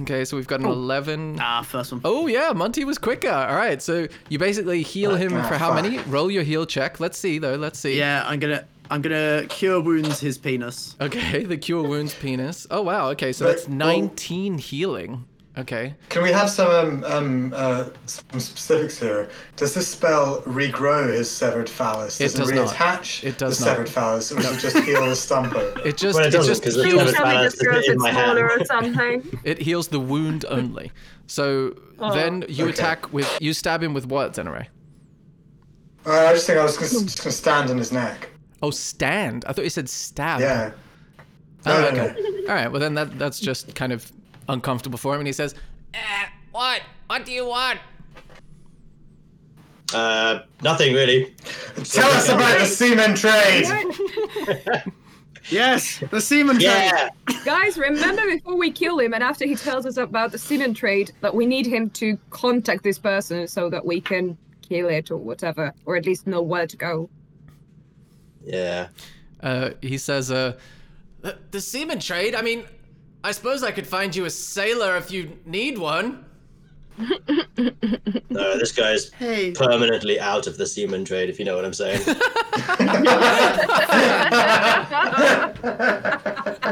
Okay, 0.02 0.24
so 0.24 0.38
we've 0.38 0.48
got 0.48 0.62
an 0.62 0.68
11. 0.68 1.38
Ah, 1.42 1.64
first 1.64 1.92
one. 1.92 2.02
Oh 2.06 2.28
yeah, 2.28 2.54
Monty 2.54 2.86
was 2.86 2.98
quicker. 2.98 3.30
All 3.30 3.56
right, 3.56 3.82
so 3.82 4.08
you 4.30 4.40
basically 4.40 4.84
heal 4.84 5.16
him 5.16 5.34
Ah, 5.36 5.48
for 5.48 5.56
how 5.56 5.74
fuck. 5.74 5.84
many? 5.84 5.98
Roll 6.04 6.32
your 6.32 6.44
heal 6.44 6.66
check. 6.66 7.00
Let's 7.00 7.18
see 7.18 7.40
though. 7.40 7.56
Let's 7.56 7.80
see. 7.80 7.98
Yeah, 7.98 8.24
I'm 8.26 8.40
gonna 8.40 8.64
I'm 8.92 9.02
gonna 9.02 9.46
cure 9.50 9.80
wounds 9.82 10.20
his 10.20 10.38
penis. 10.38 10.96
Okay, 11.00 11.44
the 11.46 11.58
cure 11.58 11.82
wounds 11.84 12.14
penis. 12.14 12.68
Oh 12.70 12.82
wow. 12.82 13.10
Okay, 13.12 13.32
so 13.32 13.46
But- 13.46 13.56
that's 13.56 13.68
19 13.68 14.58
healing. 14.58 15.26
Okay. 15.58 15.96
Can 16.08 16.24
we 16.24 16.32
have 16.32 16.50
some 16.50 16.70
um, 16.72 17.04
um 17.04 17.54
uh 17.54 17.86
some 18.06 18.40
specifics 18.40 18.98
here? 19.00 19.30
Does 19.58 19.74
this 19.74 19.86
spell 19.88 20.42
regrow 20.44 21.12
his 21.14 21.30
severed 21.30 21.70
phallus? 21.70 22.22
It 22.22 22.26
Does 22.26 22.34
does 22.36 22.50
it 22.52 22.56
not. 22.56 22.68
reattach 22.70 23.24
It 23.26 23.38
does 23.38 23.60
the 23.60 23.66
not. 23.66 23.72
severed 23.72 23.90
phallus, 23.90 24.32
or 24.32 24.36
does 24.42 24.58
it 24.58 24.60
just 24.62 24.78
heal 24.86 25.06
the 25.06 25.16
stumper? 25.16 25.74
It 25.86 25.98
just 25.98 26.16
Well, 26.16 26.24
it 26.26 26.30
it, 26.34 26.38
doesn't, 26.38 26.64
the 26.64 26.86
heals 26.86 27.02
severed 27.02 27.16
phallus 27.18 27.54
this 27.56 27.68
grows 27.68 27.86
in 27.86 27.94
it 27.94 28.00
my 28.00 28.12
smaller 28.12 28.48
hand. 28.48 28.62
or 28.62 28.66
something. 28.66 29.40
it 29.44 29.58
heals 29.62 29.90
the 29.90 30.00
wound 30.00 30.46
only. 30.50 30.92
So 31.28 31.76
Oh, 32.00 32.14
then 32.14 32.46
you 32.48 32.64
okay. 32.66 32.74
attack 32.74 33.12
with 33.14 33.28
you 33.42 33.54
stab 33.54 33.84
him 33.84 33.94
with 33.94 34.06
what, 34.08 34.34
Zenare? 34.34 34.68
Uh, 36.06 36.12
I 36.30 36.34
just 36.34 36.48
think 36.48 36.60
I 36.60 36.64
was 36.64 36.78
just 36.78 37.18
gonna 37.22 37.32
stand 37.32 37.70
on 37.70 37.78
his 37.78 37.92
neck. 37.92 38.30
Oh, 38.62 38.72
stand. 38.72 39.46
I 39.48 39.54
thought 39.54 39.64
you 39.64 39.70
said 39.70 39.90
stab. 39.90 40.40
Yeah. 40.42 40.72
Oh, 41.66 41.82
No, 41.82 41.92
no, 41.92 42.04
okay. 42.04 42.16
All 42.48 42.56
right. 42.56 42.72
Well, 42.72 42.80
then 42.80 42.94
that 42.96 43.18
that's 43.18 43.40
just 43.40 43.74
kind 43.76 43.92
of 43.94 44.12
uncomfortable 44.50 44.98
for 44.98 45.14
him, 45.14 45.20
and 45.22 45.28
he 45.28 45.34
says, 45.34 45.56
eh, 45.94 46.00
"What? 46.52 46.82
What 47.08 47.26
do 47.26 47.32
you 47.32 47.46
want?" 47.46 47.80
Uh, 49.94 50.40
nothing 50.64 50.94
really. 50.94 51.36
Tell 51.84 52.10
us 52.12 52.30
about 52.30 52.60
the 52.60 52.66
semen 52.66 53.16
trade. 53.16 53.66
Yes, 55.50 56.02
the 56.12 56.22
semen 56.22 56.60
trade. 56.60 56.66
Yeah. 56.92 57.10
Guys, 57.44 57.78
remember 57.78 58.26
before 58.28 58.56
we 58.56 58.72
kill 58.72 59.00
him 59.00 59.14
and 59.14 59.24
after 59.24 59.46
he 59.46 59.56
tells 59.56 59.86
us 59.86 59.98
about 59.98 60.32
the 60.32 60.38
semen 60.38 60.74
trade 60.74 61.12
that 61.22 61.34
we 61.34 61.46
need 61.46 61.66
him 61.66 61.90
to 61.92 62.18
contact 62.30 62.84
this 62.84 63.00
person 63.00 63.48
so 63.48 63.70
that 63.70 63.84
we 63.86 64.00
can 64.00 64.38
kill 64.62 64.88
it 64.88 65.10
or 65.12 65.18
whatever, 65.18 65.74
or 65.86 65.96
at 65.98 66.06
least 66.06 66.28
know 66.28 66.42
where 66.42 66.68
to 66.68 66.78
go. 66.78 67.10
Yeah. 68.46 68.88
Uh, 69.42 69.72
he 69.82 69.98
says, 69.98 70.32
"Uh, 70.32 70.54
the, 71.22 71.38
the 71.52 71.62
semen 71.62 72.00
trade. 72.00 72.36
I 72.36 72.42
mean, 72.42 72.64
I 73.24 73.32
suppose 73.32 73.64
I 73.64 73.72
could 73.72 73.88
find 73.88 74.16
you 74.16 74.26
a 74.26 74.30
sailor 74.30 74.98
if 74.98 75.12
you 75.12 75.38
need 75.46 75.78
one." 75.78 76.26
No, 78.30 78.58
this 78.58 78.72
guy's 78.72 79.12
Hey, 79.14 79.52
permanently 79.52 80.20
out 80.20 80.48
of 80.48 80.58
the 80.58 80.66
semen 80.66 81.04
trade, 81.04 81.30
if 81.30 81.38
you 81.38 81.44
know 81.46 81.56
what 81.56 81.66
I'm 81.66 81.74
saying. 81.74 82.00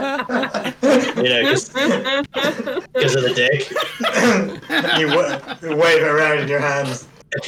you 0.09 1.29
know, 1.29 1.41
because 2.93 3.15
of 3.15 3.23
the 3.23 3.33
dick. 3.35 3.69
you 4.99 5.07
wa- 5.07 5.39
you 5.61 5.75
wave 5.75 6.01
it 6.01 6.07
around 6.07 6.39
in 6.39 6.47
your 6.47 6.59
hands. 6.59 7.07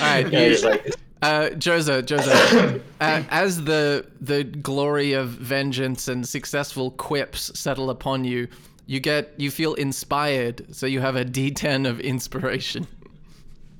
right. 0.00 0.30
Yeah, 0.32 0.40
you- 0.44 0.50
just 0.50 0.64
like 0.64 0.92
Uh, 1.26 1.50
Joza, 1.50 2.80
uh, 3.00 3.22
as 3.30 3.64
the 3.64 4.06
the 4.20 4.44
glory 4.44 5.12
of 5.12 5.30
vengeance 5.30 6.06
and 6.06 6.26
successful 6.26 6.92
quips 6.92 7.50
settle 7.58 7.90
upon 7.90 8.22
you, 8.22 8.46
you 8.86 9.00
get 9.00 9.34
you 9.36 9.50
feel 9.50 9.74
inspired, 9.74 10.64
so 10.72 10.86
you 10.86 11.00
have 11.00 11.16
a 11.16 11.24
D10 11.24 11.88
of 11.88 11.98
inspiration, 11.98 12.86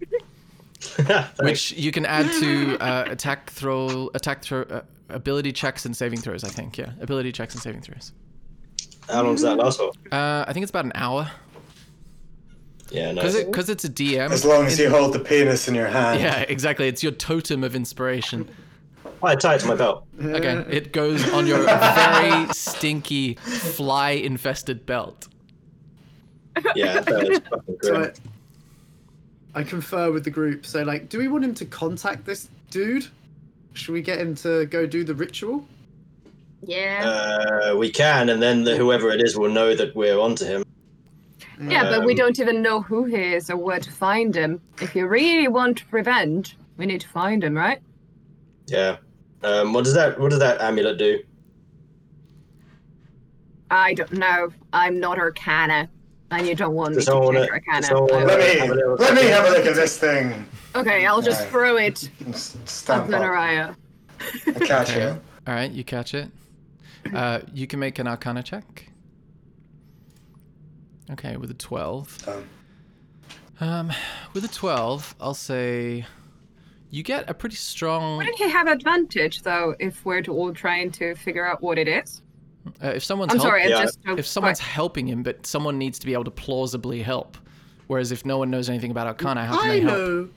which 1.38 1.70
you 1.70 1.92
can 1.92 2.04
add 2.04 2.28
to 2.40 2.78
uh, 2.78 3.04
attack 3.10 3.48
throw 3.50 4.10
attack 4.14 4.42
throw 4.42 4.62
uh, 4.62 4.80
ability 5.08 5.52
checks 5.52 5.86
and 5.86 5.96
saving 5.96 6.18
throws. 6.18 6.42
I 6.42 6.48
think 6.48 6.76
yeah, 6.76 6.90
ability 7.00 7.30
checks 7.30 7.54
and 7.54 7.62
saving 7.62 7.82
throws. 7.82 8.10
How 9.08 9.22
long 9.22 9.34
does 9.34 9.42
that 9.42 9.56
last 9.56 9.78
for? 9.78 9.92
Uh, 10.10 10.44
I 10.48 10.52
think 10.52 10.64
it's 10.64 10.70
about 10.70 10.86
an 10.86 10.92
hour 10.96 11.30
Yeah, 12.90 13.12
no. 13.12 13.22
because 13.22 13.68
it 13.68 13.72
it's 13.72 13.84
a 13.84 13.88
DM. 13.88 14.30
As 14.30 14.44
long 14.44 14.66
as 14.66 14.78
you 14.78 14.90
hold 14.90 15.12
the 15.12 15.18
penis 15.20 15.68
in 15.68 15.74
your 15.74 15.88
hand. 15.88 16.20
Yeah, 16.20 16.40
exactly. 16.40 16.88
It's 16.88 17.02
your 17.02 17.12
totem 17.12 17.64
of 17.64 17.74
inspiration. 17.74 18.48
I 19.22 19.34
tie 19.34 19.54
it 19.56 19.60
to 19.60 19.66
my 19.66 19.74
belt. 19.74 20.06
Again, 20.20 20.66
it 20.70 20.92
goes 20.92 21.28
on 21.32 21.46
your 21.46 21.64
very 21.64 22.46
stinky, 22.52 23.34
fly-infested 23.34 24.86
belt. 24.86 25.28
Yeah, 26.74 27.00
that 27.00 27.28
is 27.28 27.40
fucking 27.50 27.78
So. 27.82 28.12
I, 29.54 29.60
I 29.60 29.62
confer 29.62 30.12
with 30.12 30.24
the 30.24 30.30
group. 30.30 30.64
So, 30.66 30.82
like, 30.82 31.08
do 31.08 31.18
we 31.18 31.28
want 31.28 31.44
him 31.44 31.54
to 31.54 31.64
contact 31.64 32.24
this 32.24 32.48
dude? 32.70 33.06
Should 33.72 33.92
we 33.92 34.02
get 34.02 34.18
him 34.18 34.34
to 34.36 34.66
go 34.66 34.86
do 34.86 35.02
the 35.02 35.14
ritual? 35.14 35.66
Yeah. 36.62 37.70
Uh, 37.70 37.76
we 37.76 37.90
can, 37.90 38.28
and 38.28 38.40
then 38.40 38.64
the, 38.64 38.76
whoever 38.76 39.10
it 39.10 39.20
is 39.22 39.36
will 39.36 39.50
know 39.50 39.74
that 39.74 39.94
we're 39.94 40.18
onto 40.18 40.44
him. 40.44 40.64
Yeah, 41.60 41.84
but 41.84 42.04
we 42.04 42.12
um, 42.12 42.16
don't 42.18 42.40
even 42.40 42.62
know 42.62 42.80
who 42.80 43.04
he 43.04 43.16
is 43.34 43.50
or 43.50 43.56
where 43.56 43.80
to 43.80 43.90
find 43.90 44.34
him. 44.34 44.60
If 44.80 44.94
you 44.96 45.06
really 45.06 45.48
want 45.48 45.84
revenge, 45.92 46.56
we 46.76 46.86
need 46.86 47.00
to 47.02 47.08
find 47.08 47.42
him, 47.44 47.56
right? 47.56 47.80
Yeah. 48.66 48.96
Um, 49.42 49.72
what 49.72 49.84
does 49.84 49.94
that? 49.94 50.18
What 50.18 50.30
does 50.30 50.38
that 50.40 50.60
amulet 50.60 50.98
do? 50.98 51.20
I 53.70 53.94
don't 53.94 54.12
know. 54.12 54.48
I'm 54.72 55.00
not 55.00 55.18
Arcana. 55.18 55.88
And 56.30 56.46
you 56.46 56.54
don't 56.56 56.74
want 56.74 56.90
me 56.90 56.96
Does 56.96 57.04
to 57.06 57.10
someone 57.12 57.34
wanna- 57.36 57.46
Arcana. 57.52 57.80
does 57.82 57.88
someone 57.88 58.26
Let 58.26 58.38
me 58.40 58.58
Have 58.58 58.70
a 58.70 58.74
little 58.74 58.94
let 58.96 59.14
me 59.14 59.22
have 59.26 59.46
a 59.46 59.50
look 59.50 59.64
at 59.66 59.76
this 59.76 59.96
thing. 59.96 60.44
Okay, 60.74 61.06
I'll 61.06 61.22
just 61.22 61.40
Right. 61.42 61.50
throw 61.50 61.76
it 61.76 62.10
S- 62.30 62.56
at 62.60 62.68
Stamp 62.68 63.04
up. 63.04 63.10
Zenariah. 63.10 63.76
I 64.46 64.52
catch 64.66 64.90
Okay. 64.90 65.02
it. 65.02 65.22
All 65.46 65.54
right, 65.54 65.70
you 65.70 65.84
catch 65.84 66.14
it. 66.14 66.28
Uh, 67.14 67.40
you 67.54 67.68
can 67.68 67.78
make 67.78 67.98
an 68.00 68.08
Arcana 68.08 68.42
check. 68.42 68.88
Okay, 71.10 71.36
with 71.36 71.50
a 71.50 71.54
twelve. 71.54 72.16
Um, 72.28 72.44
Um, 73.58 73.92
with 74.34 74.44
a 74.44 74.48
twelve, 74.48 75.14
I'll 75.20 75.32
say 75.34 76.04
you 76.90 77.02
get 77.02 77.28
a 77.30 77.34
pretty 77.34 77.56
strong. 77.56 78.18
Wouldn't 78.18 78.36
he 78.36 78.48
have 78.50 78.68
advantage 78.68 79.42
though 79.42 79.74
if 79.78 80.04
we're 80.04 80.22
all 80.28 80.52
trying 80.52 80.90
to 80.92 81.14
figure 81.14 81.46
out 81.46 81.62
what 81.62 81.78
it 81.78 81.88
is? 81.88 82.22
Uh, 82.82 82.88
if 82.88 83.04
someone's 83.04 83.32
I'm 83.32 83.38
help- 83.38 83.48
sorry, 83.48 83.68
yeah, 83.68 83.82
just 83.82 83.98
if 84.06 84.26
someone's 84.26 84.58
quite- 84.58 84.66
helping 84.68 85.06
him, 85.06 85.22
but 85.22 85.46
someone 85.46 85.78
needs 85.78 85.98
to 86.00 86.06
be 86.06 86.12
able 86.12 86.24
to 86.24 86.30
plausibly 86.32 87.00
help. 87.00 87.36
Whereas 87.86 88.10
if 88.10 88.26
no 88.26 88.38
one 88.38 88.50
knows 88.50 88.68
anything 88.68 88.90
about 88.90 89.06
Arcana, 89.06 89.46
how 89.46 89.60
can 89.60 89.70
I 89.70 89.74
they 89.74 89.80
help? 89.80 89.96
know. 89.96 90.28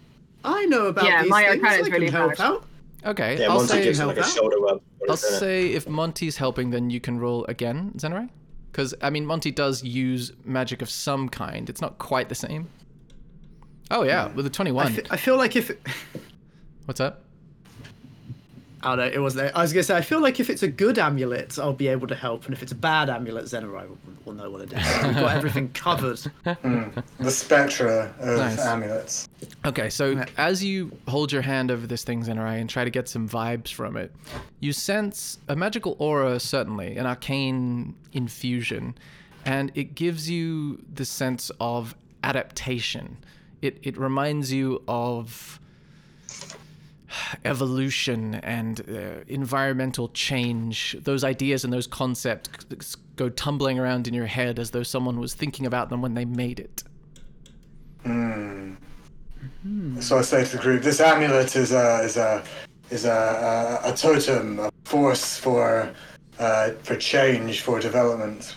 I 0.45 0.65
know 0.67 0.85
about 0.85 1.05
Yeah, 1.05 1.23
these 1.23 1.29
my 1.31 1.43
things. 1.43 1.55
Arcana 1.63 1.73
is 1.81 1.87
I 1.87 1.89
can 1.89 1.91
really 2.01 2.11
help 2.11 2.37
bad. 2.37 2.41
out. 2.45 2.65
Okay, 3.05 3.39
Yeah, 3.39 3.47
I'll 3.47 3.55
Monty 3.55 3.67
say 3.69 3.83
gives 3.83 3.99
him 3.99 4.07
like 4.07 4.17
a 4.17 4.23
shoulder 4.23 4.57
rub. 4.59 4.81
I'll 5.09 5.15
he's 5.15 5.23
in 5.25 5.33
it. 5.33 5.39
say 5.39 5.67
if 5.73 5.87
Monty's 5.89 6.37
helping, 6.37 6.69
then 6.69 6.89
you 6.91 6.99
can 7.01 7.19
roll 7.19 7.43
again, 7.45 7.91
Zenrai. 7.97 8.29
Because 8.71 8.93
I 9.01 9.09
mean, 9.09 9.25
Monty 9.25 9.51
does 9.51 9.83
use 9.83 10.31
magic 10.45 10.81
of 10.81 10.89
some 10.89 11.27
kind. 11.29 11.69
It's 11.69 11.81
not 11.81 11.97
quite 11.97 12.29
the 12.29 12.35
same. 12.35 12.69
Oh 13.91 14.03
yeah, 14.03 14.27
with 14.33 14.45
a 14.45 14.49
I, 14.49 14.51
twenty-one. 14.51 14.93
fe- 14.93 15.03
I 15.09 15.17
feel 15.17 15.37
like 15.37 15.55
if 15.55 15.71
What's 16.85 16.99
up? 16.99 17.23
Oh 18.81 18.95
no, 18.95 19.03
it 19.03 19.19
wasn't. 19.19 19.53
I 19.55 19.61
was 19.61 19.73
gonna 19.73 19.83
say 19.83 19.97
I 19.97 20.01
feel 20.01 20.21
like 20.21 20.39
if 20.39 20.49
it's 20.49 20.63
a 20.63 20.67
good 20.67 20.97
amulet, 20.97 21.59
I'll 21.59 21.73
be 21.73 21.87
able 21.89 22.07
to 22.07 22.15
help, 22.15 22.45
and 22.45 22.53
if 22.53 22.63
it's 22.63 22.71
a 22.71 22.75
bad 22.75 23.09
amulet, 23.09 23.45
Zenarai 23.45 23.89
will, 23.89 23.97
will 24.23 24.33
know 24.33 24.49
what 24.49 24.61
it 24.61 24.71
is. 24.73 25.03
We've 25.03 25.15
got 25.15 25.35
everything 25.35 25.69
covered. 25.73 26.17
Mm, 26.45 27.03
the 27.19 27.31
spectra 27.31 28.13
of 28.19 28.37
Nice. 28.37 28.59
amulets. 28.59 29.27
Okay, 29.65 29.89
so 29.89 30.11
Yeah. 30.11 30.25
as 30.37 30.63
you 30.63 30.91
hold 31.07 31.31
your 31.31 31.41
hand 31.41 31.71
over 31.71 31.85
this 31.87 32.03
thing, 32.05 32.23
Zenrai, 32.23 32.61
and 32.61 32.69
try 32.69 32.85
to 32.85 32.89
get 32.89 33.09
some 33.09 33.27
vibes 33.27 33.73
from 33.73 33.97
it, 33.97 34.13
you 34.61 34.71
sense 34.71 35.39
a 35.49 35.55
magical 35.57 35.97
aura, 35.99 36.39
certainly, 36.39 36.95
an 36.95 37.05
arcane 37.05 37.95
infusion, 38.13 38.95
and 39.45 39.71
it 39.75 39.95
gives 39.95 40.29
you 40.29 40.81
the 40.93 41.03
sense 41.05 41.51
of 41.59 41.95
adaptation. 42.23 43.17
It, 43.61 43.77
it 43.83 43.97
reminds 43.97 44.53
you 44.53 44.81
of 44.87 45.59
evolution 47.45 48.35
and 48.35 48.81
uh, 48.89 49.23
environmental 49.27 50.09
change. 50.09 50.95
Those 51.01 51.23
ideas 51.23 51.63
and 51.63 51.73
those 51.73 51.87
concepts 51.87 52.95
go 53.15 53.29
tumbling 53.29 53.79
around 53.79 54.07
in 54.07 54.13
your 54.13 54.27
head 54.27 54.59
as 54.59 54.71
though 54.71 54.83
someone 54.83 55.19
was 55.19 55.33
thinking 55.33 55.65
about 55.65 55.89
them 55.89 56.01
when 56.01 56.13
they 56.13 56.25
made 56.25 56.59
it. 56.59 56.83
So 59.99 60.17
I 60.17 60.21
say 60.21 60.45
to 60.45 60.57
the 60.57 60.61
group, 60.61 60.83
this 60.83 61.01
amulet 61.01 61.55
is 61.55 61.71
a 61.71 62.01
is 62.03 62.17
a 62.17 62.43
is 62.89 63.05
a 63.05 63.81
a, 63.83 63.91
a 63.91 63.95
totem, 63.95 64.59
a 64.59 64.71
force 64.85 65.37
for 65.37 65.93
uh, 66.39 66.71
for 66.83 66.95
change, 66.95 67.61
for 67.61 67.79
development. 67.79 68.55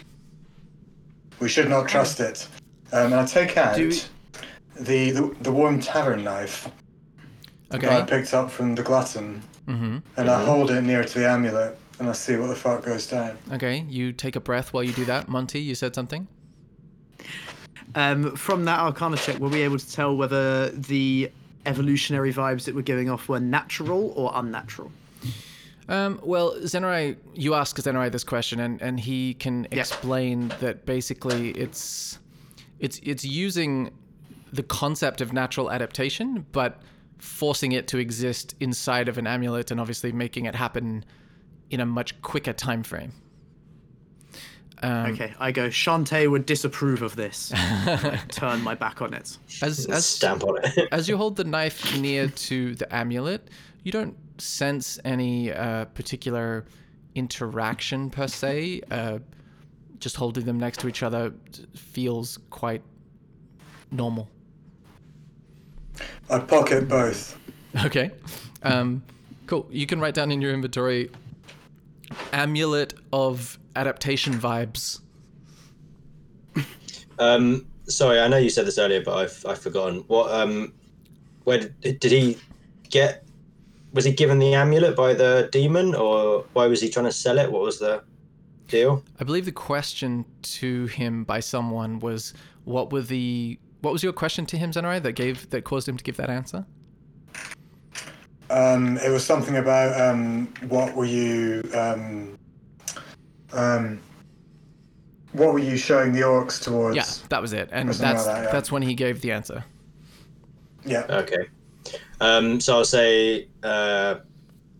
We 1.41 1.49
should 1.49 1.69
not 1.69 1.89
trust 1.89 2.20
it. 2.20 2.47
Um, 2.93 3.07
and 3.07 3.15
I 3.15 3.27
take 3.27 3.57
out 3.57 3.77
the, 3.77 5.11
the 5.11 5.37
the 5.41 5.51
warm 5.51 5.81
tavern 5.81 6.23
knife 6.23 6.69
that 7.81 7.85
I 7.93 8.03
picked 8.03 8.35
up 8.35 8.51
from 8.51 8.74
the 8.74 8.82
glutton, 8.82 9.43
Mm-hmm. 9.69 9.99
and 10.16 10.28
I 10.28 10.44
hold 10.44 10.70
it 10.73 10.82
near 10.82 11.05
to 11.05 11.19
the 11.20 11.28
amulet, 11.28 11.78
and 12.01 12.09
I 12.09 12.12
see 12.12 12.35
what 12.36 12.49
the 12.49 12.57
fuck 12.57 12.85
goes 12.85 13.07
down. 13.07 13.39
Okay, 13.53 13.85
you 13.89 14.12
take 14.12 14.35
a 14.35 14.40
breath 14.40 14.73
while 14.73 14.82
you 14.82 14.93
do 14.93 15.05
that. 15.05 15.28
Monty, 15.28 15.61
you 15.61 15.74
said 15.77 15.94
something? 15.94 16.27
Um, 17.94 18.35
from 18.36 18.65
that 18.65 18.81
Arcana 18.81 19.16
check, 19.16 19.39
were 19.39 19.49
we 19.49 19.62
able 19.62 19.78
to 19.78 19.90
tell 19.93 20.16
whether 20.16 20.70
the 20.70 21.31
evolutionary 21.66 22.32
vibes 22.32 22.65
that 22.65 22.74
we're 22.74 22.82
giving 22.82 23.11
off 23.11 23.28
were 23.28 23.39
natural 23.40 24.12
or 24.16 24.32
unnatural? 24.35 24.90
Um, 25.89 26.19
well, 26.23 26.55
Zenrai, 26.61 27.16
you 27.35 27.55
ask 27.55 27.77
Zenrai 27.77 28.11
this 28.11 28.24
question, 28.24 28.61
and, 28.61 28.81
and 28.81 28.99
he 28.99 29.35
can 29.35 29.66
explain 29.70 30.49
that 30.61 30.86
basically 30.86 31.51
it's 31.51 32.19
it's 32.78 32.99
it's 33.03 33.24
using 33.24 33.90
the 34.53 34.62
concept 34.62 35.20
of 35.20 35.32
natural 35.32 35.70
adaptation, 35.70 36.47
but 36.53 36.81
forcing 37.23 37.70
it 37.70 37.86
to 37.86 37.99
exist 37.99 38.57
inside 38.59 39.09
of 39.09 39.16
an 39.16 39.28
amulet, 39.28 39.70
and 39.70 39.81
obviously 39.81 40.11
making 40.11 40.47
it 40.47 40.57
happen 40.57 41.05
in 41.70 41.78
a 41.78 41.86
much 41.86 42.20
quicker 42.20 42.53
time 42.53 42.82
frame. 42.82 43.12
Um, 44.82 45.12
Okay, 45.12 45.32
I 45.39 45.53
go. 45.53 45.69
Shantae 45.69 46.28
would 46.28 46.44
disapprove 46.47 47.03
of 47.03 47.15
this. 47.15 47.53
I 47.57 48.20
turn 48.28 48.61
my 48.62 48.74
back 48.74 49.01
on 49.01 49.15
it. 49.15 49.39
As 49.62 49.86
as 49.86 50.05
Stamp 50.05 50.43
on 50.43 50.59
it. 50.65 50.89
as 50.90 51.09
you 51.09 51.16
hold 51.16 51.36
the 51.36 51.44
knife 51.55 51.97
near 51.99 52.27
to 52.27 52.74
the 52.74 52.93
amulet, 52.93 53.49
you 53.85 53.93
don't 53.93 54.16
sense 54.39 54.99
any 55.05 55.53
uh, 55.53 55.85
particular 55.86 56.65
interaction 57.15 58.11
per 58.11 58.27
se. 58.27 58.82
Uh, 58.90 59.20
just 60.01 60.16
holding 60.16 60.44
them 60.44 60.59
next 60.59 60.81
to 60.81 60.89
each 60.89 61.05
other 61.05 61.32
feels 61.77 62.36
quite 62.51 62.82
normal. 63.93 64.28
I 66.31 66.39
pocket 66.39 66.89
both. 66.89 67.39
Okay. 67.85 68.11
Um, 68.62 69.03
cool. 69.47 69.66
You 69.70 69.87
can 69.87 70.01
write 70.01 70.15
down 70.15 70.31
in 70.31 70.41
your 70.41 70.53
inventory 70.53 71.11
amulet 72.33 72.95
of 73.12 73.59
adaptation 73.77 74.35
vibes. 74.35 75.01
Um, 77.19 77.66
sorry, 77.87 78.20
I 78.20 78.29
know 78.29 78.37
you 78.37 78.51
said 78.51 78.66
this 78.66 78.79
earlier, 78.79 79.03
but 79.03 79.16
I've 79.16 79.47
I've 79.47 79.59
forgotten. 79.59 80.05
What 80.09 80.31
um, 80.33 80.73
where 81.45 81.59
did, 81.59 82.01
did 82.01 82.12
he 82.12 82.39
get? 82.91 83.24
Was 83.93 84.05
he 84.05 84.12
given 84.12 84.39
the 84.39 84.55
amulet 84.55 84.97
by 84.97 85.15
the 85.15 85.49
demon, 85.53 85.95
or 85.95 86.45
why 86.55 86.66
was 86.66 86.81
he 86.81 86.89
trying 86.89 87.07
to 87.07 87.12
sell 87.12 87.39
it? 87.39 87.51
What 87.53 87.62
was 87.62 87.79
the 87.79 88.03
deal? 88.69 89.05
I 89.20 89.24
believe 89.24 89.45
the 89.45 89.53
question 89.53 90.24
to 90.43 90.87
him 90.87 91.24
by 91.24 91.41
someone 91.41 91.99
was, 92.01 92.35
"What 92.65 92.93
were 92.93 93.03
the 93.03 93.59
what 93.82 93.92
was 93.92 94.02
your 94.02 94.12
question 94.12 94.46
to 94.46 94.56
him, 94.56 94.72
Zenrai, 94.72 95.02
that 95.02 95.12
gave 95.12 95.50
that 95.50 95.64
caused 95.64 95.88
him 95.88 95.96
to 95.96 96.04
give 96.04 96.16
that 96.16 96.30
answer?" 96.30 96.64
Um, 98.50 98.98
it 98.98 99.10
was 99.10 99.24
something 99.24 99.56
about 99.56 99.98
um, 100.00 100.52
what 100.68 100.94
were 100.94 101.04
you 101.04 101.62
um, 101.74 102.38
um, 103.52 104.00
what 105.32 105.52
were 105.52 105.59
you 105.59 105.76
showing 105.76 106.12
the 106.12 106.20
orcs 106.20 106.62
towards? 106.62 106.96
Yeah, 106.96 107.06
that 107.28 107.40
was 107.40 107.52
it, 107.52 107.68
and 107.72 107.88
that's 107.88 108.26
like 108.26 108.36
that, 108.36 108.44
yeah. 108.44 108.52
that's 108.52 108.70
when 108.70 108.82
he 108.82 108.94
gave 108.94 109.20
the 109.20 109.32
answer. 109.32 109.64
Yeah. 110.84 111.06
Okay. 111.09 111.48
Um, 112.20 112.60
so 112.60 112.78
I'll 112.78 112.84
say. 112.84 113.48
Uh, 113.62 114.16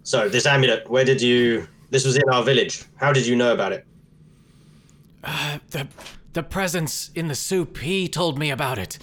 so 0.05 0.29
this 0.29 0.47
amulet, 0.47 0.89
where 0.91 1.05
did 1.05 1.23
you? 1.23 1.67
This 1.91 2.05
was 2.05 2.17
in 2.17 2.29
our 2.31 2.43
village. 2.43 2.85
How 2.97 3.13
did 3.13 3.27
you 3.27 3.37
know 3.37 3.53
about 3.53 3.73
it? 3.73 3.87
The 5.71 5.87
the 6.33 6.43
presence 6.43 7.11
in 7.15 7.29
the 7.29 7.35
soup. 7.35 7.79
He 7.79 8.09
told 8.09 8.39
me 8.39 8.51
about 8.51 8.79
it. 8.79 8.99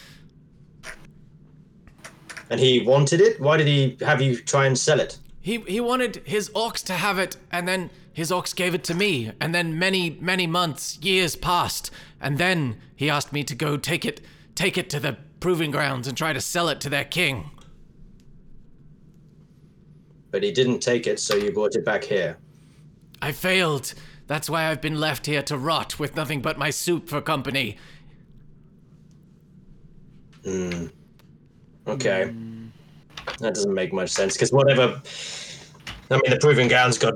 And 2.49 2.59
he 2.59 2.81
wanted 2.81 3.21
it. 3.21 3.39
Why 3.39 3.57
did 3.57 3.67
he 3.67 3.97
have 4.01 4.21
you 4.21 4.37
try 4.37 4.65
and 4.65 4.77
sell 4.77 4.99
it? 4.99 5.19
He 5.39 5.57
he 5.61 5.79
wanted 5.79 6.23
his 6.25 6.51
ox 6.55 6.81
to 6.83 6.93
have 6.93 7.19
it, 7.19 7.37
and 7.51 7.67
then 7.67 7.91
his 8.11 8.31
ox 8.31 8.53
gave 8.53 8.73
it 8.73 8.83
to 8.85 8.93
me, 8.93 9.31
and 9.39 9.53
then 9.53 9.77
many 9.77 10.17
many 10.19 10.47
months, 10.47 10.97
years 11.01 11.35
passed, 11.35 11.91
and 12.19 12.37
then 12.37 12.77
he 12.95 13.09
asked 13.09 13.31
me 13.31 13.43
to 13.43 13.55
go 13.55 13.77
take 13.77 14.03
it 14.03 14.21
take 14.55 14.77
it 14.77 14.89
to 14.89 14.99
the 14.99 15.17
proving 15.39 15.71
grounds 15.71 16.07
and 16.07 16.17
try 16.17 16.33
to 16.33 16.41
sell 16.41 16.67
it 16.69 16.81
to 16.81 16.89
their 16.89 17.05
king. 17.05 17.51
But 20.31 20.43
he 20.43 20.51
didn't 20.51 20.79
take 20.79 21.07
it, 21.07 21.19
so 21.19 21.35
you 21.35 21.51
brought 21.51 21.75
it 21.75 21.85
back 21.85 22.03
here. 22.03 22.37
I 23.21 23.31
failed. 23.31 23.93
That's 24.29 24.47
why 24.47 24.67
I've 24.67 24.79
been 24.79 24.99
left 24.99 25.25
here 25.25 25.41
to 25.41 25.57
rot 25.57 25.97
with 25.97 26.15
nothing 26.15 26.39
but 26.39 26.55
my 26.55 26.69
soup 26.69 27.09
for 27.09 27.19
company. 27.19 27.77
Hmm. 30.43 30.85
Okay. 31.87 32.31
That 33.39 33.55
doesn't 33.55 33.73
make 33.73 33.91
much 33.91 34.11
sense 34.11 34.33
because 34.33 34.51
whatever 34.51 35.01
I 36.11 36.13
mean, 36.13 36.29
the 36.29 36.37
proving 36.39 36.67
grounds 36.67 36.99
got 36.99 37.15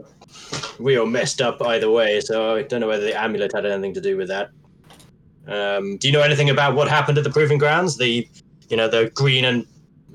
real 0.79 1.05
messed 1.05 1.39
up 1.39 1.61
either 1.61 1.91
way, 1.91 2.19
so 2.19 2.55
I 2.55 2.63
don't 2.63 2.81
know 2.81 2.87
whether 2.87 3.05
the 3.05 3.15
amulet 3.15 3.51
had 3.53 3.67
anything 3.67 3.93
to 3.93 4.01
do 4.01 4.17
with 4.17 4.29
that. 4.29 4.49
Um, 5.47 5.97
do 5.97 6.07
you 6.07 6.13
know 6.13 6.21
anything 6.21 6.49
about 6.49 6.73
what 6.73 6.87
happened 6.87 7.19
at 7.19 7.23
the 7.23 7.29
proving 7.29 7.59
grounds? 7.59 7.95
The, 7.95 8.27
you 8.69 8.77
know, 8.77 8.87
the 8.87 9.11
green 9.13 9.45
and 9.45 9.67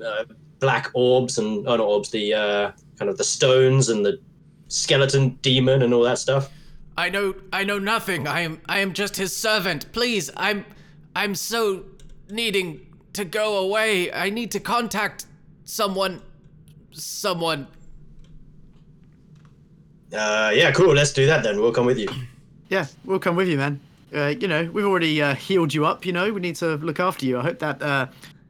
uh, 0.05 0.25
black 0.59 0.91
orbs 0.93 1.37
and 1.37 1.65
oh, 1.65 1.77
not 1.77 1.79
orbs, 1.79 2.09
the 2.09 2.33
uh, 2.33 2.71
kind 2.97 3.09
of 3.09 3.17
the 3.17 3.23
stones 3.23 3.87
and 3.87 4.05
the 4.05 4.19
skeleton 4.67 5.39
demon 5.41 5.81
and 5.81 5.93
all 5.93 6.03
that 6.03 6.19
stuff. 6.19 6.51
I 6.99 7.07
know 7.07 7.33
I 7.53 7.63
know 7.63 7.79
nothing. 7.79 8.27
I 8.27 8.41
am 8.41 8.59
I 8.67 8.79
am 8.79 8.91
just 8.91 9.15
his 9.15 9.33
servant. 9.33 9.89
Please, 9.93 10.29
I'm 10.35 10.65
I'm 11.15 11.33
so 11.33 11.85
needing 12.29 12.85
to 13.13 13.23
go 13.23 13.57
away. 13.59 14.11
I 14.11 14.29
need 14.29 14.51
to 14.51 14.59
contact 14.59 15.25
someone 15.63 16.21
someone. 16.91 17.67
Uh, 20.11 20.51
yeah, 20.53 20.73
cool. 20.73 20.93
Let's 20.93 21.13
do 21.13 21.25
that 21.25 21.41
then. 21.41 21.61
We'll 21.61 21.71
come 21.71 21.85
with 21.85 21.97
you. 21.97 22.09
Yeah, 22.67 22.87
we'll 23.05 23.19
come 23.19 23.37
with 23.37 23.47
you, 23.47 23.57
man. 23.57 23.79
Uh, 24.13 24.33
you 24.37 24.49
know, 24.49 24.69
we've 24.73 24.85
already 24.85 25.21
uh, 25.21 25.35
healed 25.35 25.73
you 25.73 25.85
up. 25.85 26.05
You 26.05 26.11
know, 26.11 26.33
we 26.33 26.41
need 26.41 26.57
to 26.57 26.75
look 26.77 26.99
after 26.99 27.25
you. 27.25 27.39
I 27.39 27.43
hope 27.43 27.59
that 27.59 27.81
uh, 27.81 28.07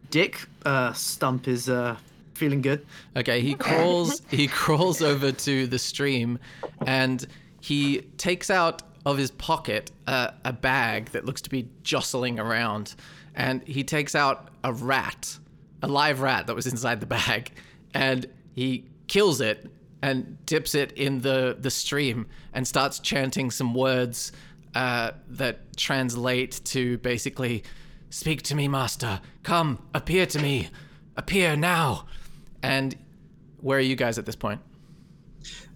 Dick 0.10 0.48
uh, 0.66 0.92
Stump 0.94 1.48
is 1.48 1.70
uh, 1.70 1.98
feeling 2.34 2.62
good. 2.62 2.84
Okay, 3.16 3.42
he 3.42 3.54
crawls 3.54 4.24
he 4.32 4.48
crawls 4.62 5.04
over 5.04 5.32
to 5.32 5.68
the 5.68 5.78
stream 5.78 6.40
and 6.88 7.28
he 7.62 8.02
takes 8.18 8.50
out 8.50 8.84
of 9.06 9.18
his 9.18 9.32
pocket 9.32 9.92
a, 10.08 10.34
a 10.46 10.54
bag 10.54 11.10
that 11.12 11.26
looks 11.26 11.42
to 11.42 11.50
be 11.50 11.70
jostling 11.84 12.40
around 12.40 12.96
and 13.36 13.64
he 13.64 13.84
takes 13.84 14.16
out 14.16 14.50
a 14.64 14.74
rat, 14.74 15.38
a 15.82 15.88
live 15.88 16.22
rat 16.22 16.48
that 16.48 16.56
was 16.56 16.68
inside 16.68 17.00
the 17.00 17.06
bag 17.06 17.52
and 17.94 18.28
he 18.54 18.86
kills 19.08 19.42
it 19.42 19.70
and 20.02 20.46
dips 20.46 20.76
it 20.76 20.92
in 20.94 21.20
the 21.22 21.58
the 21.60 21.70
stream 21.70 22.26
and 22.54 22.66
starts 22.68 23.00
chanting 23.00 23.52
some 23.52 23.74
words 23.74 24.32
uh, 24.76 25.12
that 25.28 25.76
translate 25.76 26.62
to 26.64 26.98
basically 27.00 27.64
speak 28.10 28.42
to 28.44 28.56
me 28.56 28.68
master. 28.68 29.20
Come 29.44 29.80
appear 29.94 30.26
to 30.28 30.40
me. 30.40 30.70
Appear 31.18 31.56
now. 31.56 32.06
And 32.62 32.96
where 33.60 33.78
are 33.78 33.82
you 33.82 33.96
guys 33.96 34.18
at 34.18 34.26
this 34.26 34.36
point 34.36 34.62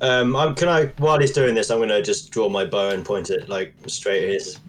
Um, 0.02 0.36
I'm, 0.36 0.56
can 0.56 0.68
I, 0.68 0.86
while 0.98 1.20
he's 1.20 1.32
doing 1.32 1.56
this, 1.56 1.70
I'm 1.70 1.78
going 1.80 1.90
to 1.90 2.02
just 2.02 2.32
draw 2.32 2.50
my 2.50 2.66
bow 2.66 2.90
and 2.90 3.06
point 3.06 3.30
it 3.30 3.48
like 3.50 3.74
straight 3.88 4.24
at 4.24 4.30
his 4.30 4.60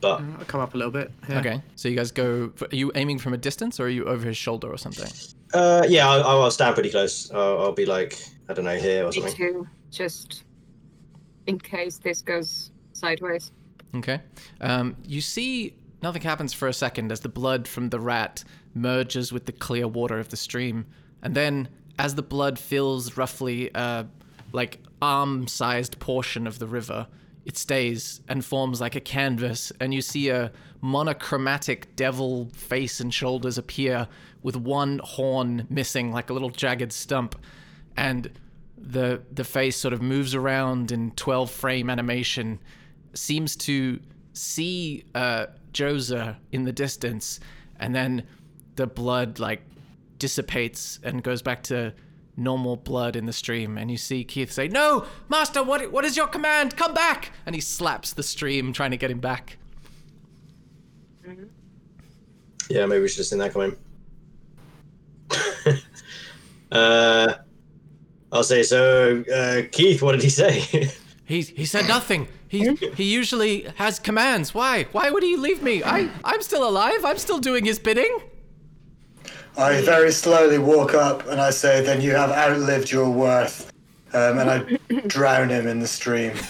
butt. 0.00 0.20
I'll 0.38 0.44
come 0.44 0.60
up 0.60 0.74
a 0.74 0.76
little 0.76 0.92
bit. 0.92 1.12
Yeah. 1.28 1.38
okay 1.38 1.62
so 1.76 1.88
you 1.88 1.94
guys 1.96 2.10
go 2.10 2.52
are 2.60 2.74
you 2.74 2.90
aiming 2.96 3.18
from 3.20 3.34
a 3.34 3.36
distance 3.36 3.78
or 3.78 3.84
are 3.84 3.88
you 3.88 4.04
over 4.06 4.26
his 4.26 4.36
shoulder 4.36 4.68
or 4.68 4.76
something 4.76 5.08
Uh, 5.54 5.84
yeah, 5.88 6.08
I'll, 6.08 6.42
I'll 6.42 6.50
stand 6.50 6.74
pretty 6.74 6.90
close. 6.90 7.30
I'll, 7.30 7.58
I'll 7.60 7.72
be 7.72 7.86
like, 7.86 8.18
I 8.48 8.54
don't 8.54 8.64
know, 8.64 8.76
here 8.76 9.04
or 9.04 9.12
something. 9.12 9.24
Me 9.24 9.30
something. 9.30 9.64
too. 9.64 9.68
Just 9.90 10.44
in 11.46 11.58
case 11.58 11.98
this 11.98 12.22
goes 12.22 12.70
sideways. 12.94 13.52
Okay. 13.94 14.20
Um, 14.60 14.96
you 15.06 15.20
see 15.20 15.74
nothing 16.02 16.22
happens 16.22 16.52
for 16.54 16.68
a 16.68 16.72
second 16.72 17.12
as 17.12 17.20
the 17.20 17.28
blood 17.28 17.68
from 17.68 17.90
the 17.90 18.00
rat 18.00 18.42
merges 18.74 19.30
with 19.32 19.44
the 19.46 19.52
clear 19.52 19.86
water 19.86 20.18
of 20.18 20.30
the 20.30 20.36
stream, 20.36 20.86
and 21.22 21.34
then 21.34 21.68
as 22.02 22.16
the 22.16 22.22
blood 22.22 22.58
fills 22.58 23.16
roughly 23.16 23.70
a 23.76 24.04
like 24.50 24.80
arm-sized 25.00 26.00
portion 26.00 26.48
of 26.48 26.58
the 26.58 26.66
river, 26.66 27.06
it 27.44 27.56
stays 27.56 28.20
and 28.28 28.44
forms 28.44 28.80
like 28.80 28.96
a 28.96 29.00
canvas, 29.00 29.72
and 29.80 29.94
you 29.94 30.02
see 30.02 30.28
a 30.28 30.50
monochromatic 30.80 31.94
devil 31.94 32.50
face 32.54 32.98
and 32.98 33.14
shoulders 33.14 33.56
appear 33.56 34.08
with 34.42 34.56
one 34.56 35.00
horn 35.04 35.64
missing, 35.70 36.10
like 36.10 36.28
a 36.28 36.32
little 36.32 36.50
jagged 36.50 36.92
stump, 36.92 37.36
and 37.96 38.28
the 38.76 39.22
the 39.30 39.44
face 39.44 39.76
sort 39.76 39.94
of 39.94 40.02
moves 40.02 40.34
around 40.34 40.90
in 40.90 41.12
12 41.12 41.52
frame 41.52 41.88
animation 41.88 42.58
seems 43.14 43.54
to 43.54 44.00
see 44.32 45.04
uh, 45.14 45.46
Joza 45.72 46.36
in 46.50 46.64
the 46.64 46.72
distance, 46.72 47.38
and 47.78 47.94
then 47.94 48.24
the 48.74 48.88
blood 48.88 49.38
like 49.38 49.62
dissipates 50.22 51.00
and 51.02 51.20
goes 51.20 51.42
back 51.42 51.64
to 51.64 51.92
normal 52.36 52.76
blood 52.76 53.16
in 53.16 53.26
the 53.26 53.32
stream. 53.32 53.76
And 53.76 53.90
you 53.90 53.96
see 53.96 54.22
Keith 54.22 54.52
say, 54.52 54.68
"No, 54.68 55.04
Master, 55.28 55.64
what 55.64 55.90
what 55.90 56.04
is 56.04 56.16
your 56.16 56.28
command? 56.28 56.76
Come 56.76 56.94
back!" 56.94 57.32
And 57.44 57.56
he 57.56 57.60
slaps 57.60 58.12
the 58.12 58.22
stream, 58.22 58.72
trying 58.72 58.92
to 58.92 58.96
get 58.96 59.10
him 59.10 59.18
back. 59.18 59.58
Yeah, 62.70 62.86
maybe 62.86 63.02
we 63.02 63.08
should 63.08 63.18
have 63.18 63.26
seen 63.26 63.40
that 63.40 63.52
coming. 63.52 63.76
uh, 66.72 67.34
I'll 68.30 68.44
say 68.44 68.62
so. 68.62 69.24
Uh, 69.24 69.62
Keith, 69.72 70.02
what 70.02 70.12
did 70.12 70.22
he 70.22 70.30
say? 70.30 70.88
He 71.24 71.40
he 71.40 71.64
said 71.64 71.86
nothing. 71.88 72.28
He 72.48 72.74
he 72.94 73.04
usually 73.04 73.62
has 73.76 73.98
commands. 73.98 74.52
Why? 74.52 74.84
Why 74.92 75.08
would 75.08 75.22
he 75.22 75.36
leave 75.36 75.62
me? 75.62 75.82
I 75.82 76.10
I'm 76.24 76.42
still 76.42 76.68
alive. 76.68 77.06
I'm 77.06 77.16
still 77.16 77.38
doing 77.38 77.64
his 77.64 77.78
bidding. 77.78 78.18
I 79.56 79.80
very 79.82 80.10
slowly 80.12 80.58
walk 80.58 80.94
up 80.94 81.26
and 81.28 81.40
I 81.40 81.50
say, 81.50 81.82
"Then 81.84 82.00
you 82.00 82.12
have 82.12 82.30
outlived 82.30 82.90
your 82.90 83.10
worth," 83.10 83.70
um, 84.14 84.38
and 84.38 84.50
I 84.50 84.58
drown 85.06 85.48
him 85.50 85.66
in 85.66 85.80
the 85.80 85.88
stream. 85.88 86.32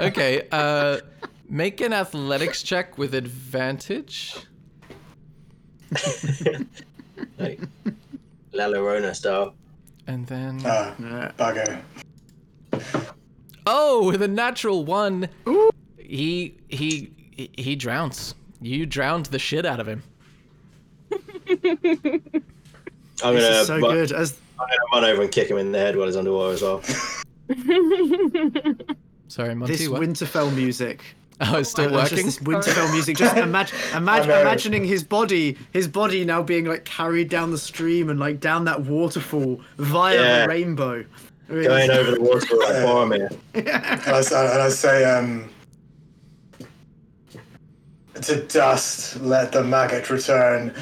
Okay. 0.00 0.46
Uh, 0.52 0.98
make 1.48 1.80
an 1.80 1.92
athletics 1.92 2.62
check 2.62 2.98
with 2.98 3.14
advantage. 3.14 4.36
like, 7.38 7.60
La 8.52 8.64
Llorona 8.66 9.14
style. 9.14 9.54
And 10.06 10.26
then 10.26 10.60
Ah, 10.64 10.94
Yeah. 10.98 11.30
bugger. 11.38 11.80
oh, 13.66 14.06
with 14.10 14.22
a 14.22 14.28
natural 14.28 14.84
one, 14.84 15.28
he 15.98 16.58
he 16.68 17.12
he- 17.30 17.50
he 17.56 17.76
drowns. 17.76 18.34
You 18.60 18.86
drowned 18.86 19.26
the 19.26 19.38
shit 19.38 19.64
out 19.66 19.80
of 19.80 19.86
him. 19.88 20.02
I'm 23.22 23.34
This 23.34 23.44
gonna, 23.44 23.60
is 23.60 23.66
so 23.66 23.76
ru- 23.76 23.80
good. 23.82 24.12
As 24.12 24.38
I'm 24.58 24.66
gonna 24.66 24.80
run 24.92 25.04
over 25.12 25.22
and 25.22 25.30
kick 25.32 25.48
him 25.50 25.56
in 25.58 25.72
the 25.72 25.78
head 25.78 25.96
while 25.96 26.06
he's 26.06 26.16
underwater 26.16 26.54
as 26.54 26.62
well. 26.62 26.82
Sorry, 29.28 29.54
Monty. 29.54 29.76
this 29.76 29.88
what? 29.88 30.02
Winterfell 30.02 30.54
music. 30.54 31.02
oh, 31.40 31.58
it's 31.58 31.70
still 31.70 31.90
There's 31.90 32.10
working. 32.12 32.24
Just 32.26 32.38
this 32.44 32.48
Winterfell 32.48 32.90
music. 32.92 33.16
Just 33.16 33.36
imagine, 33.38 33.76
imagine, 33.94 34.30
imagining 34.30 34.84
his 34.84 35.02
body, 35.04 35.56
his 35.72 35.88
body 35.88 36.24
now 36.24 36.42
being 36.42 36.64
like 36.66 36.84
carried 36.84 37.28
down 37.28 37.50
the 37.50 37.58
stream 37.58 38.08
and 38.10 38.18
like 38.20 38.40
down 38.40 38.64
that 38.66 38.82
waterfall 38.82 39.60
via 39.78 40.14
Yeah. 40.16 40.42
the 40.42 40.48
rainbow. 40.48 41.04
Going 41.48 41.90
over 41.90 42.10
the 42.12 42.20
waterfall 42.20 42.58
like 42.58 42.72
Boromir. 42.76 43.36
And 43.54 43.68
I, 43.68 44.18
s- 44.18 44.32
and 44.32 44.62
I 44.62 44.68
say, 44.68 45.04
um, 45.04 45.48
to 48.22 48.42
dust, 48.44 49.20
let 49.20 49.52
the 49.52 49.62
maggot 49.62 50.10
return. 50.10 50.74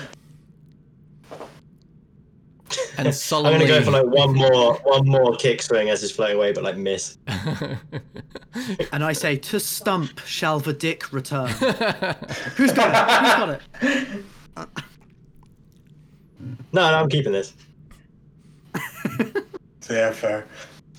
and 2.98 3.14
solemnly, 3.14 3.54
I'm 3.62 3.68
gonna 3.68 3.80
go 3.80 3.84
for 3.84 3.90
like 3.90 4.06
one 4.06 4.34
more, 4.34 4.74
one 4.84 5.06
more 5.06 5.36
kick 5.36 5.62
swing 5.62 5.90
as 5.90 6.00
he's 6.00 6.10
floating 6.10 6.36
away, 6.36 6.52
but 6.52 6.64
like 6.64 6.76
miss. 6.76 7.18
And 8.92 9.02
I 9.02 9.12
say, 9.12 9.36
to 9.36 9.58
stump 9.58 10.20
shall 10.20 10.60
the 10.60 10.72
dick 10.72 11.12
return. 11.12 11.48
Who's 12.56 12.72
got 12.72 13.50
it? 13.50 13.60
Who's 13.76 14.04
got 14.54 14.68
it? 14.68 14.70
No, 16.72 16.90
no, 16.90 16.94
I'm 16.94 17.08
keeping 17.08 17.32
this. 17.32 17.54
So 19.80 19.92
yeah, 19.92 20.12
fair. 20.12 20.46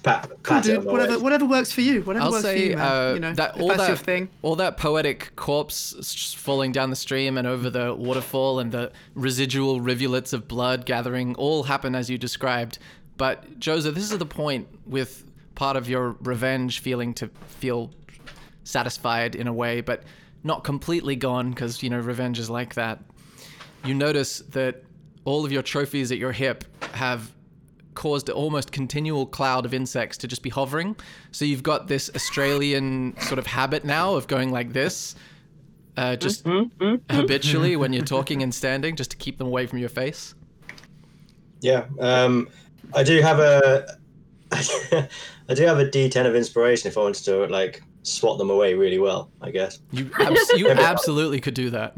Pat, 0.06 0.32
Cool, 0.44 0.61
dude. 0.61 0.84
Whatever, 0.84 1.19
whatever 1.19 1.45
works 1.45 1.72
for 1.72 1.82
you. 1.82 2.03
Whatever 2.03 2.26
I'll 2.26 2.32
works 2.32 2.44
for 2.44 2.49
say 2.49 2.69
you, 2.69 2.76
man. 2.76 3.10
uh, 3.10 3.14
you 3.15 3.19
know, 3.19 3.34
that 3.34 3.60
all 3.60 3.69
that's 3.69 3.80
that 3.82 3.88
your 3.88 3.98
thing. 3.98 4.30
all 4.44 4.56
that 4.57 4.77
poetic 4.77 5.36
corpse 5.36 6.34
falling 6.38 6.72
down 6.72 6.91
the 6.91 6.95
stream 6.95 7.38
and 7.40 7.48
over 7.48 7.69
the 7.72 7.94
waterfall 7.94 8.60
and 8.60 8.72
the 8.72 8.91
residual 9.15 9.82
rivulets 9.82 10.32
of 10.32 10.48
blood 10.48 10.86
gathering 10.86 11.34
all 11.36 11.64
happen 11.64 11.95
as 11.95 12.10
you 12.10 12.18
described. 12.19 12.77
But 13.18 13.60
Joseph, 13.60 13.95
this 13.95 14.11
is 14.11 14.18
the 14.18 14.26
point 14.26 14.68
with 14.86 15.23
part 15.56 15.76
of 15.76 15.90
your 15.90 16.15
revenge 16.22 16.80
feeling 16.80 17.14
to 17.15 17.30
feel 17.48 17.91
satisfied 18.64 19.36
in 19.36 19.48
a 19.48 19.53
way, 19.53 19.82
but 19.82 20.03
not 20.44 20.64
completely 20.64 21.15
gone 21.15 21.49
because 21.49 21.82
you 21.82 21.90
know 21.90 21.99
revenge 21.99 22.38
is 22.38 22.49
like 22.49 22.76
that. 22.76 22.99
You 23.84 23.95
notice 23.95 24.40
that 24.49 24.84
all 25.23 25.44
of 25.45 25.52
your 25.52 25.64
trophies 25.64 26.11
at 26.11 26.19
your 26.19 26.32
hip 26.32 26.64
have 26.94 27.32
caused 27.96 28.30
an 28.30 28.36
almost 28.36 28.72
continual 28.72 29.26
cloud 29.26 29.66
of 29.66 29.74
insects 29.74 30.18
to 30.18 30.28
just 30.28 30.44
be 30.44 30.50
hovering. 30.50 30.96
So 31.32 31.46
you've 31.46 31.64
got 31.64 31.88
this 31.88 32.10
Australian 32.16 33.20
sort 33.22 33.40
of 33.40 33.48
habit 33.48 33.86
now 33.86 34.16
of 34.16 34.28
going 34.28 34.52
like 34.52 34.74
this, 34.74 35.16
uh, 35.98 36.16
just 36.18 36.46
habitually 37.10 37.76
when 37.76 37.94
you're 37.94 38.06
talking 38.06 38.44
and 38.44 38.54
standing, 38.54 38.96
just 38.96 39.12
to 39.12 39.18
keep 39.18 39.38
them 39.38 39.48
away 39.48 39.66
from 39.66 39.80
your 39.80 39.90
face. 39.90 40.36
Yeah. 41.62 41.86
Um, 42.00 42.50
I 42.94 43.04
do 43.04 43.22
have 43.22 43.40
a, 43.40 43.98
I 44.52 45.54
do 45.54 45.64
have 45.64 45.80
a 45.80 45.86
D10 45.86 46.26
of 46.26 46.36
inspiration 46.36 46.88
if 46.88 46.98
I 46.98 47.02
wanted 47.02 47.24
to 47.26 47.48
like 47.48 47.82
swat 48.04 48.38
them 48.38 48.50
away 48.50 48.74
really 48.74 49.00
well. 49.00 49.32
I 49.42 49.52
guess. 49.52 49.80
You 49.92 50.10
abs- 50.20 50.52
you 50.56 50.70
absolutely 50.70 51.42
could 51.42 51.56
do 51.56 51.70
that. 51.72 51.98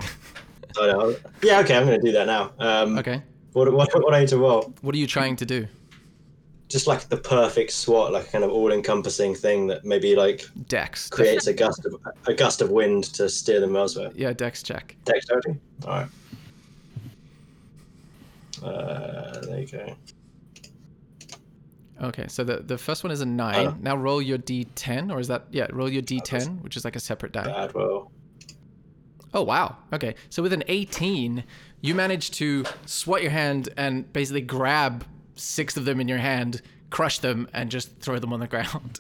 I 0.80 0.88
know. 0.88 1.16
Yeah. 1.44 1.60
Okay. 1.60 1.76
I'm 1.76 1.86
gonna 1.86 2.00
do 2.00 2.12
that 2.12 2.28
now. 2.28 2.52
Um, 2.60 2.98
okay. 2.98 3.22
What, 3.54 3.74
what, 3.74 3.90
what 4.04 4.14
I 4.14 4.20
need 4.20 4.30
to 4.30 4.38
roll? 4.38 4.74
What 4.82 4.94
are 4.94 5.00
you 5.00 5.08
trying 5.08 5.36
to 5.38 5.46
do? 5.46 5.68
Just 6.70 6.86
like 6.86 7.08
the 7.08 7.18
perfect 7.18 7.72
SWAT, 7.72 8.12
like 8.12 8.28
a 8.28 8.30
kind 8.30 8.44
of 8.44 8.52
all-encompassing 8.52 9.36
thing 9.36 9.68
that 9.68 9.86
maybe 9.86 10.16
like 10.16 10.46
Dex. 10.68 11.10
creates 11.10 11.48
a 11.48 11.54
gust 11.54 11.86
of 11.86 11.96
a 12.26 12.34
gust 12.34 12.62
of 12.62 12.72
wind 12.72 13.06
to 13.16 13.30
steer 13.30 13.62
them 13.62 13.76
elsewhere. 13.76 14.12
Yeah, 14.16 14.34
Dex 14.34 14.64
check. 14.64 14.96
Dex 15.06 15.26
dexterity. 15.26 15.60
All 15.86 15.90
right. 15.90 16.08
Uh, 18.64 19.40
there 19.46 19.60
you 19.60 19.68
go. 19.68 19.96
Okay, 22.02 22.28
so 22.28 22.44
the, 22.44 22.58
the 22.58 22.78
first 22.78 23.04
one 23.04 23.12
is 23.12 23.22
a 23.22 23.26
nine. 23.26 23.68
Uh. 23.68 23.76
now 23.80 23.96
roll 23.96 24.22
your 24.22 24.38
d10, 24.38 25.12
or 25.12 25.20
is 25.20 25.28
that 25.30 25.46
yeah? 25.52 25.68
Roll 25.72 25.90
your 25.90 26.04
d10, 26.04 26.62
which 26.62 26.78
is 26.78 26.86
like 26.86 26.96
a 26.96 27.00
separate 27.00 27.32
die. 27.32 27.46
Bad 27.46 27.74
roll. 27.74 28.12
Oh 29.34 29.44
wow. 29.44 29.78
Okay, 29.94 30.16
so 30.30 30.42
with 30.42 30.54
an 30.54 30.64
18, 30.68 31.44
you 31.82 31.96
manage 31.96 32.32
to 32.32 32.66
swat 32.86 33.22
your 33.22 33.32
hand 33.32 33.70
and 33.78 34.12
basically 34.14 34.42
grab 34.42 35.06
six 35.38 35.78
of 35.78 35.86
them 35.86 36.00
in 36.00 36.08
your 36.08 36.18
hand, 36.18 36.62
crush 36.90 37.20
them, 37.20 37.48
and 37.54 37.70
just 37.70 37.98
throw 38.00 38.20
them 38.20 38.34
on 38.34 38.40
the 38.40 38.48
ground. 38.48 39.00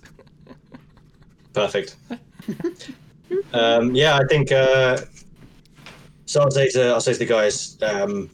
Perfect. 1.53 1.95
um, 3.53 3.95
yeah, 3.95 4.17
I 4.17 4.25
think. 4.27 4.51
Uh, 4.51 4.99
so 6.25 6.41
I'll 6.41 6.51
say 6.51 6.69
to 6.69 6.89
I'll 6.89 7.01
say 7.01 7.13
to 7.13 7.19
the 7.19 7.25
guys, 7.25 7.77
um, 7.81 8.29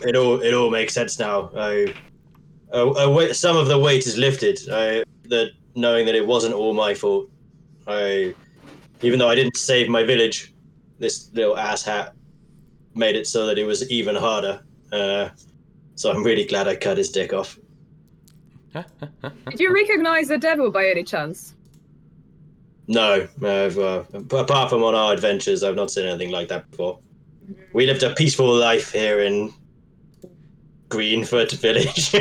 it 0.00 0.16
all 0.16 0.40
it 0.42 0.52
all 0.52 0.70
makes 0.70 0.92
sense 0.92 1.18
now. 1.18 1.50
I, 1.56 1.94
a 2.72 3.10
weight, 3.10 3.34
some 3.36 3.56
of 3.56 3.68
the 3.68 3.78
weight 3.78 4.06
is 4.06 4.18
lifted. 4.18 4.58
I, 4.70 5.04
that 5.24 5.50
knowing 5.74 6.06
that 6.06 6.14
it 6.14 6.26
wasn't 6.26 6.54
all 6.54 6.74
my 6.74 6.94
fault. 6.94 7.30
I, 7.86 8.34
even 9.02 9.18
though 9.18 9.28
I 9.28 9.34
didn't 9.34 9.56
save 9.56 9.88
my 9.88 10.02
village, 10.02 10.52
this 10.98 11.30
little 11.32 11.56
ass 11.56 11.84
hat 11.84 12.14
made 12.94 13.14
it 13.14 13.26
so 13.26 13.46
that 13.46 13.58
it 13.58 13.64
was 13.64 13.88
even 13.90 14.16
harder. 14.16 14.62
Uh, 14.90 15.28
so 15.96 16.10
I'm 16.12 16.22
really 16.22 16.44
glad 16.46 16.68
I 16.68 16.76
cut 16.76 16.96
his 16.98 17.10
dick 17.10 17.32
off. 17.32 17.58
Did 18.74 19.58
you 19.60 19.72
recognize 19.74 20.28
the 20.28 20.38
devil 20.38 20.70
by 20.70 20.86
any 20.86 21.02
chance? 21.02 21.54
No, 22.88 23.26
I've, 23.42 23.78
uh, 23.78 24.04
apart 24.30 24.70
from 24.70 24.84
on 24.84 24.94
our 24.94 25.12
adventures, 25.12 25.64
I've 25.64 25.74
not 25.74 25.90
seen 25.90 26.06
anything 26.06 26.30
like 26.30 26.46
that 26.48 26.70
before. 26.70 27.00
We 27.72 27.84
lived 27.86 28.02
a 28.04 28.14
peaceful 28.14 28.54
life 28.54 28.92
here 28.92 29.20
in 29.22 29.52
Greenfoot 30.88 31.52
Village. 31.54 32.12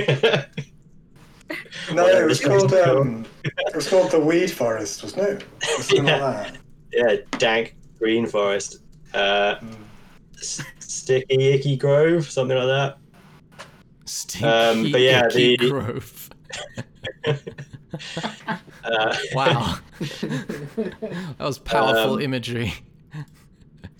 No, 1.93 2.03
Whatever 2.03 2.23
it 2.23 2.27
was 2.27 2.41
called 2.41 2.73
um, 2.73 3.25
it 3.43 3.75
was 3.75 3.87
called 3.87 4.09
the 4.11 4.19
Weed 4.19 4.49
Forest, 4.49 5.03
wasn't 5.03 5.23
it? 5.41 5.43
Or 5.77 5.83
Something 5.83 6.07
Yeah. 6.07 6.23
like 6.25 6.53
that. 6.53 6.57
yeah, 6.91 7.15
dank 7.37 7.75
green 7.99 8.25
forest. 8.25 8.79
Uh, 9.13 9.55
Mm. 9.61 10.65
sticky 10.79 11.25
icky 11.53 11.77
grove, 11.77 12.29
something 12.29 12.57
like 12.57 12.67
that. 12.67 12.97
Stinky 14.05 14.45
Um, 14.45 14.91
but 14.91 15.01
yeah, 15.01 15.27
the- 15.27 15.57
grove. 15.57 16.29
Uh, 17.25 17.33
Wow. 19.33 19.77
that 19.99 21.35
was 21.39 21.59
powerful 21.59 22.13
Um, 22.15 22.21
imagery. 22.21 22.73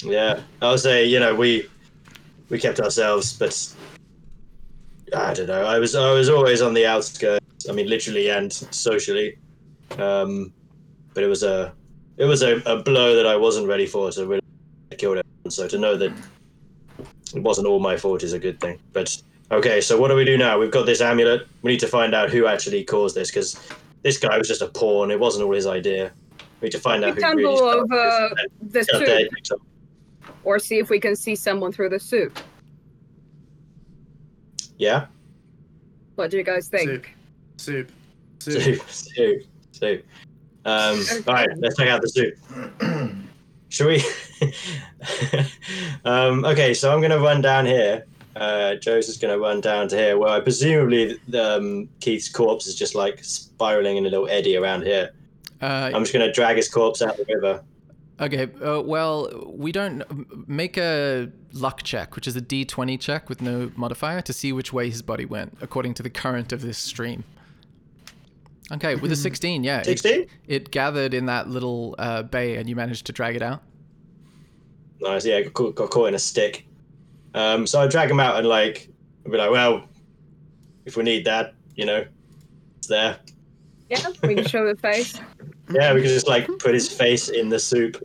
yeah, 0.04 0.42
I 0.62 0.70
would 0.72 0.80
say 0.80 1.06
you 1.06 1.20
know 1.20 1.34
we 1.34 1.68
we 2.50 2.60
kept 2.60 2.80
ourselves, 2.80 3.34
but 3.38 3.74
I 5.16 5.34
don't 5.34 5.48
know. 5.48 5.64
I 5.66 5.80
was 5.80 5.96
I 5.96 6.12
was 6.14 6.30
always 6.30 6.62
on 6.62 6.74
the 6.74 6.86
outskirts. 6.86 7.70
I 7.70 7.74
mean, 7.74 7.88
literally 7.90 8.30
and 8.30 8.52
socially. 8.54 9.38
Um, 9.98 10.54
but 11.14 11.24
it 11.24 11.28
was 11.28 11.44
a 11.44 11.74
it 12.18 12.26
was 12.26 12.42
a, 12.44 12.58
a 12.66 12.82
blow 12.84 13.16
that 13.16 13.26
I 13.26 13.36
wasn't 13.36 13.68
ready 13.68 13.86
for. 13.88 14.12
So 14.12 14.26
really 14.26 14.42
killed 14.98 15.18
everyone. 15.18 15.50
So 15.52 15.68
to 15.68 15.78
know 15.80 15.96
that 15.98 16.12
it 17.34 17.42
wasn't 17.42 17.68
all 17.68 17.80
my 17.80 17.98
fault 17.98 18.24
is 18.24 18.34
a 18.34 18.40
good 18.40 18.60
thing. 18.60 18.80
But 18.94 19.16
okay, 19.52 19.82
so 19.82 20.00
what 20.00 20.10
do 20.10 20.16
we 20.16 20.26
do 20.26 20.38
now? 20.38 20.60
We've 20.60 20.72
got 20.72 20.86
this 20.86 21.02
amulet. 21.02 21.48
We 21.62 21.72
need 21.72 21.80
to 21.82 21.88
find 21.88 22.14
out 22.14 22.30
who 22.30 22.48
actually 22.48 22.84
caused 22.84 23.16
this 23.16 23.30
because 23.30 23.60
this 24.02 24.18
guy 24.18 24.38
was 24.38 24.48
just 24.48 24.62
a 24.62 24.68
pawn. 24.68 25.12
It 25.12 25.20
wasn't 25.20 25.46
all 25.46 25.54
his 25.54 25.68
idea. 25.68 26.12
We 26.62 26.68
need 26.68 26.72
to 26.72 26.80
find 26.80 27.04
out 27.04 27.16
who 27.16 27.22
really 27.22 27.44
Example 27.44 27.58
started 27.58 27.84
of 27.84 27.92
uh, 27.92 28.36
this. 28.62 28.88
the 28.88 28.98
and 28.98 29.06
get 29.06 29.08
soup, 29.08 29.18
their 29.18 29.30
dicks 29.30 29.52
up. 29.52 29.60
or 30.44 30.60
see 30.60 30.80
if 30.80 30.90
we 30.90 31.00
can 31.00 31.16
see 31.16 31.36
someone 31.36 31.72
through 31.72 31.90
the 31.90 32.00
soup. 32.00 32.40
Yeah. 34.78 35.08
What 36.16 36.32
do 36.32 36.38
you 36.38 36.44
guys 36.44 36.68
think? 36.68 37.16
Soup. 37.58 37.90
Soup. 37.90 37.92
Soup. 38.40 38.62
Soup, 38.62 38.90
soup, 38.90 39.42
soup. 39.72 40.06
Um, 40.66 41.04
all 41.28 41.34
right, 41.34 41.50
let's 41.58 41.78
check 41.78 41.90
out 41.90 42.02
the 42.02 42.10
soup. 42.10 42.36
Should 43.70 43.88
we? 43.88 44.04
um, 46.06 46.46
okay, 46.46 46.74
so 46.74 46.94
I'm 46.94 47.02
gonna 47.02 47.20
run 47.20 47.42
down 47.42 47.66
here. 47.66 48.06
Uh, 48.36 48.76
Joe's 48.76 49.08
just 49.08 49.22
gonna 49.22 49.40
run 49.40 49.62
down 49.62 49.88
to 49.90 49.96
here, 49.98 50.18
where 50.18 50.30
I 50.30 50.40
presumably 50.42 51.18
um, 51.40 51.88
Keith's 52.02 52.30
corpse 52.30 52.68
is 52.68 52.76
just 52.76 52.94
like 52.94 53.24
spiraling 53.24 53.98
in 53.98 54.06
a 54.06 54.10
little 54.10 54.28
eddy 54.28 54.58
around 54.58 54.84
here. 54.84 55.12
Uh, 55.62 55.92
I'm 55.94 56.04
just 56.04 56.14
gonna 56.14 56.34
drag 56.34 56.58
his 56.58 56.68
corpse 56.68 57.02
out 57.02 57.18
of 57.18 57.26
the 57.26 57.34
river. 57.34 57.64
Okay, 58.20 58.48
uh, 58.64 58.82
well, 58.82 59.52
we 59.54 59.72
don't 59.72 60.48
make 60.48 60.78
a 60.78 61.30
luck 61.54 61.84
check, 61.84 62.16
which 62.16 62.28
is 62.28 62.36
a 62.36 62.42
d20 62.42 63.00
check 63.00 63.28
with 63.30 63.42
no 63.42 63.72
modifier 63.76 64.22
to 64.22 64.32
see 64.32 64.54
which 64.54 64.72
way 64.72 64.90
his 64.90 65.02
body 65.02 65.26
went 65.26 65.58
according 65.62 65.94
to 65.96 66.04
the 66.04 66.10
current 66.10 66.54
of 66.54 66.62
this 66.62 66.78
stream. 66.78 67.24
Okay, 68.72 68.96
with 68.96 69.12
a 69.12 69.16
16, 69.16 69.64
yeah. 69.64 69.84
16? 69.84 70.28
It, 70.48 70.72
gathered 70.72 71.14
in 71.14 71.28
that 71.28 71.50
little 71.50 71.96
uh, 72.00 72.24
bay 72.24 72.56
and 72.56 72.68
you 72.68 72.76
managed 72.76 73.06
to 73.06 73.12
drag 73.12 73.36
it 73.36 73.44
out. 73.44 73.62
Nice. 75.00 75.26
Yeah, 75.26 75.42
got, 75.42 75.76
got 75.76 75.92
caught 75.92 76.08
in 76.08 76.16
a 76.16 76.20
stick. 76.20 76.66
Um, 77.36 77.68
so 77.68 77.82
I 77.82 77.88
drag 77.88 78.10
him 78.10 78.20
out 78.20 78.38
and 78.38 78.48
like, 78.48 78.90
I'll 79.26 79.32
be 79.32 79.38
like, 79.38 79.52
well, 79.52 79.88
if 80.86 80.96
we 80.96 81.04
need 81.04 81.26
that, 81.26 81.54
you 81.76 81.86
know, 81.86 82.06
it's 82.78 82.88
there. 82.88 83.20
Yeah, 83.90 84.08
we 84.24 84.36
can 84.36 84.48
show 84.48 84.66
the 84.66 84.80
face. 84.80 85.20
Yeah, 85.68 85.96
we 85.96 86.02
can 86.02 86.10
just 86.10 86.28
like 86.28 86.48
put 86.60 86.76
his 86.76 86.88
face 86.88 87.30
in 87.30 87.50
the 87.50 87.58
soup, 87.58 87.98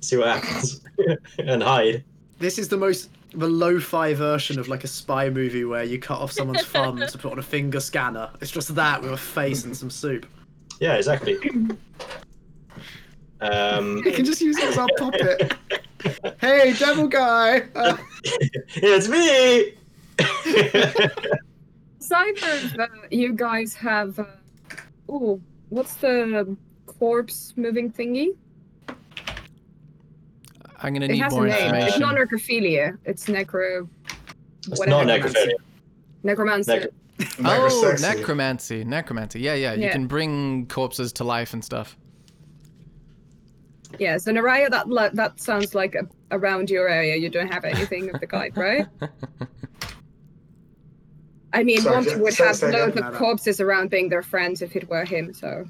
see 0.00 0.16
what 0.16 0.26
happens, 0.40 0.80
and 1.38 1.62
hide. 1.62 2.02
This 2.38 2.58
is 2.58 2.68
the 2.68 2.78
most 2.78 3.10
the 3.34 3.46
lo-fi 3.46 4.14
version 4.14 4.58
of 4.58 4.68
like 4.68 4.84
a 4.84 4.86
spy 4.86 5.28
movie 5.28 5.66
where 5.66 5.84
you 5.84 5.98
cut 5.98 6.18
off 6.18 6.32
someone's 6.32 6.64
thumb 6.64 6.98
to 7.06 7.18
put 7.18 7.30
on 7.30 7.38
a 7.38 7.42
finger 7.42 7.78
scanner. 7.78 8.30
It's 8.40 8.50
just 8.50 8.74
that 8.74 9.02
with 9.02 9.12
a 9.12 9.18
face 9.18 9.66
and 9.66 9.76
some 9.76 9.90
soup. 9.90 10.24
Yeah, 10.80 10.94
exactly. 10.94 11.36
Um, 13.40 13.98
You 13.98 14.12
can 14.12 14.24
just 14.24 14.40
use 14.40 14.56
it 14.56 14.64
as 14.64 14.78
our 14.78 14.88
puppet. 14.96 15.52
Hey, 16.40 16.74
devil 16.78 17.08
guy. 17.08 17.62
Uh, 17.74 17.96
it's 18.76 19.08
me. 19.08 19.74
Aside 22.00 22.38
from 22.38 22.80
uh, 22.80 22.86
you 23.10 23.32
guys 23.32 23.74
have, 23.74 24.18
uh, 24.18 24.24
oh, 25.08 25.40
what's 25.70 25.94
the 25.94 26.56
corpse 26.86 27.54
moving 27.56 27.90
thingy? 27.90 28.36
I'm 30.82 30.92
gonna 30.92 31.06
It 31.06 31.12
need 31.12 31.18
has 31.18 31.32
a 31.32 31.36
more 31.36 31.46
name. 31.46 31.74
It's 31.74 31.96
information. 31.96 32.00
not 32.00 32.14
necrophilia. 32.16 32.98
It's 33.04 33.26
necro. 33.26 33.88
it's 34.68 34.78
whatever. 34.78 35.04
not 35.04 35.20
necrophilia. 35.20 35.54
Necromancer. 36.22 36.88
Necro- 37.18 37.70
oh, 37.70 37.96
necromancy, 38.00 38.84
necromancy. 38.84 39.40
Yeah, 39.40 39.54
yeah. 39.54 39.74
You 39.74 39.90
can 39.90 40.06
bring 40.06 40.66
corpses 40.66 41.12
to 41.14 41.24
life 41.24 41.54
and 41.54 41.64
stuff. 41.64 41.96
Yeah, 43.98 44.16
so 44.18 44.32
Naraya, 44.32 44.70
that 44.70 44.88
li- 44.88 45.10
that 45.14 45.40
sounds 45.40 45.74
like 45.74 45.94
a, 45.94 46.06
around 46.30 46.70
your 46.70 46.88
area. 46.88 47.16
You 47.16 47.28
don't 47.30 47.52
have 47.52 47.64
anything 47.64 48.12
of 48.14 48.20
the 48.20 48.26
kind, 48.26 48.56
right? 48.56 48.86
I 51.52 51.62
mean, 51.62 51.80
Sorry, 51.80 51.94
Monty 51.96 52.10
just- 52.10 52.22
would 52.22 52.34
say- 52.34 52.46
have 52.46 52.56
say 52.56 52.72
loads 52.72 52.96
again. 52.96 53.08
of 53.10 53.14
corpses 53.14 53.60
around 53.60 53.90
being 53.90 54.08
their 54.08 54.22
friends 54.22 54.60
if 54.62 54.74
it 54.76 54.88
were 54.88 55.04
him. 55.04 55.32
So 55.32 55.64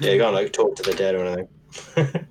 yeah, 0.00 0.12
you 0.12 0.20
can't 0.20 0.34
like 0.34 0.52
talk 0.52 0.74
to 0.76 0.82
the 0.82 0.94
dead 0.94 1.14
or 1.14 1.24
anything. 1.26 2.26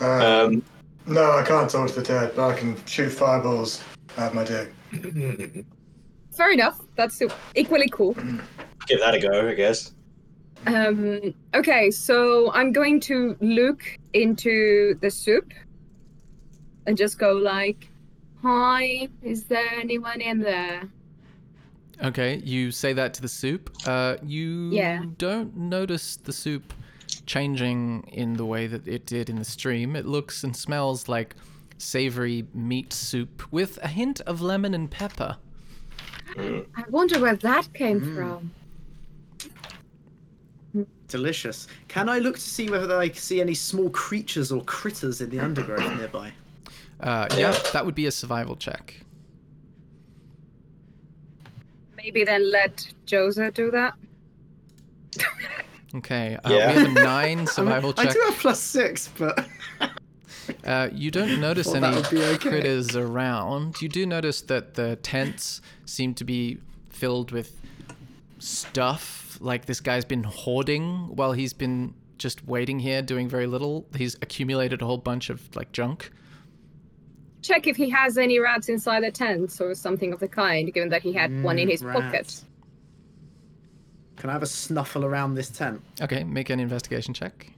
Uh, 0.00 0.44
um, 0.46 0.62
no, 1.06 1.32
I 1.32 1.42
can't 1.44 1.68
talk 1.68 1.88
to 1.90 1.94
the 2.00 2.02
dead, 2.06 2.32
but 2.36 2.48
I 2.48 2.54
can 2.56 2.76
shoot 2.86 3.10
fireballs 3.10 3.82
out 4.18 4.34
my 4.34 4.44
dick. 4.44 4.72
fair 6.30 6.52
enough. 6.52 6.80
That's 6.96 7.20
equally 7.56 7.88
cool. 7.90 8.14
give 8.86 9.00
that 9.00 9.14
a 9.14 9.20
go, 9.20 9.48
I 9.48 9.54
guess. 9.54 9.92
Um, 10.66 11.34
okay, 11.54 11.90
so 11.90 12.52
I'm 12.52 12.72
going 12.72 13.00
to 13.00 13.36
look 13.40 13.82
into 14.12 14.94
the 15.00 15.10
soup 15.10 15.52
and 16.86 16.96
just 16.96 17.18
go 17.18 17.32
like, 17.32 17.88
"Hi, 18.42 19.08
is 19.22 19.44
there 19.44 19.68
anyone 19.80 20.20
in 20.20 20.40
there?" 20.40 20.88
Okay, 22.02 22.36
you 22.44 22.70
say 22.70 22.92
that 22.92 23.14
to 23.14 23.22
the 23.22 23.28
soup. 23.28 23.70
Uh, 23.86 24.16
you 24.24 24.70
Yeah. 24.72 25.02
don't 25.18 25.56
notice 25.56 26.16
the 26.16 26.32
soup 26.32 26.72
changing 27.26 28.04
in 28.12 28.34
the 28.34 28.44
way 28.46 28.66
that 28.66 28.86
it 28.88 29.06
did 29.06 29.30
in 29.30 29.36
the 29.36 29.44
stream. 29.44 29.94
It 29.94 30.06
looks 30.06 30.42
and 30.42 30.56
smells 30.56 31.08
like 31.08 31.36
savory 31.78 32.46
meat 32.54 32.92
soup 32.92 33.42
with 33.52 33.78
a 33.82 33.88
hint 33.88 34.20
of 34.22 34.40
lemon 34.40 34.74
and 34.74 34.90
pepper. 34.90 35.36
I 36.38 36.84
wonder 36.88 37.20
where 37.20 37.36
that 37.36 37.72
came 37.74 38.00
from. 38.16 38.50
Delicious. 41.12 41.68
Can 41.88 42.08
I 42.08 42.18
look 42.20 42.36
to 42.36 42.40
see 42.40 42.70
whether 42.70 42.96
I 42.98 43.10
see 43.10 43.42
any 43.42 43.52
small 43.52 43.90
creatures 43.90 44.50
or 44.50 44.64
critters 44.64 45.20
in 45.20 45.28
the 45.28 45.38
undergrowth 45.40 45.84
nearby? 45.98 46.32
Uh, 47.00 47.28
yeah, 47.36 47.52
that 47.74 47.84
would 47.84 47.94
be 47.94 48.06
a 48.06 48.10
survival 48.10 48.56
check. 48.56 48.94
Maybe 51.98 52.24
then 52.24 52.50
let 52.50 52.88
Josa 53.06 53.52
do 53.52 53.70
that. 53.72 53.92
Okay. 55.94 56.38
Uh, 56.42 56.50
Yeah. 56.50 56.72
We 56.72 56.80
have 56.80 56.96
a 56.96 57.00
nine 57.04 57.46
survival 57.58 57.92
I 57.98 58.04
check. 58.04 58.14
do 58.14 58.20
have 58.24 58.38
plus 58.38 58.60
six, 58.60 59.08
but 59.18 59.46
Uh, 60.64 60.88
you 60.92 61.10
don't 61.10 61.40
notice 61.40 61.66
Thought 61.68 61.80
that 61.82 61.92
any 61.92 61.96
would 62.02 62.10
be 62.10 62.22
okay. 62.34 62.48
critters 62.50 62.96
around. 62.96 63.80
You 63.80 63.88
do 63.88 64.04
notice 64.06 64.40
that 64.42 64.74
the 64.74 64.96
tents 64.96 65.60
seem 65.84 66.14
to 66.14 66.24
be 66.24 66.58
filled 66.90 67.30
with 67.30 67.60
stuff. 68.40 69.21
Like 69.42 69.66
this 69.66 69.80
guy's 69.80 70.04
been 70.04 70.22
hoarding 70.22 71.14
while 71.16 71.32
he's 71.32 71.52
been 71.52 71.94
just 72.16 72.46
waiting 72.46 72.78
here, 72.78 73.02
doing 73.02 73.28
very 73.28 73.46
little. 73.46 73.86
He's 73.96 74.14
accumulated 74.22 74.80
a 74.80 74.86
whole 74.86 74.98
bunch 74.98 75.30
of 75.30 75.54
like 75.56 75.72
junk. 75.72 76.10
Check 77.42 77.66
if 77.66 77.76
he 77.76 77.90
has 77.90 78.16
any 78.18 78.38
rats 78.38 78.68
inside 78.68 79.02
the 79.02 79.10
tents 79.10 79.60
or 79.60 79.74
something 79.74 80.12
of 80.12 80.20
the 80.20 80.28
kind, 80.28 80.72
given 80.72 80.88
that 80.90 81.02
he 81.02 81.12
had 81.12 81.42
one 81.42 81.58
in 81.58 81.68
his 81.68 81.82
pocket. 81.82 82.26
Mm. 82.26 82.44
Can 84.16 84.30
I 84.30 84.34
have 84.34 84.44
a 84.44 84.46
snuffle 84.46 85.04
around 85.04 85.34
this 85.34 85.50
tent? 85.50 85.82
Okay, 86.00 86.22
make 86.22 86.50
an 86.50 86.60
investigation 86.60 87.12
check. 87.12 87.52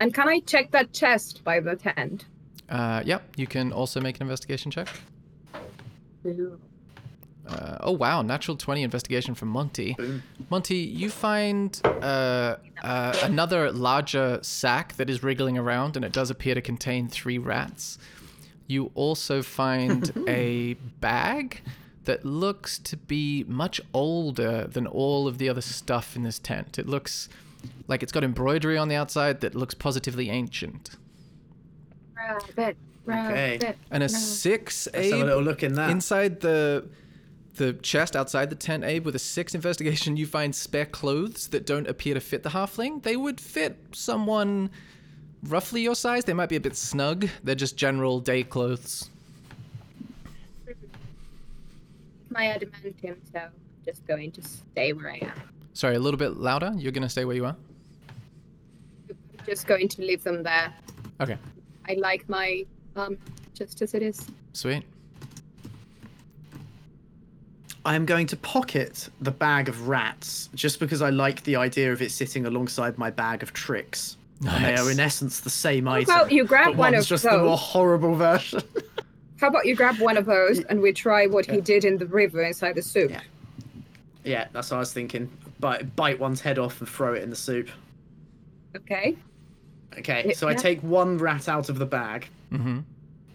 And 0.00 0.12
can 0.12 0.28
I 0.28 0.40
check 0.40 0.72
that 0.72 0.92
chest 0.92 1.44
by 1.44 1.60
the 1.60 1.76
tent? 1.76 2.26
Uh, 2.68 3.02
yep, 3.04 3.22
you 3.36 3.46
can 3.46 3.72
also 3.72 4.00
make 4.00 4.16
an 4.16 4.22
investigation 4.22 4.72
check. 4.72 4.88
Uh, 7.52 7.78
oh 7.80 7.92
wow, 7.92 8.22
natural 8.22 8.56
20 8.56 8.82
investigation 8.82 9.34
from 9.34 9.48
Monty. 9.48 9.94
Boom. 9.94 10.22
Monty, 10.50 10.76
you 10.78 11.10
find 11.10 11.80
uh, 11.84 12.56
uh, 12.82 13.16
another 13.22 13.70
larger 13.72 14.38
sack 14.42 14.94
that 14.96 15.08
is 15.10 15.22
wriggling 15.22 15.58
around, 15.58 15.96
and 15.96 16.04
it 16.04 16.12
does 16.12 16.30
appear 16.30 16.54
to 16.54 16.60
contain 16.60 17.08
three 17.08 17.38
rats. 17.38 17.98
You 18.66 18.90
also 18.94 19.42
find 19.42 20.10
a 20.28 20.74
bag 21.00 21.60
that 22.04 22.24
looks 22.24 22.78
to 22.78 22.96
be 22.96 23.44
much 23.46 23.80
older 23.94 24.66
than 24.66 24.86
all 24.86 25.28
of 25.28 25.38
the 25.38 25.48
other 25.48 25.60
stuff 25.60 26.16
in 26.16 26.22
this 26.22 26.38
tent. 26.38 26.78
It 26.78 26.88
looks 26.88 27.28
like 27.86 28.02
it's 28.02 28.10
got 28.12 28.24
embroidery 28.24 28.76
on 28.76 28.88
the 28.88 28.96
outside 28.96 29.40
that 29.42 29.54
looks 29.54 29.74
positively 29.74 30.30
ancient. 30.30 30.90
Rabbit, 32.16 32.76
Okay. 33.08 33.74
And 33.90 34.02
a 34.02 34.08
six, 34.08 34.86
Let's 34.92 34.96
a 35.08 35.14
Abe, 35.14 35.24
little 35.24 35.42
look 35.42 35.62
in 35.62 35.74
that. 35.74 35.90
inside 35.90 36.40
the 36.40 36.86
the 37.56 37.74
chest 37.74 38.16
outside 38.16 38.50
the 38.50 38.56
tent, 38.56 38.84
Abe, 38.84 39.04
with 39.04 39.14
a 39.14 39.18
six 39.18 39.54
investigation, 39.54 40.16
you 40.16 40.26
find 40.26 40.54
spare 40.54 40.86
clothes 40.86 41.48
that 41.48 41.66
don't 41.66 41.86
appear 41.86 42.14
to 42.14 42.20
fit 42.20 42.42
the 42.42 42.50
halfling. 42.50 43.02
They 43.02 43.16
would 43.16 43.40
fit 43.40 43.76
someone 43.92 44.70
roughly 45.44 45.82
your 45.82 45.94
size. 45.94 46.24
They 46.24 46.32
might 46.32 46.48
be 46.48 46.56
a 46.56 46.60
bit 46.60 46.76
snug. 46.76 47.28
They're 47.44 47.54
just 47.54 47.76
general 47.76 48.20
day 48.20 48.42
clothes. 48.42 49.10
My 52.30 52.44
adamantium, 52.44 53.16
so 53.30 53.38
I'm 53.40 53.50
just 53.84 54.06
going 54.06 54.32
to 54.32 54.42
stay 54.42 54.92
where 54.94 55.10
I 55.10 55.18
am. 55.22 55.32
Sorry, 55.74 55.96
a 55.96 56.00
little 56.00 56.18
bit 56.18 56.36
louder. 56.38 56.72
You're 56.76 56.92
gonna 56.92 57.08
stay 57.08 57.24
where 57.26 57.36
you 57.36 57.44
are. 57.44 57.56
I'm 59.10 59.46
just 59.46 59.66
going 59.66 59.88
to 59.88 60.00
leave 60.02 60.24
them 60.24 60.42
there. 60.42 60.72
Okay, 61.20 61.36
I 61.88 61.94
like 61.94 62.26
my 62.28 62.64
um 62.96 63.18
just 63.54 63.82
as 63.82 63.92
it 63.94 64.02
is. 64.02 64.26
sweet. 64.54 64.84
I'm 67.84 68.06
going 68.06 68.26
to 68.28 68.36
pocket 68.36 69.08
the 69.20 69.30
bag 69.32 69.68
of 69.68 69.88
rats 69.88 70.48
just 70.54 70.78
because 70.80 71.02
I 71.02 71.10
like 71.10 71.42
the 71.44 71.56
idea 71.56 71.92
of 71.92 72.00
it 72.02 72.10
sitting 72.12 72.46
alongside 72.46 72.96
my 72.98 73.10
bag 73.10 73.42
of 73.42 73.52
tricks. 73.52 74.16
And 74.48 74.64
they 74.64 74.74
are 74.76 74.90
in 74.90 74.98
essence 75.00 75.40
the 75.40 75.50
same 75.50 75.86
How 75.86 75.92
item. 75.94 76.14
about 76.14 76.32
you 76.32 76.44
grab 76.44 76.66
but 76.68 76.76
one 76.76 76.92
one's 76.92 77.04
of 77.04 77.08
just 77.10 77.24
the 77.24 77.30
more 77.30 77.40
those? 77.50 77.60
horrible 77.60 78.14
version. 78.14 78.62
How 79.40 79.48
about 79.48 79.66
you 79.66 79.74
grab 79.74 79.98
one 79.98 80.16
of 80.16 80.26
those 80.26 80.60
and 80.64 80.80
we 80.80 80.92
try 80.92 81.26
what 81.26 81.46
he 81.46 81.60
did 81.60 81.84
in 81.84 81.98
the 81.98 82.06
river 82.06 82.42
inside 82.42 82.74
the 82.76 82.82
soup? 82.82 83.10
Yeah. 83.10 83.20
yeah, 84.24 84.48
that's 84.52 84.70
what 84.70 84.76
I 84.76 84.80
was 84.80 84.92
thinking. 84.92 85.30
Bite, 85.58 85.94
bite 85.96 86.18
one's 86.20 86.40
head 86.40 86.58
off 86.58 86.78
and 86.80 86.88
throw 86.88 87.14
it 87.14 87.22
in 87.22 87.30
the 87.30 87.36
soup. 87.36 87.68
Okay. 88.76 89.16
Okay, 89.98 90.24
Yeah, 90.28 90.34
so 90.34 90.48
I 90.48 90.54
take 90.54 90.80
one 90.82 91.18
rat 91.18 91.48
out 91.48 91.68
of 91.68 91.78
the 91.78 91.86
bag. 91.86 92.28
Mm-hmm. 92.52 92.80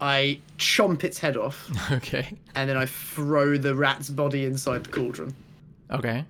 I 0.00 0.40
chomp 0.58 1.02
its 1.04 1.18
head 1.18 1.36
off, 1.36 1.68
Okay. 1.92 2.36
and 2.54 2.68
then 2.70 2.76
I 2.76 2.86
throw 2.86 3.56
the 3.58 3.74
rat's 3.74 4.08
body 4.10 4.44
inside 4.44 4.84
the 4.84 4.90
cauldron. 4.90 5.34
Okay. 5.90 6.24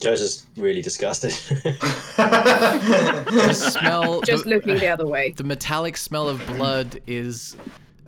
Joseph's 0.00 0.46
really 0.56 0.82
disgusted. 0.82 1.32
The 2.16 3.52
smell. 3.52 4.20
Just 4.26 4.44
the, 4.44 4.50
looking 4.50 4.76
the 4.76 4.88
other 4.88 5.06
way. 5.06 5.32
the 5.32 5.44
metallic 5.44 5.96
smell 5.96 6.28
of 6.28 6.44
blood 6.46 7.00
is 7.06 7.56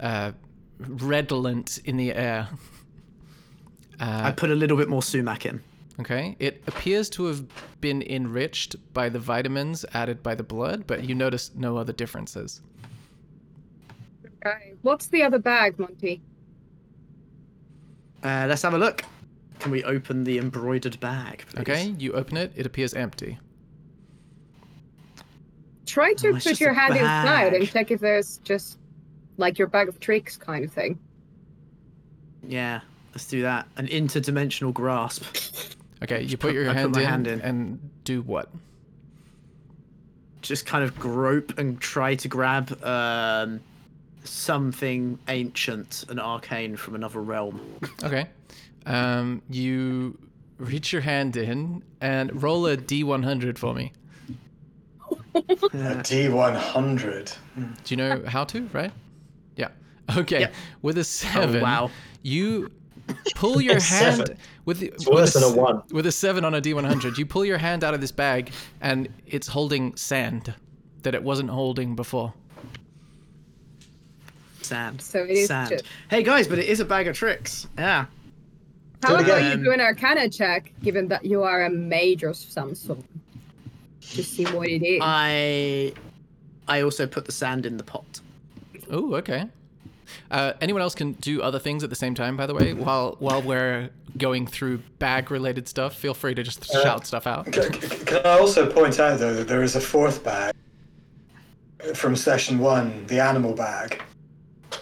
uh, 0.01 0.33
redolent 0.79 1.79
in 1.85 1.97
the 1.97 2.13
air. 2.15 2.49
I 3.99 4.31
put 4.33 4.51
a 4.51 4.55
little 4.55 4.77
bit 4.77 4.89
more 4.89 5.03
sumac 5.03 5.47
in. 5.47 5.63
Okay. 6.01 6.37
It 6.39 6.63
appears 6.67 7.09
to 7.11 7.25
have 7.27 7.45
been 7.81 8.03
enriched 8.03 8.77
by 8.93 9.09
the 9.09 9.19
vitamins 9.19 9.85
added 9.95 10.23
by 10.23 10.35
the 10.35 10.43
blood, 10.43 10.87
but 10.87 11.05
you 11.09 11.15
notice 11.15 11.51
no 11.55 11.79
other 11.79 11.93
differences. 11.95 12.61
Okay. 14.45 14.75
What's 14.83 15.07
the 15.07 15.23
other 15.23 15.39
bag, 15.39 15.79
Monty? 15.79 16.21
Uh, 18.23 18.47
let's 18.49 18.63
have 18.63 18.75
a 18.75 18.79
look. 18.79 19.03
Can 19.59 19.71
we 19.71 19.83
open 19.85 20.25
the 20.25 20.39
embroidered 20.39 20.99
bag? 21.01 21.45
Please? 21.49 21.61
Okay. 21.61 21.95
You 21.99 22.13
open 22.13 22.37
it, 22.37 22.53
it 22.57 22.67
appears 22.67 22.95
empty. 22.95 23.39
Try 25.87 26.13
to 26.15 26.29
Oh, 26.29 26.33
put 26.39 26.61
your 26.61 26.71
a 26.71 26.75
hand 26.75 26.95
inside 26.97 27.55
and 27.55 27.67
check 27.69 27.91
if 27.91 28.01
there's 28.01 28.39
just 28.39 28.79
like 29.37 29.59
your 29.59 29.69
bag 29.69 29.89
of 29.89 30.01
tricks 30.01 30.37
kind 30.37 30.65
of 30.65 30.73
thing. 30.73 30.99
Yeah, 32.47 32.81
let's 33.13 33.27
do 33.27 33.43
that. 33.43 33.67
An 33.77 33.87
interdimensional 33.87 34.73
grasp. 34.75 35.25
Okay. 36.03 36.23
You 36.23 36.37
put 36.37 36.53
your 36.53 36.65
I 36.69 36.75
put 36.75 36.77
hand, 36.77 36.93
my 36.95 37.01
in 37.03 37.07
hand 37.07 37.27
in. 37.27 37.41
and 37.41 37.91
do 38.05 38.23
what? 38.23 38.51
Just 40.43 40.67
kind 40.67 40.85
of 40.85 40.99
grope 40.99 41.59
and 41.59 41.81
try 41.81 42.15
to 42.17 42.29
grab 42.29 42.83
um, 42.85 43.61
something 44.27 45.19
ancient 45.29 46.05
and 46.09 46.21
arcane 46.21 46.77
from 46.77 46.95
another 46.95 47.21
realm. 47.21 47.61
Okay. 48.03 48.27
Um, 48.87 49.43
you 49.51 50.19
reach 50.59 50.93
your 50.93 51.03
hand 51.03 51.37
in 51.37 51.83
and 52.01 52.43
roll 52.43 52.67
a 52.67 52.77
d100 52.77 53.59
for 53.59 53.75
me. 53.75 53.93
A 55.35 55.41
D100. 55.43 57.37
Do 57.57 57.65
you 57.89 57.97
know 57.97 58.23
how 58.27 58.45
to, 58.45 58.63
right? 58.73 58.91
Yeah. 59.57 59.69
Okay. 60.17 60.41
Yep. 60.41 60.55
With 60.83 60.99
a 60.99 61.05
seven, 61.05 61.61
wow. 61.63 61.91
you 62.23 62.71
pull 63.35 63.61
your 63.61 63.75
hand 63.81 63.83
seven. 64.17 64.39
with 64.65 64.81
the, 64.81 64.87
It's 64.89 65.07
with 65.07 65.15
worse 65.15 65.35
than 65.35 65.43
a 65.43 65.49
s- 65.49 65.55
one. 65.55 65.83
With 65.91 66.07
a 66.07 66.13
seven 66.13 66.45
on 66.45 66.55
a 66.55 66.61
D100, 66.61 67.19
you 67.19 67.27
pull 67.27 67.45
your 67.45 67.59
hand 67.59 67.85
out 67.85 67.93
of 67.95 68.01
this 68.01 68.13
bag, 68.13 68.51
and 68.81 69.09
it's 69.27 69.47
holding 69.47 69.95
sand 69.97 70.55
that 71.03 71.15
it 71.15 71.23
wasn't 71.23 71.51
holding 71.51 71.95
before. 71.95 72.33
Sand. 74.67 75.01
So 75.01 75.23
it 75.25 75.31
is 75.31 75.49
Sand. 75.49 75.71
just- 75.71 75.85
Hey 76.11 76.23
guys, 76.23 76.47
but 76.49 76.59
it 76.59 76.67
is 76.67 76.81
a 76.81 76.85
bag 76.85 77.09
of 77.09 77.17
tricks. 77.17 77.67
Yeah. 77.79 78.07
How 79.03 79.11
Do 79.11 79.15
about 79.25 79.39
again. 79.39 79.59
you 79.59 79.65
do 79.67 79.73
an 79.73 79.81
arcana 79.81 80.29
check, 80.29 80.73
given 80.83 81.09
that 81.09 81.25
you 81.25 81.43
are 81.43 81.65
a 81.65 81.71
mage 81.71 82.23
of 82.23 82.35
some 82.37 82.75
sort? 82.75 82.99
To 84.13 84.23
see 84.23 84.45
what 84.47 84.69
it 84.69 84.83
is. 84.85 85.01
I 85.03 85.93
I 86.69 86.83
also 86.83 87.07
put 87.07 87.25
the 87.25 87.33
sand 87.33 87.67
in 87.67 87.77
the 87.77 87.85
pot. 87.85 88.21
Oh, 88.91 89.15
okay. 89.17 89.47
Uh, 90.31 90.53
anyone 90.61 90.81
else 90.83 90.95
can 90.95 91.13
do 91.15 91.43
other 91.43 91.59
things 91.59 91.83
at 91.83 91.91
the 91.91 91.97
same 91.97 92.15
time, 92.15 92.37
by 92.37 92.47
the 92.47 92.55
way. 92.55 92.73
While 92.73 93.17
while 93.19 93.43
we're 93.43 93.91
going 94.17 94.47
through 94.47 94.79
bag-related 94.99 95.69
stuff, 95.69 95.95
feel 95.95 96.15
free 96.15 96.35
to 96.35 96.43
just 96.43 96.71
Uh, 96.75 96.83
shout 96.83 97.07
stuff 97.07 97.27
out. 97.27 97.53
C- 97.55 97.63
c- 97.63 98.05
Can 98.07 98.25
I 98.25 98.39
also 98.39 98.71
point 98.71 98.99
out 99.01 99.19
though 99.19 99.35
that 99.35 99.47
there 99.49 99.63
is 99.63 99.77
a 99.77 99.81
fourth 99.81 100.23
bag 100.25 100.55
from 101.95 102.17
session 102.17 102.59
one, 102.59 103.05
the 103.09 103.21
animal 103.21 103.53
bag. 103.55 104.01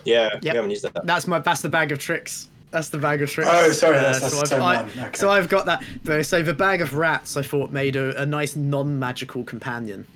Yeah, 0.04 0.30
Yep. 0.34 0.42
we 0.42 0.48
haven't 0.48 0.70
used 0.70 0.84
that. 0.84 1.06
That's 1.06 1.26
my 1.26 1.38
that's 1.40 1.60
the 1.62 1.68
bag 1.68 1.92
of 1.92 1.98
tricks. 1.98 2.48
That's 2.70 2.88
the 2.88 2.98
bag 2.98 3.22
of 3.22 3.30
tricks. 3.30 3.48
Oh, 3.52 3.70
sorry, 3.70 3.94
that's- 3.98 4.20
that's 4.20 4.50
so, 4.50 4.62
I've, 4.62 4.98
I- 4.98 5.06
okay. 5.06 5.16
so 5.16 5.30
I've 5.30 5.48
got 5.48 5.66
that. 5.66 6.26
So 6.26 6.42
the 6.42 6.54
bag 6.54 6.80
of 6.80 6.94
rats, 6.94 7.36
I 7.36 7.42
thought, 7.42 7.70
made 7.70 7.94
a, 7.94 8.20
a 8.20 8.26
nice 8.26 8.56
non-magical 8.56 9.44
companion. 9.44 10.06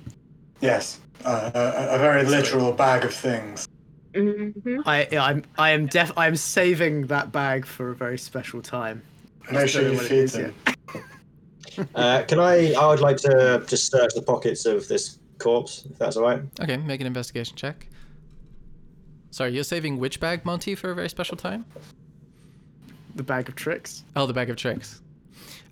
Yes, 0.59 0.99
uh, 1.23 1.51
a, 1.53 1.95
a 1.95 1.99
very 1.99 2.23
literal 2.25 2.73
bag 2.73 3.05
of 3.05 3.13
things. 3.13 3.67
Mhm. 4.13 4.81
I 4.85 5.07
I'm 5.17 5.43
I 5.57 5.69
am 5.69 5.85
def 5.85 6.11
I 6.17 6.27
am 6.27 6.35
saving 6.35 7.07
that 7.07 7.31
bag 7.31 7.65
for 7.65 7.91
a 7.91 7.95
very 7.95 8.17
special 8.17 8.61
time. 8.61 9.03
Make 9.51 9.69
sure 9.69 9.83
you 9.83 9.93
know 9.93 10.01
it 10.01 10.07
feed 10.07 10.29
them. 10.29 10.55
Uh, 11.95 12.23
can 12.23 12.39
I? 12.39 12.73
I 12.73 12.87
would 12.87 12.99
like 12.99 13.15
to 13.17 13.63
just 13.67 13.89
search 13.89 14.13
the 14.13 14.21
pockets 14.21 14.65
of 14.65 14.85
this 14.89 15.19
corpse, 15.37 15.85
if 15.89 15.97
that's 15.97 16.17
all 16.17 16.23
right. 16.23 16.41
Okay, 16.59 16.75
make 16.75 16.99
an 16.99 17.07
investigation 17.07 17.55
check. 17.55 17.87
Sorry, 19.31 19.53
you're 19.53 19.63
saving 19.63 19.97
which 19.99 20.19
bag, 20.19 20.45
Monty, 20.45 20.75
for 20.75 20.91
a 20.91 20.95
very 20.95 21.09
special 21.09 21.37
time? 21.37 21.65
The 23.15 23.23
bag 23.23 23.49
of 23.49 23.55
tricks. 23.55 24.03
Oh, 24.15 24.25
the 24.25 24.33
bag 24.33 24.49
of 24.49 24.55
tricks. 24.55 25.01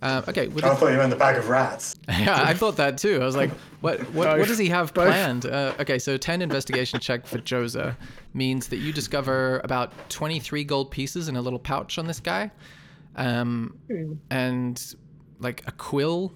Um, 0.00 0.22
okay, 0.28 0.46
with 0.46 0.64
I 0.64 0.72
a, 0.72 0.76
thought 0.76 0.92
you 0.92 0.96
meant 0.96 1.10
the 1.10 1.16
bag 1.16 1.36
of 1.36 1.48
rats. 1.48 1.96
yeah, 2.08 2.40
I 2.40 2.54
thought 2.54 2.76
that 2.76 2.98
too. 2.98 3.20
I 3.20 3.24
was 3.24 3.34
like, 3.36 3.50
what 3.80 3.98
what, 4.12 4.28
Both. 4.28 4.38
what 4.38 4.48
does 4.48 4.58
he 4.58 4.68
have 4.68 4.94
Both. 4.94 5.08
planned? 5.08 5.46
Uh, 5.46 5.74
okay, 5.80 5.98
so 5.98 6.16
10 6.16 6.40
investigation 6.40 7.00
check 7.00 7.26
for 7.26 7.38
Joza 7.38 7.96
means 8.32 8.68
that 8.68 8.76
you 8.76 8.92
discover 8.92 9.60
about 9.64 9.92
23 10.08 10.62
gold 10.64 10.90
pieces 10.92 11.28
in 11.28 11.34
a 11.34 11.42
little 11.42 11.58
pouch 11.58 11.98
on 11.98 12.06
this 12.06 12.20
guy. 12.20 12.50
Um, 13.16 13.76
and 14.30 14.94
like 15.40 15.64
a 15.66 15.72
quill, 15.72 16.32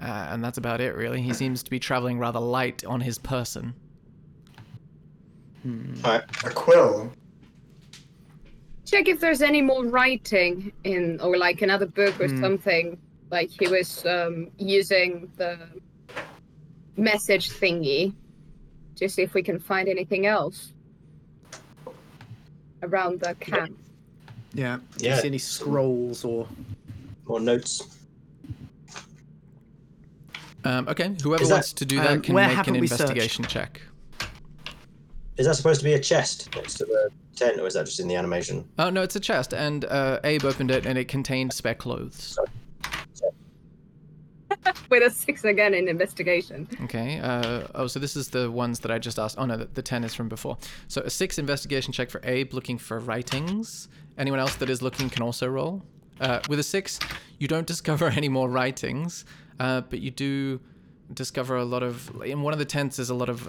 uh, 0.00 0.28
and 0.30 0.42
that's 0.42 0.58
about 0.58 0.80
it 0.80 0.96
really. 0.96 1.22
He 1.22 1.32
seems 1.32 1.62
to 1.62 1.70
be 1.70 1.78
traveling 1.78 2.18
rather 2.18 2.40
light 2.40 2.84
on 2.84 3.00
his 3.00 3.18
person. 3.18 3.74
Alright. 6.04 6.22
A 6.44 6.50
quill. 6.50 7.10
Check 8.84 9.08
if 9.08 9.18
there's 9.20 9.42
any 9.42 9.62
more 9.62 9.84
writing 9.84 10.72
in, 10.84 11.20
or 11.20 11.36
like 11.36 11.62
another 11.62 11.86
book 11.86 12.20
or 12.20 12.28
something. 12.28 12.98
Like 13.30 13.50
he 13.50 13.66
was 13.68 14.06
um, 14.06 14.48
using 14.58 15.30
the 15.36 15.58
message 16.96 17.50
thingy 17.50 18.14
to 18.94 19.08
see 19.08 19.22
if 19.22 19.34
we 19.34 19.42
can 19.42 19.58
find 19.58 19.88
anything 19.88 20.26
else 20.26 20.72
around 22.82 23.20
the 23.20 23.34
camp. 23.34 23.76
Yeah. 24.54 24.78
Do 24.96 25.04
Yeah. 25.04 25.16
you 25.16 25.20
see 25.22 25.26
any 25.28 25.38
scrolls 25.38 26.24
or? 26.24 26.46
More 27.26 27.40
notes. 27.40 27.98
Um, 30.64 30.86
okay, 30.88 31.14
whoever 31.22 31.44
that- 31.44 31.52
wants 31.52 31.72
to 31.74 31.84
do 31.84 31.96
that 31.96 32.10
um, 32.12 32.22
can 32.22 32.34
make 32.36 32.44
an 32.50 32.54
haven't 32.56 32.74
searched? 32.74 32.92
investigation 33.00 33.44
check. 33.46 33.80
Is 35.38 35.46
that 35.46 35.54
supposed 35.54 35.80
to 35.80 35.84
be 35.84 35.94
a 35.94 36.00
chest 36.00 36.54
next 36.54 36.74
to 36.74 36.84
the 36.86 37.10
tent, 37.34 37.60
or 37.60 37.66
is 37.66 37.74
that 37.74 37.84
just 37.84 38.00
in 38.00 38.08
the 38.08 38.14
animation? 38.14 38.66
Oh 38.78 38.88
no, 38.90 39.02
it's 39.02 39.16
a 39.16 39.20
chest, 39.20 39.52
and 39.52 39.84
uh, 39.84 40.18
Abe 40.24 40.44
opened 40.44 40.70
it, 40.70 40.86
and 40.86 40.96
it 40.98 41.08
contained 41.08 41.52
spare 41.52 41.74
clothes. 41.74 42.38
With 44.90 45.02
a 45.02 45.10
six 45.10 45.44
again 45.44 45.74
in 45.74 45.88
investigation. 45.88 46.68
Okay. 46.84 47.20
Uh, 47.20 47.66
oh, 47.74 47.86
so 47.86 47.98
this 47.98 48.16
is 48.16 48.28
the 48.28 48.50
ones 48.50 48.80
that 48.80 48.90
I 48.90 48.98
just 48.98 49.18
asked. 49.18 49.36
Oh 49.38 49.44
no, 49.44 49.56
the, 49.56 49.66
the 49.66 49.82
ten 49.82 50.04
is 50.04 50.14
from 50.14 50.28
before. 50.28 50.56
So 50.88 51.02
a 51.02 51.10
six 51.10 51.38
investigation 51.38 51.92
check 51.92 52.10
for 52.10 52.20
Abe, 52.24 52.54
looking 52.54 52.78
for 52.78 52.98
writings. 52.98 53.88
Anyone 54.16 54.40
else 54.40 54.56
that 54.56 54.70
is 54.70 54.80
looking 54.82 55.10
can 55.10 55.22
also 55.22 55.46
roll. 55.48 55.82
Uh, 56.20 56.40
with 56.48 56.58
a 56.58 56.62
six, 56.62 56.98
you 57.38 57.46
don't 57.46 57.66
discover 57.74 58.06
any 58.08 58.28
more 58.28 58.48
writings, 58.48 59.26
uh, 59.60 59.82
but 59.82 59.98
you 59.98 60.10
do 60.10 60.60
discover 61.12 61.56
a 61.56 61.64
lot 61.64 61.82
of. 61.82 62.22
In 62.22 62.40
one 62.42 62.54
of 62.54 62.58
the 62.58 62.64
tents, 62.64 62.96
there's 62.96 63.10
a 63.10 63.14
lot 63.14 63.28
of 63.28 63.48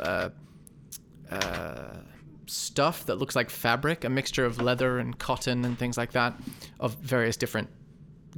uh, 1.31 1.97
stuff 2.45 3.05
that 3.05 3.15
looks 3.15 3.35
like 3.35 3.49
fabric, 3.49 4.03
a 4.03 4.09
mixture 4.09 4.45
of 4.45 4.61
leather 4.61 4.99
and 4.99 5.17
cotton 5.17 5.65
and 5.65 5.77
things 5.77 5.97
like 5.97 6.11
that, 6.13 6.33
of 6.79 6.95
various 6.95 7.37
different 7.37 7.69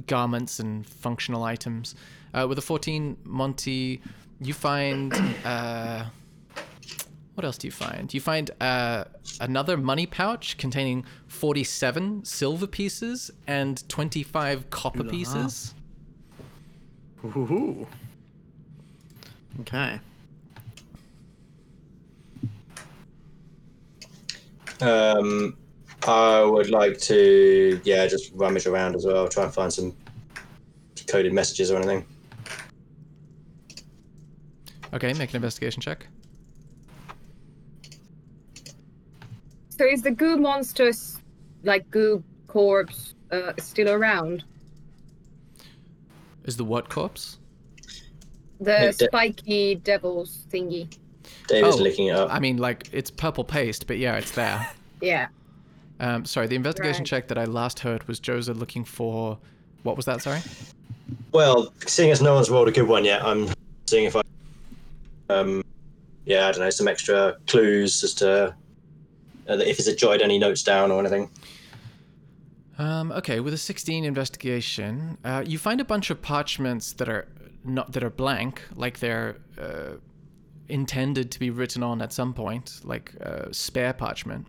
garments 0.06 0.60
and 0.60 0.86
functional 0.86 1.42
items. 1.42 1.94
Uh, 2.32 2.46
with 2.48 2.58
a 2.58 2.62
14, 2.62 3.16
Monty, 3.24 4.00
you 4.40 4.54
find. 4.54 5.14
Uh, 5.44 6.04
what 7.34 7.46
else 7.46 7.56
do 7.56 7.68
you 7.68 7.72
find? 7.72 8.12
You 8.12 8.20
find 8.20 8.50
uh, 8.60 9.04
another 9.40 9.78
money 9.78 10.04
pouch 10.04 10.58
containing 10.58 11.06
47 11.28 12.22
silver 12.26 12.66
pieces 12.66 13.30
and 13.46 13.88
25 13.88 14.68
copper 14.68 15.04
pieces. 15.04 15.74
Ooh. 17.24 17.86
Okay. 19.60 20.00
Um, 24.80 25.56
I 26.06 26.42
would 26.42 26.70
like 26.70 26.98
to, 27.00 27.80
yeah, 27.84 28.06
just 28.06 28.32
rummage 28.34 28.66
around 28.66 28.96
as 28.96 29.04
well, 29.04 29.28
try 29.28 29.44
and 29.44 29.52
find 29.52 29.72
some 29.72 29.94
coded 31.06 31.32
messages 31.32 31.70
or 31.70 31.76
anything. 31.76 32.06
Okay, 34.92 35.12
make 35.14 35.30
an 35.30 35.36
investigation 35.36 35.80
check. 35.80 36.06
So 39.68 39.86
is 39.86 40.02
the 40.02 40.10
goo 40.10 40.36
monsters, 40.36 41.20
like 41.62 41.90
goo 41.90 42.24
corpse, 42.48 43.14
uh, 43.30 43.52
still 43.58 43.88
around? 43.90 44.44
Is 46.44 46.56
the 46.56 46.64
what 46.64 46.88
corpse? 46.88 47.38
The 48.60 48.72
Yeah, 48.72 48.90
de- 48.90 49.06
spiky 49.06 49.74
devils 49.76 50.46
thingy. 50.50 50.94
David's 51.50 51.76
Oh, 51.76 51.82
licking 51.82 52.06
it 52.06 52.16
up. 52.16 52.32
I 52.32 52.38
mean, 52.38 52.56
like, 52.58 52.88
it's 52.92 53.10
purple 53.10 53.44
paste, 53.44 53.86
but 53.86 53.98
yeah, 53.98 54.16
it's 54.16 54.30
there. 54.32 54.66
Yeah. 55.02 55.28
Um, 55.98 56.26
sorry, 56.26 56.46
the 56.46 56.56
investigation 56.56 57.00
Right. 57.00 57.06
check 57.06 57.28
that 57.28 57.38
I 57.38 57.44
last 57.46 57.80
heard 57.80 58.06
was 58.06 58.20
Joza 58.20 58.54
looking 58.54 58.84
for. 58.84 59.38
What 59.82 59.96
was 59.96 60.04
that, 60.04 60.20
sorry? 60.20 60.40
Well, 61.32 61.72
seeing 61.86 62.10
as 62.10 62.20
no 62.20 62.34
one's 62.34 62.50
rolled 62.50 62.68
a 62.68 62.70
good 62.72 62.86
one 62.86 63.04
yet, 63.06 63.24
I'm 63.24 63.48
seeing 63.86 64.04
if 64.04 64.14
I, 64.14 64.20
um, 65.30 65.62
yeah, 66.26 66.48
I 66.48 66.52
don't 66.52 66.60
know, 66.60 66.68
some 66.70 66.86
extra 66.86 67.36
clues 67.46 68.04
as 68.04 68.12
to 68.14 68.54
uh, 69.48 69.54
if 69.54 69.78
he's 69.78 69.94
jotted 69.94 70.20
any 70.20 70.38
notes 70.38 70.62
down 70.62 70.90
or 70.90 71.00
anything. 71.00 71.30
Um, 72.78 73.10
okay, 73.12 73.40
with 73.40 73.54
a 73.54 73.58
16 73.58 74.04
investigation, 74.04 75.16
uh, 75.24 75.42
you 75.46 75.56
find 75.58 75.80
a 75.80 75.84
bunch 75.84 76.10
of 76.10 76.20
parchments 76.20 76.92
that 76.94 77.08
are 77.08 77.26
not 77.64 77.92
that 77.92 78.02
are 78.04 78.10
blank, 78.10 78.62
like 78.74 78.98
they're 79.00 79.36
uh, 79.58 79.92
intended 80.70 81.30
to 81.32 81.38
be 81.38 81.50
written 81.50 81.82
on 81.82 82.00
at 82.02 82.12
some 82.12 82.32
point, 82.32 82.80
like 82.84 83.12
uh, 83.22 83.46
spare 83.52 83.92
parchment. 83.92 84.46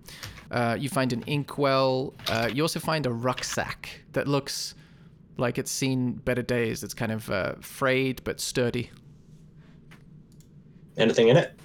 Uh, 0.49 0.77
you 0.79 0.89
find 0.89 1.13
an 1.13 1.23
inkwell. 1.27 2.13
Uh, 2.27 2.49
you 2.53 2.61
also 2.61 2.79
find 2.79 3.05
a 3.05 3.11
rucksack 3.11 4.01
that 4.13 4.27
looks 4.27 4.75
like 5.37 5.57
it's 5.57 5.71
seen 5.71 6.13
better 6.13 6.41
days. 6.41 6.83
It's 6.83 6.93
kind 6.93 7.11
of 7.11 7.29
uh, 7.29 7.55
frayed 7.61 8.21
but 8.23 8.39
sturdy. 8.39 8.91
Anything 10.97 11.29
in 11.29 11.37
it? 11.37 11.59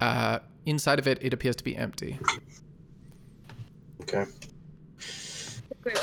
Uh, 0.00 0.40
inside 0.66 0.98
of 0.98 1.06
it, 1.06 1.18
it 1.20 1.32
appears 1.32 1.56
to 1.56 1.64
be 1.64 1.76
empty. 1.76 2.18
Okay. 4.02 4.26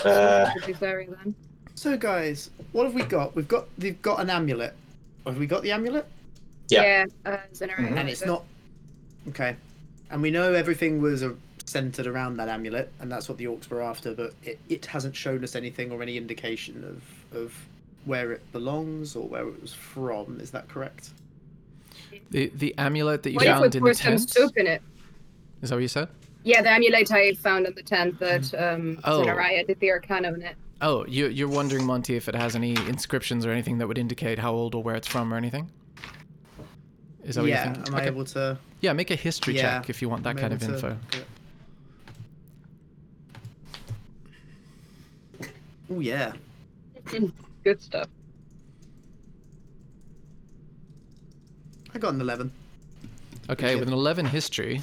Uh, 0.03 0.51
Should 0.53 0.65
be 0.65 0.73
very 0.73 1.07
then. 1.07 1.35
So 1.75 1.97
guys, 1.97 2.49
what 2.71 2.85
have 2.85 2.95
we 2.95 3.03
got? 3.03 3.35
We've 3.35 3.47
got 3.47 3.67
they've 3.77 4.01
got 4.01 4.19
an 4.19 4.29
amulet. 4.29 4.75
Have 5.27 5.37
we 5.37 5.47
got 5.47 5.61
the 5.63 5.71
amulet? 5.71 6.05
Yeah. 6.69 7.05
uh, 7.25 7.37
Zenara 7.53 7.97
And 7.97 8.09
it's 8.09 8.25
not 8.25 8.43
okay. 9.29 9.55
And 10.09 10.21
we 10.21 10.31
know 10.31 10.53
everything 10.53 11.01
was 11.01 11.23
uh, 11.23 11.33
centered 11.65 12.07
around 12.07 12.37
that 12.37 12.47
amulet, 12.49 12.91
and 12.99 13.11
that's 13.11 13.27
what 13.29 13.37
the 13.37 13.45
orcs 13.45 13.69
were 13.69 13.81
after. 13.81 14.13
But 14.13 14.33
it, 14.43 14.59
it 14.69 14.85
hasn't 14.85 15.15
shown 15.15 15.43
us 15.43 15.55
anything 15.55 15.91
or 15.91 16.01
any 16.01 16.17
indication 16.17 16.83
of 16.83 17.37
of 17.37 17.53
where 18.05 18.31
it 18.31 18.51
belongs 18.53 19.15
or 19.15 19.27
where 19.27 19.47
it 19.47 19.61
was 19.61 19.73
from. 19.73 20.39
Is 20.39 20.51
that 20.51 20.67
correct? 20.69 21.09
The 22.31 22.51
the 22.55 22.73
amulet 22.77 23.23
that 23.23 23.31
you 23.31 23.35
What 23.35 23.45
if 23.45 23.47
we 23.47 23.53
found 23.61 23.75
in 23.75 23.83
the 23.83 23.93
tent. 23.93 24.29
soup 24.29 24.57
in 24.57 24.67
it? 24.67 24.81
Is 25.61 25.69
that 25.69 25.75
what 25.75 25.81
you 25.81 25.87
said? 25.87 26.07
Yeah, 26.43 26.61
the 26.61 26.69
amulet 26.71 27.11
I 27.11 27.33
found 27.33 27.65
in 27.65 27.73
the 27.75 27.83
tent 27.83 28.19
that 28.19 28.53
um, 28.55 28.99
Oh. 29.03 29.21
Zenaraya 29.23 29.67
did 29.67 29.79
the 29.81 29.91
arcana 29.91 30.33
in 30.33 30.41
it. 30.41 30.55
Oh, 30.81 31.05
you, 31.07 31.27
you're 31.27 31.47
wondering, 31.47 31.85
Monty, 31.85 32.15
if 32.15 32.27
it 32.27 32.35
has 32.35 32.55
any 32.55 32.71
inscriptions 32.87 33.45
or 33.45 33.51
anything 33.51 33.79
that 33.79 33.87
would 33.87 33.97
indicate 33.97 34.37
how 34.37 34.53
old 34.53 34.75
or 34.75 34.83
where 34.83 34.95
it's 34.95 35.07
from 35.07 35.33
or 35.33 35.37
anything? 35.37 35.71
Is 37.23 37.35
that 37.35 37.41
what 37.41 37.49
yeah. 37.49 37.67
you 37.67 37.73
think? 37.75 37.87
Am 37.87 37.95
I 37.95 37.97
Okay. 37.99 38.07
able 38.07 38.25
to? 38.25 38.57
Yeah, 38.81 38.93
make 38.93 39.09
a 39.09 39.15
history 39.15 39.55
Yeah, 39.55 39.79
check 39.79 39.89
if 39.89 40.01
you 40.01 40.09
want 40.09 40.23
that 40.23 40.31
am 40.31 40.37
kind 40.37 40.53
of 40.53 40.63
able 40.63 40.75
info. 40.75 40.97
Oh 45.89 45.99
yeah. 45.99 46.33
Good 47.63 47.81
stuff. 47.81 48.07
I 51.93 51.97
got 51.97 52.13
an 52.13 52.21
eleven. 52.21 52.51
Okay, 53.49 53.75
with 53.77 53.87
an 53.87 53.93
11 53.93 54.25
history, 54.25 54.81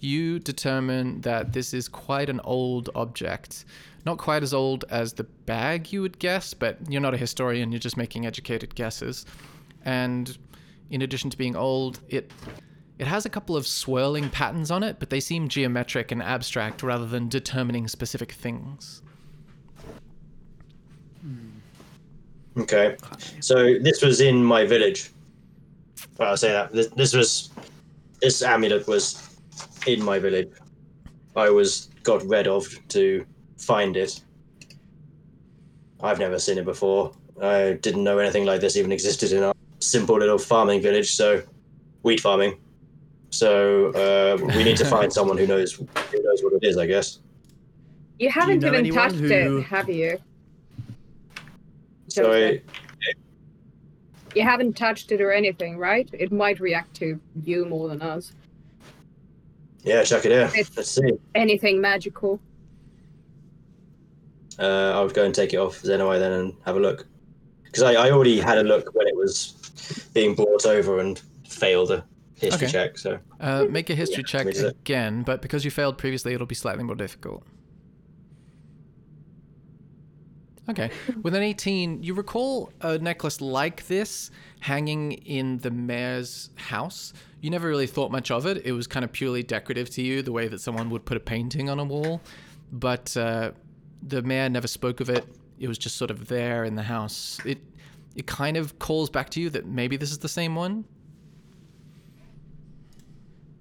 you 0.00 0.40
determine 0.40 1.20
that 1.20 1.52
this 1.52 1.72
is 1.72 1.88
quite 1.88 2.28
an 2.28 2.40
old 2.42 2.90
object. 2.96 3.64
Not 4.06 4.18
quite 4.18 4.42
as 4.42 4.54
old 4.54 4.84
as 4.90 5.12
the 5.12 5.24
bag 5.24 5.92
you 5.92 6.00
would 6.02 6.18
guess, 6.18 6.54
but 6.54 6.78
you're 6.88 7.00
not 7.00 7.14
a 7.14 7.18
historian, 7.18 7.70
you're 7.70 7.78
just 7.78 7.96
making 7.96 8.26
educated 8.26 8.74
guesses. 8.74 9.26
And 9.84 10.36
in 10.90 11.02
addition 11.02 11.30
to 11.30 11.36
being 11.36 11.56
old, 11.56 12.00
it 12.08 12.30
it 12.98 13.06
has 13.06 13.24
a 13.24 13.30
couple 13.30 13.56
of 13.56 13.66
swirling 13.66 14.28
patterns 14.28 14.70
on 14.70 14.82
it, 14.82 14.98
but 14.98 15.08
they 15.08 15.20
seem 15.20 15.48
geometric 15.48 16.12
and 16.12 16.22
abstract 16.22 16.82
rather 16.82 17.06
than 17.06 17.30
determining 17.30 17.88
specific 17.88 18.32
things. 18.32 19.00
Hmm. 21.22 22.60
Okay. 22.60 22.96
So 23.40 23.78
this 23.80 24.02
was 24.02 24.20
in 24.20 24.44
my 24.44 24.66
village. 24.66 25.12
Well, 26.18 26.28
I'll 26.28 26.36
say 26.36 26.52
that. 26.52 26.72
This, 26.72 26.88
this 26.88 27.14
was. 27.14 27.50
This 28.20 28.42
amulet 28.42 28.86
was 28.86 29.34
in 29.86 30.02
my 30.04 30.18
village. 30.18 30.50
I 31.36 31.48
was 31.48 31.88
got 32.02 32.22
rid 32.24 32.46
of 32.46 32.68
to 32.88 33.24
find 33.60 33.96
it. 33.96 34.20
I've 36.02 36.18
never 36.18 36.38
seen 36.38 36.58
it 36.58 36.64
before. 36.64 37.12
I 37.40 37.72
didn't 37.80 38.04
know 38.04 38.18
anything 38.18 38.44
like 38.46 38.60
this 38.60 38.76
even 38.76 38.90
existed 38.92 39.32
in 39.32 39.42
our 39.42 39.54
simple 39.80 40.18
little 40.18 40.38
farming 40.38 40.82
village, 40.82 41.12
so 41.12 41.42
wheat 42.02 42.20
farming. 42.20 42.58
So 43.30 43.88
uh, 43.92 44.36
we 44.56 44.64
need 44.64 44.76
to 44.78 44.84
find 44.96 45.12
someone 45.12 45.38
who 45.38 45.46
knows 45.46 45.72
who 45.74 45.86
knows 46.22 46.42
what 46.42 46.54
it 46.54 46.64
is, 46.66 46.76
I 46.76 46.86
guess. 46.86 47.20
You 48.18 48.30
haven't 48.30 48.60
know 48.60 48.68
even 48.74 48.92
touched 48.92 49.16
who- 49.16 49.58
it, 49.58 49.62
have 49.64 49.88
you? 49.88 50.18
Sorry. 52.08 52.62
You 54.34 54.42
haven't 54.42 54.76
touched 54.76 55.10
it 55.12 55.20
or 55.20 55.32
anything, 55.32 55.76
right? 55.78 56.08
It 56.12 56.30
might 56.30 56.60
react 56.60 56.94
to 56.96 57.20
you 57.44 57.64
more 57.64 57.88
than 57.88 58.00
us. 58.02 58.32
Yeah, 59.82 60.02
chuck 60.04 60.24
it 60.24 60.32
here. 60.32 60.50
It's- 60.60 60.70
Let's 60.76 60.90
see. 60.90 61.12
Anything 61.34 61.80
magical. 61.80 62.40
Uh, 64.60 64.92
I 64.98 65.00
would 65.02 65.14
go 65.14 65.24
and 65.24 65.34
take 65.34 65.54
it 65.54 65.56
off 65.56 65.80
Zenoi 65.82 66.18
then 66.18 66.32
and 66.32 66.54
have 66.66 66.76
a 66.76 66.80
look. 66.80 67.06
Because 67.64 67.82
I, 67.82 67.94
I 67.94 68.10
already 68.10 68.40
had 68.40 68.58
a 68.58 68.62
look 68.62 68.94
when 68.94 69.06
it 69.06 69.16
was 69.16 69.54
being 70.12 70.34
brought 70.34 70.66
over 70.66 70.98
and 71.00 71.20
failed 71.48 71.90
a 71.92 72.04
history 72.34 72.66
Okay. 72.66 72.72
check. 72.72 72.98
So 72.98 73.18
Uh, 73.40 73.66
make 73.70 73.90
a 73.90 73.94
history 73.94 74.22
check 74.24 74.46
again, 74.46 75.22
but 75.22 75.40
because 75.40 75.64
you 75.64 75.70
failed 75.70 75.96
previously, 75.98 76.34
it'll 76.34 76.46
be 76.46 76.54
slightly 76.54 76.84
more 76.84 76.96
difficult. 76.96 77.44
Okay. 80.68 80.90
With 81.22 81.34
an 81.34 81.42
18, 81.42 82.02
you 82.02 82.14
recall 82.14 82.72
a 82.80 82.98
necklace 82.98 83.40
like 83.40 83.86
this 83.88 84.30
hanging 84.60 85.12
in 85.12 85.58
the 85.58 85.70
mayor's 85.70 86.50
house. 86.54 87.12
You 87.40 87.50
never 87.50 87.66
really 87.68 87.88
thought 87.88 88.12
much 88.12 88.30
of 88.30 88.46
it. 88.46 88.64
It 88.64 88.72
was 88.72 88.86
kind 88.86 89.04
of 89.04 89.10
purely 89.10 89.42
decorative 89.42 89.90
to 89.90 90.02
you, 90.02 90.22
the 90.22 90.32
way 90.32 90.46
that 90.48 90.60
someone 90.60 90.90
would 90.90 91.04
put 91.04 91.16
a 91.16 91.20
painting 91.20 91.68
on 91.68 91.80
a 91.80 91.84
wall. 91.84 92.20
But 92.70 93.16
uh, 93.16 93.50
the 94.02 94.22
mayor 94.22 94.48
never 94.48 94.68
spoke 94.68 95.00
of 95.00 95.10
it. 95.10 95.26
It 95.58 95.68
was 95.68 95.78
just 95.78 95.96
sort 95.96 96.10
of 96.10 96.28
there 96.28 96.64
in 96.64 96.74
the 96.74 96.82
house. 96.82 97.38
It 97.44 97.58
it 98.16 98.26
kind 98.26 98.56
of 98.56 98.78
calls 98.78 99.08
back 99.08 99.30
to 99.30 99.40
you 99.40 99.50
that 99.50 99.66
maybe 99.66 99.96
this 99.96 100.10
is 100.10 100.18
the 100.18 100.28
same 100.28 100.54
one. 100.54 100.84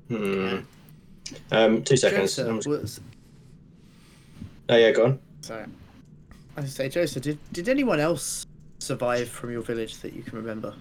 hmm. 0.08 0.60
um, 1.52 1.84
two 1.84 1.96
seconds. 1.96 2.36
Joseph, 2.36 2.66
was, 2.66 3.00
Oh 4.70 4.76
yeah, 4.76 4.92
go 4.92 5.06
on. 5.06 5.20
sorry. 5.42 5.66
I 6.58 6.62
was 6.62 6.74
say, 6.74 6.90
Joseph, 6.90 7.24
did, 7.24 7.40
did 7.54 7.70
anyone 7.70 8.00
else 8.00 8.46
survive 8.80 9.30
from 9.30 9.52
your 9.52 9.62
village 9.62 9.98
that 10.00 10.14
you 10.14 10.24
can 10.24 10.38
remember? 10.38 10.74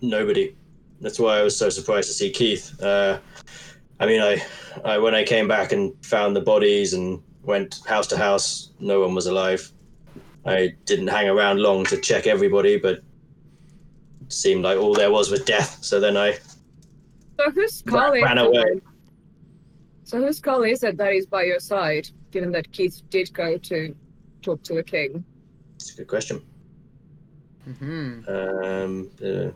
Nobody. 0.00 0.54
That's 1.00 1.18
why 1.18 1.38
I 1.38 1.42
was 1.42 1.56
so 1.56 1.68
surprised 1.68 2.08
to 2.08 2.14
see 2.14 2.30
Keith. 2.30 2.80
Uh, 2.82 3.18
I 3.98 4.06
mean, 4.06 4.22
I, 4.22 4.42
I 4.84 4.98
when 4.98 5.14
I 5.14 5.24
came 5.24 5.48
back 5.48 5.72
and 5.72 5.92
found 6.04 6.36
the 6.36 6.40
bodies 6.40 6.94
and 6.94 7.22
went 7.42 7.80
house 7.86 8.06
to 8.08 8.16
house, 8.16 8.70
no 8.80 9.00
one 9.00 9.14
was 9.14 9.26
alive. 9.26 9.72
I 10.46 10.74
didn't 10.86 11.08
hang 11.08 11.28
around 11.28 11.60
long 11.60 11.84
to 11.86 11.96
check 11.98 12.26
everybody, 12.26 12.78
but 12.78 12.96
it 14.20 14.32
seemed 14.32 14.64
like 14.64 14.78
all 14.78 14.94
there 14.94 15.10
was 15.10 15.30
was 15.30 15.40
death. 15.40 15.78
So 15.82 16.00
then 16.00 16.16
I 16.16 16.38
So 17.38 17.50
whose 17.50 17.74
skull 17.74 18.12
ran 18.12 18.38
it 18.38 18.46
away. 18.46 18.80
So 20.04 20.18
whose 20.18 20.38
skull 20.38 20.62
is 20.62 20.82
it 20.82 20.96
that 20.96 21.12
is 21.12 21.26
by 21.26 21.44
your 21.44 21.60
side, 21.60 22.08
given 22.30 22.50
that 22.52 22.72
Keith 22.72 23.02
did 23.10 23.32
go 23.32 23.58
to 23.58 23.94
talk 24.42 24.62
to 24.64 24.74
the 24.74 24.82
king? 24.82 25.24
It's 25.76 25.92
a 25.94 25.96
good 25.98 26.08
question. 26.08 26.42
Mm-hmm. 27.68 28.28
Um, 28.28 29.10
uh, 29.22 29.50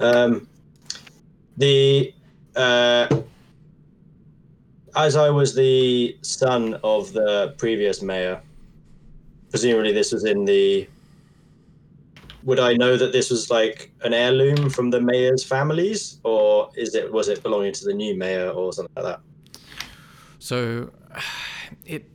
um, 0.00 0.48
the 1.56 2.14
uh, 2.56 3.22
as 4.96 5.16
I 5.16 5.30
was 5.30 5.54
the 5.54 6.16
son 6.22 6.78
of 6.84 7.12
the 7.12 7.54
previous 7.58 8.02
mayor, 8.02 8.40
presumably 9.50 9.92
this 9.92 10.12
was 10.12 10.24
in 10.24 10.44
the. 10.44 10.88
Would 12.44 12.60
I 12.60 12.74
know 12.74 12.98
that 12.98 13.12
this 13.12 13.30
was 13.30 13.50
like 13.50 13.90
an 14.02 14.12
heirloom 14.12 14.68
from 14.68 14.90
the 14.90 15.00
mayor's 15.00 15.42
families, 15.42 16.20
or 16.24 16.70
is 16.76 16.94
it 16.94 17.10
was 17.10 17.28
it 17.28 17.42
belonging 17.42 17.72
to 17.72 17.84
the 17.84 17.94
new 17.94 18.16
mayor 18.16 18.50
or 18.50 18.72
something 18.72 18.92
like 18.96 19.04
that? 19.04 19.20
So 20.38 20.90
it 21.86 22.10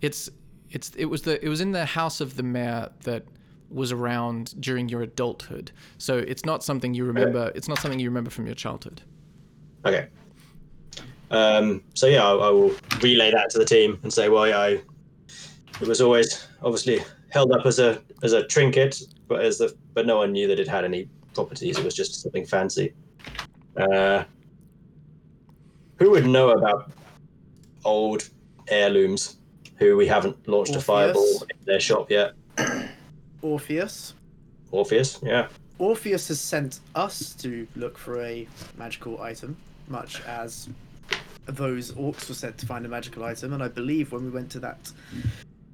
it's 0.00 0.30
it's 0.70 0.90
it 0.96 1.06
was 1.06 1.22
the 1.22 1.44
it 1.44 1.48
was 1.48 1.60
in 1.60 1.72
the 1.72 1.84
house 1.84 2.20
of 2.20 2.36
the 2.36 2.42
mayor 2.42 2.90
that 3.04 3.24
was 3.70 3.92
around 3.92 4.54
during 4.60 4.88
your 4.88 5.02
adulthood. 5.02 5.72
So 5.98 6.16
it's 6.18 6.44
not 6.44 6.64
something 6.64 6.94
you 6.94 7.04
remember. 7.04 7.52
It's 7.54 7.68
not 7.68 7.78
something 7.78 8.00
you 8.00 8.08
remember 8.08 8.30
from 8.30 8.46
your 8.46 8.54
childhood. 8.54 9.02
Okay. 9.84 10.08
Um, 11.30 11.82
so 11.94 12.06
yeah, 12.06 12.24
I, 12.24 12.32
I 12.32 12.50
will 12.50 12.74
relay 13.00 13.30
that 13.30 13.50
to 13.50 13.58
the 13.58 13.64
team 13.64 13.98
and 14.02 14.12
say, 14.12 14.28
well, 14.28 14.46
yeah, 14.46 14.58
I, 14.58 14.68
it 15.80 15.86
was 15.86 16.00
always 16.00 16.46
obviously 16.62 17.00
held 17.30 17.52
up 17.52 17.66
as 17.66 17.78
a 17.78 18.02
as 18.22 18.32
a 18.32 18.46
trinket, 18.46 19.00
but 19.26 19.44
as 19.44 19.58
the 19.58 19.74
but 19.94 20.06
no 20.06 20.18
one 20.18 20.32
knew 20.32 20.48
that 20.48 20.58
it 20.58 20.68
had 20.68 20.84
any 20.84 21.08
properties. 21.34 21.78
It 21.78 21.84
was 21.84 21.94
just 21.94 22.22
something 22.22 22.46
fancy. 22.46 22.94
Uh, 23.76 24.24
who 25.98 26.10
would 26.10 26.26
know 26.26 26.50
about 26.50 26.92
old 27.84 28.28
heirlooms 28.68 29.36
who 29.76 29.96
we 29.96 30.06
haven't 30.06 30.48
launched 30.48 30.74
a 30.74 30.80
fireball 30.80 31.42
in 31.42 31.64
their 31.64 31.80
shop 31.80 32.10
yet? 32.10 32.32
Orpheus. 33.42 34.14
Orpheus, 34.70 35.20
yeah. 35.22 35.48
Orpheus 35.78 36.28
has 36.28 36.40
sent 36.40 36.80
us 36.94 37.34
to 37.36 37.66
look 37.76 37.96
for 37.96 38.20
a 38.22 38.46
magical 38.76 39.22
item, 39.22 39.56
much 39.86 40.20
as 40.22 40.68
those 41.48 41.92
orcs 41.92 42.28
were 42.28 42.34
sent 42.34 42.58
to 42.58 42.66
find 42.66 42.84
a 42.84 42.88
magical 42.88 43.24
item. 43.24 43.52
And 43.52 43.62
I 43.62 43.68
believe 43.68 44.12
when 44.12 44.24
we 44.24 44.30
went 44.30 44.50
to 44.52 44.60
that 44.60 44.90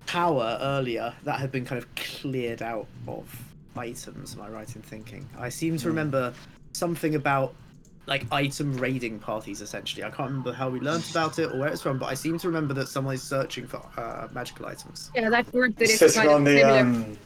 tower 0.07 0.59
earlier, 0.61 1.13
that 1.25 1.41
had 1.41 1.51
been 1.51 1.65
kind 1.65 1.83
of 1.83 1.95
cleared 1.95 2.63
out 2.63 2.87
of 3.07 3.29
items. 3.77 4.35
Am 4.35 4.43
I 4.43 4.49
right 4.49 4.77
in 4.77 4.83
thinking? 4.83 5.29
I 5.39 5.49
seem 5.49 5.77
to 5.79 5.89
remember 5.89 6.33
something 6.73 7.15
about 7.15 7.55
like 8.07 8.27
item 8.31 8.77
raiding 8.77 9.19
parties. 9.19 9.61
Essentially, 9.61 10.05
I 10.05 10.11
can't 10.11 10.29
remember 10.29 10.53
how 10.53 10.69
we 10.69 10.81
learnt 10.81 11.11
about 11.11 11.39
it 11.39 11.51
or 11.53 11.59
where 11.59 11.69
it's 11.69 11.83
from, 11.83 11.99
but 11.99 12.07
I 12.07 12.15
seem 12.15 12.39
to 12.39 12.49
remember 12.49 12.75
that 12.75 12.89
someone 12.89 13.15
is 13.15 13.23
searching 13.23 13.67
for 13.67 13.83
uh, 13.97 14.29
magical 14.33 14.67
items. 14.67 15.11
Yeah, 15.15 15.31
that 15.31 15.53
word 15.53 15.77
that 15.77 15.85
is 15.85 15.99
Sitting 15.99 16.23
kind 16.23 16.29
of 16.29 16.35
on 16.35 16.45
the 16.45 16.59
similar 16.59 16.79
um, 16.81 17.19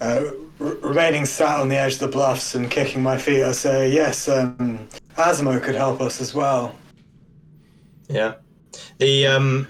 uh, 0.00 0.30
r- 0.60 0.66
remaining 0.82 1.26
sat 1.26 1.60
on 1.60 1.68
the 1.68 1.76
edge 1.76 1.94
of 1.94 2.00
the 2.00 2.08
bluffs 2.08 2.54
and 2.54 2.70
kicking 2.70 3.02
my 3.02 3.18
feet, 3.18 3.42
I 3.42 3.52
say, 3.52 3.90
yes, 3.90 4.28
um, 4.28 4.88
Asmo 5.20 5.62
could 5.62 5.74
help 5.74 6.00
us 6.00 6.20
as 6.20 6.34
well. 6.34 6.74
Yeah. 8.08 8.34
The 8.98 9.26
um 9.26 9.66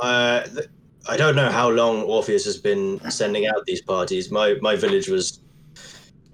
uh 0.00 0.42
th- 0.44 0.68
I 1.08 1.16
don't 1.16 1.36
know 1.36 1.50
how 1.50 1.68
long 1.70 2.02
Orpheus 2.02 2.44
has 2.46 2.56
been 2.56 2.98
sending 3.10 3.46
out 3.46 3.64
these 3.66 3.82
parties. 3.82 4.30
My 4.30 4.56
my 4.60 4.74
village 4.76 5.08
was 5.08 5.40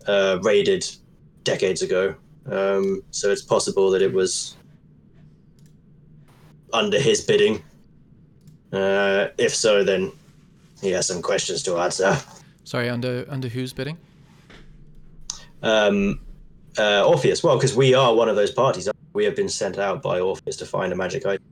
uh 0.06 0.38
raided 0.42 0.84
decades 1.44 1.82
ago. 1.82 2.14
Um 2.50 3.02
so 3.10 3.30
it's 3.30 3.42
possible 3.42 3.90
that 3.90 4.02
it 4.02 4.12
was 4.12 4.56
under 6.72 6.98
his 6.98 7.20
bidding. 7.20 7.62
Uh 8.72 9.28
if 9.38 9.54
so 9.54 9.84
then 9.84 10.12
he 10.80 10.90
has 10.90 11.06
some 11.06 11.20
questions 11.22 11.62
to 11.64 11.78
answer. 11.78 12.16
Sorry, 12.64 12.88
under 12.88 13.26
under 13.28 13.48
whose 13.48 13.72
bidding? 13.72 13.98
Um 15.62 16.20
uh 16.78 17.06
Orpheus, 17.06 17.42
well, 17.42 17.56
because 17.56 17.76
we 17.76 17.94
are 17.94 18.14
one 18.14 18.28
of 18.28 18.36
those 18.36 18.50
parties. 18.50 18.88
We 19.12 19.24
have 19.24 19.36
been 19.36 19.48
sent 19.48 19.78
out 19.78 20.00
by 20.02 20.20
Orpheus 20.20 20.56
to 20.56 20.66
find 20.66 20.92
a 20.92 20.96
magic 20.96 21.26
item. 21.26 21.44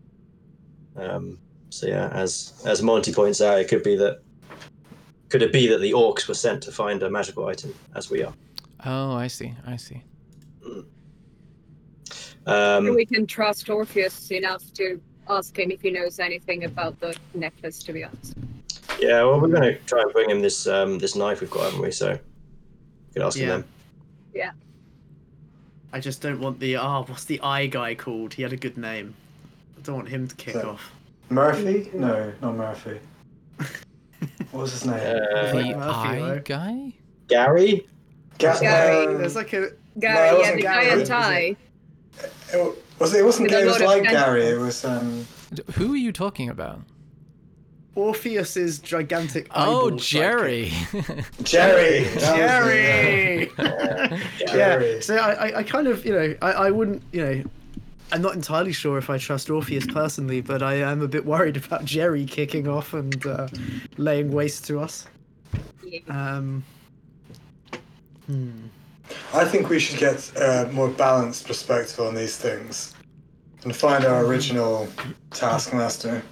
Um, 0.97 1.38
so 1.70 1.86
yeah, 1.86 2.09
as 2.09 2.62
as 2.66 2.82
Monty 2.82 3.12
points 3.12 3.40
out, 3.40 3.59
it 3.60 3.68
could 3.68 3.82
be 3.82 3.97
that 3.97 4.20
could 5.28 5.42
it 5.42 5.52
be 5.52 5.66
that 5.68 5.78
the 5.80 5.92
orcs 5.92 6.26
were 6.26 6.34
sent 6.34 6.62
to 6.64 6.72
find 6.72 7.02
a 7.02 7.10
magical 7.10 7.47
item, 7.47 7.74
as 7.94 8.10
we 8.10 8.22
are. 8.24 8.32
Oh, 8.84 9.12
I 9.12 9.26
see. 9.28 9.55
I 9.66 9.76
see. 9.76 10.02
Um, 12.47 12.94
we 12.94 13.05
can 13.06 13.26
trust 13.26 13.68
Orpheus 13.68 14.30
enough 14.32 14.72
to 14.74 15.01
ask 15.28 15.56
him 15.56 15.70
if 15.70 15.82
he 15.82 15.90
knows 15.90 16.18
anything 16.18 16.64
about 16.64 16.98
the 16.98 17.14
necklace, 17.34 17.82
to 17.84 17.92
be 17.92 18.02
honest. 18.02 18.34
yeah, 18.98 19.22
well, 19.22 19.40
we're 19.40 19.48
going 19.48 19.62
to 19.62 19.74
try 19.84 20.01
and 20.01 20.12
bring 20.12 20.30
him 20.30 20.40
this 20.40 20.66
um, 20.66 20.98
this 20.98 21.14
knife 21.14 21.40
we've 21.40 21.51
got, 21.51 21.64
haven't 21.64 21.80
we? 21.82 21.90
So 21.92 22.12
we 22.12 22.18
could 23.12 23.22
ask 23.22 23.38
Yeah. 23.38 23.44
him 23.56 23.64
then. 24.32 24.52
I 25.93 26.01
just 26.01 26.21
don't 26.23 26.41
want 26.41 26.61
the 26.61 26.77
ah, 26.77 27.03
what's 27.03 27.25
the 27.25 27.41
eye 27.41 27.67
guy 27.67 27.95
called? 27.95 28.35
He 28.35 28.43
had 28.43 28.53
a 28.53 28.57
good 28.57 28.77
name. 28.79 29.15
I 29.79 29.83
don't 29.83 29.97
want 29.97 30.09
him 30.09 30.29
to 30.29 30.35
kick 30.37 30.55
So- 30.55 30.71
off. 30.71 30.93
Murphy? 31.29 31.91
No, 31.95 32.33
not 32.43 32.57
Murphy. 32.57 32.99
What 34.51 34.62
was 34.62 34.73
his 34.73 34.85
name? 34.87 34.95
Uh, 34.97 35.53
The 35.53 35.55
Murphy, 35.55 35.75
eye 35.75 36.21
right? 36.33 36.45
guy. 36.45 36.93
Gary, 37.29 37.87
Ga- 38.39 38.59
Gary. 38.61 39.07
um, 39.07 39.19
There's 39.19 39.37
like 39.37 39.53
a 39.53 39.71
Gary, 39.99 40.29
it 40.29 40.33
yeah, 40.33 40.35
wasn't 40.39 40.57
the 40.57 40.62
Gary, 40.62 40.89
and 40.91 41.01
was 41.01 41.09
tie. 41.09 41.57
it, 42.53 42.77
was, 42.99 43.15
it 43.15 43.25
wasn't 43.25 43.49
With 43.51 43.59
a 43.59 43.62
it 43.62 43.67
was 43.67 43.81
like. 43.81 44.03
Gary. 44.05 44.43
It 44.47 44.59
was 44.59 44.85
um, 44.85 45.25
Who 45.75 45.93
are 45.95 45.97
you 45.97 46.11
talking 46.12 46.49
about? 46.49 46.81
Orpheus's 47.95 48.79
gigantic. 48.79 49.49
Oh, 49.51 49.87
eyeball 49.87 49.91
Jerry. 49.99 50.73
Jerry. 51.43 52.05
That 52.05 52.37
Jerry. 52.37 53.51
yeah. 53.59 54.81
yeah. 54.81 55.01
So 55.01 55.17
I, 55.17 55.33
I, 55.49 55.59
I 55.59 55.62
kind 55.62 55.87
of, 55.89 56.05
you 56.05 56.12
know, 56.12 56.35
I, 56.41 56.53
I 56.53 56.71
wouldn't, 56.71 57.03
you 57.12 57.21
know, 57.25 57.43
I'm 58.12 58.23
not 58.23 58.35
entirely 58.35 58.73
sure 58.73 58.99
if 58.99 59.09
I 59.11 59.19
trust 59.19 59.51
Orpheus 59.51 59.87
personally, 59.87 60.41
but 60.41 60.62
I 60.62 60.75
am 60.75 61.01
a 61.03 61.09
bit 61.09 61.25
worried 61.25 61.57
about 61.57 61.85
Jerry 61.85 62.25
kicking 62.27 62.67
off 62.69 62.93
and 62.95 63.25
uh, 63.27 63.49
laying 63.99 64.33
waste 64.33 64.65
to 64.67 64.81
us. 64.81 65.07
Um, 66.09 66.65
hmm. 68.27 68.51
I 69.35 69.45
think 69.45 69.69
we 69.69 69.81
should 69.81 69.99
get 69.99 70.31
a 70.37 70.69
more 70.73 70.89
balanced 70.89 71.47
perspective 71.47 72.01
on 72.01 72.15
these 72.15 72.37
things. 72.37 72.95
and 73.65 73.75
find 73.75 74.05
our 74.05 74.25
original 74.25 74.89
taskmaster. 75.33 76.23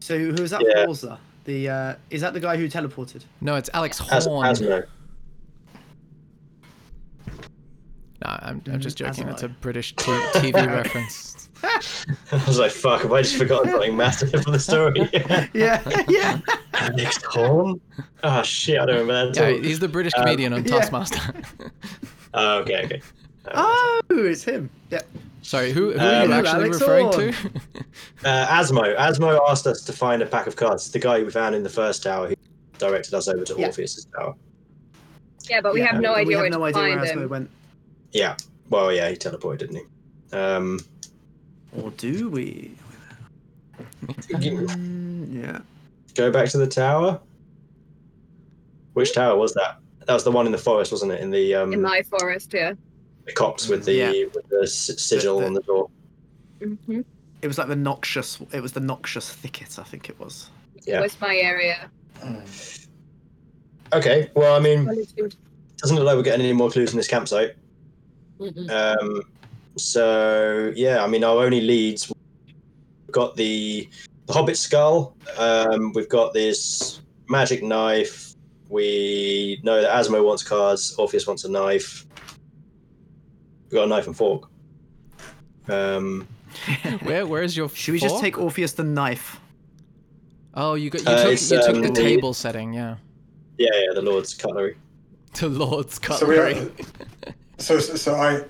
So 0.00 0.18
who 0.18 0.42
is 0.42 0.50
that? 0.50 0.62
Yeah. 0.66 0.84
Forza? 0.84 1.18
The 1.44 1.68
uh, 1.68 1.94
is 2.10 2.20
that 2.20 2.32
the 2.34 2.40
guy 2.40 2.56
who 2.56 2.68
teleported? 2.68 3.24
No, 3.40 3.56
it's 3.56 3.70
Alex 3.74 4.00
As, 4.10 4.26
Horne. 4.26 4.46
Asmo. 4.46 4.84
No, 8.24 8.28
I'm, 8.40 8.62
I'm 8.70 8.80
just 8.80 8.96
Mm, 8.98 9.06
joking. 9.06 9.24
Asmo. 9.24 9.28
That's 9.30 9.42
a 9.42 9.48
British 9.48 9.94
t- 9.96 10.04
TV 10.04 10.54
reference. 10.72 11.48
I 11.64 12.44
was 12.46 12.58
like, 12.58 12.70
fuck, 12.70 13.02
have 13.02 13.12
I 13.12 13.22
just 13.22 13.36
forgotten 13.36 13.70
something 13.70 13.96
massive 13.96 14.30
from 14.42 14.52
the 14.52 14.60
story? 14.60 15.08
Yeah, 15.54 15.82
yeah. 16.08 16.40
Alex 16.74 17.18
Horne? 17.24 17.80
Oh 18.22 18.42
shit, 18.42 18.78
I 18.80 18.86
don't 18.86 19.00
remember 19.00 19.34
that 19.34 19.40
Yeah, 19.50 19.56
all. 19.56 19.62
he's 19.62 19.80
the 19.80 19.88
British 19.88 20.12
Um, 20.16 20.22
comedian 20.24 20.52
on 20.52 20.64
yeah. 20.64 20.70
Taskmaster. 20.78 21.20
Oh, 22.34 22.58
okay, 22.60 22.84
okay. 22.84 23.02
Oh, 23.54 24.00
it's 24.10 24.44
him. 24.44 24.70
Yeah. 24.90 25.00
Sorry, 25.42 25.72
who, 25.72 25.92
who 25.92 25.98
Um, 25.98 26.04
are 26.04 26.24
you 26.26 26.32
actually 26.32 26.64
Alex 26.64 26.80
referring 26.80 27.06
Horne. 27.06 27.32
to? 27.32 27.50
Uh, 28.24 28.46
Asmo. 28.46 28.96
Asmo 28.96 29.40
asked 29.50 29.66
us 29.66 29.82
to 29.82 29.92
find 29.92 30.22
a 30.22 30.26
pack 30.26 30.46
of 30.46 30.54
cards. 30.54 30.90
The 30.92 31.00
guy 31.00 31.20
we 31.22 31.30
found 31.30 31.56
in 31.56 31.64
the 31.64 31.68
first 31.68 32.04
tower 32.04 32.28
who 32.28 32.34
directed 32.78 33.12
us 33.14 33.26
over 33.26 33.44
to 33.44 33.54
Yeah. 33.58 33.66
Orpheus's 33.66 34.04
tower. 34.16 34.34
Yeah, 35.50 35.60
but 35.60 35.74
we 35.74 35.80
Yeah, 35.80 35.90
have 35.92 36.00
no 36.00 36.14
idea 36.14 36.26
we 36.28 36.34
where 36.36 36.44
have 36.44 36.52
no 36.52 36.58
to 36.60 36.64
idea 36.66 36.82
find 36.82 37.00
where 37.00 37.10
him. 37.12 37.18
Asmo 37.18 37.28
went. 37.28 37.50
Yeah. 38.12 38.36
Well, 38.70 38.92
yeah, 38.92 39.10
he 39.10 39.16
teleported, 39.16 39.58
didn't 39.58 39.76
he? 40.30 40.36
Um, 40.36 40.78
Or 41.76 41.90
do 41.90 42.30
we? 42.30 42.70
Mm, 44.06 45.42
yeah. 45.42 45.58
go 46.14 46.30
back 46.30 46.48
to 46.50 46.58
the 46.58 46.66
tower. 46.66 47.20
Which 48.94 49.14
tower 49.14 49.36
was 49.36 49.52
that? 49.54 49.78
That 50.06 50.14
was 50.14 50.24
the 50.24 50.32
one 50.32 50.46
in 50.46 50.52
the 50.52 50.58
forest, 50.58 50.92
wasn't 50.92 51.12
it? 51.12 51.20
In 51.20 51.30
the 51.30 51.54
um, 51.56 51.72
In 51.72 51.82
my 51.82 52.02
forest, 52.02 52.52
yeah. 52.54 52.74
The 53.26 53.32
copse 53.32 53.68
with 53.68 53.84
the 53.84 53.94
Yeah. 53.94 54.10
with 54.34 54.48
the 54.48 54.62
s- 54.64 55.00
sigil 55.02 55.36
The- 55.36 55.40
the- 55.42 55.46
on 55.46 55.54
the 55.54 55.62
door. 55.62 55.90
hmm 56.60 57.00
It 57.42 57.46
was 57.48 57.58
like 57.58 57.68
the 57.68 57.76
noxious. 57.76 58.38
It 58.52 58.60
was 58.60 58.72
the 58.72 58.80
noxious 58.80 59.28
thicket. 59.30 59.78
I 59.78 59.82
think 59.84 60.08
it 60.08 60.18
was. 60.20 60.48
Yeah. 60.84 60.98
It 60.98 61.02
was 61.02 61.20
my 61.20 61.36
area. 61.36 61.90
Okay. 63.92 64.30
Well, 64.34 64.54
I 64.54 64.60
mean, 64.60 64.84
doesn't 65.78 65.96
look 65.96 66.04
like 66.06 66.16
we're 66.16 66.22
getting 66.22 66.44
any 66.44 66.52
more 66.54 66.70
clues 66.70 66.90
from 66.90 66.98
this 66.98 67.08
campsite. 67.08 67.56
Um, 68.70 69.22
so 69.76 70.72
yeah, 70.76 71.02
I 71.04 71.06
mean, 71.08 71.24
our 71.24 71.42
only 71.44 71.60
leads. 71.60 72.08
We've 72.08 73.12
got 73.12 73.36
the, 73.36 73.88
the 74.26 74.32
Hobbit 74.32 74.56
skull. 74.56 75.16
Um, 75.36 75.92
we've 75.94 76.08
got 76.08 76.32
this 76.32 77.00
magic 77.28 77.62
knife. 77.62 78.34
We 78.68 79.60
know 79.62 79.80
that 79.82 79.90
Asmo 79.90 80.24
wants 80.24 80.42
cards. 80.42 80.94
Orpheus 80.96 81.26
wants 81.26 81.44
a 81.44 81.50
knife. 81.50 82.06
We've 83.72 83.78
got 83.78 83.84
a 83.84 83.88
knife 83.88 84.06
and 84.06 84.14
fork. 84.14 84.50
Um, 85.68 86.28
Where 87.04 87.26
where 87.26 87.42
is 87.42 87.56
your? 87.56 87.70
Should 87.70 87.92
we 87.92 87.98
just 87.98 88.12
fork? 88.16 88.22
take 88.22 88.38
Orpheus 88.38 88.72
the 88.74 88.84
knife? 88.84 89.40
Oh, 90.52 90.74
you 90.74 90.90
got 90.90 91.00
you 91.00 91.08
Uh, 91.08 91.22
took 91.22 91.32
it's, 91.32 91.50
you 91.50 91.58
took 91.58 91.76
um, 91.76 91.80
the 91.80 91.88
the- 91.88 91.94
table 91.94 92.34
setting, 92.34 92.74
yeah. 92.74 92.96
yeah, 93.56 93.70
yeah, 93.72 93.94
the 93.94 94.02
Lord's 94.02 94.34
cutlery. 94.34 94.76
To 95.34 95.48
Lord's 95.48 95.98
cutlery. 95.98 96.52
So 96.52 96.52
we 96.52 96.52
cutlery. 96.54 96.72
are, 97.26 97.32
so, 97.58 97.78
so 97.78 97.94
so 97.96 98.14
I 98.16 98.44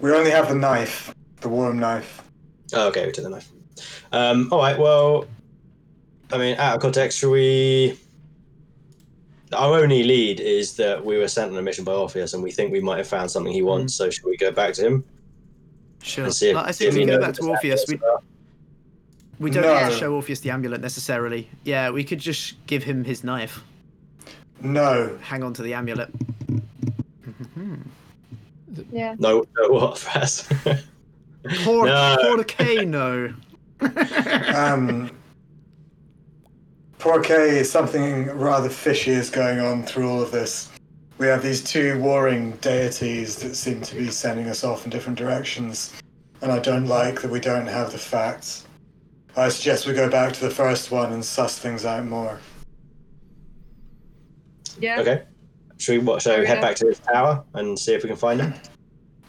we 0.00 0.10
only 0.12 0.32
have 0.32 0.48
the 0.48 0.56
knife, 0.56 1.14
the 1.42 1.48
worm 1.48 1.78
knife. 1.78 2.24
Oh, 2.74 2.88
okay, 2.88 3.06
we 3.06 3.12
took 3.12 3.22
the 3.22 3.30
knife. 3.30 3.48
Um, 4.10 4.48
all 4.52 4.58
right, 4.58 4.76
well, 4.76 5.26
I 6.32 6.38
mean, 6.38 6.56
out 6.56 6.74
of 6.74 6.82
context, 6.82 7.18
should 7.18 7.30
we? 7.30 7.96
Our 9.52 9.78
only 9.78 10.02
lead 10.02 10.40
is 10.40 10.74
that 10.76 11.04
we 11.04 11.18
were 11.18 11.28
sent 11.28 11.52
on 11.52 11.58
a 11.58 11.62
mission 11.62 11.84
by 11.84 11.92
Orpheus, 11.92 12.34
and 12.34 12.42
we 12.42 12.50
think 12.50 12.72
we 12.72 12.80
might 12.80 12.98
have 12.98 13.06
found 13.06 13.30
something 13.30 13.52
he 13.52 13.62
wants. 13.62 13.94
So, 13.94 14.10
should 14.10 14.24
we 14.24 14.36
go 14.36 14.50
back 14.50 14.74
to 14.74 14.86
him 14.86 15.04
Sure. 16.02 16.30
see 16.30 16.50
if, 16.50 16.56
I 16.56 16.70
see 16.72 16.86
if 16.86 16.94
think 16.94 17.06
we 17.08 17.12
go 17.12 17.20
back 17.20 17.34
to 17.34 17.42
Orpheus. 17.48 17.84
We, 17.88 17.98
we 19.38 19.50
don't 19.50 19.62
No. 19.62 19.84
need 19.84 19.90
to 19.92 19.96
show 19.98 20.12
Orpheus 20.14 20.40
the 20.40 20.50
amulet 20.50 20.80
necessarily. 20.80 21.48
Yeah, 21.64 21.90
we 21.90 22.02
could 22.04 22.18
just 22.18 22.54
give 22.66 22.82
him 22.82 23.04
his 23.04 23.22
knife. 23.24 23.62
No, 24.62 25.16
Hang 25.20 25.42
on 25.42 25.52
to 25.54 25.62
the 25.62 25.74
amulet. 25.74 26.10
Yeah. 28.90 29.14
No, 29.18 29.44
no, 29.56 29.68
what, 29.68 29.94
Faz? 29.96 30.46
Poor, 31.64 31.86
No. 31.86 32.16
poor 32.20 32.44
Kay, 32.44 32.84
no. 32.84 33.32
um, 34.54 35.10
poor 37.06 37.22
Kay, 37.22 37.62
something 37.62 38.26
rather 38.36 38.68
fishy 38.68 39.12
is 39.12 39.30
going 39.30 39.60
on 39.60 39.84
through 39.84 40.10
all 40.10 40.20
of 40.20 40.32
this. 40.32 40.72
We 41.18 41.28
have 41.28 41.40
these 41.40 41.62
two 41.62 42.00
warring 42.00 42.56
deities 42.56 43.36
that 43.36 43.54
seem 43.54 43.80
to 43.82 43.94
be 43.94 44.10
sending 44.10 44.48
us 44.48 44.64
off 44.64 44.84
in 44.84 44.90
different 44.90 45.16
directions, 45.16 45.94
and 46.42 46.50
I 46.50 46.58
don't 46.58 46.86
like 46.86 47.22
that 47.22 47.30
we 47.30 47.38
don't 47.38 47.68
have 47.68 47.92
the 47.92 47.98
facts. 47.98 48.66
I 49.36 49.50
suggest 49.50 49.86
we 49.86 49.92
go 49.92 50.10
back 50.10 50.32
to 50.32 50.40
the 50.40 50.50
first 50.50 50.90
one 50.90 51.12
and 51.12 51.24
suss 51.24 51.60
things 51.60 51.84
out 51.84 52.04
more. 52.04 52.40
Yeah. 54.80 55.00
okay. 55.00 55.22
Should 55.78 55.92
we 55.92 55.98
what? 55.98 56.22
Shall 56.22 56.40
we 56.40 56.44
Fair 56.44 56.56
head 56.56 56.60
back 56.60 56.74
to 56.76 56.88
his 56.88 56.98
tower 56.98 57.44
and 57.54 57.78
see 57.78 57.94
if 57.94 58.02
we 58.02 58.08
can 58.08 58.18
find 58.18 58.40
him? 58.40 58.52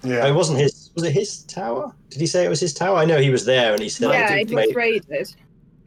Yeah. 0.03 0.21
Oh, 0.23 0.29
it 0.29 0.33
wasn't 0.33 0.59
his. 0.59 0.91
Was 0.95 1.03
it 1.03 1.11
his 1.11 1.43
tower? 1.43 1.93
Did 2.09 2.21
he 2.21 2.27
say 2.27 2.43
it 2.43 2.49
was 2.49 2.59
his 2.59 2.73
tower? 2.73 2.97
I 2.97 3.05
know 3.05 3.19
he 3.19 3.29
was 3.29 3.45
there, 3.45 3.73
and 3.73 3.81
he 3.81 3.89
said, 3.89 4.09
Yeah, 4.11 4.27
I 4.29 4.39
it 4.39 4.47
did 4.47 4.55
was 4.55 4.67
mate, 4.67 4.75
raided. 4.75 5.35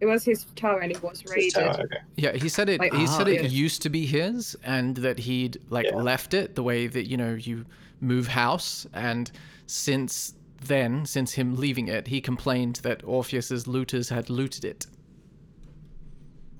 It 0.01 0.07
was 0.07 0.25
his 0.25 0.47
tower 0.57 0.81
and 0.81 0.91
it 0.91 1.03
was 1.03 1.21
it's 1.21 1.31
raided. 1.31 1.55
tower. 1.55 1.85
Okay. 1.85 1.99
Yeah, 2.17 2.33
he 2.33 2.49
said 2.49 2.69
it. 2.69 2.81
Like, 2.81 2.95
he 2.95 3.05
ah, 3.05 3.19
said 3.19 3.29
it 3.29 3.43
yeah. 3.43 3.49
used 3.49 3.83
to 3.83 3.91
be 3.91 4.07
his, 4.07 4.57
and 4.65 4.97
that 4.97 5.19
he'd 5.19 5.59
like 5.69 5.87
Yeah. 5.87 5.97
left 5.97 6.33
it 6.33 6.55
the 6.55 6.63
way 6.63 6.87
that 6.87 7.09
you 7.09 7.17
know 7.17 7.35
you 7.35 7.67
move 8.01 8.27
house. 8.27 8.87
And 8.95 9.31
since 9.67 10.35
then, 10.63 11.05
since 11.05 11.33
him 11.33 11.57
leaving 11.57 11.89
it, 11.89 12.07
he 12.07 12.21
complained 12.21 12.77
that 12.77 13.03
Orpheus's 13.05 13.67
looters 13.67 14.09
had 14.09 14.31
looted 14.31 14.65
it. 14.65 14.87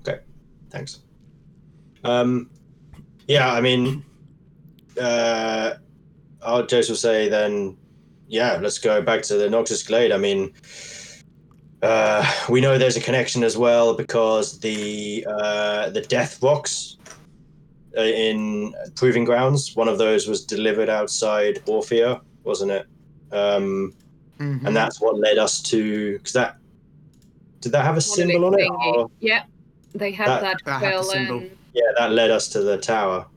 Okay, 0.07 0.19
thanks. 0.69 0.99
Um, 2.03 2.49
yeah, 3.27 3.53
I 3.53 3.61
mean, 3.61 4.03
uh, 4.99 5.75
I'll 6.43 6.65
just 6.65 6.89
will 6.89 6.95
say 6.95 7.29
then, 7.29 7.77
yeah, 8.27 8.59
let's 8.61 8.79
go 8.79 9.01
back 9.01 9.21
to 9.23 9.35
the 9.35 9.49
Noxious 9.49 9.83
Glade. 9.83 10.11
I 10.11 10.17
mean, 10.17 10.53
uh, 11.81 12.25
we 12.49 12.61
know 12.61 12.77
there's 12.77 12.97
a 12.97 13.01
connection 13.01 13.43
as 13.43 13.57
well 13.57 13.93
because 13.95 14.59
the 14.59 15.25
uh, 15.29 15.89
the 15.89 16.01
Death 16.01 16.41
Rocks 16.43 16.97
uh, 17.97 18.01
in 18.01 18.73
Proving 18.95 19.23
Grounds, 19.25 19.75
one 19.75 19.87
of 19.87 19.97
those 19.97 20.27
was 20.27 20.45
delivered 20.45 20.89
outside 20.89 21.55
Orphea, 21.65 22.21
wasn't 22.43 22.71
it? 22.71 22.85
Um, 23.31 23.93
Mhm. 24.39 24.65
and 24.65 24.75
that's 24.75 24.99
what 24.99 25.19
led 25.19 25.37
us 25.37 25.61
to 25.61 26.13
because 26.17 26.33
that 26.33 26.57
did 27.59 27.71
that 27.73 27.85
have 27.85 27.95
a 27.97 28.01
symbol 28.01 28.45
on 28.45 28.59
it? 28.59 28.67
Or? 28.71 29.09
Yeah. 29.19 29.43
They 29.93 30.11
had 30.11 30.27
That- 30.27 30.41
that, 30.41 30.57
I 30.65 30.79
have 30.79 31.03
the 31.05 31.11
symbol. 31.11 31.43
Yeah, 31.73 31.83
that 31.97 32.11
led 32.11 32.31
us 32.31 32.47
to 32.49 32.61
the 32.61 32.77
tower. 32.77 33.27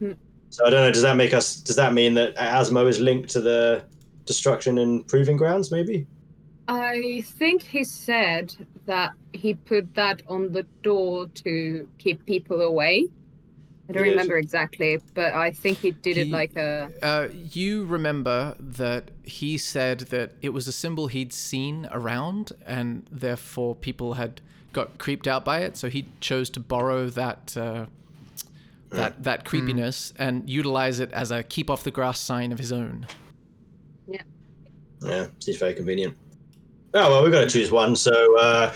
Hmm. 0.00 0.12
So 0.50 0.66
I 0.66 0.70
don't 0.70 0.80
know. 0.80 0.90
Does 0.90 1.02
that 1.02 1.16
make 1.16 1.32
us? 1.32 1.56
Does 1.56 1.76
that 1.76 1.92
mean 1.94 2.14
that 2.14 2.34
Asmo 2.36 2.88
is 2.88 2.98
linked 2.98 3.28
to 3.30 3.40
the 3.40 3.82
destruction 4.24 4.78
in 4.78 5.04
proving 5.04 5.36
grounds? 5.36 5.70
Maybe. 5.70 6.06
I 6.68 7.22
think 7.24 7.62
he 7.62 7.84
said 7.84 8.54
that 8.86 9.12
he 9.32 9.54
put 9.54 9.94
that 9.94 10.22
on 10.28 10.52
the 10.52 10.64
door 10.82 11.28
to 11.44 11.88
keep 11.98 12.24
people 12.26 12.62
away. 12.62 13.08
I 13.88 13.92
don't 13.92 14.04
Yes. 14.04 14.10
remember 14.10 14.36
exactly, 14.36 14.98
but 15.14 15.32
I 15.32 15.52
think 15.52 15.78
he 15.78 15.92
did 15.92 16.18
it 16.18 16.30
like 16.30 16.56
a 16.56 16.90
Uh, 17.02 17.28
you 17.32 17.84
remember 17.84 18.56
that 18.58 19.12
he 19.22 19.56
said 19.58 20.00
that 20.10 20.32
it 20.42 20.48
was 20.48 20.66
a 20.66 20.72
symbol 20.72 21.06
he'd 21.06 21.32
seen 21.32 21.86
around, 21.92 22.52
and 22.66 23.06
therefore 23.12 23.76
people 23.76 24.14
had 24.14 24.40
got 24.72 24.98
creeped 24.98 25.28
out 25.28 25.44
by 25.44 25.60
it. 25.60 25.76
So 25.76 25.88
he 25.88 26.06
chose 26.20 26.50
to 26.50 26.60
borrow 26.60 27.08
that 27.10 27.56
uh, 27.56 27.86
that 28.90 29.22
that 29.22 29.44
creepiness 29.44 30.12
and 30.18 30.50
utilize 30.50 30.98
it 30.98 31.12
as 31.12 31.30
a 31.30 31.44
keep 31.44 31.70
off 31.70 31.84
the 31.84 31.92
grass 31.92 32.18
sign 32.18 32.50
of 32.50 32.58
his 32.58 32.72
own. 32.72 33.06
Yeah. 34.08 34.22
Yeah, 35.00 35.26
seems 35.38 35.58
very 35.58 35.74
convenient. 35.74 36.16
Oh 36.98 37.10
well, 37.10 37.22
we've 37.22 37.32
got 37.32 37.42
to 37.42 37.46
choose 37.50 37.70
one. 37.70 37.94
So 37.94 38.38
uh, 38.38 38.72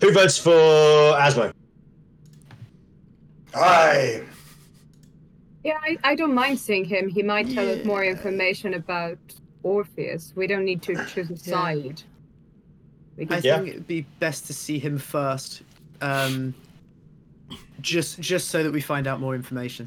who 0.00 0.12
votes 0.12 0.38
for 0.38 0.50
Asmo? 0.50 1.52
Aye. 3.54 4.22
Yeah, 5.62 5.76
I, 5.82 5.98
I 6.02 6.14
don't 6.14 6.34
mind 6.34 6.58
seeing 6.58 6.86
him. 6.86 7.08
He 7.08 7.22
might 7.22 7.50
tell 7.50 7.68
us 7.68 7.84
more 7.84 8.02
information 8.02 8.74
about 8.74 9.18
Orpheus. 9.62 10.32
We 10.34 10.46
don't 10.46 10.64
need 10.64 10.80
to 10.82 10.94
choose 11.06 11.28
a 11.30 11.34
Yeah. 11.34 11.36
side. 11.54 12.02
We 13.18 13.24
I 13.24 13.26
can 13.26 13.40
Yeah. 13.44 13.56
think 13.58 13.68
it'd 13.68 13.86
be 13.86 14.06
best 14.20 14.46
to 14.46 14.54
see 14.54 14.78
him 14.78 14.96
first, 14.96 15.60
um, 16.00 16.54
just 17.82 18.20
just 18.20 18.48
so 18.48 18.62
that 18.62 18.72
we 18.72 18.80
find 18.80 19.06
out 19.06 19.20
more 19.20 19.34
information. 19.34 19.86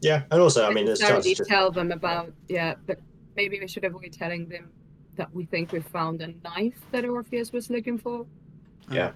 Yeah, 0.00 0.24
and 0.32 0.40
also 0.40 0.68
I 0.68 0.72
mean, 0.74 0.86
there's 0.86 0.98
necessarily 0.98 1.36
to- 1.36 1.44
tell 1.44 1.70
them 1.70 1.92
about 1.92 2.32
yeah, 2.48 2.74
but 2.88 2.98
maybe 3.36 3.60
we 3.60 3.68
should 3.68 3.84
avoid 3.84 4.12
telling 4.12 4.48
them 4.48 4.68
that 5.16 5.32
we 5.34 5.44
think 5.44 5.72
we 5.72 5.80
found 5.80 6.22
a 6.22 6.32
knife 6.44 6.78
that 6.90 7.04
Orpheus 7.04 7.52
was 7.52 7.70
looking 7.70 7.98
for. 7.98 8.26
Yeah. 8.90 9.12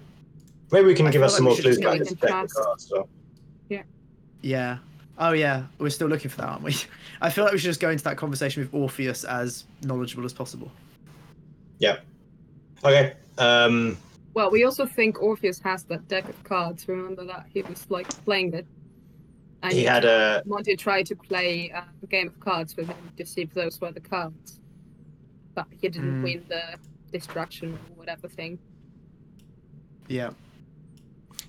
Maybe 0.71 0.87
we 0.87 0.95
can 0.95 1.07
I 1.07 1.11
give 1.11 1.21
us 1.21 1.35
some 1.35 1.45
we 1.45 1.51
more 1.51 1.59
clues 1.59 1.77
about 1.77 1.99
this 1.99 2.11
and 2.11 2.19
deck 2.19 2.29
of 2.29 2.53
cards. 2.53 2.87
So. 2.87 3.07
Yeah, 3.69 3.83
Yeah. 4.41 4.77
Oh 5.19 5.31
yeah, 5.31 5.63
we're 5.79 5.89
still 5.89 6.07
looking 6.07 6.29
for 6.29 6.37
that, 6.37 6.47
aren't 6.47 6.63
we? 6.63 6.75
I 7.21 7.29
feel 7.31 7.43
like 7.43 7.53
we 7.53 7.59
should 7.59 7.69
just 7.69 7.79
go 7.79 7.89
into 7.89 8.03
that 8.03 8.17
conversation 8.17 8.61
with 8.61 8.73
Orpheus 8.73 9.23
as 9.23 9.65
knowledgeable 9.81 10.25
as 10.25 10.33
possible. 10.33 10.71
Yeah. 11.79 11.97
Okay. 12.83 13.13
Um, 13.39 13.97
Well, 14.35 14.51
we 14.51 14.63
also 14.63 14.85
think 14.85 15.21
Orpheus 15.21 15.59
has 15.61 15.83
that 15.85 16.07
deck 16.07 16.29
of 16.29 16.43
cards. 16.43 16.87
Remember 16.87 17.25
that 17.25 17.47
he 17.51 17.63
was 17.63 17.89
like 17.89 18.07
playing 18.25 18.53
it. 18.53 18.67
And 19.63 19.73
he 19.73 19.83
had 19.83 20.05
a 20.05 20.43
wanted 20.45 20.65
to 20.65 20.75
try 20.75 21.01
to 21.01 21.15
play 21.15 21.71
uh, 21.71 21.81
a 22.03 22.05
game 22.05 22.27
of 22.27 22.39
cards 22.39 22.77
with 22.77 22.87
him 22.87 23.11
to 23.17 23.25
see 23.25 23.41
if 23.41 23.53
those 23.55 23.81
were 23.81 23.91
the 23.91 23.99
cards. 23.99 24.59
But 25.57 25.65
he 25.81 25.87
didn't 25.89 26.21
Mm. 26.21 26.23
win 26.23 26.43
the 26.49 26.61
destruction 27.11 27.73
or 27.73 27.95
whatever 27.95 28.27
thing. 28.27 28.59
Yeah. 30.07 30.29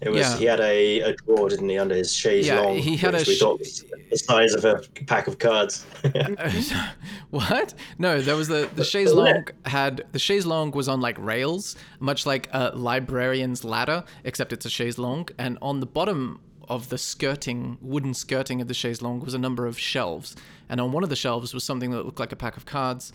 it 0.01 0.11
was 0.11 0.21
Yeah. 0.21 0.37
he 0.39 0.45
had 0.45 0.61
a, 0.61 1.01
a 1.01 1.13
drawer, 1.17 1.49
didn't 1.49 1.69
he, 1.69 1.77
under 1.77 1.95
his 1.95 2.13
chaise 2.15 2.47
Yeah, 2.47 2.61
long, 2.61 2.79
he 2.79 2.97
had 2.97 3.15
a 3.17 3.19
we 3.19 3.35
sh- 3.35 3.39
thought 3.41 3.59
was 3.59 3.85
the 4.11 4.17
size 4.17 4.55
of 4.55 4.65
a 4.65 4.81
pack 5.07 5.27
of 5.27 5.39
cards. 5.41 5.85
what? 7.31 7.75
No, 7.99 8.21
there 8.21 8.37
was 8.37 8.49
the 8.49 8.71
the 8.77 8.85
chaise 8.85 9.13
longue 9.13 9.53
had 9.67 10.05
the 10.13 10.19
chaise 10.19 10.47
longue 10.47 10.75
was 10.75 10.89
on 10.89 11.01
like 11.01 11.19
rails, 11.19 11.77
much 12.01 12.25
like 12.27 12.49
a 12.53 12.71
librarian's 12.77 13.63
ladder, 13.65 14.05
except 14.25 14.53
it's 14.53 14.65
a 14.67 14.71
chaise 14.71 14.99
longue, 14.99 15.33
and 15.37 15.59
on 15.61 15.81
the 15.81 15.87
bottom 15.87 16.41
of 16.69 16.89
the 16.91 16.99
skirting, 16.99 17.77
wooden 17.81 18.15
skirting 18.15 18.61
of 18.61 18.69
the 18.69 18.75
chaise 18.75 19.03
longue 19.03 19.25
was 19.25 19.35
a 19.35 19.39
number 19.39 19.67
of 19.67 19.79
shelves, 19.79 20.37
and 20.69 20.81
on 20.81 20.93
one 20.93 21.03
of 21.03 21.09
the 21.11 21.17
shelves 21.17 21.53
was 21.53 21.65
something 21.65 21.91
that 21.91 22.05
looked 22.07 22.21
like 22.21 22.31
a 22.33 22.37
pack 22.37 22.57
of 22.57 22.65
cards, 22.67 23.13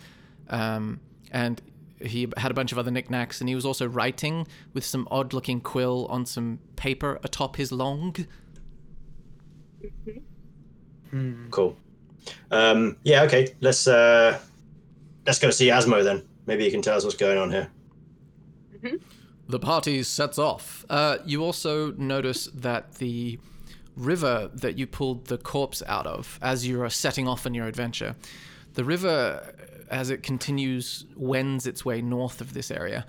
um, 0.48 1.00
and 1.30 1.60
he 2.00 2.28
had 2.36 2.50
a 2.50 2.54
bunch 2.54 2.72
of 2.72 2.78
other 2.78 2.90
knickknacks, 2.90 3.40
and 3.40 3.48
he 3.48 3.54
was 3.54 3.64
also 3.64 3.86
writing 3.86 4.46
with 4.72 4.84
some 4.84 5.08
odd-looking 5.10 5.60
quill 5.60 6.06
on 6.10 6.26
some 6.26 6.58
paper 6.76 7.18
atop 7.22 7.56
his 7.56 7.72
longue. 7.72 8.26
cool. 11.50 11.76
Um, 12.50 12.96
yeah. 13.04 13.22
Okay. 13.22 13.54
Let's 13.60 13.86
uh, 13.86 14.38
let's 15.26 15.38
go 15.38 15.50
see 15.50 15.68
Asmo 15.68 16.02
then. 16.02 16.22
Maybe 16.46 16.64
you 16.64 16.70
can 16.70 16.82
tell 16.82 16.96
us 16.96 17.04
what's 17.04 17.16
going 17.16 17.38
on 17.38 17.50
here. 17.50 17.70
The 19.48 19.58
party 19.58 20.02
sets 20.02 20.38
off. 20.38 20.84
Uh, 20.88 21.18
you 21.24 21.44
also 21.44 21.92
notice 21.92 22.48
that 22.54 22.94
the 22.94 23.38
river 23.96 24.50
that 24.54 24.76
you 24.76 24.86
pulled 24.86 25.26
the 25.26 25.38
corpse 25.38 25.82
out 25.86 26.06
of 26.06 26.38
as 26.42 26.66
you 26.66 26.82
are 26.82 26.90
setting 26.90 27.28
off 27.28 27.46
on 27.46 27.54
your 27.54 27.66
adventure, 27.66 28.16
the 28.74 28.84
river, 28.84 29.54
as 29.90 30.10
it 30.10 30.22
continues, 30.22 31.06
wends 31.16 31.66
its 31.66 31.84
way 31.84 32.00
north 32.02 32.40
of 32.40 32.54
this 32.54 32.70
area, 32.70 33.06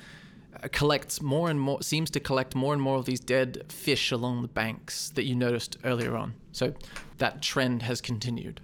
uh, 0.63 0.67
collects 0.71 1.21
more 1.21 1.49
and 1.49 1.59
more, 1.59 1.81
seems 1.81 2.09
to 2.11 2.19
collect 2.19 2.55
more 2.55 2.73
and 2.73 2.81
more 2.81 2.97
of 2.97 3.05
these 3.05 3.19
dead 3.19 3.63
fish 3.69 4.11
along 4.11 4.41
the 4.41 4.47
banks 4.47 5.09
that 5.11 5.25
you 5.25 5.35
noticed 5.35 5.77
earlier 5.83 6.15
on. 6.15 6.33
So 6.51 6.73
that 7.17 7.41
trend 7.41 7.81
has 7.83 8.01
continued. 8.01 8.61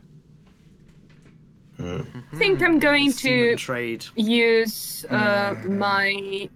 I 1.80 2.04
think 2.36 2.62
I'm 2.62 2.78
going 2.78 3.12
to 3.14 3.56
trade. 3.56 4.06
use 4.16 5.04
uh, 5.10 5.56
my. 5.66 6.48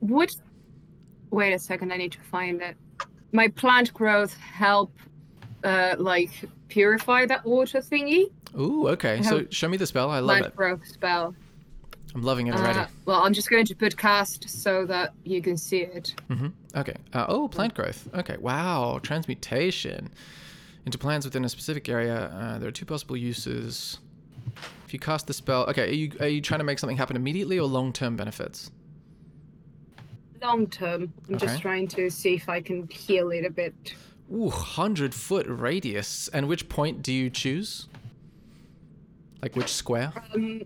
Would. 0.00 0.36
Wait 1.30 1.52
a 1.52 1.58
second, 1.58 1.92
I 1.92 1.96
need 1.96 2.12
to 2.12 2.20
find 2.20 2.62
it. 2.62 2.76
My 3.32 3.48
plant 3.48 3.92
growth 3.92 4.34
help, 4.34 4.92
uh, 5.64 5.96
like, 5.98 6.30
purify 6.68 7.26
that 7.26 7.44
water 7.44 7.80
thingy. 7.80 8.26
Ooh, 8.58 8.88
okay. 8.88 9.22
So 9.22 9.46
show 9.50 9.68
me 9.68 9.76
the 9.76 9.86
spell. 9.86 10.10
I 10.10 10.18
love 10.18 10.36
it. 10.36 10.40
Plant 10.40 10.46
it. 10.52 10.56
growth 10.56 10.86
spell. 10.86 11.34
I'm 12.14 12.22
loving 12.22 12.48
it 12.48 12.54
already. 12.54 12.80
Uh, 12.80 12.86
well, 13.06 13.22
I'm 13.22 13.32
just 13.32 13.48
going 13.48 13.64
to 13.64 13.74
put 13.74 13.96
cast 13.96 14.48
so 14.50 14.84
that 14.86 15.14
you 15.24 15.40
can 15.40 15.56
see 15.56 15.78
it. 15.80 16.14
hmm 16.28 16.48
Okay. 16.76 16.94
Uh, 17.14 17.24
oh, 17.28 17.48
plant 17.48 17.74
growth. 17.74 18.08
Okay. 18.14 18.36
Wow. 18.38 19.00
Transmutation 19.02 20.10
into 20.84 20.98
plants 20.98 21.24
within 21.24 21.44
a 21.44 21.48
specific 21.48 21.88
area. 21.88 22.30
Uh, 22.34 22.58
there 22.58 22.68
are 22.68 22.72
two 22.72 22.84
possible 22.84 23.16
uses. 23.16 23.98
If 24.84 24.92
you 24.92 24.98
cast 24.98 25.26
the 25.26 25.32
spell, 25.32 25.62
okay. 25.70 25.88
Are 25.88 25.94
you 25.94 26.12
are 26.20 26.28
you 26.28 26.42
trying 26.42 26.58
to 26.60 26.64
make 26.64 26.78
something 26.78 26.96
happen 26.98 27.16
immediately 27.16 27.58
or 27.58 27.66
long 27.66 27.92
term 27.92 28.16
benefits? 28.16 28.70
Long 30.42 30.66
term, 30.66 31.12
I'm 31.28 31.36
Okay. 31.36 31.46
just 31.46 31.62
trying 31.62 31.86
to 31.88 32.10
see 32.10 32.34
if 32.34 32.48
I 32.48 32.60
can 32.60 32.88
heal 32.88 33.30
it 33.30 33.44
a 33.46 33.50
bit. 33.50 33.94
Ooh, 34.34 34.50
hundred 34.50 35.14
foot 35.14 35.46
radius. 35.48 36.28
And 36.28 36.48
which 36.48 36.68
point 36.68 37.00
do 37.02 37.12
you 37.12 37.30
choose? 37.30 37.86
Like 39.42 39.56
which 39.56 39.72
square? 39.72 40.12
Um. 40.34 40.62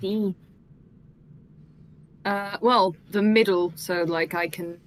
See. 0.00 0.34
Uh, 2.24 2.56
well, 2.60 2.96
the 3.10 3.22
middle, 3.22 3.72
so 3.76 4.04
like 4.04 4.34
I 4.34 4.48
can 4.48 4.78